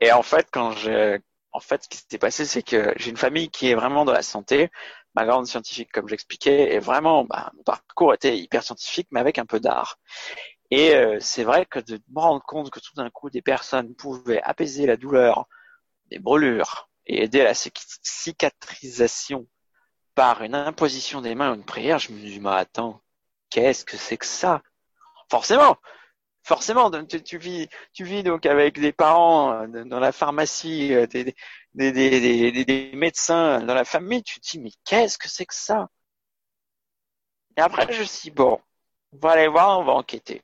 Et 0.00 0.12
en 0.12 0.22
fait, 0.22 0.48
quand 0.50 0.72
j'ai, 0.72 1.18
en 1.52 1.60
fait, 1.60 1.84
ce 1.84 1.88
qui 1.88 1.98
s'était 1.98 2.18
passé, 2.18 2.44
c'est 2.44 2.62
que 2.62 2.92
j'ai 2.96 3.10
une 3.10 3.16
famille 3.16 3.50
qui 3.50 3.70
est 3.70 3.74
vraiment 3.74 4.04
dans 4.04 4.12
la 4.12 4.22
santé. 4.22 4.70
Ma 5.14 5.24
grande 5.26 5.46
scientifique, 5.46 5.90
comme 5.92 6.08
j'expliquais, 6.08 6.74
et 6.74 6.78
vraiment, 6.78 7.24
bah, 7.24 7.50
mon 7.56 7.62
parcours 7.62 8.14
était 8.14 8.38
hyper 8.38 8.62
scientifique, 8.62 9.08
mais 9.10 9.20
avec 9.20 9.38
un 9.38 9.46
peu 9.46 9.58
d'art. 9.58 9.98
Et 10.70 10.94
euh, 10.94 11.18
c'est 11.20 11.44
vrai 11.44 11.66
que 11.66 11.78
de 11.80 12.00
me 12.14 12.20
rendre 12.20 12.44
compte 12.44 12.70
que 12.70 12.78
tout 12.78 12.94
d'un 12.94 13.10
coup, 13.10 13.30
des 13.30 13.42
personnes 13.42 13.94
pouvaient 13.94 14.42
apaiser 14.42 14.86
la 14.86 14.96
douleur 14.96 15.46
des 16.10 16.18
brûlures 16.18 16.88
et 17.06 17.24
aider 17.24 17.40
à 17.40 17.44
la 17.44 17.54
cicatrisation 17.54 19.46
par 20.14 20.42
une 20.42 20.54
imposition 20.54 21.20
des 21.20 21.34
mains 21.34 21.52
ou 21.52 21.54
une 21.54 21.64
prière, 21.64 21.98
je 21.98 22.12
me 22.12 22.18
dit, 22.18 22.40
mais 22.40 22.50
attends, 22.50 23.00
qu'est-ce 23.50 23.84
que 23.84 23.96
c'est 23.96 24.18
que 24.18 24.26
ça? 24.26 24.62
Forcément, 25.30 25.76
forcément, 26.48 26.90
tu, 26.90 27.38
vis, 27.38 28.22
donc 28.22 28.46
avec 28.46 28.80
des 28.80 28.92
parents 28.92 29.52
euh, 29.52 29.84
dans 29.84 30.00
la 30.00 30.12
pharmacie, 30.12 30.94
euh, 30.94 31.06
des, 31.06 32.90
médecins 32.94 33.60
dans 33.60 33.74
la 33.74 33.84
famille, 33.84 34.22
tu 34.22 34.40
te 34.40 34.50
dis 34.50 34.58
mais 34.58 34.70
qu'est-ce 34.84 35.18
que 35.18 35.28
c'est 35.28 35.44
que 35.44 35.54
ça? 35.54 35.88
Et 37.56 37.60
après 37.60 37.92
je 37.92 38.00
me 38.00 38.04
suis 38.06 38.30
bon, 38.30 38.58
on 39.12 39.18
va 39.18 39.32
aller 39.32 39.48
voir, 39.48 39.78
on 39.78 39.84
va 39.84 39.92
enquêter. 39.92 40.42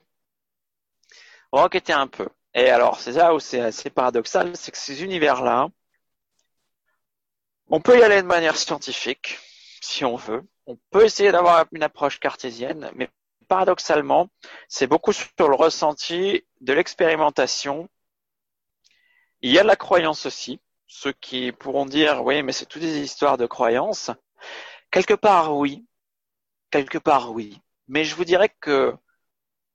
On 1.52 1.58
va 1.58 1.64
enquêter 1.64 1.94
un 1.94 2.06
peu. 2.06 2.28
Et 2.52 2.68
alors 2.68 3.00
c'est 3.00 3.14
ça 3.14 3.34
où 3.34 3.40
c'est 3.40 3.60
assez 3.60 3.88
paradoxal, 3.88 4.54
c'est 4.56 4.72
que 4.72 4.78
ces 4.78 5.02
univers-là, 5.02 5.68
on 7.68 7.80
peut 7.80 7.98
y 7.98 8.02
aller 8.02 8.20
de 8.20 8.26
manière 8.26 8.56
scientifique, 8.56 9.38
si 9.80 10.04
on 10.04 10.16
veut. 10.16 10.42
On 10.66 10.76
peut 10.90 11.04
essayer 11.04 11.32
d'avoir 11.32 11.64
une 11.72 11.82
approche 11.82 12.20
cartésienne, 12.20 12.90
mais 12.94 13.08
paradoxalement, 13.44 14.28
c'est 14.68 14.86
beaucoup 14.86 15.12
sur 15.12 15.48
le 15.48 15.54
ressenti 15.54 16.44
de 16.60 16.72
l'expérimentation. 16.72 17.88
Il 19.42 19.52
y 19.52 19.58
a 19.58 19.62
de 19.62 19.68
la 19.68 19.76
croyance 19.76 20.26
aussi. 20.26 20.60
Ceux 20.86 21.12
qui 21.12 21.52
pourront 21.52 21.86
dire, 21.86 22.24
oui, 22.24 22.42
mais 22.42 22.52
c'est 22.52 22.66
toutes 22.66 22.82
des 22.82 23.00
histoires 23.00 23.36
de 23.36 23.46
croyance. 23.46 24.10
Quelque 24.90 25.14
part, 25.14 25.56
oui. 25.56 25.84
Quelque 26.70 26.98
part, 26.98 27.32
oui. 27.32 27.60
Mais 27.88 28.04
je 28.04 28.14
vous 28.14 28.24
dirais 28.24 28.54
que 28.60 28.94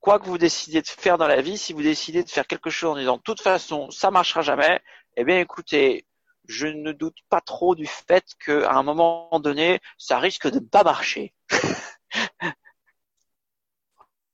quoi 0.00 0.18
que 0.18 0.26
vous 0.26 0.38
décidiez 0.38 0.82
de 0.82 0.88
faire 0.88 1.18
dans 1.18 1.26
la 1.26 1.42
vie, 1.42 1.58
si 1.58 1.72
vous 1.72 1.82
décidez 1.82 2.24
de 2.24 2.30
faire 2.30 2.46
quelque 2.46 2.70
chose 2.70 2.92
en 2.92 2.98
disant, 2.98 3.16
de 3.18 3.22
toute 3.22 3.40
façon, 3.40 3.90
ça 3.90 4.10
marchera 4.10 4.42
jamais, 4.42 4.80
eh 5.16 5.24
bien, 5.24 5.38
écoutez, 5.40 6.06
je 6.48 6.66
ne 6.66 6.92
doute 6.92 7.18
pas 7.28 7.40
trop 7.40 7.74
du 7.74 7.86
fait 7.86 8.24
qu'à 8.44 8.72
un 8.72 8.82
moment 8.82 9.38
donné, 9.40 9.80
ça 9.98 10.18
risque 10.18 10.48
de 10.50 10.58
ne 10.58 10.64
pas 10.66 10.82
marcher. 10.82 11.34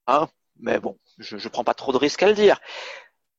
Hein 0.06 0.28
mais 0.58 0.80
bon, 0.80 0.98
je 1.18 1.36
ne 1.36 1.48
prends 1.48 1.64
pas 1.64 1.74
trop 1.74 1.92
de 1.92 1.98
risques 1.98 2.22
à 2.22 2.28
le 2.28 2.34
dire. 2.34 2.60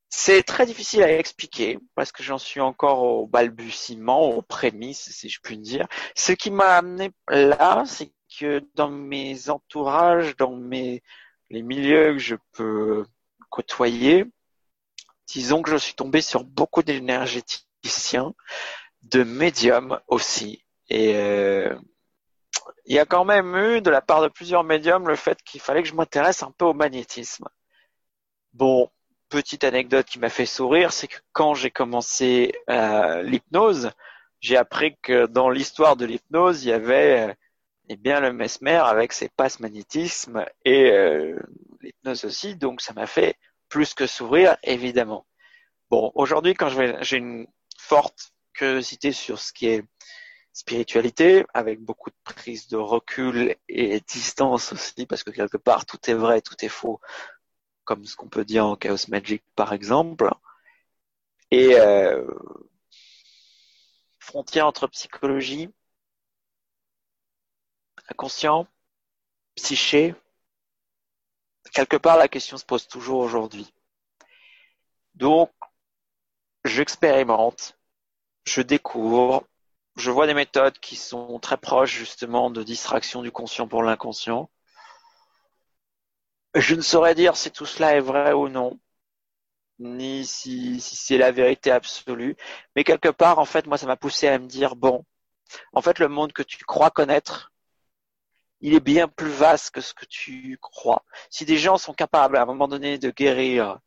C'est 0.09 0.43
très 0.43 0.65
difficile 0.65 1.03
à 1.03 1.17
expliquer 1.17 1.79
parce 1.95 2.11
que 2.11 2.23
j'en 2.23 2.37
suis 2.37 2.61
encore 2.61 3.03
au 3.03 3.27
balbutiement, 3.27 4.29
aux 4.29 4.41
prémices, 4.41 5.11
si 5.11 5.29
je 5.29 5.39
puis 5.41 5.57
dire. 5.57 5.87
Ce 6.15 6.31
qui 6.31 6.49
m'a 6.51 6.77
amené 6.77 7.11
là, 7.27 7.83
c'est 7.85 8.11
que 8.39 8.63
dans 8.75 8.89
mes 8.89 9.49
entourages, 9.49 10.35
dans 10.37 10.55
mes 10.55 11.01
les 11.49 11.61
milieux 11.61 12.13
que 12.13 12.19
je 12.19 12.35
peux 12.53 13.05
côtoyer, 13.49 14.25
disons 15.27 15.61
que 15.61 15.71
je 15.71 15.77
suis 15.77 15.93
tombé 15.93 16.21
sur 16.21 16.43
beaucoup 16.43 16.83
d'énergéticiens, 16.83 18.33
de 19.03 19.23
médiums 19.23 19.99
aussi, 20.07 20.63
et 20.89 21.15
euh, 21.15 21.75
il 22.87 22.95
y 22.95 22.99
a 22.99 23.05
quand 23.05 23.25
même 23.25 23.55
eu 23.55 23.81
de 23.81 23.89
la 23.89 24.01
part 24.01 24.21
de 24.21 24.29
plusieurs 24.29 24.63
médiums 24.63 25.07
le 25.07 25.17
fait 25.17 25.43
qu'il 25.43 25.59
fallait 25.59 25.83
que 25.83 25.89
je 25.89 25.93
m'intéresse 25.93 26.41
un 26.41 26.51
peu 26.51 26.65
au 26.65 26.73
magnétisme. 26.73 27.47
Bon, 28.53 28.89
petite 29.29 29.65
anecdote 29.65 30.05
qui 30.05 30.19
m'a 30.19 30.29
fait 30.29 30.45
sourire, 30.45 30.93
c'est 30.93 31.09
que 31.09 31.17
quand 31.33 31.53
j'ai 31.53 31.69
commencé 31.69 32.53
euh, 32.69 33.21
l'hypnose, 33.23 33.91
j'ai 34.39 34.55
appris 34.55 34.95
que 35.01 35.25
dans 35.25 35.49
l'histoire 35.49 35.97
de 35.97 36.05
l'hypnose, 36.05 36.63
il 36.63 36.69
y 36.69 36.73
avait 36.73 37.35
eh 37.89 37.97
bien 37.97 38.21
le 38.21 38.31
mesmer 38.31 38.75
avec 38.75 39.11
ses 39.11 39.27
passes 39.29 39.59
magnétisme 39.59 40.45
et 40.63 40.91
euh, 40.91 41.37
l'hypnose 41.81 42.23
aussi, 42.23 42.55
donc 42.55 42.81
ça 42.81 42.93
m'a 42.93 43.05
fait 43.05 43.35
plus 43.67 43.93
que 43.93 44.07
sourire, 44.07 44.55
évidemment. 44.63 45.25
Bon, 45.89 46.11
aujourd'hui, 46.15 46.53
quand 46.53 46.69
j'ai 47.01 47.17
une 47.17 47.47
forte 47.77 48.31
curiosité 48.53 49.11
sur 49.11 49.39
ce 49.39 49.51
qui 49.51 49.67
est 49.67 49.83
spiritualité, 50.57 51.45
avec 51.53 51.79
beaucoup 51.81 52.09
de 52.09 52.15
prise 52.23 52.67
de 52.67 52.77
recul 52.77 53.55
et 53.69 53.99
distance 53.99 54.73
aussi, 54.73 55.05
parce 55.05 55.23
que 55.23 55.29
quelque 55.29 55.57
part 55.57 55.85
tout 55.85 55.99
est 56.09 56.15
vrai, 56.15 56.41
tout 56.41 56.55
est 56.65 56.69
faux, 56.69 56.99
comme 57.83 58.05
ce 58.05 58.15
qu'on 58.15 58.27
peut 58.27 58.43
dire 58.43 58.65
en 58.65 58.75
Chaos 58.75 59.07
Magic 59.07 59.43
par 59.55 59.71
exemple. 59.71 60.31
Et 61.51 61.75
euh, 61.79 62.27
frontière 64.19 64.65
entre 64.65 64.87
psychologie, 64.87 65.69
inconscient, 68.09 68.65
psyché, 69.55 70.15
quelque 71.71 71.97
part, 71.97 72.17
la 72.17 72.27
question 72.27 72.57
se 72.57 72.65
pose 72.65 72.87
toujours 72.87 73.19
aujourd'hui. 73.19 73.71
Donc, 75.13 75.51
j'expérimente, 76.65 77.77
je 78.45 78.61
découvre, 78.61 79.47
je 79.97 80.11
vois 80.11 80.27
des 80.27 80.33
méthodes 80.33 80.77
qui 80.79 80.95
sont 80.95 81.39
très 81.39 81.57
proches 81.57 81.93
justement 81.95 82.49
de 82.51 82.63
distraction 82.63 83.21
du 83.21 83.31
conscient 83.31 83.67
pour 83.67 83.83
l'inconscient. 83.83 84.49
Je 86.55 86.75
ne 86.75 86.81
saurais 86.81 87.15
dire 87.15 87.35
si 87.37 87.51
tout 87.51 87.65
cela 87.65 87.95
est 87.95 87.99
vrai 87.99 88.33
ou 88.33 88.47
non, 88.49 88.79
ni 89.79 90.25
si, 90.25 90.79
c'est 90.81 91.17
la 91.17 91.31
vérité 91.31 91.71
absolue, 91.71 92.35
mais 92.75 92.83
quelque 92.83 93.09
part, 93.09 93.39
en 93.39 93.45
fait, 93.45 93.67
moi, 93.67 93.77
ça 93.77 93.87
m'a 93.87 93.97
poussé 93.97 94.27
à 94.27 94.39
me 94.39 94.47
dire, 94.47 94.75
bon, 94.75 95.05
en 95.73 95.81
fait, 95.81 95.99
le 95.99 96.07
monde 96.07 96.33
que 96.33 96.43
tu 96.43 96.63
crois 96.65 96.91
connaître, 96.91 97.51
il 98.61 98.73
est 98.73 98.79
bien 98.79 99.07
plus 99.07 99.29
vaste 99.29 99.71
que 99.71 99.81
ce 99.81 99.93
que 99.93 100.05
tu 100.05 100.57
crois. 100.61 101.03
Si 101.29 101.45
des 101.45 101.57
gens 101.57 101.77
sont 101.77 101.93
capables 101.93 102.37
à 102.37 102.43
un 102.43 102.45
moment 102.45 102.67
donné 102.67 102.97
de 102.97 103.11
guérir 103.11 103.79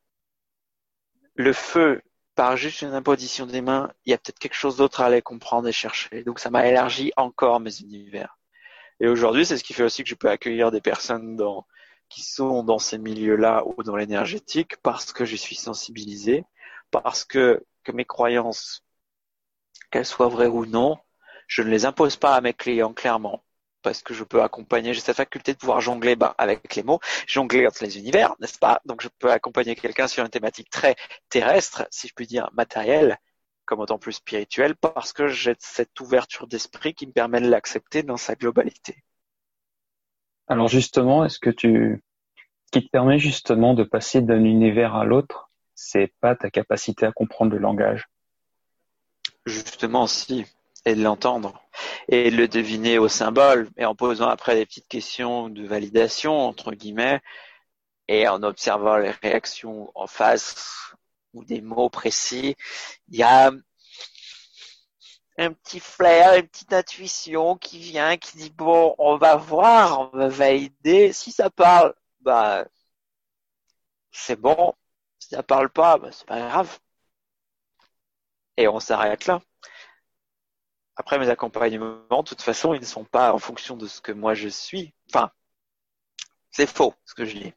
le 1.35 1.53
feu 1.53 2.03
par 2.41 2.57
juste 2.57 2.81
une 2.81 2.95
imposition 2.95 3.45
des 3.45 3.61
mains, 3.61 3.93
il 4.07 4.13
y 4.13 4.15
a 4.15 4.17
peut-être 4.17 4.39
quelque 4.39 4.55
chose 4.55 4.79
d'autre 4.79 5.03
à 5.03 5.05
aller 5.05 5.21
comprendre 5.21 5.69
et 5.69 5.73
chercher. 5.73 6.25
Donc 6.25 6.39
ça 6.39 6.49
m'a 6.49 6.67
élargi 6.67 7.13
encore 7.19 7.61
mes 7.61 7.83
univers. 7.83 8.39
Et 8.99 9.09
aujourd'hui, 9.09 9.45
c'est 9.45 9.59
ce 9.59 9.63
qui 9.63 9.75
fait 9.75 9.83
aussi 9.83 10.05
que 10.05 10.09
je 10.09 10.15
peux 10.15 10.31
accueillir 10.31 10.71
des 10.71 10.81
personnes 10.81 11.39
qui 12.09 12.23
sont 12.23 12.63
dans 12.63 12.79
ces 12.79 12.97
milieux-là 12.97 13.65
ou 13.67 13.83
dans 13.83 13.95
l'énergétique 13.95 14.79
parce 14.79 15.13
que 15.13 15.27
je 15.27 15.37
suis 15.37 15.55
sensibilisé, 15.55 16.47
parce 16.91 17.27
que 17.27 17.63
mes 17.93 18.07
croyances, 18.07 18.87
qu'elles 19.91 20.07
soient 20.07 20.29
vraies 20.29 20.47
ou 20.47 20.65
non, 20.65 20.97
je 21.47 21.61
ne 21.61 21.69
les 21.69 21.85
impose 21.85 22.17
pas 22.17 22.35
à 22.35 22.41
mes 22.41 22.55
clients 22.55 22.95
clairement 22.95 23.45
parce 23.83 24.03
que 24.03 24.15
je 24.15 24.25
peux 24.25 24.43
accompagner, 24.43 24.95
j'ai 24.95 25.01
cette 25.01 25.17
faculté 25.17 25.53
de 25.53 25.59
pouvoir 25.59 25.81
jongler 25.81 26.17
bah, 26.17 26.35
avec 26.39 26.75
les 26.75 26.83
mots, 26.83 27.01
jongler 27.27 27.67
entre 27.67 27.85
les 27.85 27.99
univers, 27.99 28.35
n'est-ce 28.41 28.59
pas? 28.59 28.81
Donc 28.85 29.03
je 29.03 29.09
peux 29.19 29.31
accompagner 29.31 29.75
quelqu'un 29.75 30.07
sur 30.07 30.25
une 30.25 30.31
thématique 30.31 30.71
très 30.71 30.97
terrestre, 31.29 31.87
si 31.91 32.09
je 32.09 32.15
puis 32.15 32.27
dire 32.27 32.51
matérielle, 32.53 33.19
comme 33.65 33.81
autant 33.81 33.99
plus 33.99 34.15
spirituelle, 34.15 34.75
parce 34.77 35.13
que 35.13 35.29
j'ai 35.29 35.55
cette 35.59 35.99
ouverture 36.01 36.47
d'esprit 36.47 36.95
qui 36.95 37.07
me 37.07 37.13
permet 37.13 37.41
de 37.41 37.49
l'accepter 37.49 38.03
dans 38.03 38.17
sa 38.17 38.35
globalité. 38.35 39.05
Alors 40.49 40.69
justement, 40.69 41.25
est-ce 41.25 41.39
que 41.39 41.51
tu, 41.51 42.03
ce 42.67 42.79
qui 42.79 42.85
te 42.85 42.91
permet 42.91 43.19
justement 43.19 43.75
de 43.75 43.85
passer 43.85 44.21
d'un 44.21 44.45
univers 44.45 44.97
à 44.97 45.05
l'autre, 45.05 45.51
c'est 45.75 46.13
pas 46.21 46.35
ta 46.35 46.51
capacité 46.51 47.07
à 47.07 47.13
comprendre 47.13 47.53
le 47.53 47.59
langage? 47.59 48.09
Justement, 49.47 50.07
si 50.07 50.45
et 50.87 50.95
de 50.95 51.03
l'entendre 51.03 51.63
et 52.09 52.31
de 52.31 52.37
le 52.37 52.49
deviner 52.49 52.99
au 52.99 53.09
symbole 53.09 53.71
et 53.77 53.85
en 53.85 53.95
posant 53.95 54.29
après 54.29 54.55
des 54.57 54.67
petites 54.67 54.89
questions 54.89 55.49
de 55.49 55.67
validation 55.67 56.39
entre 56.39 56.73
guillemets 56.73 57.21
et 58.09 58.29
en 58.29 58.43
observant 58.43 58.97
les 58.97 59.13
réactions 59.23 59.91
en 59.95 60.07
face 60.07 60.95
ou 61.33 61.45
des 61.45 61.61
mots 61.61 61.91
précis, 61.91 62.57
il 63.09 63.17
y 63.19 63.23
a 63.23 63.53
un 65.39 65.53
petit 65.53 65.81
flair, 65.81 66.35
une 66.35 66.49
petite 66.49 66.73
intuition 66.73 67.57
qui 67.57 67.79
vient, 67.79 68.17
qui 68.17 68.37
dit 68.37 68.51
bon, 68.51 68.95
on 68.99 69.17
va 69.17 69.37
voir, 69.37 70.01
on 70.13 70.17
va 70.19 70.29
valider. 70.29 71.13
Si 71.13 71.33
ça 71.33 71.51
parle, 71.51 71.95
bah 72.21 72.65
c'est 74.13 74.37
bon. 74.37 74.75
Si 75.19 75.29
ça 75.31 75.43
parle 75.43 75.71
pas, 75.71 75.99
bah, 75.99 76.11
c'est 76.13 76.27
pas 76.27 76.41
grave. 76.41 76.79
Et 78.57 78.69
on 78.69 78.79
s'arrête 78.81 79.27
là. 79.27 79.41
Après, 81.01 81.19
mes 81.19 81.31
accompagnements, 81.31 82.05
de 82.11 82.29
toute 82.29 82.43
façon, 82.43 82.75
ils 82.75 82.81
ne 82.81 82.85
sont 82.85 83.05
pas 83.05 83.33
en 83.33 83.39
fonction 83.39 83.75
de 83.75 83.87
ce 83.87 84.03
que 84.03 84.13
moi 84.13 84.35
je 84.35 84.49
suis. 84.49 84.93
Enfin, 85.09 85.31
c'est 86.51 86.69
faux 86.69 86.95
ce 87.07 87.15
que 87.15 87.25
je 87.25 87.39
dis. 87.39 87.55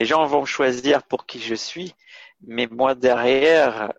Les 0.00 0.06
gens 0.06 0.24
vont 0.24 0.46
choisir 0.46 1.02
pour 1.02 1.26
qui 1.26 1.40
je 1.40 1.54
suis, 1.54 1.94
mais 2.40 2.66
moi 2.66 2.94
derrière, 2.94 3.92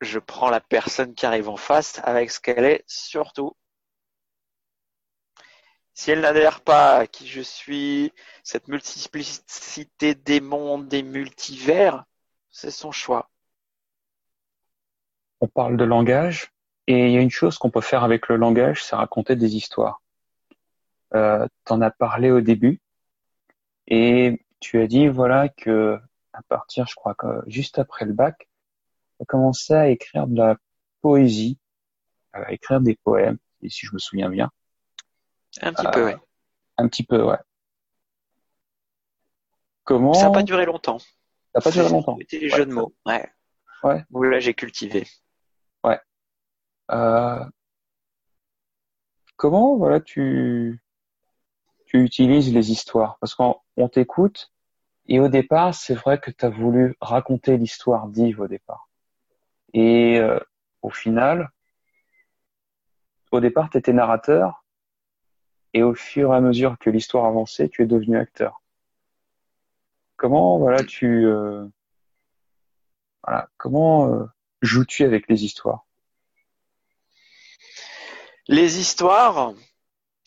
je 0.00 0.18
prends 0.18 0.50
la 0.50 0.58
personne 0.60 1.14
qui 1.14 1.26
arrive 1.26 1.48
en 1.48 1.56
face 1.56 2.00
avec 2.02 2.32
ce 2.32 2.40
qu'elle 2.40 2.64
est 2.64 2.82
surtout. 2.88 3.56
Si 5.94 6.10
elle 6.10 6.22
n'adhère 6.22 6.62
pas 6.62 6.96
à 6.96 7.06
qui 7.06 7.28
je 7.28 7.40
suis, 7.40 8.12
cette 8.42 8.66
multiplicité 8.66 10.16
des 10.16 10.40
mondes, 10.40 10.88
des 10.88 11.04
multivers, 11.04 12.04
c'est 12.50 12.72
son 12.72 12.90
choix. 12.90 13.30
On 15.40 15.46
parle 15.46 15.76
de 15.76 15.84
langage, 15.84 16.50
et 16.86 17.06
il 17.06 17.12
y 17.12 17.16
a 17.16 17.20
une 17.20 17.30
chose 17.30 17.58
qu'on 17.58 17.70
peut 17.70 17.80
faire 17.80 18.04
avec 18.04 18.28
le 18.28 18.36
langage, 18.36 18.84
c'est 18.84 18.96
raconter 18.96 19.36
des 19.36 19.56
histoires. 19.56 20.02
Euh, 21.14 21.46
en 21.70 21.80
as 21.82 21.90
parlé 21.90 22.30
au 22.30 22.40
début 22.40 22.80
et 23.86 24.44
tu 24.58 24.80
as 24.80 24.88
dit 24.88 25.06
voilà 25.06 25.48
que 25.48 26.00
à 26.32 26.42
partir, 26.42 26.86
je 26.86 26.94
crois 26.94 27.14
que 27.14 27.42
juste 27.46 27.78
après 27.78 28.04
le 28.04 28.12
bac, 28.12 28.48
tu 29.16 29.22
as 29.22 29.24
commencé 29.24 29.72
à 29.72 29.88
écrire 29.88 30.26
de 30.26 30.36
la 30.36 30.56
poésie, 31.00 31.58
à 32.32 32.52
écrire 32.52 32.80
des 32.80 32.94
poèmes, 32.96 33.38
si 33.66 33.86
je 33.86 33.94
me 33.94 33.98
souviens 33.98 34.28
bien. 34.28 34.50
Un 35.62 35.72
petit 35.72 35.86
peu, 35.92 36.06
oui. 36.06 36.12
Euh, 36.12 36.16
un 36.76 36.88
petit 36.88 37.04
peu, 37.04 37.22
ouais. 37.22 37.38
Comment 39.84 40.12
Ça 40.12 40.26
n'a 40.26 40.32
pas 40.32 40.42
duré 40.42 40.66
longtemps. 40.66 40.98
Ça 40.98 41.06
n'a 41.54 41.60
pas 41.62 41.70
duré 41.70 41.88
longtemps. 41.88 42.18
C'était 42.20 42.38
les 42.38 42.50
jeux 42.50 42.66
de 42.66 42.72
mots, 42.72 42.94
ouais. 43.06 43.30
Ouais. 43.82 44.04
là, 44.28 44.40
j'ai 44.40 44.52
cultivé. 44.52 45.06
Euh, 46.90 47.44
comment 49.36 49.76
voilà 49.76 50.00
tu 50.00 50.80
tu 51.86 52.02
utilises 52.02 52.52
les 52.52 52.70
histoires? 52.70 53.18
Parce 53.20 53.34
qu'on 53.34 53.88
t'écoute 53.88 54.52
et 55.08 55.20
au 55.20 55.28
départ, 55.28 55.74
c'est 55.74 55.94
vrai 55.94 56.18
que 56.18 56.30
tu 56.30 56.44
as 56.44 56.50
voulu 56.50 56.96
raconter 57.00 57.56
l'histoire 57.56 58.08
d'Yves 58.08 58.40
au 58.40 58.48
départ. 58.48 58.88
Et 59.72 60.18
euh, 60.18 60.40
au 60.82 60.90
final, 60.90 61.50
au 63.30 63.40
départ, 63.40 63.70
tu 63.70 63.78
étais 63.78 63.92
narrateur 63.92 64.64
et 65.74 65.82
au 65.82 65.94
fur 65.94 66.32
et 66.32 66.36
à 66.36 66.40
mesure 66.40 66.76
que 66.78 66.90
l'histoire 66.90 67.26
avançait, 67.26 67.68
tu 67.68 67.82
es 67.82 67.86
devenu 67.86 68.16
acteur. 68.18 68.62
Comment 70.16 70.58
voilà 70.58 70.82
tu 70.82 71.26
euh, 71.26 71.66
voilà 73.22 73.48
comment 73.58 74.26
joues-tu 74.62 75.04
avec 75.04 75.28
les 75.28 75.44
histoires? 75.44 75.85
Les 78.48 78.78
histoires, 78.78 79.54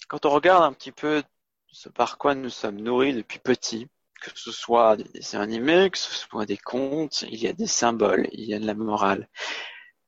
quand 0.08 0.26
on 0.26 0.30
regarde 0.30 0.64
un 0.64 0.74
petit 0.74 0.92
peu 0.92 1.24
ce 1.72 1.90
par 1.90 2.18
quoi 2.18 2.36
nous 2.36 2.50
sommes 2.50 2.78
nourris 2.78 3.14
depuis 3.14 3.40
petit, 3.40 3.88
que 4.22 4.32
ce 4.36 4.52
soit 4.52 4.98
des 4.98 5.06
dessins 5.06 5.40
animés, 5.40 5.90
que 5.90 5.98
ce 5.98 6.14
soit 6.14 6.46
des 6.46 6.58
contes, 6.58 7.24
il 7.30 7.40
y 7.40 7.48
a 7.48 7.54
des 7.54 7.68
symboles, 7.68 8.28
il 8.32 8.46
y 8.46 8.54
a 8.54 8.60
de 8.60 8.66
la 8.66 8.74
morale. 8.74 9.28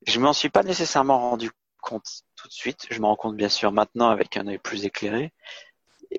Je 0.05 0.20
m'en 0.20 0.34
suis 0.34 0.49
pas 0.49 0.64
nécessairement 0.64 1.20
rendu 1.30 1.51
compte 1.82 2.24
tout 2.36 2.47
de 2.47 2.53
suite. 2.53 2.88
Je 2.89 2.99
me 2.99 3.05
rends 3.05 3.16
compte 3.16 3.38
bien 3.38 3.49
sûr 3.49 3.72
maintenant 3.72 4.09
avec 4.09 4.38
un 4.38 4.47
œil 4.47 4.57
plus 4.57 4.86
éclairé. 4.86 5.32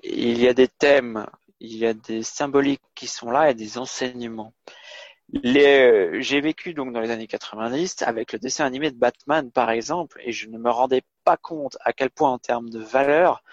Il 0.03 0.39
y 0.39 0.47
a 0.47 0.53
des 0.53 0.67
thèmes, 0.67 1.27
il 1.59 1.77
y 1.77 1.85
a 1.85 1.93
des 1.93 2.23
symboliques 2.23 2.81
qui 2.95 3.07
sont 3.07 3.29
là 3.29 3.51
et 3.51 3.53
des 3.53 3.77
enseignements. 3.77 4.53
Les, 5.31 6.21
j'ai 6.21 6.41
vécu 6.41 6.73
donc 6.73 6.93
dans 6.93 6.99
les 6.99 7.09
années 7.09 7.27
90 7.27 8.03
avec 8.03 8.33
le 8.33 8.39
dessin 8.39 8.65
animé 8.65 8.91
de 8.91 8.97
Batman 8.97 9.51
par 9.51 9.71
exemple 9.71 10.21
et 10.23 10.31
je 10.31 10.47
ne 10.47 10.57
me 10.57 10.69
rendais 10.69 11.01
pas 11.23 11.37
compte 11.37 11.77
à 11.81 11.93
quel 11.93 12.11
point 12.11 12.29
en 12.29 12.39
termes 12.39 12.69
de 12.69 12.79
valeur 12.79 13.43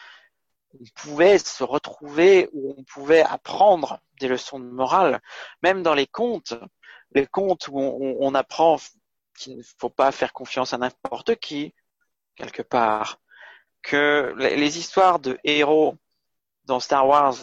on 0.74 0.84
pouvait 0.94 1.38
se 1.38 1.64
retrouver 1.64 2.48
ou 2.52 2.74
on 2.76 2.84
pouvait 2.84 3.22
apprendre 3.22 4.00
des 4.20 4.28
leçons 4.28 4.60
de 4.60 4.66
morale. 4.66 5.20
Même 5.62 5.82
dans 5.82 5.94
les 5.94 6.06
contes 6.06 6.54
les 7.12 7.26
contes 7.26 7.68
où 7.68 7.78
on, 7.78 8.16
on 8.20 8.34
apprend 8.34 8.76
qu'il 9.36 9.58
ne 9.58 9.62
faut 9.78 9.88
pas 9.88 10.12
faire 10.12 10.32
confiance 10.32 10.74
à 10.74 10.78
n'importe 10.78 11.36
qui 11.36 11.74
quelque 12.36 12.62
part 12.62 13.20
que 13.82 14.34
les 14.36 14.78
histoires 14.78 15.18
de 15.18 15.38
héros 15.44 15.96
dans 16.64 16.80
Star 16.80 17.06
Wars 17.06 17.36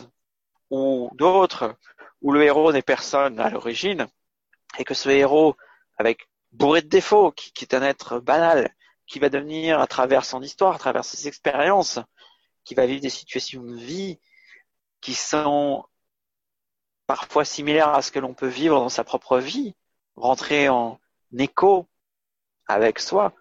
ou 0.69 1.09
d'autres 1.15 1.75
où 2.21 2.31
le 2.31 2.43
héros 2.43 2.71
n'est 2.71 2.81
personne 2.81 3.39
à 3.39 3.49
l'origine 3.49 4.07
et 4.77 4.83
que 4.83 4.93
ce 4.93 5.09
héros, 5.09 5.55
avec 5.97 6.27
bourré 6.51 6.81
de 6.81 6.87
défauts, 6.87 7.31
qui, 7.31 7.51
est 7.61 7.73
un 7.73 7.81
être 7.81 8.19
banal, 8.19 8.73
qui 9.05 9.19
va 9.19 9.29
devenir 9.29 9.79
à 9.79 9.87
travers 9.87 10.25
son 10.25 10.41
histoire, 10.41 10.75
à 10.75 10.79
travers 10.79 11.05
ses 11.05 11.27
expériences, 11.27 11.99
qui 12.63 12.75
va 12.75 12.85
vivre 12.85 13.01
des 13.01 13.09
situations 13.09 13.63
de 13.63 13.75
vie 13.75 14.19
qui 15.01 15.13
sont 15.13 15.85
parfois 17.05 17.45
similaires 17.45 17.89
à 17.89 18.01
ce 18.01 18.11
que 18.11 18.19
l'on 18.19 18.33
peut 18.33 18.47
vivre 18.47 18.79
dans 18.79 18.89
sa 18.89 19.03
propre 19.03 19.39
vie, 19.39 19.75
rentrer 20.15 20.67
en 20.67 20.99
écho 21.37 21.87
avec 22.67 22.99
soi. 22.99 23.33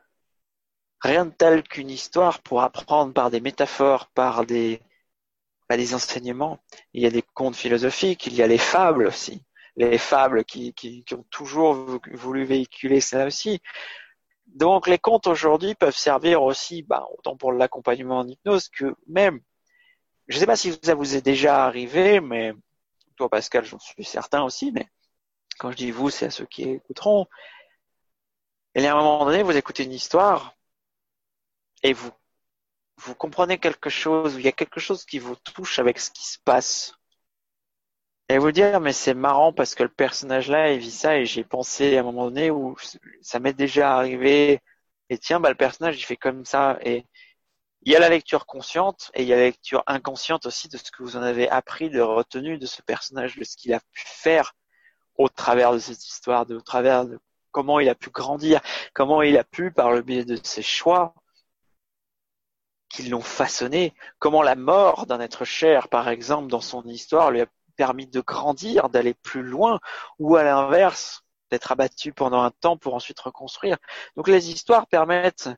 Rien 1.00 1.26
de 1.26 1.30
tel 1.30 1.62
qu'une 1.62 1.90
histoire 1.90 2.40
pour 2.40 2.62
apprendre 2.62 3.12
par 3.12 3.30
des 3.30 3.40
métaphores, 3.40 4.06
par 4.08 4.46
des, 4.46 4.80
par 5.66 5.76
des 5.76 5.94
enseignements. 5.94 6.60
Il 6.94 7.02
y 7.02 7.06
a 7.06 7.10
des 7.10 7.22
contes 7.22 7.56
philosophiques, 7.56 8.26
il 8.26 8.34
y 8.34 8.42
a 8.42 8.46
les 8.46 8.58
fables 8.58 9.06
aussi 9.06 9.42
les 9.76 9.98
fables 9.98 10.44
qui, 10.44 11.04
ont 11.12 11.24
toujours 11.30 12.00
voulu 12.12 12.44
véhiculer 12.44 13.00
ça 13.00 13.26
aussi. 13.26 13.60
Donc 14.46 14.86
les 14.86 14.98
contes 14.98 15.26
aujourd'hui 15.26 15.74
peuvent 15.74 15.96
servir 15.96 16.42
aussi, 16.42 16.82
bah, 16.82 17.06
autant 17.18 17.36
pour 17.36 17.52
l'accompagnement 17.52 18.20
en 18.20 18.28
hypnose 18.28 18.68
que 18.68 18.94
même, 19.06 19.40
je 20.28 20.36
ne 20.36 20.40
sais 20.40 20.46
pas 20.46 20.56
si 20.56 20.78
ça 20.82 20.94
vous 20.94 21.14
est 21.14 21.22
déjà 21.22 21.64
arrivé, 21.64 22.20
mais 22.20 22.52
toi 23.16 23.28
Pascal, 23.28 23.64
j'en 23.64 23.78
suis 23.78 24.04
certain 24.04 24.42
aussi, 24.44 24.72
mais 24.72 24.88
quand 25.58 25.70
je 25.70 25.76
dis 25.76 25.90
vous, 25.90 26.10
c'est 26.10 26.26
à 26.26 26.30
ceux 26.30 26.46
qui 26.46 26.62
écouteront. 26.62 27.26
Et 28.74 28.86
à 28.86 28.92
un 28.92 28.96
moment 28.96 29.24
donné, 29.24 29.42
vous 29.42 29.56
écoutez 29.56 29.84
une 29.84 29.92
histoire 29.92 30.54
et 31.82 31.92
vous 31.92 32.10
vous 32.98 33.14
comprenez 33.14 33.58
quelque 33.58 33.90
chose, 33.90 34.34
il 34.36 34.42
y 34.42 34.48
a 34.48 34.52
quelque 34.52 34.80
chose 34.80 35.04
qui 35.04 35.18
vous 35.18 35.36
touche 35.36 35.78
avec 35.78 35.98
ce 35.98 36.10
qui 36.10 36.24
se 36.26 36.38
passe. 36.38 36.94
Et 38.28 38.38
vous 38.38 38.50
dire, 38.52 38.80
mais 38.80 38.92
c'est 38.92 39.14
marrant 39.14 39.52
parce 39.52 39.74
que 39.74 39.84
le 39.84 39.88
personnage 39.88 40.50
là, 40.50 40.72
il 40.72 40.80
vit 40.80 40.90
ça 40.90 41.16
et 41.18 41.26
j'ai 41.26 41.44
pensé 41.44 41.96
à 41.96 42.00
un 42.00 42.02
moment 42.02 42.24
donné 42.26 42.50
où 42.50 42.76
ça 43.22 43.38
m'est 43.38 43.52
déjà 43.52 43.96
arrivé. 43.96 44.60
Et 45.10 45.18
tiens, 45.18 45.38
bah, 45.40 45.48
le 45.50 45.54
personnage, 45.54 45.98
il 46.00 46.04
fait 46.04 46.16
comme 46.16 46.44
ça. 46.44 46.78
Et 46.82 47.06
il 47.82 47.92
y 47.92 47.96
a 47.96 48.00
la 48.00 48.08
lecture 48.08 48.46
consciente 48.46 49.12
et 49.14 49.22
il 49.22 49.28
y 49.28 49.32
a 49.32 49.36
la 49.36 49.44
lecture 49.44 49.84
inconsciente 49.86 50.46
aussi 50.46 50.68
de 50.68 50.76
ce 50.76 50.90
que 50.90 51.04
vous 51.04 51.16
en 51.16 51.22
avez 51.22 51.48
appris, 51.48 51.88
de 51.88 52.00
retenu 52.00 52.58
de 52.58 52.66
ce 52.66 52.82
personnage, 52.82 53.36
de 53.36 53.44
ce 53.44 53.56
qu'il 53.56 53.72
a 53.74 53.80
pu 53.80 54.02
faire 54.06 54.54
au 55.16 55.28
travers 55.28 55.72
de 55.72 55.78
cette 55.78 56.04
histoire, 56.04 56.46
de, 56.46 56.56
au 56.56 56.60
travers 56.60 57.06
de 57.06 57.20
comment 57.52 57.80
il 57.80 57.88
a 57.88 57.94
pu 57.94 58.10
grandir, 58.10 58.60
comment 58.92 59.22
il 59.22 59.38
a 59.38 59.44
pu, 59.44 59.70
par 59.72 59.92
le 59.92 60.02
biais 60.02 60.24
de 60.24 60.36
ses 60.42 60.62
choix, 60.62 61.14
qui 62.88 63.04
l'ont 63.08 63.20
façonné, 63.20 63.94
comment 64.18 64.42
la 64.42 64.56
mort 64.56 65.06
d'un 65.06 65.20
être 65.20 65.44
cher, 65.44 65.88
par 65.88 66.08
exemple, 66.08 66.48
dans 66.48 66.60
son 66.60 66.82
histoire, 66.84 67.30
lui 67.30 67.40
a 67.42 67.46
permis 67.76 68.06
de 68.06 68.20
grandir, 68.20 68.88
d'aller 68.88 69.14
plus 69.14 69.42
loin, 69.42 69.78
ou 70.18 70.36
à 70.36 70.42
l'inverse, 70.42 71.22
d'être 71.50 71.72
abattu 71.72 72.12
pendant 72.12 72.42
un 72.42 72.50
temps 72.50 72.76
pour 72.76 72.94
ensuite 72.94 73.20
reconstruire. 73.20 73.76
Donc 74.16 74.28
les 74.28 74.50
histoires 74.50 74.86
permettent, 74.86 75.50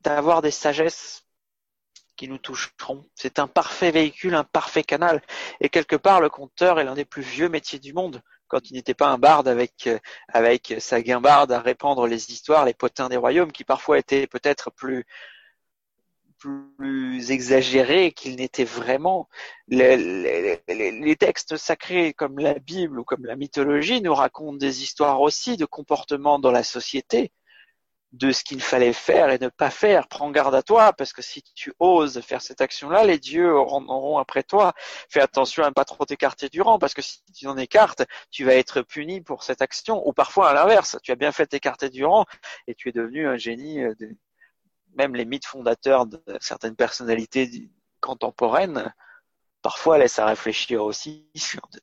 d'avoir 0.00 0.42
des 0.42 0.50
sagesses 0.50 1.24
qui 2.16 2.28
nous 2.28 2.38
toucheront. 2.38 3.04
C'est 3.14 3.38
un 3.38 3.46
parfait 3.46 3.90
véhicule, 3.90 4.34
un 4.34 4.44
parfait 4.44 4.82
canal. 4.82 5.22
Et 5.60 5.68
quelque 5.68 5.96
part, 5.96 6.20
le 6.20 6.30
conteur 6.30 6.80
est 6.80 6.84
l'un 6.84 6.94
des 6.94 7.04
plus 7.04 7.22
vieux 7.22 7.48
métiers 7.48 7.78
du 7.78 7.92
monde. 7.92 8.22
Quand 8.48 8.70
il 8.70 8.74
n'était 8.74 8.94
pas 8.94 9.08
un 9.08 9.18
barde 9.18 9.48
avec, 9.48 9.88
avec 10.28 10.76
sa 10.78 11.02
guimbarde 11.02 11.52
à 11.52 11.60
répandre 11.60 12.06
les 12.06 12.30
histoires, 12.30 12.64
les 12.64 12.74
potins 12.74 13.08
des 13.08 13.16
royaumes, 13.16 13.52
qui 13.52 13.64
parfois 13.64 13.98
étaient 13.98 14.26
peut-être 14.26 14.70
plus, 14.70 15.04
plus 16.38 17.30
exagérés 17.30 18.12
qu'ils 18.12 18.36
n'étaient 18.36 18.64
vraiment. 18.64 19.28
Les, 19.68 19.96
les, 19.96 20.60
les, 20.68 21.16
textes 21.16 21.56
sacrés 21.56 22.12
comme 22.12 22.38
la 22.38 22.54
Bible 22.54 22.98
ou 23.00 23.04
comme 23.04 23.24
la 23.26 23.36
mythologie 23.36 24.00
nous 24.02 24.14
racontent 24.14 24.56
des 24.56 24.82
histoires 24.82 25.20
aussi 25.20 25.56
de 25.56 25.64
comportements 25.64 26.38
dans 26.38 26.52
la 26.52 26.62
société 26.62 27.32
de 28.12 28.32
ce 28.32 28.44
qu'il 28.44 28.62
fallait 28.62 28.92
faire 28.92 29.30
et 29.30 29.38
ne 29.38 29.48
pas 29.48 29.70
faire. 29.70 30.08
Prends 30.08 30.30
garde 30.30 30.54
à 30.54 30.62
toi, 30.62 30.92
parce 30.92 31.12
que 31.12 31.22
si 31.22 31.42
tu 31.54 31.72
oses 31.78 32.20
faire 32.20 32.40
cette 32.40 32.60
action-là, 32.60 33.04
les 33.04 33.18
dieux 33.18 33.58
en 33.58 33.84
auront 33.88 34.18
après 34.18 34.42
toi. 34.42 34.72
Fais 35.10 35.20
attention 35.20 35.64
à 35.64 35.68
ne 35.68 35.74
pas 35.74 35.84
trop 35.84 36.04
t'écarter 36.04 36.48
du 36.48 36.62
rang, 36.62 36.78
parce 36.78 36.94
que 36.94 37.02
si 37.02 37.20
tu 37.34 37.46
en 37.46 37.56
écartes, 37.56 38.04
tu 38.30 38.44
vas 38.44 38.54
être 38.54 38.82
puni 38.82 39.20
pour 39.20 39.42
cette 39.42 39.62
action. 39.62 40.06
Ou 40.06 40.12
parfois 40.12 40.50
à 40.50 40.54
l'inverse, 40.54 40.96
tu 41.02 41.12
as 41.12 41.16
bien 41.16 41.32
fait 41.32 41.46
t'écarter 41.46 41.90
du 41.90 42.04
rang 42.04 42.24
et 42.66 42.74
tu 42.74 42.88
es 42.88 42.92
devenu 42.92 43.26
un 43.26 43.36
génie. 43.36 43.82
Euh, 43.82 43.94
de... 43.98 44.16
Même 44.96 45.14
les 45.14 45.24
mythes 45.24 45.46
fondateurs 45.46 46.06
de 46.06 46.20
certaines 46.40 46.76
personnalités 46.76 47.70
contemporaines, 48.00 48.92
parfois 49.62 49.98
laissent 49.98 50.18
à 50.18 50.26
réfléchir 50.26 50.82
aussi 50.82 51.30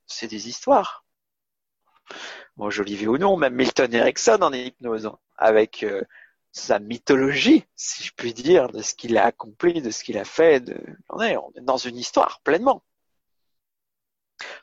c'est 0.07 0.27
des 0.27 0.49
histoires. 0.49 1.05
Bon, 2.57 2.69
Jolivet 2.69 3.07
ou 3.07 3.17
non, 3.17 3.37
même 3.37 3.55
Milton 3.55 3.93
Erickson 3.93 4.39
en 4.41 4.53
est 4.53 4.67
hypnose, 4.67 5.11
avec 5.37 5.83
euh, 5.83 6.03
sa 6.51 6.79
mythologie, 6.79 7.65
si 7.75 8.03
je 8.03 8.13
puis 8.15 8.33
dire, 8.33 8.67
de 8.69 8.81
ce 8.81 8.93
qu'il 8.93 9.17
a 9.17 9.25
accompli, 9.25 9.81
de 9.81 9.89
ce 9.89 10.03
qu'il 10.03 10.17
a 10.17 10.25
fait. 10.25 10.63
On, 11.09 11.21
est, 11.21 11.37
on 11.37 11.51
est 11.55 11.61
dans 11.61 11.77
une 11.77 11.97
histoire 11.97 12.41
pleinement. 12.41 12.83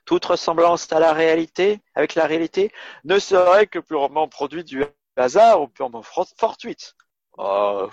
Toute 0.04 0.24
ressemblance 0.24 0.92
à 0.92 1.00
la 1.00 1.12
réalité, 1.12 1.80
avec 1.94 2.14
la 2.14 2.26
réalité, 2.26 2.72
ne 3.04 3.18
serait 3.18 3.66
que 3.66 3.78
purement 3.78 4.28
produit 4.28 4.64
du 4.64 4.84
hasard 5.16 5.62
ou 5.62 5.68
purement 5.68 6.02
fortuite. 6.02 6.94
Oh, 7.38 7.88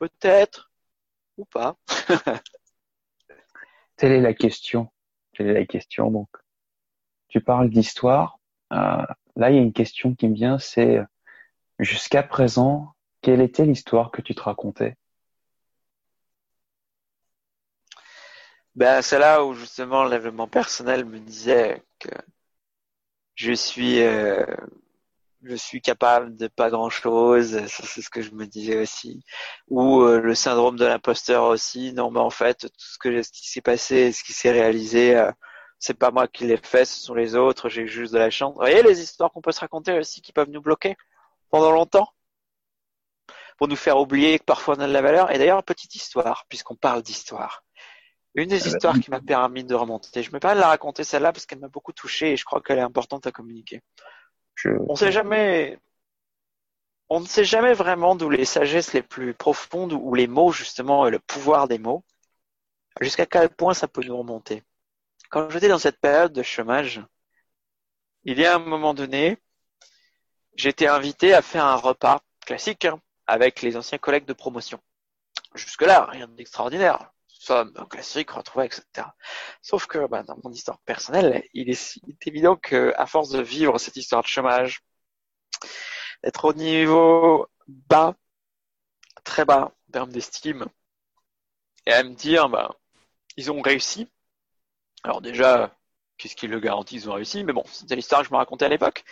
peut-être 0.00 0.72
ou 1.36 1.44
pas. 1.44 1.76
Telle 3.96 4.12
est 4.12 4.20
la 4.20 4.34
question. 4.34 4.90
Telle 5.36 5.48
est 5.48 5.54
la 5.54 5.66
question. 5.66 6.10
Donc, 6.10 6.28
tu 7.28 7.40
parles 7.40 7.70
d'histoire. 7.70 8.38
Euh, 8.72 9.04
là, 9.36 9.50
il 9.50 9.56
y 9.56 9.58
a 9.58 9.62
une 9.62 9.72
question 9.72 10.14
qui 10.14 10.26
me 10.28 10.34
vient, 10.34 10.58
c'est 10.58 11.00
jusqu'à 11.78 12.22
présent, 12.22 12.94
quelle 13.20 13.42
était 13.42 13.66
l'histoire 13.66 14.10
que 14.10 14.22
tu 14.22 14.34
te 14.34 14.40
racontais? 14.40 14.96
Ben, 18.74 19.02
c'est 19.02 19.18
là 19.18 19.44
où 19.44 19.52
justement 19.52 20.04
l'événement 20.04 20.48
personnel 20.48 21.04
me 21.04 21.18
disait 21.18 21.82
que 21.98 22.08
je 23.34 23.52
suis, 23.52 24.00
euh, 24.00 24.46
je 25.42 25.54
suis 25.54 25.80
capable 25.80 26.36
de 26.36 26.48
pas 26.48 26.70
grand 26.70 26.90
chose. 26.90 27.60
C'est 27.66 28.02
ce 28.02 28.10
que 28.10 28.22
je 28.22 28.32
me 28.32 28.46
disais 28.46 28.78
aussi. 28.78 29.24
Ou 29.68 30.02
euh, 30.02 30.20
le 30.20 30.34
syndrome 30.34 30.76
de 30.76 30.84
l'imposteur 30.86 31.44
aussi. 31.44 31.92
Non, 31.92 32.10
mais 32.10 32.20
en 32.20 32.30
fait, 32.30 32.60
tout 32.60 32.68
ce 32.76 32.98
que 32.98 33.22
ce 33.22 33.30
qui 33.30 33.48
s'est 33.48 33.60
passé, 33.60 34.12
ce 34.12 34.22
qui 34.24 34.32
s'est 34.32 34.50
réalisé, 34.50 35.16
euh, 35.16 35.30
c'est 35.78 35.94
pas 35.94 36.10
moi 36.10 36.28
qui 36.28 36.46
l'ai 36.46 36.58
fait, 36.58 36.84
ce 36.84 37.00
sont 37.00 37.14
les 37.14 37.34
autres. 37.36 37.68
J'ai 37.68 37.86
juste 37.86 38.12
de 38.12 38.18
la 38.18 38.30
chance. 38.30 38.52
Vous 38.54 38.60
voyez 38.60 38.82
les 38.82 39.00
histoires 39.00 39.32
qu'on 39.32 39.40
peut 39.40 39.52
se 39.52 39.60
raconter 39.60 39.98
aussi 39.98 40.20
qui 40.22 40.32
peuvent 40.32 40.50
nous 40.50 40.62
bloquer 40.62 40.96
pendant 41.50 41.72
longtemps? 41.72 42.08
Pour 43.58 43.68
nous 43.68 43.76
faire 43.76 43.98
oublier 43.98 44.38
que 44.38 44.44
parfois 44.44 44.74
on 44.78 44.80
a 44.80 44.86
de 44.88 44.92
la 44.92 45.02
valeur. 45.02 45.30
Et 45.32 45.38
d'ailleurs, 45.38 45.62
petite 45.64 45.94
histoire, 45.94 46.46
puisqu'on 46.48 46.76
parle 46.76 47.02
d'histoire. 47.02 47.62
Une 48.34 48.48
des 48.48 48.62
ah 48.62 48.64
bah 48.64 48.70
histoires 48.70 49.00
qui 49.00 49.10
m'a 49.10 49.20
permis 49.20 49.64
de 49.64 49.74
remonter, 49.74 50.22
je 50.22 50.30
me 50.30 50.38
permets 50.38 50.54
de 50.54 50.60
la 50.60 50.68
raconter 50.68 51.02
celle-là 51.02 51.32
parce 51.32 51.46
qu'elle 51.46 51.58
m'a 51.58 51.68
beaucoup 51.68 51.92
touché 51.92 52.32
et 52.32 52.36
je 52.36 52.44
crois 52.44 52.60
qu'elle 52.60 52.78
est 52.78 52.82
importante 52.82 53.26
à 53.26 53.32
communiquer. 53.32 53.82
On 54.88 54.96
sait 54.96 55.12
jamais, 55.12 55.78
on 57.08 57.20
ne 57.20 57.26
sait 57.26 57.44
jamais 57.44 57.72
vraiment 57.72 58.14
d'où 58.14 58.30
les 58.30 58.44
sagesses 58.44 58.92
les 58.92 59.02
plus 59.02 59.34
profondes 59.34 59.92
ou 59.92 60.14
les 60.14 60.26
mots 60.26 60.52
justement 60.52 61.06
et 61.06 61.10
le 61.10 61.18
pouvoir 61.18 61.68
des 61.68 61.78
mots, 61.78 62.04
jusqu'à 63.00 63.26
quel 63.26 63.50
point 63.50 63.74
ça 63.74 63.88
peut 63.88 64.02
nous 64.04 64.16
remonter. 64.16 64.62
Quand 65.30 65.50
j'étais 65.50 65.68
dans 65.68 65.78
cette 65.78 66.00
période 66.00 66.32
de 66.32 66.42
chômage, 66.42 67.02
il 68.24 68.38
y 68.38 68.46
a 68.46 68.54
un 68.54 68.58
moment 68.58 68.94
donné, 68.94 69.38
j'étais 70.54 70.86
invité 70.86 71.34
à 71.34 71.42
faire 71.42 71.64
un 71.64 71.76
repas 71.76 72.20
classique 72.44 72.84
hein, 72.84 73.00
avec 73.26 73.62
les 73.62 73.76
anciens 73.76 73.98
collègues 73.98 74.26
de 74.26 74.32
promotion. 74.32 74.80
Jusque-là, 75.54 76.06
rien 76.06 76.28
d'extraordinaire. 76.28 77.12
Somme 77.40 77.72
classique, 77.88 78.32
retrouvé, 78.32 78.66
etc. 78.66 78.84
Sauf 79.62 79.86
que 79.86 80.06
bah, 80.06 80.22
dans 80.22 80.36
mon 80.44 80.52
histoire 80.52 80.78
personnelle, 80.80 81.42
il 81.54 81.70
est, 81.70 81.98
évident 82.26 82.54
que 82.54 82.92
à 82.98 83.06
force 83.06 83.30
de 83.30 83.40
vivre 83.40 83.78
cette 83.78 83.96
histoire 83.96 84.22
de 84.22 84.28
chômage, 84.28 84.82
d'être 86.22 86.44
au 86.44 86.52
niveau 86.52 87.48
bas, 87.66 88.14
très 89.24 89.46
bas 89.46 89.72
en 89.88 89.92
termes 89.92 90.12
d'estime, 90.12 90.66
et 91.86 91.92
à 91.92 92.02
me 92.02 92.14
dire, 92.14 92.50
bah, 92.50 92.76
ils 93.38 93.50
ont 93.50 93.62
réussi. 93.62 94.06
Alors 95.02 95.22
déjà, 95.22 95.74
qu'est-ce 96.18 96.36
qui 96.36 96.46
le 96.46 96.60
garantit 96.60 96.96
Ils 96.96 97.08
ont 97.08 97.14
réussi, 97.14 97.42
mais 97.44 97.54
bon, 97.54 97.64
c'était 97.72 97.96
l'histoire 97.96 98.20
que 98.20 98.28
je 98.28 98.32
me 98.32 98.38
racontais 98.38 98.66
à 98.66 98.68
l'époque. 98.68 99.02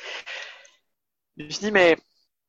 Je 1.38 1.44
me 1.44 1.50
suis 1.50 1.60
dit, 1.60 1.72
mais 1.72 1.96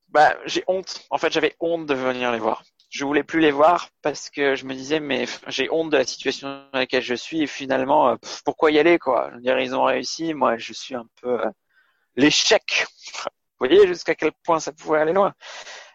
bah, 0.10 0.38
j'ai 0.46 0.66
honte. 0.68 1.08
En 1.10 1.18
fait, 1.18 1.32
j'avais 1.32 1.56
honte 1.62 1.86
de 1.86 1.94
venir 1.94 2.34
les 2.34 2.40
voir. 2.40 2.64
Je 2.90 3.06
voulais 3.06 3.24
plus 3.24 3.40
les 3.40 3.52
voir 3.52 3.90
parce 4.02 4.30
que 4.30 4.56
je 4.56 4.66
me 4.66 4.74
disais, 4.74 5.00
mais 5.00 5.26
j'ai 5.48 5.70
honte 5.72 5.92
de 5.92 5.98
la 5.98 6.06
situation 6.06 6.48
dans 6.74 6.80
laquelle 6.80 7.04
je 7.04 7.14
suis 7.14 7.44
et 7.44 7.48
finalement, 7.48 8.10
euh, 8.10 8.16
pourquoi 8.46 8.72
y 8.72 8.80
aller, 8.80 8.98
quoi? 8.98 9.30
Je 9.30 9.36
veux 9.36 9.42
dire, 9.42 9.60
ils 9.60 9.76
ont 9.76 9.84
réussi. 9.84 10.34
Moi, 10.34 10.58
je 10.58 10.74
suis 10.74 10.96
un 10.96 11.08
peu 11.22 11.40
euh, 11.40 11.50
l'échec. 12.16 12.86
Vous 13.60 13.68
voyez 13.68 13.88
jusqu'à 13.88 14.16
quel 14.16 14.32
point 14.44 14.60
ça 14.60 14.72
pouvait 14.72 15.00
aller 15.00 15.14
loin. 15.14 15.34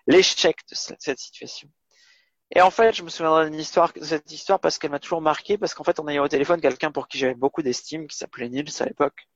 L'échec 0.06 0.58
de 0.70 0.76
cette 0.76 1.18
situation. 1.18 1.68
Et 2.54 2.60
en 2.60 2.70
fait, 2.70 2.94
je 2.94 3.02
me 3.02 3.08
souviens 3.08 3.48
d'une 3.48 3.58
histoire, 3.58 3.92
de 3.92 4.04
cette 4.04 4.30
histoire 4.30 4.60
parce 4.60 4.78
qu'elle 4.78 4.90
m'a 4.90 5.00
toujours 5.00 5.20
marqué, 5.20 5.58
parce 5.58 5.74
qu'en 5.74 5.84
fait, 5.84 5.98
on 5.98 6.06
a 6.06 6.14
eu 6.14 6.18
au 6.20 6.28
téléphone 6.28 6.60
quelqu'un 6.60 6.92
pour 6.92 7.08
qui 7.08 7.18
j'avais 7.18 7.34
beaucoup 7.34 7.62
d'estime, 7.62 8.06
qui 8.06 8.16
s'appelait 8.16 8.48
Nils 8.48 8.70
à 8.80 8.84
l'époque, 8.84 9.26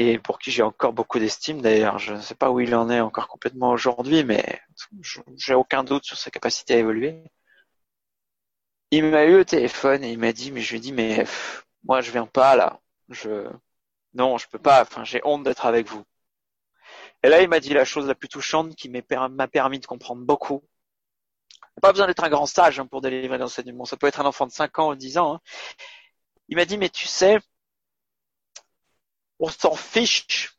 et 0.00 0.18
pour 0.18 0.38
qui 0.38 0.50
j'ai 0.50 0.62
encore 0.62 0.92
beaucoup 0.94 1.18
d'estime 1.18 1.60
d'ailleurs. 1.60 1.98
Je 1.98 2.14
ne 2.14 2.20
sais 2.20 2.34
pas 2.34 2.50
où 2.50 2.60
il 2.60 2.74
en 2.74 2.88
est 2.90 3.00
encore 3.00 3.28
complètement 3.28 3.70
aujourd'hui, 3.70 4.24
mais 4.24 4.60
j'ai 5.36 5.54
aucun 5.54 5.84
doute 5.84 6.04
sur 6.04 6.16
sa 6.18 6.30
capacité 6.30 6.74
à 6.74 6.78
évoluer. 6.78 7.22
Il 8.90 9.04
m'a 9.04 9.24
eu 9.24 9.36
au 9.40 9.44
téléphone 9.44 10.02
et 10.04 10.12
il 10.12 10.18
m'a 10.18 10.32
dit, 10.32 10.52
mais 10.52 10.60
je 10.60 10.70
lui 10.70 10.78
ai 10.78 10.80
dit, 10.80 10.92
mais 10.92 11.24
moi 11.84 12.00
je 12.00 12.10
viens 12.12 12.26
pas 12.26 12.56
là. 12.56 12.80
Je 13.08 13.48
non, 14.14 14.38
je 14.38 14.48
peux 14.48 14.58
pas. 14.58 14.82
Enfin, 14.82 15.04
j'ai 15.04 15.20
honte 15.24 15.44
d'être 15.44 15.66
avec 15.66 15.86
vous. 15.88 16.04
Et 17.22 17.28
là, 17.28 17.42
il 17.42 17.48
m'a 17.48 17.60
dit 17.60 17.74
la 17.74 17.84
chose 17.84 18.06
la 18.06 18.14
plus 18.14 18.28
touchante 18.28 18.74
qui 18.74 18.88
m'a 18.88 19.48
permis 19.48 19.78
de 19.78 19.86
comprendre 19.86 20.22
beaucoup. 20.24 20.62
Pas 21.82 21.92
besoin 21.92 22.06
d'être 22.06 22.24
un 22.24 22.30
grand 22.30 22.46
sage 22.46 22.80
hein, 22.80 22.86
pour 22.86 23.00
délivrer 23.00 23.38
l'enseignement. 23.38 23.84
Ça 23.84 23.96
peut 23.96 24.06
être 24.06 24.20
un 24.20 24.26
enfant 24.26 24.46
de 24.46 24.52
5 24.52 24.78
ans 24.78 24.90
ou 24.90 24.94
10 24.96 25.18
ans. 25.18 25.34
Hein. 25.34 25.40
Il 26.48 26.56
m'a 26.56 26.64
dit, 26.64 26.78
mais 26.78 26.88
tu 26.90 27.06
sais, 27.06 27.38
on 29.40 29.48
s'en 29.48 29.74
fiche 29.74 30.58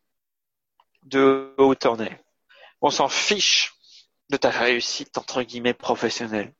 de 1.03 1.53
où 1.57 1.75
t'en 1.75 1.99
es. 1.99 2.19
On 2.81 2.89
s'en 2.89 3.07
fiche 3.07 3.73
de 4.29 4.37
ta 4.37 4.49
réussite 4.49 5.17
entre 5.17 5.43
guillemets 5.43 5.75
professionnelle. 5.75 6.53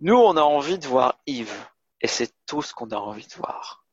Nous, 0.00 0.14
on 0.14 0.36
a 0.36 0.42
envie 0.42 0.78
de 0.78 0.86
voir 0.86 1.20
Yves, 1.26 1.66
et 2.00 2.08
c'est 2.08 2.32
tout 2.46 2.62
ce 2.62 2.74
qu'on 2.74 2.90
a 2.90 2.96
envie 2.96 3.26
de 3.26 3.34
voir. 3.34 3.84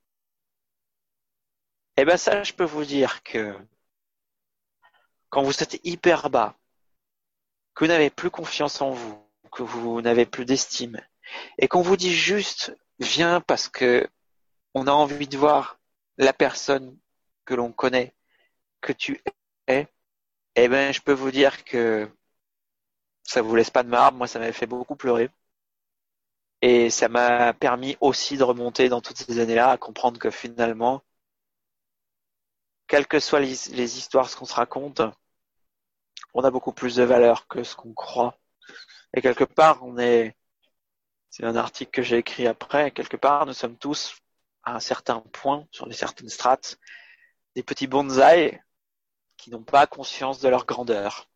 Eh 1.95 2.05
ben 2.05 2.17
ça, 2.17 2.43
je 2.43 2.53
peux 2.53 2.65
vous 2.65 2.85
dire 2.85 3.23
que 3.23 3.57
quand 5.29 5.41
vous 5.41 5.63
êtes 5.63 5.79
hyper 5.85 6.29
bas, 6.29 6.55
que 7.73 7.85
vous 7.85 7.89
n'avez 7.89 8.09
plus 8.09 8.29
confiance 8.29 8.81
en 8.81 8.91
vous, 8.91 9.25
que 9.51 9.63
vous 9.63 10.01
n'avez 10.01 10.25
plus 10.25 10.45
d'estime, 10.45 11.01
et 11.57 11.67
qu'on 11.67 11.81
vous 11.81 11.97
dit 11.97 12.13
juste 12.13 12.75
viens 12.99 13.41
parce 13.41 13.67
que 13.69 14.09
on 14.73 14.87
a 14.87 14.91
envie 14.91 15.27
de 15.27 15.37
voir 15.37 15.79
la 16.17 16.33
personne 16.33 16.97
que 17.47 17.55
l'on 17.55 17.71
connaît, 17.71 18.15
que 18.81 18.93
tu 18.93 19.23
es, 19.67 19.87
eh 20.55 20.67
ben 20.69 20.93
je 20.93 21.01
peux 21.01 21.13
vous 21.13 21.31
dire 21.31 21.63
que 21.65 22.09
ça 23.23 23.41
vous 23.41 23.55
laisse 23.55 23.69
pas 23.71 23.83
de 23.83 23.89
marbre. 23.89 24.17
Moi, 24.17 24.27
ça 24.27 24.39
m'avait 24.39 24.53
fait 24.53 24.67
beaucoup 24.67 24.95
pleurer. 24.95 25.29
Et 26.61 26.89
ça 26.89 27.09
m'a 27.09 27.53
permis 27.53 27.97
aussi 28.01 28.37
de 28.37 28.43
remonter 28.43 28.89
dans 28.89 29.01
toutes 29.01 29.17
ces 29.17 29.39
années-là 29.39 29.71
à 29.71 29.77
comprendre 29.77 30.19
que 30.19 30.31
finalement, 30.31 31.03
quelles 32.87 33.07
que 33.07 33.19
soient 33.19 33.39
les, 33.39 33.55
les 33.71 33.97
histoires 33.97 34.33
qu'on 34.35 34.45
se 34.45 34.55
raconte, 34.55 35.01
on 36.33 36.43
a 36.43 36.51
beaucoup 36.51 36.73
plus 36.73 36.95
de 36.95 37.03
valeur 37.03 37.47
que 37.47 37.63
ce 37.63 37.75
qu'on 37.75 37.93
croit. 37.93 38.37
Et 39.13 39.21
quelque 39.21 39.43
part, 39.43 39.83
on 39.83 39.97
est, 39.97 40.35
c'est 41.29 41.43
un 41.45 41.55
article 41.55 41.91
que 41.91 42.01
j'ai 42.01 42.17
écrit 42.17 42.47
après, 42.47 42.91
quelque 42.91 43.17
part, 43.17 43.45
nous 43.45 43.53
sommes 43.53 43.77
tous 43.77 44.17
à 44.63 44.75
un 44.75 44.79
certain 44.79 45.21
point, 45.33 45.67
sur 45.71 45.87
des 45.87 45.93
certaines 45.95 46.29
strates, 46.29 46.77
des 47.57 47.63
petits 47.63 47.87
bonsaïs 47.87 48.55
qui 49.35 49.49
n'ont 49.49 49.63
pas 49.63 49.87
conscience 49.87 50.39
de 50.39 50.47
leur 50.47 50.67
grandeur. 50.67 51.27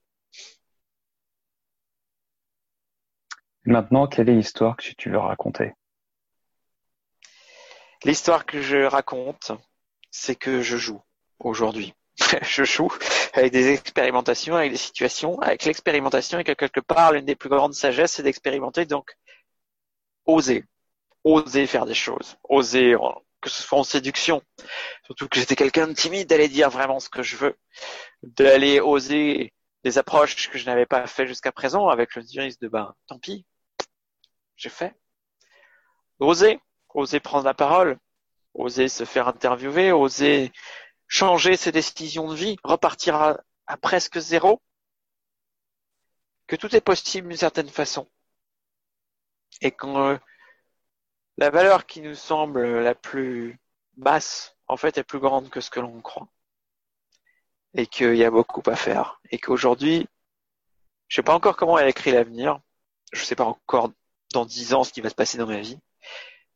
Maintenant, 3.66 4.06
quelle 4.06 4.30
est 4.30 4.36
l'histoire 4.36 4.78
que 4.78 4.84
tu 4.96 5.10
veux 5.10 5.18
raconter? 5.18 5.74
L'histoire 8.04 8.46
que 8.46 8.62
je 8.62 8.84
raconte, 8.84 9.52
c'est 10.12 10.36
que 10.36 10.62
je 10.62 10.78
joue 10.78 11.02
aujourd'hui. 11.40 11.96
je 12.44 12.66
joue 12.66 12.94
avec 13.34 13.52
des 13.52 13.70
expérimentations, 13.70 14.56
avec 14.56 14.70
des 14.70 14.78
situations, 14.78 15.40
avec 15.40 15.66
l'expérimentation 15.66 16.38
et 16.38 16.44
que 16.44 16.52
quelque 16.52 16.82
part, 16.82 17.14
l'une 17.14 17.26
des 17.26 17.36
plus 17.36 17.50
grandes 17.50 17.74
sagesses, 17.74 18.12
c'est 18.14 18.24
d'expérimenter, 18.24 18.86
donc 18.86 19.18
oser. 20.26 20.66
Oser 21.24 21.66
faire 21.66 21.88
des 21.88 21.96
choses. 21.96 22.38
Oser, 22.44 22.96
que 23.42 23.50
ce 23.50 23.62
soit 23.62 23.80
en 23.80 23.84
séduction. 23.84 24.42
Surtout 25.06 25.28
que 25.28 25.40
j'étais 25.40 25.56
quelqu'un 25.56 25.88
de 25.88 25.94
timide 25.94 26.28
d'aller 26.28 26.48
dire 26.48 26.70
vraiment 26.70 27.00
ce 27.00 27.10
que 27.10 27.24
je 27.24 27.36
veux. 27.38 27.58
D'aller 28.24 28.80
oser 28.80 29.54
des 29.84 29.98
approches 29.98 30.50
que 30.50 30.58
je 30.58 30.66
n'avais 30.66 30.86
pas 30.86 31.08
fait 31.08 31.28
jusqu'à 31.28 31.52
présent 31.52 31.90
avec 31.90 32.16
le 32.16 32.22
risque 32.22 32.62
de 32.62 32.68
ben, 32.68 32.94
tant 33.08 33.20
pis. 33.20 33.46
J'ai 34.56 34.70
fait. 34.70 34.96
Oser. 36.20 36.60
Oser 36.94 37.20
prendre 37.20 37.46
la 37.46 37.54
parole. 37.54 37.98
Oser 38.54 38.90
se 38.90 39.06
faire 39.06 39.28
interviewer. 39.28 39.92
Oser 39.92 40.52
changer 41.12 41.58
ses 41.58 41.74
décisions 41.74 42.30
de 42.30 42.36
vie, 42.36 42.56
repartir 42.64 43.16
à, 43.68 43.78
presque 43.78 44.18
zéro, 44.20 44.62
que 46.48 46.56
tout 46.56 46.74
est 46.74 46.82
possible 46.82 47.28
d'une 47.28 47.38
certaine 47.38 47.68
façon. 47.68 48.10
Et 49.60 49.72
quand 49.72 50.02
euh, 50.02 50.18
la 51.42 51.50
valeur 51.50 51.88
qui 51.88 52.02
nous 52.02 52.14
semble 52.14 52.82
la 52.82 52.94
plus 52.94 53.60
basse, 53.98 54.56
en 54.68 54.78
fait, 54.78 55.00
est 55.00 55.04
plus 55.04 55.18
grande 55.18 55.50
que 55.50 55.60
ce 55.60 55.72
que 55.72 55.80
l'on 55.80 56.00
croit. 56.00 56.28
Et 57.74 57.88
qu'il 57.88 58.16
y 58.16 58.24
a 58.24 58.30
beaucoup 58.30 58.62
à 58.68 58.76
faire. 58.76 59.20
Et 59.32 59.40
qu'aujourd'hui, 59.40 60.08
je 61.08 61.16
sais 61.16 61.24
pas 61.24 61.34
encore 61.34 61.58
comment 61.58 61.80
elle 61.80 61.90
écrit 61.90 62.12
l'avenir. 62.12 62.60
Je 63.12 63.24
sais 63.24 63.36
pas 63.36 63.46
encore 63.46 63.92
dans 64.34 64.46
dix 64.46 64.76
ans 64.76 64.84
ce 64.84 64.94
qui 64.94 65.02
va 65.02 65.10
se 65.10 65.16
passer 65.16 65.40
dans 65.40 65.48
ma 65.48 65.62
vie. 65.62 65.80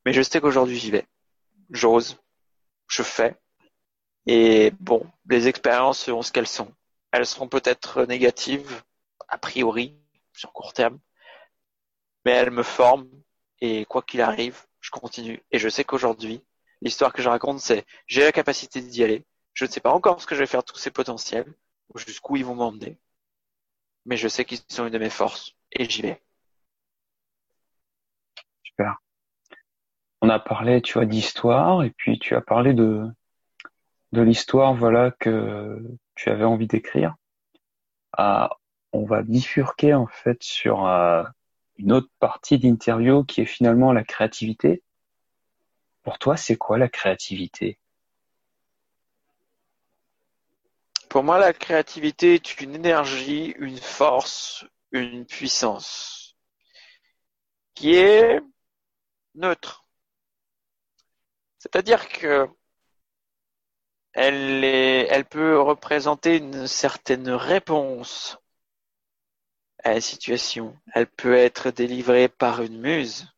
Mais 0.06 0.14
je 0.14 0.22
sais 0.22 0.40
qu'aujourd'hui 0.40 0.78
j'y 0.78 0.92
vais. 0.92 1.08
J'ose. 1.72 2.20
Je 2.88 3.02
fais. 3.02 3.36
Et 4.28 4.72
bon, 4.80 5.04
les 5.28 5.48
expériences 5.48 5.98
seront 5.98 6.22
ce 6.22 6.32
qu'elles 6.32 6.46
sont. 6.46 6.72
Elles 7.12 7.26
seront 7.26 7.48
peut-être 7.48 8.04
négatives, 8.04 8.84
a 9.30 9.40
priori, 9.40 9.98
sur 10.34 10.54
court 10.54 10.74
terme, 10.74 11.00
mais 12.24 12.34
elles 12.34 12.52
me 12.52 12.62
forment 12.62 13.10
et 13.62 13.86
quoi 13.86 14.04
qu'il 14.04 14.22
arrive, 14.22 14.66
je 14.86 14.92
continue. 14.92 15.42
Et 15.52 15.58
je 15.58 15.68
sais 15.68 15.84
qu'aujourd'hui, 15.84 16.44
l'histoire 16.82 17.12
que 17.12 17.22
je 17.22 17.30
raconte, 17.30 17.60
c'est 17.60 17.86
j'ai 18.08 18.24
la 18.24 18.32
capacité 18.32 18.82
d'y 18.82 19.04
aller. 19.04 19.26
Je 19.54 19.66
ne 19.66 19.70
sais 19.70 19.80
pas 19.80 19.92
encore 19.92 20.22
ce 20.22 20.28
que 20.28 20.36
je 20.36 20.42
vais 20.42 20.46
faire 20.46 20.62
de 20.62 20.66
tous 20.66 20.78
ces 20.78 20.92
potentiels, 20.92 21.52
ou 21.94 21.98
jusqu'où 21.98 22.36
ils 22.36 22.46
vont 22.46 22.56
m'emmener, 22.56 23.00
mais 24.06 24.18
je 24.18 24.28
sais 24.28 24.46
qu'ils 24.46 24.60
sont 24.68 24.86
une 24.86 24.94
de 24.94 25.00
mes 25.00 25.10
forces 25.10 25.54
et 25.72 25.90
j'y 25.90 26.04
vais. 26.04 26.22
Super. 28.64 28.98
On 30.22 30.30
a 30.30 30.40
parlé, 30.40 30.82
tu 30.82 30.94
vois, 30.94 31.06
d'histoire 31.06 31.84
et 31.84 31.90
puis 31.92 32.20
tu 32.20 32.36
as 32.36 32.42
parlé 32.42 32.74
de 32.74 33.12
l'histoire 34.12 34.74
voilà 34.76 35.12
que 35.20 35.82
tu 36.16 36.30
avais 36.30 36.46
envie 36.46 36.68
d'écrire. 36.68 37.16
Ah, 38.18 38.52
on 38.94 39.06
va 39.06 39.24
bifurquer 39.24 39.94
en 39.94 40.08
fait 40.08 40.42
sur 40.44 40.86
euh, 40.86 41.24
une 41.78 41.92
autre 41.92 42.10
partie 42.20 42.58
d'interview 42.58 43.24
qui 43.24 43.42
est 43.42 43.46
finalement 43.46 43.92
la 43.92 44.04
créativité. 44.04 44.84
Pour 46.04 46.20
toi, 46.20 46.38
c'est 46.38 46.56
quoi 46.56 46.78
la 46.78 46.90
créativité? 46.90 47.80
Pour 51.10 51.24
moi, 51.24 51.40
la 51.40 51.54
créativité 51.54 52.36
est 52.36 52.62
une 52.62 52.76
énergie, 52.76 53.56
une 53.58 53.78
force, 53.78 54.66
une 54.92 55.26
puissance 55.26 56.36
qui 57.74 57.96
est 57.96 58.42
neutre. 59.34 59.86
C'est-à-dire 61.58 62.08
que 62.10 62.48
elle, 64.14 64.64
elle 64.64 65.26
peut 65.26 65.60
représenter 65.60 66.38
une 66.38 66.68
certaine 66.68 67.30
réponse 67.30 68.38
à 69.86 69.94
la 69.94 70.02
situation. 70.02 70.76
Elle 70.94 71.08
peut 71.08 71.36
être 71.36 71.72
délivrée 71.72 72.28
par 72.28 72.62
une 72.62 72.80
muse, 72.82 73.32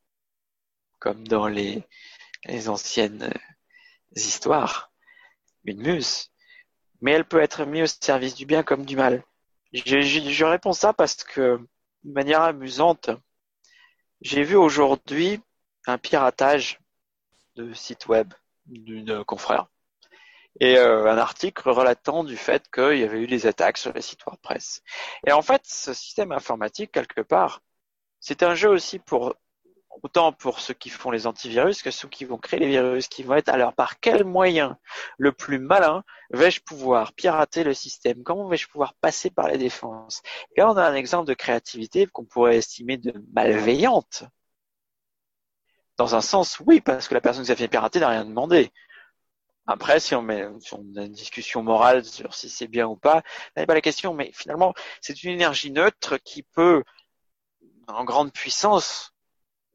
comme 1.00 1.28
dans 1.28 1.48
les, 1.48 1.84
anciennes 2.68 3.32
histoires, 4.16 4.92
une 5.66 5.82
muse. 5.82 6.32
Mais 7.02 7.12
elle 7.12 7.26
peut 7.26 7.42
être 7.42 7.66
mise 7.66 7.84
au 7.84 8.06
service 8.06 8.34
du 8.34 8.46
bien 8.46 8.64
comme 8.64 8.86
du 8.86 8.96
mal. 8.96 9.24
Je, 9.74 10.00
je, 10.02 10.22
je 10.22 10.46
réponds 10.46 10.74
ça 10.74 10.94
parce 10.94 11.24
que, 11.24 11.60
de 12.04 12.14
manière 12.14 12.42
amusante, 12.42 13.10
j'ai 14.22 14.44
vu 14.44 14.56
aujourd'hui 14.56 15.42
un 15.86 15.98
piratage 15.98 16.80
de 17.56 17.74
site 17.74 18.08
web 18.08 18.34
d'une 18.66 19.24
confrère 19.26 19.68
et 20.60 20.78
euh, 20.78 21.12
un 21.12 21.18
article 21.18 21.70
relatant 21.70 22.24
du 22.24 22.38
fait 22.38 22.70
qu'il 22.72 22.98
y 22.98 23.04
avait 23.04 23.22
eu 23.22 23.28
des 23.28 23.48
attaques 23.48 23.78
sur 23.78 23.94
les 23.94 24.02
sites 24.02 24.24
WordPress. 24.26 24.82
Et 25.26 25.32
en 25.32 25.42
fait, 25.42 25.62
ce 25.66 25.94
système 25.94 26.32
informatique, 26.32 26.92
quelque 26.92 27.22
part, 27.22 27.62
c'est 28.20 28.44
un 28.44 28.56
jeu 28.56 28.70
aussi 28.70 29.00
pour 29.00 29.36
autant 30.04 30.32
pour 30.32 30.60
ceux 30.60 30.74
qui 30.74 30.90
font 30.90 31.12
les 31.12 31.28
antivirus 31.28 31.82
que 31.82 31.92
ceux 31.92 32.08
qui 32.08 32.26
vont 32.26 32.38
créer 32.38 32.60
les 32.60 32.68
virus, 32.68 33.08
qui 33.08 33.24
vont 33.24 33.36
être 33.36 33.50
alors 33.50 33.74
par 33.74 34.00
quel 34.00 34.26
moyen 34.26 34.78
le 35.18 35.32
plus 35.32 35.60
malin 35.60 36.04
vais-je 36.32 36.62
pouvoir 36.62 37.14
pirater 37.14 37.64
le 37.64 37.74
système? 37.74 38.24
Comment 38.24 38.48
vais-je 38.48 38.68
pouvoir 38.68 38.94
passer 38.96 39.30
par 39.30 39.48
les 39.48 39.58
défenses? 39.58 40.22
Et 40.56 40.62
là, 40.62 40.72
on 40.72 40.78
a 40.78 40.84
un 40.84 40.96
exemple 40.96 41.28
de 41.28 41.34
créativité 41.34 42.06
qu'on 42.08 42.26
pourrait 42.26 42.58
estimer 42.58 42.98
de 42.98 43.14
malveillante. 43.34 44.24
Dans 45.98 46.16
un 46.16 46.22
sens, 46.22 46.60
oui, 46.66 46.80
parce 46.82 47.08
que 47.08 47.16
la 47.16 47.22
personne 47.22 47.44
qui 47.44 47.48
s'est 47.48 47.56
fait 47.56 47.68
pirater 47.68 48.00
n'a 48.00 48.10
rien 48.10 48.26
demandé. 48.26 48.72
Après, 49.68 50.00
si 50.00 50.16
on, 50.16 50.22
met, 50.22 50.44
a 50.44 50.50
une 50.76 51.12
discussion 51.12 51.62
morale 51.62 52.06
sur 52.06 52.34
si 52.34 52.50
c'est 52.50 52.68
bien 52.68 52.88
ou 52.88 52.96
pas, 52.96 53.22
n'est 53.56 53.66
pas 53.66 53.74
la 53.74 53.82
question, 53.82 54.14
mais 54.14 54.32
finalement, 54.34 54.74
c'est 55.02 55.24
une 55.24 55.32
énergie 55.32 55.72
neutre 55.72 56.18
qui 56.18 56.44
peut, 56.44 56.84
en 57.88 58.06
grande 58.06 58.32
puissance, 58.32 59.14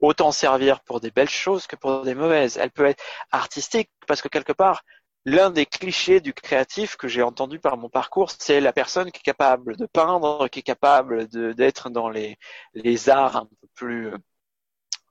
autant 0.00 0.32
servir 0.32 0.80
pour 0.80 1.00
des 1.00 1.10
belles 1.10 1.28
choses 1.28 1.66
que 1.66 1.76
pour 1.76 2.02
des 2.02 2.14
mauvaises. 2.14 2.56
Elle 2.58 2.70
peut 2.70 2.86
être 2.86 3.02
artistique 3.30 3.90
parce 4.06 4.22
que 4.22 4.28
quelque 4.28 4.52
part, 4.52 4.82
l'un 5.24 5.50
des 5.50 5.66
clichés 5.66 6.20
du 6.20 6.34
créatif 6.34 6.96
que 6.96 7.08
j'ai 7.08 7.22
entendu 7.22 7.60
par 7.60 7.76
mon 7.76 7.88
parcours, 7.88 8.30
c'est 8.38 8.60
la 8.60 8.72
personne 8.72 9.10
qui 9.12 9.18
est 9.20 9.22
capable 9.22 9.76
de 9.76 9.86
peindre, 9.86 10.48
qui 10.48 10.60
est 10.60 10.62
capable 10.62 11.28
d'être 11.28 11.90
dans 11.90 12.08
les, 12.08 12.38
les 12.74 13.10
arts 13.10 13.36
un 13.36 13.46
peu 13.46 13.68
plus 13.74 14.12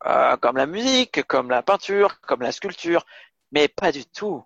euh, 0.06 0.38
comme 0.38 0.58
la 0.58 0.66
musique, 0.66 1.24
comme 1.28 1.50
la 1.50 1.64
peinture, 1.64 2.20
comme 2.22 2.42
la 2.42 2.52
sculpture, 2.52 3.06
mais 3.52 3.68
pas 3.68 3.92
du 3.92 4.06
tout. 4.06 4.44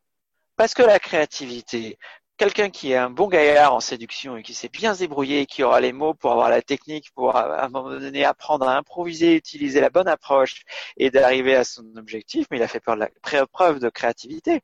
Parce 0.57 0.73
que 0.73 0.84
la 0.84 0.99
créativité, 0.99 1.98
quelqu'un 2.38 2.69
qui 2.69 2.91
est 2.91 2.98
un 2.98 3.10
bon 3.10 3.27
gaillard 3.27 3.73
en 3.73 3.80
séduction 3.80 4.38
et 4.38 4.44
qui 4.44 4.53
sait 4.53 4.69
bien 4.69 4.94
se 4.94 4.99
débrouiller, 4.99 5.45
qui 5.45 5.64
aura 5.64 5.82
les 5.82 5.94
mots 5.94 6.14
pour 6.14 6.32
avoir 6.32 6.49
la 6.49 6.61
technique, 6.61 7.11
pour 7.14 7.36
à 7.36 7.65
un 7.65 7.69
moment 7.69 7.90
donné 7.90 8.23
apprendre 8.26 8.68
à 8.68 8.77
improviser, 8.77 9.36
utiliser 9.36 9.82
la 9.82 9.90
bonne 9.90 10.07
approche 10.07 10.64
et 10.98 11.10
d'arriver 11.11 11.56
à 11.56 11.64
son 11.64 11.95
objectif, 11.98 12.48
mais 12.52 12.57
il 12.57 12.64
a 12.64 12.68
fait 12.68 12.82
preuve 13.52 13.80
de 13.80 13.90
créativité. 13.90 14.61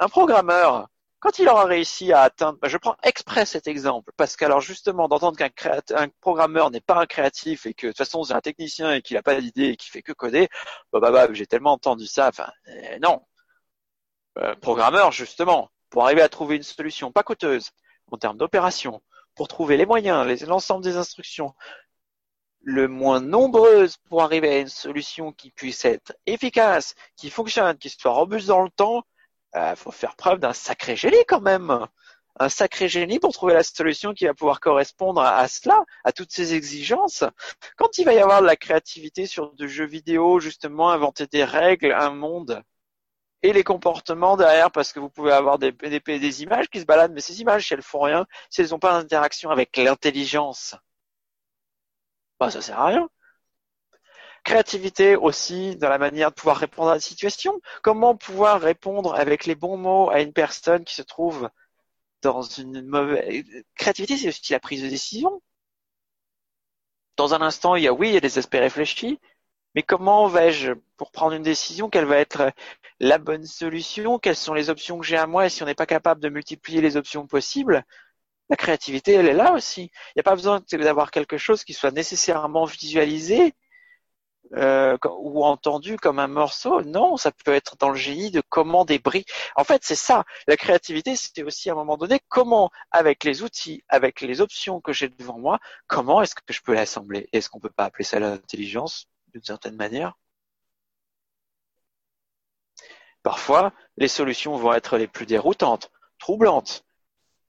Un 0.00 0.08
programmeur, 0.08 0.88
quand 1.20 1.38
il 1.38 1.48
aura 1.48 1.64
réussi 1.64 2.12
à 2.12 2.22
atteindre, 2.22 2.58
bah, 2.60 2.68
je 2.68 2.78
prends 2.78 2.96
exprès 3.02 3.46
cet 3.46 3.68
exemple, 3.68 4.12
parce 4.16 4.36
qu'alors 4.36 4.60
justement 4.62 5.06
d'entendre 5.08 5.36
qu'un 5.36 5.50
un 5.94 6.08
programmeur 6.20 6.70
n'est 6.70 6.80
pas 6.80 6.98
un 7.00 7.06
créatif 7.06 7.66
et 7.66 7.74
que 7.74 7.88
de 7.88 7.92
toute 7.92 7.98
façon 7.98 8.24
c'est 8.24 8.34
un 8.34 8.40
technicien 8.40 8.94
et 8.94 9.02
qu'il 9.02 9.16
n'a 9.16 9.22
pas 9.22 9.40
d'idée 9.40 9.68
et 9.68 9.76
qu'il 9.76 9.90
fait 9.92 10.02
que 10.02 10.12
coder, 10.12 10.48
bah 10.92 11.00
bah, 11.00 11.10
bah 11.12 11.28
j'ai 11.32 11.46
tellement 11.46 11.72
entendu 11.72 12.06
ça, 12.06 12.28
enfin 12.28 12.50
euh, 12.68 12.98
non, 13.02 13.20
euh, 14.40 14.54
programmeur 14.56 15.12
justement. 15.12 15.70
pour 15.90 16.04
arriver 16.04 16.22
à 16.22 16.28
trouver 16.28 16.56
une 16.56 16.62
solution 16.62 17.12
pas 17.12 17.22
coûteuse 17.22 17.70
en 18.10 18.16
termes 18.16 18.36
d'opération, 18.36 19.02
pour 19.34 19.48
trouver 19.48 19.76
les 19.76 19.86
moyens, 19.86 20.42
l'ensemble 20.42 20.84
des 20.84 20.96
instructions, 20.96 21.54
le 22.62 22.88
moins 22.88 23.20
nombreuses 23.20 23.96
pour 24.08 24.22
arriver 24.22 24.48
à 24.50 24.58
une 24.58 24.68
solution 24.68 25.32
qui 25.32 25.50
puisse 25.50 25.84
être 25.84 26.12
efficace, 26.26 26.94
qui 27.16 27.30
fonctionne, 27.30 27.76
qui 27.78 27.88
soit 27.88 28.12
robuste 28.12 28.48
dans 28.48 28.62
le 28.62 28.70
temps, 28.70 29.04
il 29.54 29.58
euh, 29.58 29.76
faut 29.76 29.90
faire 29.90 30.16
preuve 30.16 30.38
d'un 30.38 30.52
sacré 30.52 30.96
génie 30.96 31.24
quand 31.26 31.40
même. 31.40 31.86
Un 32.38 32.48
sacré 32.48 32.88
génie 32.88 33.18
pour 33.18 33.32
trouver 33.32 33.54
la 33.54 33.62
solution 33.62 34.14
qui 34.14 34.24
va 34.24 34.34
pouvoir 34.34 34.60
correspondre 34.60 35.20
à, 35.20 35.46
cela, 35.48 35.84
à 36.04 36.12
toutes 36.12 36.32
ces 36.32 36.54
exigences. 36.54 37.24
Quand 37.76 37.98
il 37.98 38.04
va 38.04 38.14
y 38.14 38.18
avoir 38.18 38.40
de 38.40 38.46
la 38.46 38.56
créativité 38.56 39.26
sur 39.26 39.52
du 39.54 39.68
jeux 39.68 39.86
vidéo, 39.86 40.40
justement, 40.40 40.90
inventer 40.90 41.26
des 41.26 41.44
règles, 41.44 41.92
un 41.92 42.10
monde, 42.10 42.62
et 43.42 43.52
les 43.52 43.64
comportements 43.64 44.36
derrière, 44.36 44.70
parce 44.70 44.92
que 44.92 45.00
vous 45.00 45.10
pouvez 45.10 45.32
avoir 45.32 45.58
des, 45.58 45.72
des, 45.72 46.42
images 46.42 46.68
qui 46.68 46.80
se 46.80 46.84
baladent, 46.84 47.12
mais 47.12 47.20
ces 47.20 47.40
images, 47.40 47.66
si 47.66 47.74
elles 47.74 47.82
font 47.82 48.00
rien, 48.00 48.26
si 48.50 48.60
elles 48.60 48.70
n'ont 48.70 48.78
pas 48.78 49.00
d'interaction 49.00 49.50
avec 49.50 49.76
l'intelligence, 49.76 50.74
bah, 52.38 52.50
ça 52.50 52.60
sert 52.62 52.78
à 52.78 52.86
rien. 52.86 53.08
Créativité 54.44 55.16
aussi 55.16 55.76
dans 55.76 55.88
la 55.90 55.98
manière 55.98 56.30
de 56.30 56.34
pouvoir 56.34 56.56
répondre 56.56 56.90
à 56.90 56.94
la 56.94 57.00
situation. 57.00 57.60
Comment 57.82 58.16
pouvoir 58.16 58.60
répondre 58.60 59.14
avec 59.14 59.44
les 59.46 59.54
bons 59.54 59.76
mots 59.76 60.10
à 60.10 60.20
une 60.22 60.32
personne 60.32 60.84
qui 60.84 60.94
se 60.94 61.02
trouve 61.02 61.50
dans 62.22 62.42
une 62.42 62.82
mauvaise... 62.82 63.44
Créativité, 63.74 64.16
c'est 64.16 64.28
aussi 64.28 64.52
la 64.52 64.60
prise 64.60 64.82
de 64.82 64.88
décision. 64.88 65.42
Dans 67.16 67.34
un 67.34 67.42
instant, 67.42 67.76
il 67.76 67.82
y 67.84 67.88
a 67.88 67.92
oui, 67.92 68.08
il 68.08 68.14
y 68.14 68.16
a 68.16 68.20
des 68.20 68.38
aspects 68.38 68.54
réfléchis, 68.54 69.20
mais 69.74 69.82
comment 69.82 70.26
vais-je, 70.26 70.72
pour 70.96 71.10
prendre 71.10 71.34
une 71.34 71.42
décision, 71.42 71.88
quelle 71.90 72.06
va 72.06 72.18
être 72.18 72.52
la 72.98 73.18
bonne 73.18 73.46
solution, 73.46 74.18
quelles 74.18 74.36
sont 74.36 74.54
les 74.54 74.70
options 74.70 74.98
que 74.98 75.06
j'ai 75.06 75.16
à 75.16 75.26
moi, 75.26 75.46
et 75.46 75.48
si 75.48 75.62
on 75.62 75.66
n'est 75.66 75.74
pas 75.74 75.86
capable 75.86 76.20
de 76.20 76.28
multiplier 76.28 76.80
les 76.80 76.96
options 76.96 77.26
possibles, 77.26 77.84
la 78.50 78.56
créativité, 78.56 79.12
elle 79.12 79.28
est 79.28 79.32
là 79.32 79.52
aussi. 79.52 79.82
Il 79.82 80.12
n'y 80.16 80.20
a 80.20 80.24
pas 80.24 80.34
besoin 80.34 80.60
d'avoir 80.72 81.10
quelque 81.12 81.38
chose 81.38 81.62
qui 81.64 81.72
soit 81.72 81.92
nécessairement 81.92 82.64
visualisé 82.64 83.54
euh, 84.56 84.98
ou 85.18 85.44
entendu 85.44 85.96
comme 85.96 86.18
un 86.18 86.26
morceau. 86.26 86.82
Non, 86.82 87.16
ça 87.16 87.30
peut 87.30 87.54
être 87.54 87.76
dans 87.78 87.90
le 87.90 87.96
génie 87.96 88.32
de 88.32 88.42
comment 88.48 88.84
des. 88.84 89.00
En 89.54 89.62
fait, 89.62 89.82
c'est 89.84 89.94
ça. 89.94 90.24
La 90.48 90.56
créativité, 90.56 91.14
c'était 91.14 91.44
aussi 91.44 91.70
à 91.70 91.74
un 91.74 91.76
moment 91.76 91.96
donné 91.96 92.20
comment, 92.28 92.70
avec 92.90 93.22
les 93.22 93.42
outils, 93.42 93.84
avec 93.88 94.20
les 94.20 94.40
options 94.40 94.80
que 94.80 94.92
j'ai 94.92 95.08
devant 95.08 95.38
moi, 95.38 95.60
comment 95.86 96.20
est-ce 96.20 96.34
que 96.34 96.52
je 96.52 96.60
peux 96.60 96.74
l'assembler? 96.74 97.28
Est-ce 97.32 97.48
qu'on 97.48 97.60
peut 97.60 97.70
pas 97.70 97.84
appeler 97.84 98.04
ça 98.04 98.18
l'intelligence? 98.18 99.06
D'une 99.32 99.44
certaine 99.44 99.76
manière 99.76 100.14
Parfois, 103.22 103.72
les 103.98 104.08
solutions 104.08 104.56
vont 104.56 104.72
être 104.72 104.96
les 104.96 105.06
plus 105.06 105.26
déroutantes, 105.26 105.90
troublantes, 106.18 106.84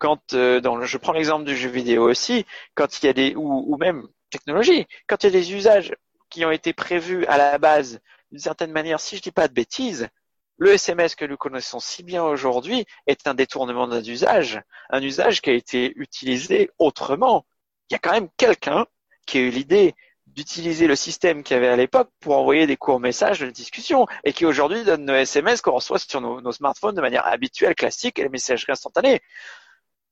quand 0.01 0.33
euh, 0.33 0.59
je 0.85 0.97
prends 0.97 1.13
l'exemple 1.13 1.45
du 1.45 1.55
jeu 1.55 1.69
vidéo 1.69 2.09
aussi, 2.09 2.45
quand 2.75 3.01
il 3.01 3.05
y 3.05 3.09
a 3.09 3.13
des 3.13 3.35
ou, 3.35 3.77
même 3.77 4.07
technologie, 4.31 4.87
quand 5.07 5.23
il 5.23 5.27
y 5.27 5.29
a 5.29 5.39
des 5.39 5.53
usages 5.53 5.95
qui 6.29 6.43
ont 6.43 6.51
été 6.51 6.73
prévus 6.73 7.25
à 7.27 7.37
la 7.37 7.57
base 7.59 7.99
d'une 8.31 8.39
certaine 8.39 8.71
manière, 8.71 8.99
si 8.99 9.17
je 9.17 9.21
dis 9.21 9.31
pas 9.31 9.47
de 9.47 9.53
bêtises, 9.53 10.09
le 10.57 10.73
SMS 10.73 11.15
que 11.15 11.25
nous 11.25 11.37
connaissons 11.37 11.79
si 11.79 12.01
bien 12.03 12.23
aujourd'hui 12.23 12.85
est 13.05 13.27
un 13.27 13.33
détournement 13.35 13.87
d'un 13.87 14.03
usage, 14.03 14.61
un 14.89 15.01
usage 15.03 15.41
qui 15.41 15.51
a 15.51 15.53
été 15.53 15.93
utilisé 15.95 16.71
autrement. 16.79 17.45
Il 17.89 17.93
y 17.93 17.95
a 17.95 17.99
quand 17.99 18.11
même 18.11 18.29
quelqu'un 18.37 18.87
qui 19.27 19.37
a 19.37 19.41
eu 19.41 19.49
l'idée 19.49 19.93
d'utiliser 20.35 20.87
le 20.87 20.95
système 20.95 21.43
qu'il 21.43 21.55
y 21.55 21.57
avait 21.57 21.67
à 21.67 21.75
l'époque 21.75 22.09
pour 22.19 22.37
envoyer 22.37 22.67
des 22.67 22.77
courts 22.77 22.99
messages 22.99 23.39
de 23.39 23.49
discussion 23.49 24.07
et 24.23 24.33
qui 24.33 24.45
aujourd'hui 24.45 24.83
donne 24.83 25.05
nos 25.05 25.15
SMS 25.15 25.61
qu'on 25.61 25.71
reçoit 25.73 25.99
sur 25.99 26.21
nos, 26.21 26.51
smartphones 26.51 26.95
de 26.95 27.01
manière 27.01 27.27
habituelle, 27.27 27.75
classique 27.75 28.19
et 28.19 28.23
les 28.23 28.29
messageries 28.29 28.71
instantanées. 28.71 29.21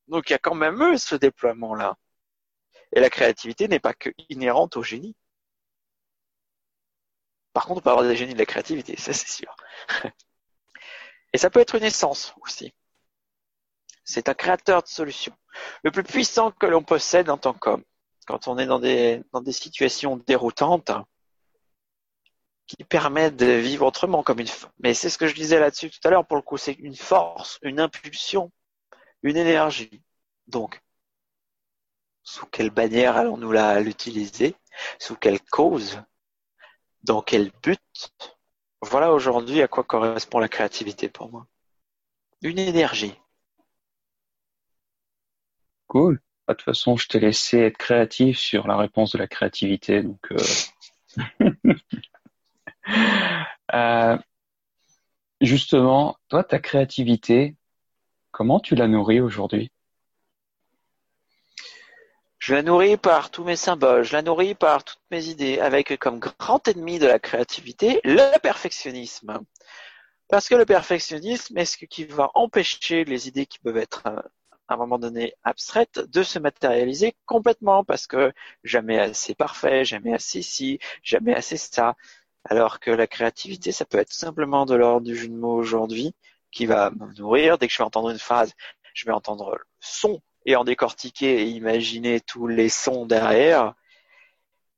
Donc 0.07 0.29
il 0.29 0.33
y 0.33 0.35
a 0.35 0.39
quand 0.39 0.55
même 0.55 0.81
eu 0.81 0.97
ce 0.97 1.15
déploiement-là. 1.15 1.95
Et 2.93 2.99
la 2.99 3.09
créativité 3.09 3.67
n'est 3.67 3.79
pas 3.79 3.93
que 3.93 4.09
inhérente 4.29 4.77
au 4.77 4.83
génie. 4.83 5.15
Par 7.53 7.65
contre, 7.65 7.79
on 7.79 7.81
peut 7.81 7.89
avoir 7.89 8.07
des 8.07 8.15
génies 8.15 8.33
de 8.33 8.39
la 8.39 8.45
créativité, 8.45 8.95
ça 8.97 9.13
c'est 9.13 9.29
sûr. 9.29 9.55
Et 11.33 11.37
ça 11.37 11.49
peut 11.49 11.59
être 11.59 11.75
une 11.75 11.83
essence 11.83 12.33
aussi. 12.41 12.73
C'est 14.03 14.29
un 14.29 14.33
créateur 14.33 14.81
de 14.81 14.87
solutions. 14.87 15.37
Le 15.83 15.91
plus 15.91 16.03
puissant 16.03 16.51
que 16.51 16.65
l'on 16.65 16.81
possède 16.83 17.29
en 17.29 17.37
tant 17.37 17.53
qu'homme, 17.53 17.83
quand 18.29 18.47
on 18.47 18.57
est 18.57 18.65
dans 18.65 18.79
des, 18.79 19.21
dans 19.33 19.41
des 19.41 19.51
situations 19.51 20.15
déroutantes, 20.15 20.91
qui 22.67 22.83
permettent 22.85 23.35
de 23.35 23.47
vivre 23.47 23.85
autrement 23.85 24.23
comme 24.23 24.39
une 24.39 24.47
mais 24.79 24.93
c'est 24.93 25.09
ce 25.09 25.17
que 25.17 25.27
je 25.27 25.33
disais 25.33 25.59
là-dessus 25.59 25.89
tout 25.89 26.07
à 26.07 26.11
l'heure 26.11 26.27
pour 26.27 26.37
le 26.37 26.43
coup 26.43 26.55
c'est 26.55 26.73
une 26.73 26.95
force 26.95 27.57
une 27.63 27.79
impulsion 27.79 28.51
une 29.23 29.37
énergie. 29.37 30.01
Donc, 30.47 30.81
sous 32.23 32.45
quelle 32.45 32.69
bannière 32.69 33.17
allons-nous 33.17 33.51
l'utiliser? 33.51 34.55
Sous 34.99 35.15
quelle 35.15 35.41
cause? 35.41 36.01
Dans 37.03 37.21
quel 37.21 37.51
but? 37.63 37.81
Voilà 38.81 39.13
aujourd'hui 39.13 39.61
à 39.61 39.67
quoi 39.67 39.83
correspond 39.83 40.39
la 40.39 40.47
créativité 40.47 41.09
pour 41.09 41.29
moi. 41.29 41.47
Une 42.41 42.59
énergie. 42.59 43.15
Cool. 45.87 46.21
Bah, 46.49 46.55
de 46.55 46.57
toute 46.57 46.65
façon, 46.65 46.97
je 46.97 47.07
t'ai 47.07 47.19
laissé 47.19 47.59
être 47.59 47.77
créatif 47.77 48.39
sur 48.39 48.67
la 48.67 48.75
réponse 48.75 49.11
de 49.11 49.19
la 49.19 49.27
créativité, 49.27 50.01
donc. 50.01 50.19
Euh... 50.31 51.45
euh, 53.73 54.17
justement, 55.41 56.17
toi, 56.27 56.43
ta 56.43 56.57
créativité, 56.57 57.55
Comment 58.31 58.59
tu 58.59 58.75
la 58.75 58.87
nourris 58.87 59.19
aujourd'hui? 59.19 59.71
Je 62.37 62.53
la 62.53 62.61
nourris 62.61 62.95
par 62.95 63.31
tous 63.31 63.43
mes 63.43 63.57
symboles, 63.57 64.03
je 64.03 64.13
la 64.13 64.21
nourris 64.21 64.55
par 64.55 64.83
toutes 64.83 65.01
mes 65.11 65.25
idées, 65.27 65.59
avec 65.59 65.97
comme 65.99 66.19
grand 66.19 66.65
ennemi 66.67 66.99
de 66.99 67.07
la 67.07 67.19
créativité 67.19 67.99
le 68.05 68.39
perfectionnisme. 68.39 69.41
Parce 70.29 70.47
que 70.47 70.55
le 70.55 70.65
perfectionnisme 70.65 71.57
est 71.57 71.65
ce 71.65 71.85
qui 71.85 72.05
va 72.05 72.31
empêcher 72.33 73.03
les 73.03 73.27
idées 73.27 73.45
qui 73.45 73.59
peuvent 73.59 73.77
être 73.77 74.03
euh, 74.07 74.21
à 74.69 74.75
un 74.75 74.77
moment 74.77 74.99
donné 74.99 75.33
abstraites 75.43 75.99
de 75.99 76.23
se 76.23 76.39
matérialiser 76.39 77.15
complètement 77.25 77.83
parce 77.83 78.07
que 78.07 78.31
jamais 78.63 78.99
assez 78.99 79.35
parfait, 79.35 79.83
jamais 79.83 80.13
assez 80.13 80.41
ci, 80.41 80.79
jamais 81.03 81.33
assez 81.33 81.57
ça. 81.57 81.95
Alors 82.45 82.79
que 82.79 82.91
la 82.91 83.07
créativité, 83.07 83.71
ça 83.71 83.85
peut 83.85 83.97
être 83.97 84.13
simplement 84.13 84.65
de 84.65 84.75
l'ordre 84.75 85.05
du 85.05 85.15
jeu 85.15 85.27
de 85.27 85.33
mots 85.33 85.55
aujourd'hui, 85.55 86.13
qui 86.51 86.65
va 86.65 86.91
me 86.91 87.13
nourrir. 87.15 87.57
Dès 87.57 87.67
que 87.67 87.73
je 87.73 87.79
vais 87.79 87.83
entendre 87.83 88.11
une 88.11 88.19
phrase, 88.19 88.53
je 88.93 89.05
vais 89.05 89.11
entendre 89.11 89.55
le 89.55 89.63
son 89.79 90.21
et 90.45 90.55
en 90.55 90.63
décortiquer 90.63 91.41
et 91.41 91.45
imaginer 91.49 92.21
tous 92.21 92.47
les 92.47 92.69
sons 92.69 93.05
derrière. 93.05 93.73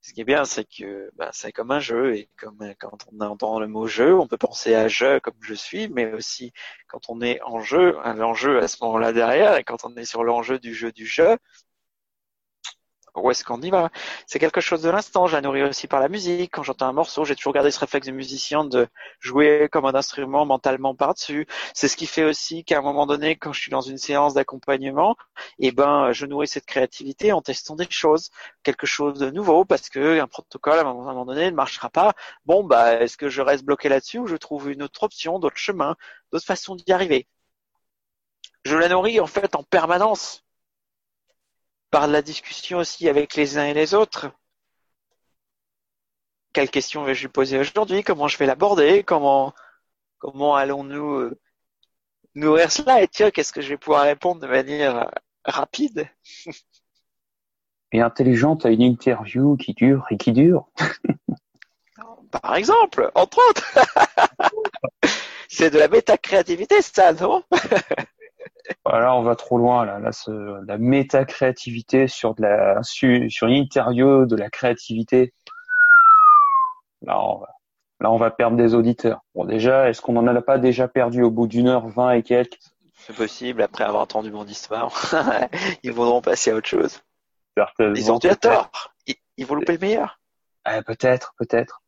Ce 0.02 0.14
qui 0.14 0.22
est 0.22 0.26
bien, 0.26 0.45
c'est 0.45 0.65
que 0.65 1.11
bah, 1.15 1.30
c'est 1.32 1.52
comme 1.52 1.69
un 1.72 1.80
jeu 1.80 2.15
et 2.15 2.28
comme 2.38 2.73
quand 2.80 2.98
on 3.11 3.22
entend 3.22 3.60
le 3.60 3.68
mot 3.68 3.86
jeu, 3.88 4.15
on 4.15 4.28
peut 4.28 4.38
penser 4.38 4.73
à 4.73 4.88
je 4.88 5.19
comme 5.19 5.36
je 5.41 5.53
suis, 5.53 5.90
mais 5.90 6.11
aussi 6.14 6.53
quand 6.88 7.10
on 7.10 7.22
est 7.22 7.40
en 7.44 7.60
jeu, 7.61 7.98
l'enjeu 8.15 8.61
à 8.64 8.68
ce 8.68 8.78
moment-là 8.84 9.14
derrière 9.14 9.57
et 9.57 9.64
quand 9.64 9.86
on 9.86 9.95
est 9.98 10.06
sur 10.06 10.23
l'enjeu 10.23 10.57
du 10.60 10.73
jeu 10.73 10.91
du 10.91 11.06
jeu, 11.06 11.38
où 13.15 13.29
est-ce 13.29 13.43
qu'on 13.43 13.61
y 13.61 13.69
va? 13.69 13.89
C'est 14.25 14.39
quelque 14.39 14.61
chose 14.61 14.81
de 14.81 14.89
l'instant. 14.89 15.27
Je 15.27 15.35
la 15.35 15.41
nourris 15.41 15.63
aussi 15.63 15.88
par 15.88 15.99
la 15.99 16.07
musique. 16.09 16.51
Quand 16.53 16.63
j'entends 16.63 16.88
un 16.88 16.93
morceau, 16.93 17.25
j'ai 17.25 17.35
toujours 17.35 17.53
gardé 17.53 17.71
ce 17.71 17.79
réflexe 17.79 18.07
de 18.07 18.11
musicien 18.11 18.63
de 18.63 18.88
jouer 19.19 19.67
comme 19.71 19.85
un 19.85 19.95
instrument 19.95 20.45
mentalement 20.45 20.95
par-dessus. 20.95 21.45
C'est 21.73 21.88
ce 21.88 21.97
qui 21.97 22.05
fait 22.05 22.23
aussi 22.23 22.63
qu'à 22.63 22.77
un 22.79 22.81
moment 22.81 23.05
donné, 23.05 23.35
quand 23.35 23.51
je 23.53 23.61
suis 23.61 23.71
dans 23.71 23.81
une 23.81 23.97
séance 23.97 24.33
d'accompagnement, 24.33 25.15
eh 25.59 25.71
ben, 25.71 26.11
je 26.13 26.25
nourris 26.25 26.47
cette 26.47 26.65
créativité 26.65 27.31
en 27.33 27.41
testant 27.41 27.75
des 27.75 27.88
choses, 27.89 28.29
quelque 28.63 28.88
chose 28.88 29.19
de 29.19 29.29
nouveau, 29.29 29.65
parce 29.65 29.89
que 29.89 30.19
un 30.19 30.27
protocole 30.27 30.79
à 30.79 30.81
un 30.81 30.93
moment 30.93 31.25
donné 31.25 31.51
ne 31.51 31.55
marchera 31.55 31.89
pas. 31.89 32.13
Bon, 32.45 32.63
bah, 32.63 33.01
est-ce 33.01 33.17
que 33.17 33.29
je 33.29 33.41
reste 33.41 33.65
bloqué 33.65 33.89
là-dessus 33.89 34.19
ou 34.19 34.27
je 34.27 34.35
trouve 34.38 34.71
une 34.71 34.83
autre 34.83 35.03
option, 35.03 35.39
d'autres 35.39 35.57
chemins, 35.57 35.95
d'autres 36.31 36.45
façons 36.45 36.75
d'y 36.75 36.91
arriver? 36.93 37.27
Je 38.63 38.75
la 38.77 38.89
nourris 38.89 39.19
en 39.19 39.27
fait 39.27 39.55
en 39.55 39.63
permanence 39.63 40.43
par 41.91 42.07
la 42.07 42.22
discussion 42.22 42.80
aussi 42.80 43.07
avec 43.09 43.35
les 43.35 43.57
uns 43.57 43.65
et 43.65 43.73
les 43.73 43.93
autres. 43.93 44.31
Quelle 46.53 46.69
question 46.69 47.03
vais-je 47.03 47.22
lui 47.22 47.27
poser 47.27 47.59
aujourd'hui? 47.59 48.03
Comment 48.03 48.27
je 48.27 48.38
vais 48.38 48.45
l'aborder? 48.45 49.03
Comment 49.03 49.53
comment 50.18 50.55
allons-nous 50.55 51.15
euh, 51.15 51.39
nourrir 52.35 52.72
cela? 52.72 53.01
Et 53.01 53.07
tiens, 53.07 53.31
qu'est-ce 53.31 53.53
que 53.53 53.61
je 53.61 53.69
vais 53.69 53.77
pouvoir 53.77 54.03
répondre 54.03 54.41
de 54.41 54.47
manière 54.47 54.97
euh, 54.97 55.09
rapide? 55.45 56.07
Et 57.91 58.01
intelligente 58.01 58.65
à 58.65 58.69
une 58.69 58.81
interview 58.81 59.57
qui 59.57 59.73
dure 59.73 60.05
et 60.11 60.18
qui 60.18 60.31
dure. 60.31 60.69
Par 62.31 62.55
exemple, 62.55 63.11
entre 63.15 63.39
autres. 63.49 63.77
C'est 65.49 65.69
de 65.69 65.77
la 65.77 65.89
méta-créativité, 65.89 66.81
ça, 66.81 67.11
non? 67.11 67.43
Voilà, 68.85 69.15
on 69.15 69.23
va 69.23 69.35
trop 69.35 69.57
loin 69.57 69.85
là. 69.85 69.99
Là, 69.99 70.11
la 70.65 70.77
méta-créativité 70.77 72.07
sur 72.07 72.35
de 72.35 72.43
la 72.43 72.83
sur 72.83 73.09
une 73.47 73.53
interview 73.53 74.25
de 74.25 74.35
la 74.35 74.49
créativité. 74.49 75.33
Là, 77.01 77.19
on 77.19 77.39
va, 77.39 77.49
là, 77.99 78.11
on 78.11 78.17
va 78.17 78.31
perdre 78.31 78.57
des 78.57 78.75
auditeurs. 78.75 79.21
Bon, 79.33 79.45
déjà, 79.45 79.89
est-ce 79.89 80.01
qu'on 80.01 80.17
en 80.17 80.27
a 80.27 80.41
pas 80.41 80.57
déjà 80.57 80.88
perdu 80.88 81.23
au 81.23 81.31
bout 81.31 81.47
d'une 81.47 81.67
heure 81.67 81.88
vingt 81.88 82.11
et 82.11 82.23
quelques? 82.23 82.59
C'est 82.93 83.15
possible, 83.15 83.63
après 83.63 83.83
avoir 83.83 84.03
entendu 84.03 84.31
mon 84.31 84.45
histoire, 84.45 84.93
ils 85.83 85.91
voudront 85.91 86.21
passer 86.21 86.51
à 86.51 86.55
autre 86.55 86.69
chose. 86.69 87.01
Ils 87.79 88.11
ont 88.11 88.17
à 88.17 88.35
tort. 88.35 88.93
Ils, 89.07 89.15
ils 89.38 89.45
vont 89.45 89.55
louper 89.55 89.73
le 89.73 89.79
meilleur. 89.79 90.19
Eh, 90.69 90.81
peut-être, 90.83 91.33
peut-être. 91.39 91.81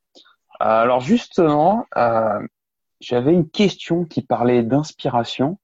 Euh, 0.61 0.65
alors 0.65 1.01
justement, 1.01 1.85
euh, 1.97 2.39
j'avais 2.99 3.33
une 3.33 3.49
question 3.49 4.05
qui 4.05 4.21
parlait 4.21 4.63
d'inspiration, 4.63 5.57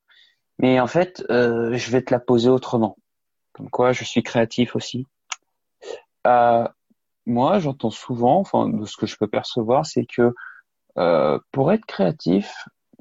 mais 0.60 0.80
en 0.80 0.88
fait, 0.88 1.23
euh, 1.30 1.76
je 1.76 1.91
vais 1.91 2.02
te 2.02 2.14
la 2.14 2.19
poser 2.19 2.49
autrement. 2.49 2.98
Comme 3.53 3.69
quoi, 3.69 3.91
je 3.91 4.03
suis 4.03 4.23
créatif 4.23 4.76
aussi. 4.76 5.06
moi, 7.26 7.60
j'entends 7.60 7.91
souvent, 7.91 8.40
enfin, 8.40 8.69
de 8.69 8.86
ce 8.86 8.98
que 8.98 9.06
je 9.06 9.18
peux 9.18 9.27
percevoir, 9.27 9.86
c'est 9.86 10.06
que 10.06 10.34
pour 11.52 11.72
être 11.72 11.86
créatif, 11.86 12.53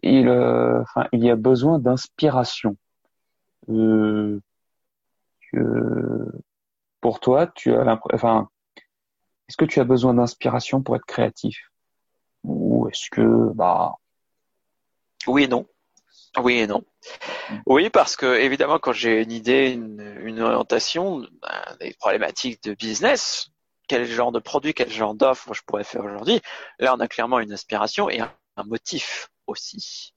il, 0.03 0.29
enfin, 0.29 1.07
il 1.13 1.25
y 1.25 1.31
a 1.31 1.37
besoin 1.37 1.79
d'inspiration. 1.79 2.77
Euh, 5.55 6.31
pour 7.01 7.21
toi, 7.21 7.47
tu 7.47 7.75
as 7.75 8.01
enfin, 8.13 8.49
est-ce 9.49 9.57
que 9.57 9.65
tu 9.65 9.81
as 9.81 9.85
besoin 9.85 10.15
d'inspiration 10.15 10.83
pour 10.83 10.97
être 10.97 11.07
créatif? 11.07 11.71
Ou 12.45 12.89
est-ce 12.89 13.11
que, 13.11 13.53
bah. 13.55 13.95
Oui 15.27 15.45
et 15.45 15.49
non. 15.49 15.67
Oui 16.43 16.59
et 16.59 16.67
non. 16.67 16.85
Oui, 17.67 17.91
parce 17.91 18.17
que 18.17 18.39
évidemment, 18.39 18.79
quand 18.79 18.93
j'ai 18.93 19.23
une 19.23 19.33
idée, 19.33 19.71
une, 19.71 20.41
orientation, 20.41 21.21
ben, 21.43 21.77
des 21.81 21.95
problématiques 21.95 22.63
de 22.63 22.75
business, 22.75 23.51
quel 23.89 24.07
genre 24.07 24.33
de 24.33 24.39
produit, 24.39 24.75
quel 24.75 24.91
genre 24.91 25.15
d'offre 25.15 25.55
je 25.55 25.63
pourrais 25.63 25.85
faire 25.85 26.05
aujourd'hui, 26.05 26.41
là, 26.79 26.95
on 26.95 27.01
a 27.01 27.09
clairement 27.09 27.41
une 27.41 27.53
inspiration 27.53 28.11
et 28.11 28.21
un 28.21 28.65
motif 28.65 29.31
aussi. 29.47 30.13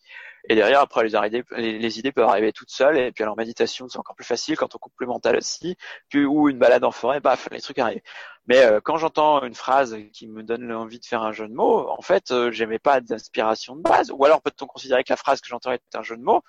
Et 0.49 0.55
derrière, 0.55 0.81
après, 0.81 1.03
les, 1.03 1.99
idées, 1.99 2.11
peuvent 2.11 2.27
arriver 2.27 2.51
toutes 2.51 2.71
seules. 2.71 2.97
Et 2.97 3.11
puis 3.11 3.23
alors, 3.23 3.37
méditation, 3.37 3.87
c'est 3.87 3.99
encore 3.99 4.15
plus 4.15 4.25
facile 4.25 4.57
quand 4.57 4.75
on 4.75 4.79
coupe 4.79 4.99
le 4.99 5.07
mental 5.07 5.37
aussi. 5.37 5.77
Puis, 6.09 6.25
ou 6.25 6.49
une 6.49 6.57
balade 6.57 6.83
en 6.83 6.91
forêt, 6.91 7.19
baf, 7.19 7.47
les 7.51 7.61
trucs 7.61 7.79
arrivent. 7.79 8.01
Mais 8.47 8.59
euh, 8.65 8.81
quand 8.81 8.97
j'entends 8.97 9.43
une 9.43 9.53
phrase 9.53 9.97
qui 10.13 10.27
me 10.27 10.43
donne 10.43 10.63
l'envie 10.67 10.99
de 10.99 11.05
faire 11.05 11.21
un 11.21 11.31
jeu 11.31 11.47
de 11.47 11.53
mots, 11.53 11.89
en 11.89 12.01
fait, 12.01 12.31
euh, 12.31 12.51
j'aimais 12.51 12.79
pas 12.79 13.01
d'inspiration 13.01 13.75
de 13.75 13.81
base. 13.81 14.11
Ou 14.11 14.25
alors 14.25 14.41
peut-on 14.41 14.65
considérer 14.65 15.03
que 15.03 15.13
la 15.13 15.17
phrase 15.17 15.41
que 15.41 15.47
j'entends 15.47 15.71
est 15.71 15.81
un 15.95 16.03
jeu 16.03 16.17
de 16.17 16.23
mots 16.23 16.41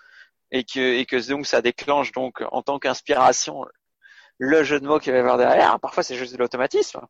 et 0.51 0.64
que, 0.64 0.81
et 0.81 1.06
que 1.06 1.16
donc 1.28 1.47
ça 1.47 1.62
déclenche 1.62 2.12
donc 2.12 2.43
en 2.52 2.62
tant 2.62 2.78
qu'inspiration 2.78 3.66
le 4.39 4.64
jeu 4.64 4.81
de 4.81 4.86
mots 4.86 4.98
qu'il 5.01 5.12
va 5.12 5.19
y 5.19 5.20
avoir 5.20 5.39
derrière. 5.39 5.78
Parfois, 5.81 6.02
c'est 6.02 6.16
juste 6.16 6.32
de 6.32 6.39
l'automatisme. 6.39 7.01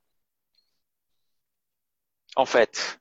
En 2.36 2.46
fait, 2.46 3.00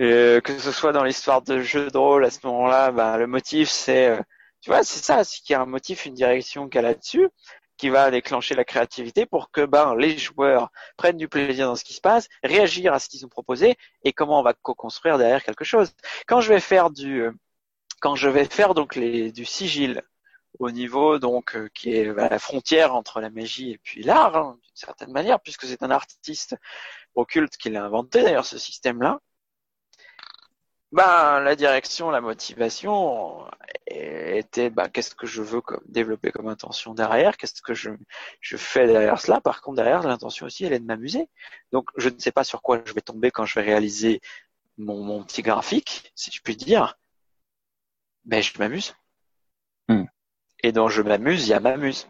euh, 0.00 0.40
que 0.40 0.58
ce 0.58 0.72
soit 0.72 0.92
dans 0.92 1.04
l'histoire 1.04 1.42
de 1.42 1.60
jeu 1.60 1.90
de 1.90 1.98
rôle 1.98 2.24
à 2.24 2.30
ce 2.30 2.46
moment-là, 2.46 2.90
bah, 2.92 3.16
le 3.18 3.26
motif 3.26 3.68
c'est, 3.68 4.08
euh, 4.08 4.20
tu 4.60 4.70
vois, 4.70 4.84
c'est 4.84 5.02
ça, 5.04 5.24
c'est 5.24 5.40
qu'il 5.40 5.54
y 5.54 5.56
a 5.56 5.60
un 5.62 5.66
motif, 5.66 6.06
une 6.06 6.14
direction 6.14 6.68
qu'il 6.68 6.76
y 6.76 6.84
a 6.84 6.88
là-dessus, 6.88 7.28
qui 7.76 7.88
va 7.90 8.10
déclencher 8.10 8.54
la 8.54 8.64
créativité 8.64 9.26
pour 9.26 9.50
que 9.50 9.64
ben 9.64 9.94
les 9.96 10.18
joueurs 10.18 10.70
prennent 10.96 11.16
du 11.16 11.28
plaisir 11.28 11.66
dans 11.68 11.76
ce 11.76 11.84
qui 11.84 11.94
se 11.94 12.00
passe, 12.00 12.28
réagir 12.42 12.92
à 12.92 12.98
ce 12.98 13.08
qu'ils 13.08 13.24
ont 13.24 13.28
proposé 13.28 13.76
et 14.04 14.12
comment 14.12 14.40
on 14.40 14.42
va 14.42 14.54
co-construire 14.54 15.18
derrière 15.18 15.44
quelque 15.44 15.64
chose. 15.64 15.92
Quand 16.26 16.40
je 16.40 16.52
vais 16.52 16.60
faire 16.60 16.90
du, 16.90 17.22
euh, 17.22 17.32
quand 18.00 18.16
je 18.16 18.28
vais 18.28 18.44
faire 18.44 18.74
donc 18.74 18.96
les, 18.96 19.32
du 19.32 19.44
sigil 19.44 20.02
au 20.58 20.70
niveau 20.70 21.18
donc 21.18 21.56
qui 21.74 21.94
est 21.94 22.12
bah, 22.12 22.28
la 22.28 22.38
frontière 22.38 22.94
entre 22.94 23.20
la 23.20 23.30
magie 23.30 23.72
et 23.72 23.78
puis 23.78 24.02
l'art 24.02 24.36
hein, 24.36 24.58
d'une 24.62 24.76
certaine 24.76 25.12
manière 25.12 25.40
puisque 25.40 25.66
c'est 25.66 25.82
un 25.82 25.90
artiste 25.90 26.56
occulte 27.14 27.56
qui 27.56 27.70
l'a 27.70 27.84
inventé 27.84 28.22
d'ailleurs 28.22 28.46
ce 28.46 28.58
système-là 28.58 29.20
bah, 30.92 31.40
la 31.40 31.54
direction, 31.54 32.10
la 32.10 32.20
motivation 32.20 33.46
était, 33.86 34.70
bah, 34.70 34.88
qu'est-ce 34.88 35.14
que 35.14 35.26
je 35.26 35.42
veux 35.42 35.60
comme, 35.60 35.82
développer 35.86 36.32
comme 36.32 36.48
intention 36.48 36.94
derrière, 36.94 37.36
qu'est-ce 37.36 37.60
que 37.60 37.74
je, 37.74 37.90
je 38.40 38.56
fais 38.56 38.86
derrière 38.86 39.20
cela. 39.20 39.40
Par 39.40 39.60
contre, 39.60 39.76
derrière, 39.76 40.02
l'intention 40.02 40.46
aussi, 40.46 40.64
elle 40.64 40.72
est 40.72 40.78
de 40.78 40.86
m'amuser. 40.86 41.28
Donc, 41.72 41.90
je 41.96 42.08
ne 42.08 42.18
sais 42.18 42.32
pas 42.32 42.44
sur 42.44 42.62
quoi 42.62 42.82
je 42.84 42.92
vais 42.92 43.00
tomber 43.00 43.30
quand 43.30 43.44
je 43.44 43.54
vais 43.54 43.66
réaliser 43.66 44.20
mon, 44.78 45.02
mon 45.02 45.22
petit 45.24 45.42
graphique, 45.42 46.12
si 46.14 46.30
je 46.30 46.40
puis 46.42 46.56
dire. 46.56 46.98
Mais 48.24 48.42
je 48.42 48.58
m'amuse. 48.58 48.94
Hmm. 49.88 50.04
Et 50.62 50.72
dans 50.72 50.88
je 50.88 51.02
m'amuse, 51.02 51.46
il 51.46 51.50
y 51.50 51.54
a 51.54 51.60
m'amuse. 51.60 52.08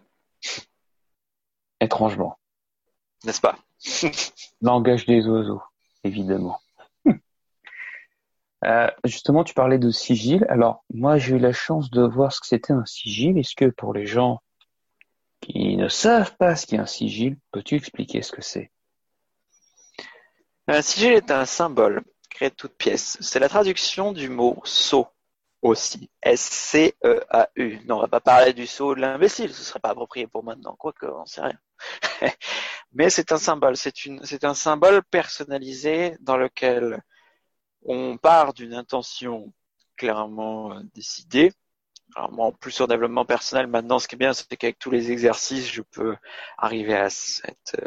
Étrangement. 1.81 2.39
N'est-ce 3.25 3.41
pas? 3.41 3.59
Langage 4.63 5.07
des 5.07 5.27
oiseaux, 5.27 5.63
évidemment. 6.05 6.61
Euh, 8.65 8.89
justement, 9.05 9.45
tu 9.45 9.55
parlais 9.55 9.79
de 9.79 9.91
sigil. 9.91 10.45
Alors, 10.49 10.85
moi, 10.93 11.19
j'ai 11.19 11.37
eu 11.37 11.39
la 11.39 11.53
chance 11.53 11.91
de 11.91 12.03
voir 12.03 12.33
ce 12.33 12.41
que 12.41 12.47
c'était 12.47 12.73
un 12.73 12.85
sigil. 12.85 13.39
Est-ce 13.39 13.55
que 13.55 13.67
pour 13.67 13.95
les 13.95 14.07
gens 14.07 14.41
qui 15.41 15.77
ne 15.77 15.89
savent 15.89 16.37
pas 16.37 16.57
ce 16.57 16.67
qu'est 16.67 16.79
un 16.79 16.87
sigil, 16.87 17.37
peux-tu 17.53 17.77
expliquer 17.77 18.23
ce 18.23 18.33
que 18.33 18.43
c'est? 18.43 18.73
Un 20.67 20.83
sigil 20.83 21.13
est 21.13 21.31
un 21.31 21.47
symbole 21.47 22.03
créé 22.29 22.51
de 22.51 22.55
toutes 22.55 22.77
pièces. 22.77 23.17
C'est 23.21 23.39
la 23.39 23.49
traduction 23.49 24.13
du 24.13 24.29
mot 24.29 24.61
sceau 24.65 25.07
aussi. 25.63 26.11
S-C-E-A-U. 26.23 27.81
Non, 27.87 27.97
on 27.97 28.01
va 28.01 28.09
pas 28.09 28.21
parler 28.21 28.53
du 28.53 28.67
sceau 28.67 28.95
de 28.95 29.01
l'imbécile, 29.01 29.53
ce 29.53 29.63
serait 29.63 29.81
pas 29.81 29.91
approprié 29.91 30.27
pour 30.27 30.45
maintenant, 30.45 30.77
quoique, 30.79 31.07
on 31.07 31.25
sait 31.27 31.41
rien. 31.41 31.59
Mais 32.93 33.11
c'est 33.11 33.33
un 33.33 33.39
symbole, 33.39 33.77
c'est 33.77 34.45
un 34.45 34.55
symbole 34.55 35.03
personnalisé 35.05 36.17
dans 36.21 36.37
lequel 36.37 37.03
on 37.89 38.19
part 38.19 38.53
d'une 38.53 38.75
intention 38.75 39.53
clairement 39.97 40.73
euh, 40.73 40.81
décidée. 40.95 41.53
Alors 42.15 42.31
moi, 42.33 42.47
en 42.47 42.53
plus 42.53 42.71
sur 42.71 42.87
développement 42.87 43.25
personnel, 43.25 43.67
maintenant, 43.67 43.99
ce 43.99 44.07
qui 44.07 44.15
est 44.15 44.19
bien, 44.19 44.33
c'est 44.33 44.57
qu'avec 44.57 44.79
tous 44.79 44.91
les 44.91 45.11
exercices, 45.11 45.71
je 45.71 45.83
peux 45.83 46.17
arriver 46.57 46.95
euh, 46.95 47.87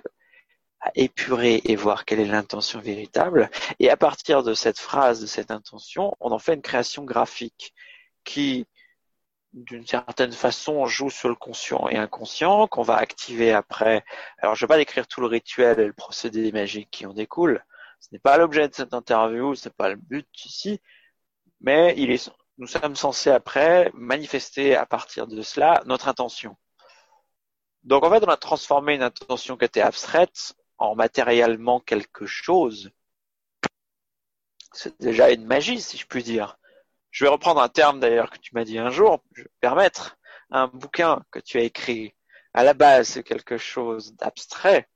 à 0.81 0.91
épurer 0.95 1.61
et 1.63 1.75
voir 1.75 2.05
quelle 2.05 2.19
est 2.19 2.25
l'intention 2.25 2.79
véritable. 2.79 3.49
Et 3.79 3.89
à 3.89 3.97
partir 3.97 4.43
de 4.43 4.53
cette 4.53 4.79
phrase, 4.79 5.21
de 5.21 5.27
cette 5.27 5.51
intention, 5.51 6.15
on 6.19 6.31
en 6.31 6.39
fait 6.39 6.55
une 6.55 6.61
création 6.61 7.03
graphique 7.03 7.73
qui, 8.23 8.65
d'une 9.53 9.85
certaine 9.85 10.31
façon, 10.31 10.85
joue 10.85 11.09
sur 11.09 11.29
le 11.29 11.35
conscient 11.35 11.87
et 11.89 11.97
inconscient, 11.97 12.67
qu'on 12.67 12.83
va 12.83 12.95
activer 12.95 13.51
après. 13.53 14.03
Alors, 14.39 14.55
je 14.55 14.65
vais 14.65 14.69
pas 14.69 14.77
décrire 14.77 15.07
tout 15.07 15.21
le 15.21 15.27
rituel 15.27 15.79
et 15.79 15.85
le 15.85 15.93
procédé 15.93 16.51
magique 16.51 16.89
qui 16.91 17.05
en 17.05 17.13
découle, 17.13 17.63
ce 18.01 18.09
n'est 18.11 18.19
pas 18.19 18.37
l'objet 18.37 18.67
de 18.67 18.73
cette 18.73 18.93
interview, 18.93 19.55
ce 19.55 19.69
n'est 19.69 19.73
pas 19.73 19.89
le 19.89 19.95
but 19.95 20.27
ici, 20.45 20.81
mais 21.61 21.95
nous 22.57 22.67
sommes 22.67 22.95
censés 22.95 23.29
après 23.29 23.91
manifester 23.93 24.75
à 24.75 24.85
partir 24.85 25.27
de 25.27 25.41
cela 25.41 25.81
notre 25.85 26.07
intention. 26.07 26.57
Donc 27.83 28.03
en 28.03 28.09
fait, 28.11 28.23
on 28.23 28.29
a 28.29 28.37
transformé 28.37 28.95
une 28.95 29.03
intention 29.03 29.55
qui 29.55 29.65
était 29.65 29.81
abstraite 29.81 30.53
en 30.77 30.95
matériellement 30.95 31.79
quelque 31.79 32.25
chose. 32.25 32.91
C'est 34.73 34.99
déjà 34.99 35.31
une 35.31 35.45
magie, 35.45 35.79
si 35.79 35.97
je 35.97 36.07
puis 36.07 36.23
dire. 36.23 36.57
Je 37.11 37.25
vais 37.25 37.29
reprendre 37.29 37.61
un 37.61 37.69
terme 37.69 37.99
d'ailleurs 37.99 38.31
que 38.31 38.37
tu 38.39 38.55
m'as 38.55 38.63
dit 38.63 38.79
un 38.79 38.89
jour, 38.89 39.23
je 39.33 39.43
vais 39.43 39.51
permettre. 39.59 40.17
Un 40.49 40.67
bouquin 40.67 41.23
que 41.31 41.39
tu 41.39 41.57
as 41.59 41.63
écrit, 41.63 42.13
à 42.53 42.63
la 42.63 42.73
base, 42.73 43.09
c'est 43.09 43.23
quelque 43.23 43.57
chose 43.57 44.15
d'abstrait 44.15 44.89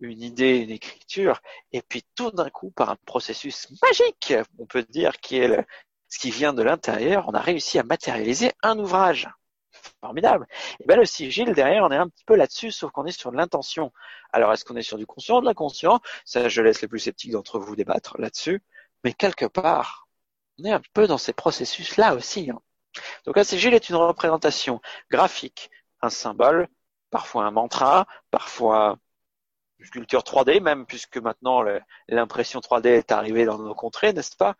une 0.00 0.22
idée, 0.22 0.58
une 0.58 0.70
écriture, 0.70 1.40
et 1.72 1.82
puis 1.82 2.04
tout 2.14 2.30
d'un 2.30 2.50
coup, 2.50 2.70
par 2.70 2.90
un 2.90 2.96
processus 3.06 3.68
magique, 3.82 4.34
on 4.58 4.66
peut 4.66 4.82
dire, 4.82 5.20
qui 5.20 5.38
est 5.38 5.66
ce 6.08 6.18
qui 6.18 6.30
vient 6.30 6.52
de 6.52 6.62
l'intérieur, 6.62 7.24
on 7.28 7.34
a 7.34 7.40
réussi 7.40 7.78
à 7.78 7.82
matérialiser 7.82 8.52
un 8.62 8.78
ouvrage. 8.78 9.28
Formidable. 10.00 10.46
Et 10.80 10.86
bien 10.86 10.96
le 10.96 11.04
sigil 11.04 11.52
derrière, 11.52 11.84
on 11.84 11.90
est 11.90 11.96
un 11.96 12.08
petit 12.08 12.24
peu 12.24 12.36
là-dessus, 12.36 12.70
sauf 12.70 12.92
qu'on 12.92 13.04
est 13.06 13.18
sur 13.18 13.32
l'intention. 13.32 13.92
Alors 14.32 14.52
est-ce 14.52 14.64
qu'on 14.64 14.76
est 14.76 14.82
sur 14.82 14.96
du 14.96 15.06
conscient, 15.06 15.40
de 15.40 15.46
l'inconscient? 15.46 16.00
Ça, 16.24 16.48
je 16.48 16.62
laisse 16.62 16.80
les 16.80 16.88
plus 16.88 17.00
sceptiques 17.00 17.32
d'entre 17.32 17.58
vous 17.58 17.74
débattre 17.74 18.18
là-dessus. 18.20 18.62
Mais 19.02 19.12
quelque 19.12 19.46
part, 19.46 20.08
on 20.58 20.64
est 20.64 20.70
un 20.70 20.82
peu 20.92 21.06
dans 21.06 21.18
ces 21.18 21.32
processus-là 21.32 22.14
aussi. 22.14 22.50
Hein. 22.50 22.60
Donc 23.26 23.36
un 23.36 23.44
sigil 23.44 23.74
est 23.74 23.88
une 23.88 23.96
représentation 23.96 24.80
graphique, 25.10 25.70
un 26.00 26.10
symbole, 26.10 26.68
parfois 27.10 27.44
un 27.44 27.50
mantra, 27.50 28.06
parfois 28.30 28.98
sculpture 29.86 30.22
3D 30.22 30.60
même, 30.60 30.86
puisque 30.86 31.18
maintenant 31.18 31.62
l'impression 32.08 32.60
3D 32.60 32.86
est 32.88 33.12
arrivée 33.12 33.44
dans 33.44 33.58
nos 33.58 33.74
contrées, 33.74 34.12
n'est-ce 34.12 34.36
pas? 34.36 34.56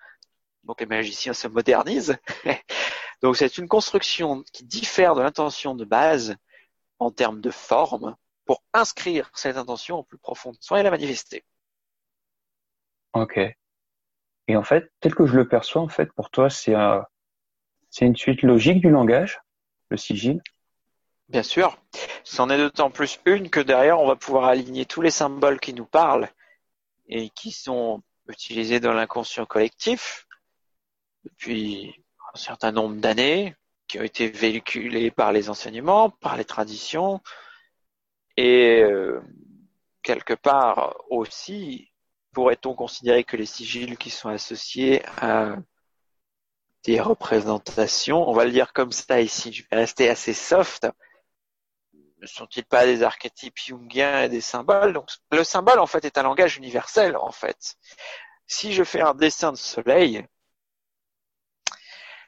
Donc 0.65 0.81
les 0.81 0.87
magiciens 0.87 1.35
se 1.35 1.49
modernisent. 1.49 2.17
Donc 3.23 3.37
c'est 3.37 3.59
une 3.59 3.69
construction 3.69 4.43
qui 4.53 4.65
diffère 4.65 5.15
de 5.15 5.23
l'intention 5.23 5.75
de 5.75 5.85
base 5.85 6.37
en 6.99 7.11
termes 7.11 7.41
de 7.41 7.51
forme 7.51 8.17
pour 8.45 8.63
inscrire 8.73 9.31
cette 9.35 9.57
intention 9.57 9.99
au 9.99 10.03
plus 10.03 10.19
profond 10.19 10.53
de 10.53 10.59
soi 10.61 10.81
et 10.81 10.83
la 10.83 10.91
manifester. 10.91 11.45
Ok. 13.15 13.39
Et 14.49 14.57
en 14.57 14.63
fait, 14.63 14.93
tel 15.01 15.15
que 15.15 15.27
je 15.27 15.37
le 15.37 15.49
perçois, 15.49 15.81
en 15.81 15.89
fait, 15.89 16.13
pour 16.13 16.31
toi, 16.31 16.51
c'est 16.51 16.75
c'est 17.89 18.07
une 18.07 18.17
suite 18.17 18.43
logique 18.43 18.81
du 18.81 18.91
langage, 18.91 19.41
le 19.89 19.97
sigil? 19.97 20.43
Bien 21.29 21.43
sûr. 21.43 21.79
C'en 22.23 22.51
est 22.51 22.59
d'autant 22.59 22.91
plus 22.91 23.19
une 23.25 23.51
que 23.51 23.61
derrière, 23.61 24.01
on 24.01 24.07
va 24.07 24.17
pouvoir 24.17 24.45
aligner 24.45 24.87
tous 24.87 25.03
les 25.03 25.11
symboles 25.11 25.61
qui 25.61 25.75
nous 25.75 25.87
parlent 25.87 26.29
et 27.09 27.31
qui 27.31 27.51
sont 27.51 28.03
utilisés 28.29 28.81
dans 28.81 28.93
l'inconscient 28.93 29.47
collectif 29.47 30.27
depuis 31.25 31.95
un 32.35 32.39
certain 32.39 32.73
nombre 32.73 32.97
d'années, 32.97 33.55
qui 33.87 33.99
ont 33.99 34.03
été 34.03 34.29
véhiculés 34.29 35.11
par 35.11 35.33
les 35.33 35.51
enseignements, 35.51 36.11
par 36.11 36.37
les 36.37 36.45
traditions, 36.45 37.21
et 38.37 38.83
euh, 38.83 39.21
quelque 40.03 40.35
part 40.35 40.97
aussi, 41.11 41.91
pourrait-on 42.33 42.75
considérer 42.75 43.25
que 43.25 43.37
les 43.37 43.47
sigils 43.47 43.97
qui 43.97 44.11
sont 44.11 44.29
associés 44.29 45.03
à 45.19 45.57
des 46.85 47.01
représentations, 47.01 48.29
on 48.29 48.33
va 48.33 48.45
le 48.45 48.51
dire 48.51 48.73
comme 48.73 48.93
ça 48.93 49.21
ici, 49.21 49.53
je 49.53 49.63
vais 49.71 49.77
rester 49.77 50.09
assez 50.09 50.35
soft, 50.35 50.87
ne 52.25 52.29
sont-ils 52.29 52.65
pas 52.65 52.87
des 52.87 53.03
archétypes 53.03 53.59
jungiens 53.59 54.23
et 54.23 54.29
des 54.29 54.41
symboles? 54.41 54.93
Donc 54.95 55.09
le 55.31 55.45
symbole 55.45 55.79
en 55.79 55.87
fait 55.87 56.05
est 56.05 56.19
un 56.19 56.23
langage 56.23 56.57
universel 56.57 57.17
en 57.17 57.31
fait. 57.31 57.77
Si 58.47 58.73
je 58.73 58.85
fais 58.85 59.01
un 59.01 59.15
dessin 59.15 59.53
de 59.53 59.57
soleil, 59.57 60.27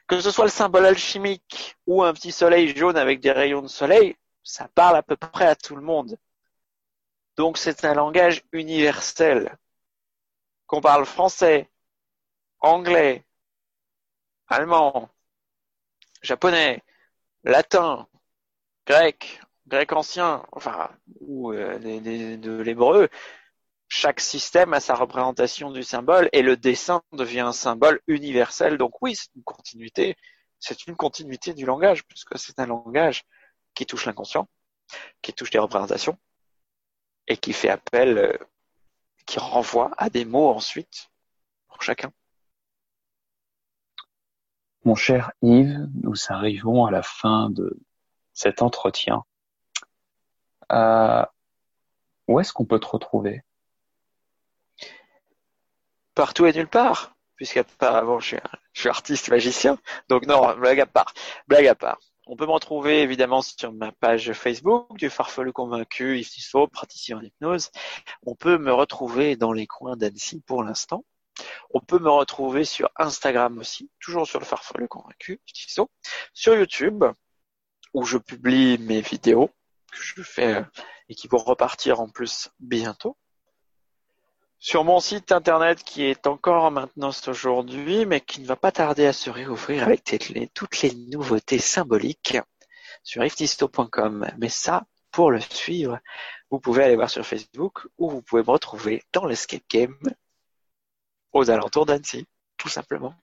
que 0.07 0.21
ce 0.21 0.31
soit 0.31 0.45
le 0.45 0.51
symbole 0.51 0.85
alchimique 0.85 1.75
ou 1.87 2.03
un 2.03 2.13
petit 2.13 2.31
soleil 2.31 2.75
jaune 2.75 2.97
avec 2.97 3.19
des 3.19 3.31
rayons 3.31 3.61
de 3.61 3.67
soleil, 3.67 4.15
ça 4.43 4.67
parle 4.69 4.97
à 4.97 5.03
peu 5.03 5.17
près 5.17 5.47
à 5.47 5.55
tout 5.55 5.75
le 5.75 5.81
monde. 5.81 6.17
Donc 7.35 7.57
c'est 7.57 7.83
un 7.85 7.93
langage 7.93 8.43
universel. 8.51 9.57
Qu'on 10.67 10.81
parle 10.81 11.05
français, 11.05 11.69
anglais, 12.59 13.25
allemand, 14.47 15.09
japonais, 16.21 16.83
latin, 17.43 18.07
grec, 18.85 19.41
grec 19.67 19.91
ancien, 19.93 20.45
enfin, 20.51 20.89
ou 21.19 21.51
euh, 21.51 21.77
de 21.79 22.61
l'hébreu, 22.61 23.09
chaque 23.89 24.19
système 24.19 24.73
a 24.73 24.79
sa 24.79 24.95
représentation 24.95 25.71
du 25.71 25.83
symbole 25.83 26.29
et 26.33 26.41
le 26.41 26.57
dessin 26.57 27.01
devient 27.13 27.41
un 27.41 27.53
symbole 27.53 28.01
universel. 28.07 28.77
Donc 28.77 29.01
oui, 29.01 29.15
c'est 29.15 29.33
une 29.35 29.43
continuité. 29.43 30.15
C'est 30.59 30.87
une 30.87 30.95
continuité 30.95 31.53
du 31.53 31.65
langage 31.65 32.05
puisque 32.05 32.37
c'est 32.37 32.59
un 32.59 32.65
langage 32.65 33.23
qui 33.73 33.85
touche 33.85 34.05
l'inconscient, 34.05 34.49
qui 35.21 35.33
touche 35.33 35.51
les 35.51 35.59
représentations 35.59 36.17
et 37.27 37.37
qui 37.37 37.53
fait 37.53 37.69
appel, 37.69 38.17
euh, 38.17 38.37
qui 39.25 39.39
renvoie 39.39 39.91
à 39.97 40.09
des 40.09 40.25
mots 40.25 40.49
ensuite 40.49 41.09
pour 41.67 41.81
chacun. 41.81 42.11
Mon 44.83 44.95
cher 44.95 45.31
Yves, 45.41 45.87
nous 46.01 46.15
arrivons 46.29 46.85
à 46.85 46.91
la 46.91 47.03
fin 47.03 47.49
de 47.49 47.77
cet 48.33 48.61
entretien. 48.61 49.23
Euh, 50.71 51.25
où 52.27 52.39
est-ce 52.39 52.53
qu'on 52.53 52.65
peut 52.65 52.79
te 52.79 52.87
retrouver? 52.87 53.41
Partout 56.15 56.45
et 56.45 56.53
nulle 56.53 56.67
part, 56.67 57.15
puisqu'apparemment 57.35 58.19
je, 58.19 58.37
je 58.73 58.81
suis 58.81 58.89
artiste 58.89 59.29
magicien. 59.29 59.77
Donc 60.09 60.25
non, 60.25 60.55
blague 60.57 60.79
à 60.79 60.85
part. 60.85 61.13
Blague 61.47 61.67
à 61.67 61.75
part. 61.75 61.99
On 62.29 62.35
peut 62.35 62.45
me 62.45 62.51
retrouver 62.51 63.01
évidemment 63.01 63.41
sur 63.41 63.71
ma 63.71 63.93
page 63.93 64.33
Facebook 64.33 64.97
du 64.97 65.09
Farfelu 65.09 65.53
Convaincu, 65.53 66.19
ici 66.19 66.45
praticien 66.73 67.19
en 67.19 67.21
hypnose. 67.21 67.71
On 68.25 68.35
peut 68.35 68.57
me 68.57 68.73
retrouver 68.73 69.37
dans 69.37 69.53
les 69.53 69.65
coins 69.65 69.95
d'Annecy 69.95 70.41
pour 70.45 70.61
l'instant. 70.61 71.05
On 71.73 71.79
peut 71.79 71.99
me 71.99 72.09
retrouver 72.09 72.65
sur 72.65 72.89
Instagram 72.97 73.57
aussi, 73.59 73.89
toujours 74.01 74.27
sur 74.27 74.39
le 74.39 74.45
Farfelu 74.45 74.89
Convaincu, 74.89 75.39
sur 76.33 76.55
YouTube, 76.55 77.05
où 77.93 78.03
je 78.03 78.17
publie 78.17 78.77
mes 78.79 78.99
vidéos 78.99 79.49
que 79.91 79.97
je 80.01 80.21
fais 80.21 80.55
euh, 80.55 80.63
et 81.09 81.15
qui 81.15 81.27
vont 81.27 81.37
repartir 81.37 81.99
en 81.99 82.09
plus 82.09 82.49
bientôt. 82.59 83.17
Sur 84.59 84.83
mon 84.83 84.99
site 84.99 85.31
internet 85.31 85.83
qui 85.83 86.03
est 86.03 86.25
encore 86.25 86.63
en 86.63 86.71
maintenance 86.71 87.27
aujourd'hui, 87.27 88.05
mais 88.05 88.21
qui 88.21 88.41
ne 88.41 88.47
va 88.47 88.55
pas 88.55 88.71
tarder 88.71 89.05
à 89.05 89.13
se 89.13 89.29
réouvrir 89.29 89.83
avec 89.83 90.03
toutes 90.53 90.81
les 90.81 90.95
nouveautés 90.95 91.59
symboliques 91.59 92.37
sur 93.03 93.23
iftisto.com. 93.23 94.27
Mais 94.39 94.49
ça, 94.49 94.85
pour 95.11 95.29
le 95.29 95.39
suivre, 95.39 95.99
vous 96.49 96.59
pouvez 96.59 96.83
aller 96.83 96.95
voir 96.95 97.09
sur 97.09 97.25
Facebook 97.25 97.87
ou 97.99 98.09
vous 98.09 98.23
pouvez 98.23 98.41
me 98.41 98.49
retrouver 98.49 99.03
dans 99.13 99.25
l'escape 99.25 99.61
game 99.69 99.97
aux 101.33 101.51
alentours 101.51 101.85
d'Annecy, 101.85 102.25
tout 102.57 102.69
simplement. 102.69 103.13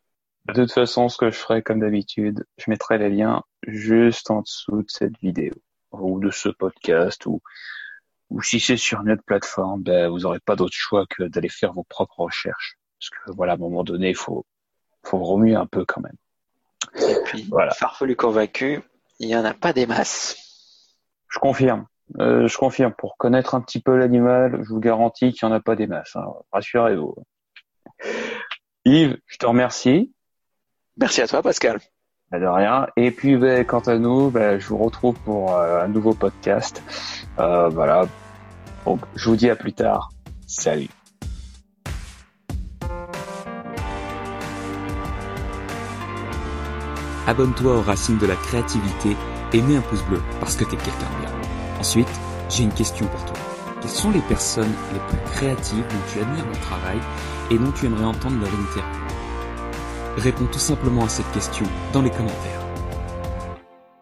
De 0.46 0.52
toute 0.52 0.72
façon, 0.72 1.08
ce 1.08 1.16
que 1.16 1.30
je 1.30 1.36
ferai 1.36 1.62
comme 1.62 1.80
d'habitude, 1.80 2.46
je 2.58 2.70
mettrai 2.70 2.98
les 2.98 3.08
liens 3.08 3.42
juste 3.66 4.30
en 4.30 4.42
dessous 4.42 4.82
de 4.82 4.90
cette 4.90 5.18
vidéo 5.18 5.52
ou 6.02 6.20
de 6.20 6.30
ce 6.30 6.48
podcast 6.48 7.26
ou 7.26 7.40
ou 8.30 8.42
si 8.42 8.58
c'est 8.58 8.76
sur 8.76 9.00
une 9.02 9.12
autre 9.12 9.22
plateforme, 9.24 9.82
ben, 9.82 10.08
vous 10.08 10.20
n'aurez 10.20 10.40
pas 10.40 10.56
d'autre 10.56 10.74
choix 10.74 11.06
que 11.08 11.24
d'aller 11.24 11.48
faire 11.48 11.72
vos 11.72 11.84
propres 11.84 12.20
recherches. 12.20 12.78
Parce 12.98 13.10
que 13.10 13.32
voilà, 13.32 13.52
à 13.52 13.54
un 13.56 13.58
moment 13.58 13.84
donné, 13.84 14.10
il 14.10 14.16
faut, 14.16 14.44
faut 15.04 15.18
remuer 15.18 15.54
un 15.54 15.66
peu 15.66 15.84
quand 15.84 16.00
même. 16.00 16.16
Et 17.08 17.16
puis, 17.24 17.46
voilà. 17.50 17.72
farfelu 17.72 18.16
convaincu, 18.16 18.80
il 19.18 19.28
n'y 19.28 19.36
en 19.36 19.44
a 19.44 19.54
pas 19.54 19.72
des 19.72 19.86
masses. 19.86 20.36
Je 21.28 21.38
confirme. 21.38 21.86
Euh, 22.18 22.48
je 22.48 22.58
confirme. 22.58 22.92
Pour 22.92 23.16
connaître 23.16 23.54
un 23.54 23.60
petit 23.60 23.80
peu 23.80 23.96
l'animal, 23.96 24.60
je 24.62 24.68
vous 24.68 24.80
garantis 24.80 25.32
qu'il 25.32 25.46
n'y 25.46 25.52
en 25.52 25.56
a 25.56 25.60
pas 25.60 25.76
des 25.76 25.86
masses. 25.86 26.16
Hein. 26.16 26.26
Rassurez-vous. 26.52 27.14
Yves, 28.84 29.18
je 29.26 29.36
te 29.36 29.46
remercie. 29.46 30.12
Merci 30.96 31.22
à 31.22 31.28
toi, 31.28 31.42
Pascal. 31.42 31.80
De 32.40 32.46
rien. 32.46 32.88
Et 32.96 33.12
puis, 33.12 33.36
ben, 33.36 33.64
quant 33.64 33.80
à 33.80 33.96
nous, 33.96 34.28
ben, 34.30 34.58
je 34.58 34.66
vous 34.66 34.78
retrouve 34.78 35.14
pour 35.24 35.54
euh, 35.54 35.84
un 35.84 35.88
nouveau 35.88 36.14
podcast. 36.14 36.82
Euh, 37.38 37.68
voilà. 37.68 38.06
Donc, 38.84 39.00
je 39.14 39.28
vous 39.28 39.36
dis 39.36 39.48
à 39.48 39.54
plus 39.54 39.72
tard. 39.72 40.10
Salut. 40.46 40.88
Abonne-toi 47.26 47.76
aux 47.76 47.82
racines 47.82 48.18
de 48.18 48.26
la 48.26 48.34
créativité 48.34 49.16
et 49.52 49.62
mets 49.62 49.76
un 49.76 49.80
pouce 49.80 50.02
bleu 50.02 50.20
parce 50.40 50.56
que 50.56 50.64
t'es 50.64 50.76
quelqu'un 50.76 50.90
de 50.90 51.20
bien. 51.20 51.30
Ensuite, 51.78 52.10
j'ai 52.50 52.64
une 52.64 52.72
question 52.72 53.06
pour 53.06 53.24
toi. 53.26 53.36
Quelles 53.80 53.90
sont 53.90 54.10
les 54.10 54.20
personnes 54.22 54.72
les 54.92 54.98
plus 54.98 55.32
créatives 55.32 55.84
dont 55.88 56.12
tu 56.12 56.20
admires 56.20 56.46
le 56.46 56.60
travail 56.60 56.98
et 57.50 57.58
dont 57.58 57.70
tu 57.72 57.86
aimerais 57.86 58.04
entendre 58.04 58.40
leur 58.40 58.48
interview 58.48 59.13
Réponds 60.16 60.46
tout 60.46 60.58
simplement 60.58 61.04
à 61.04 61.08
cette 61.08 61.30
question 61.32 61.66
dans 61.92 62.02
les 62.02 62.10
commentaires. 62.10 62.63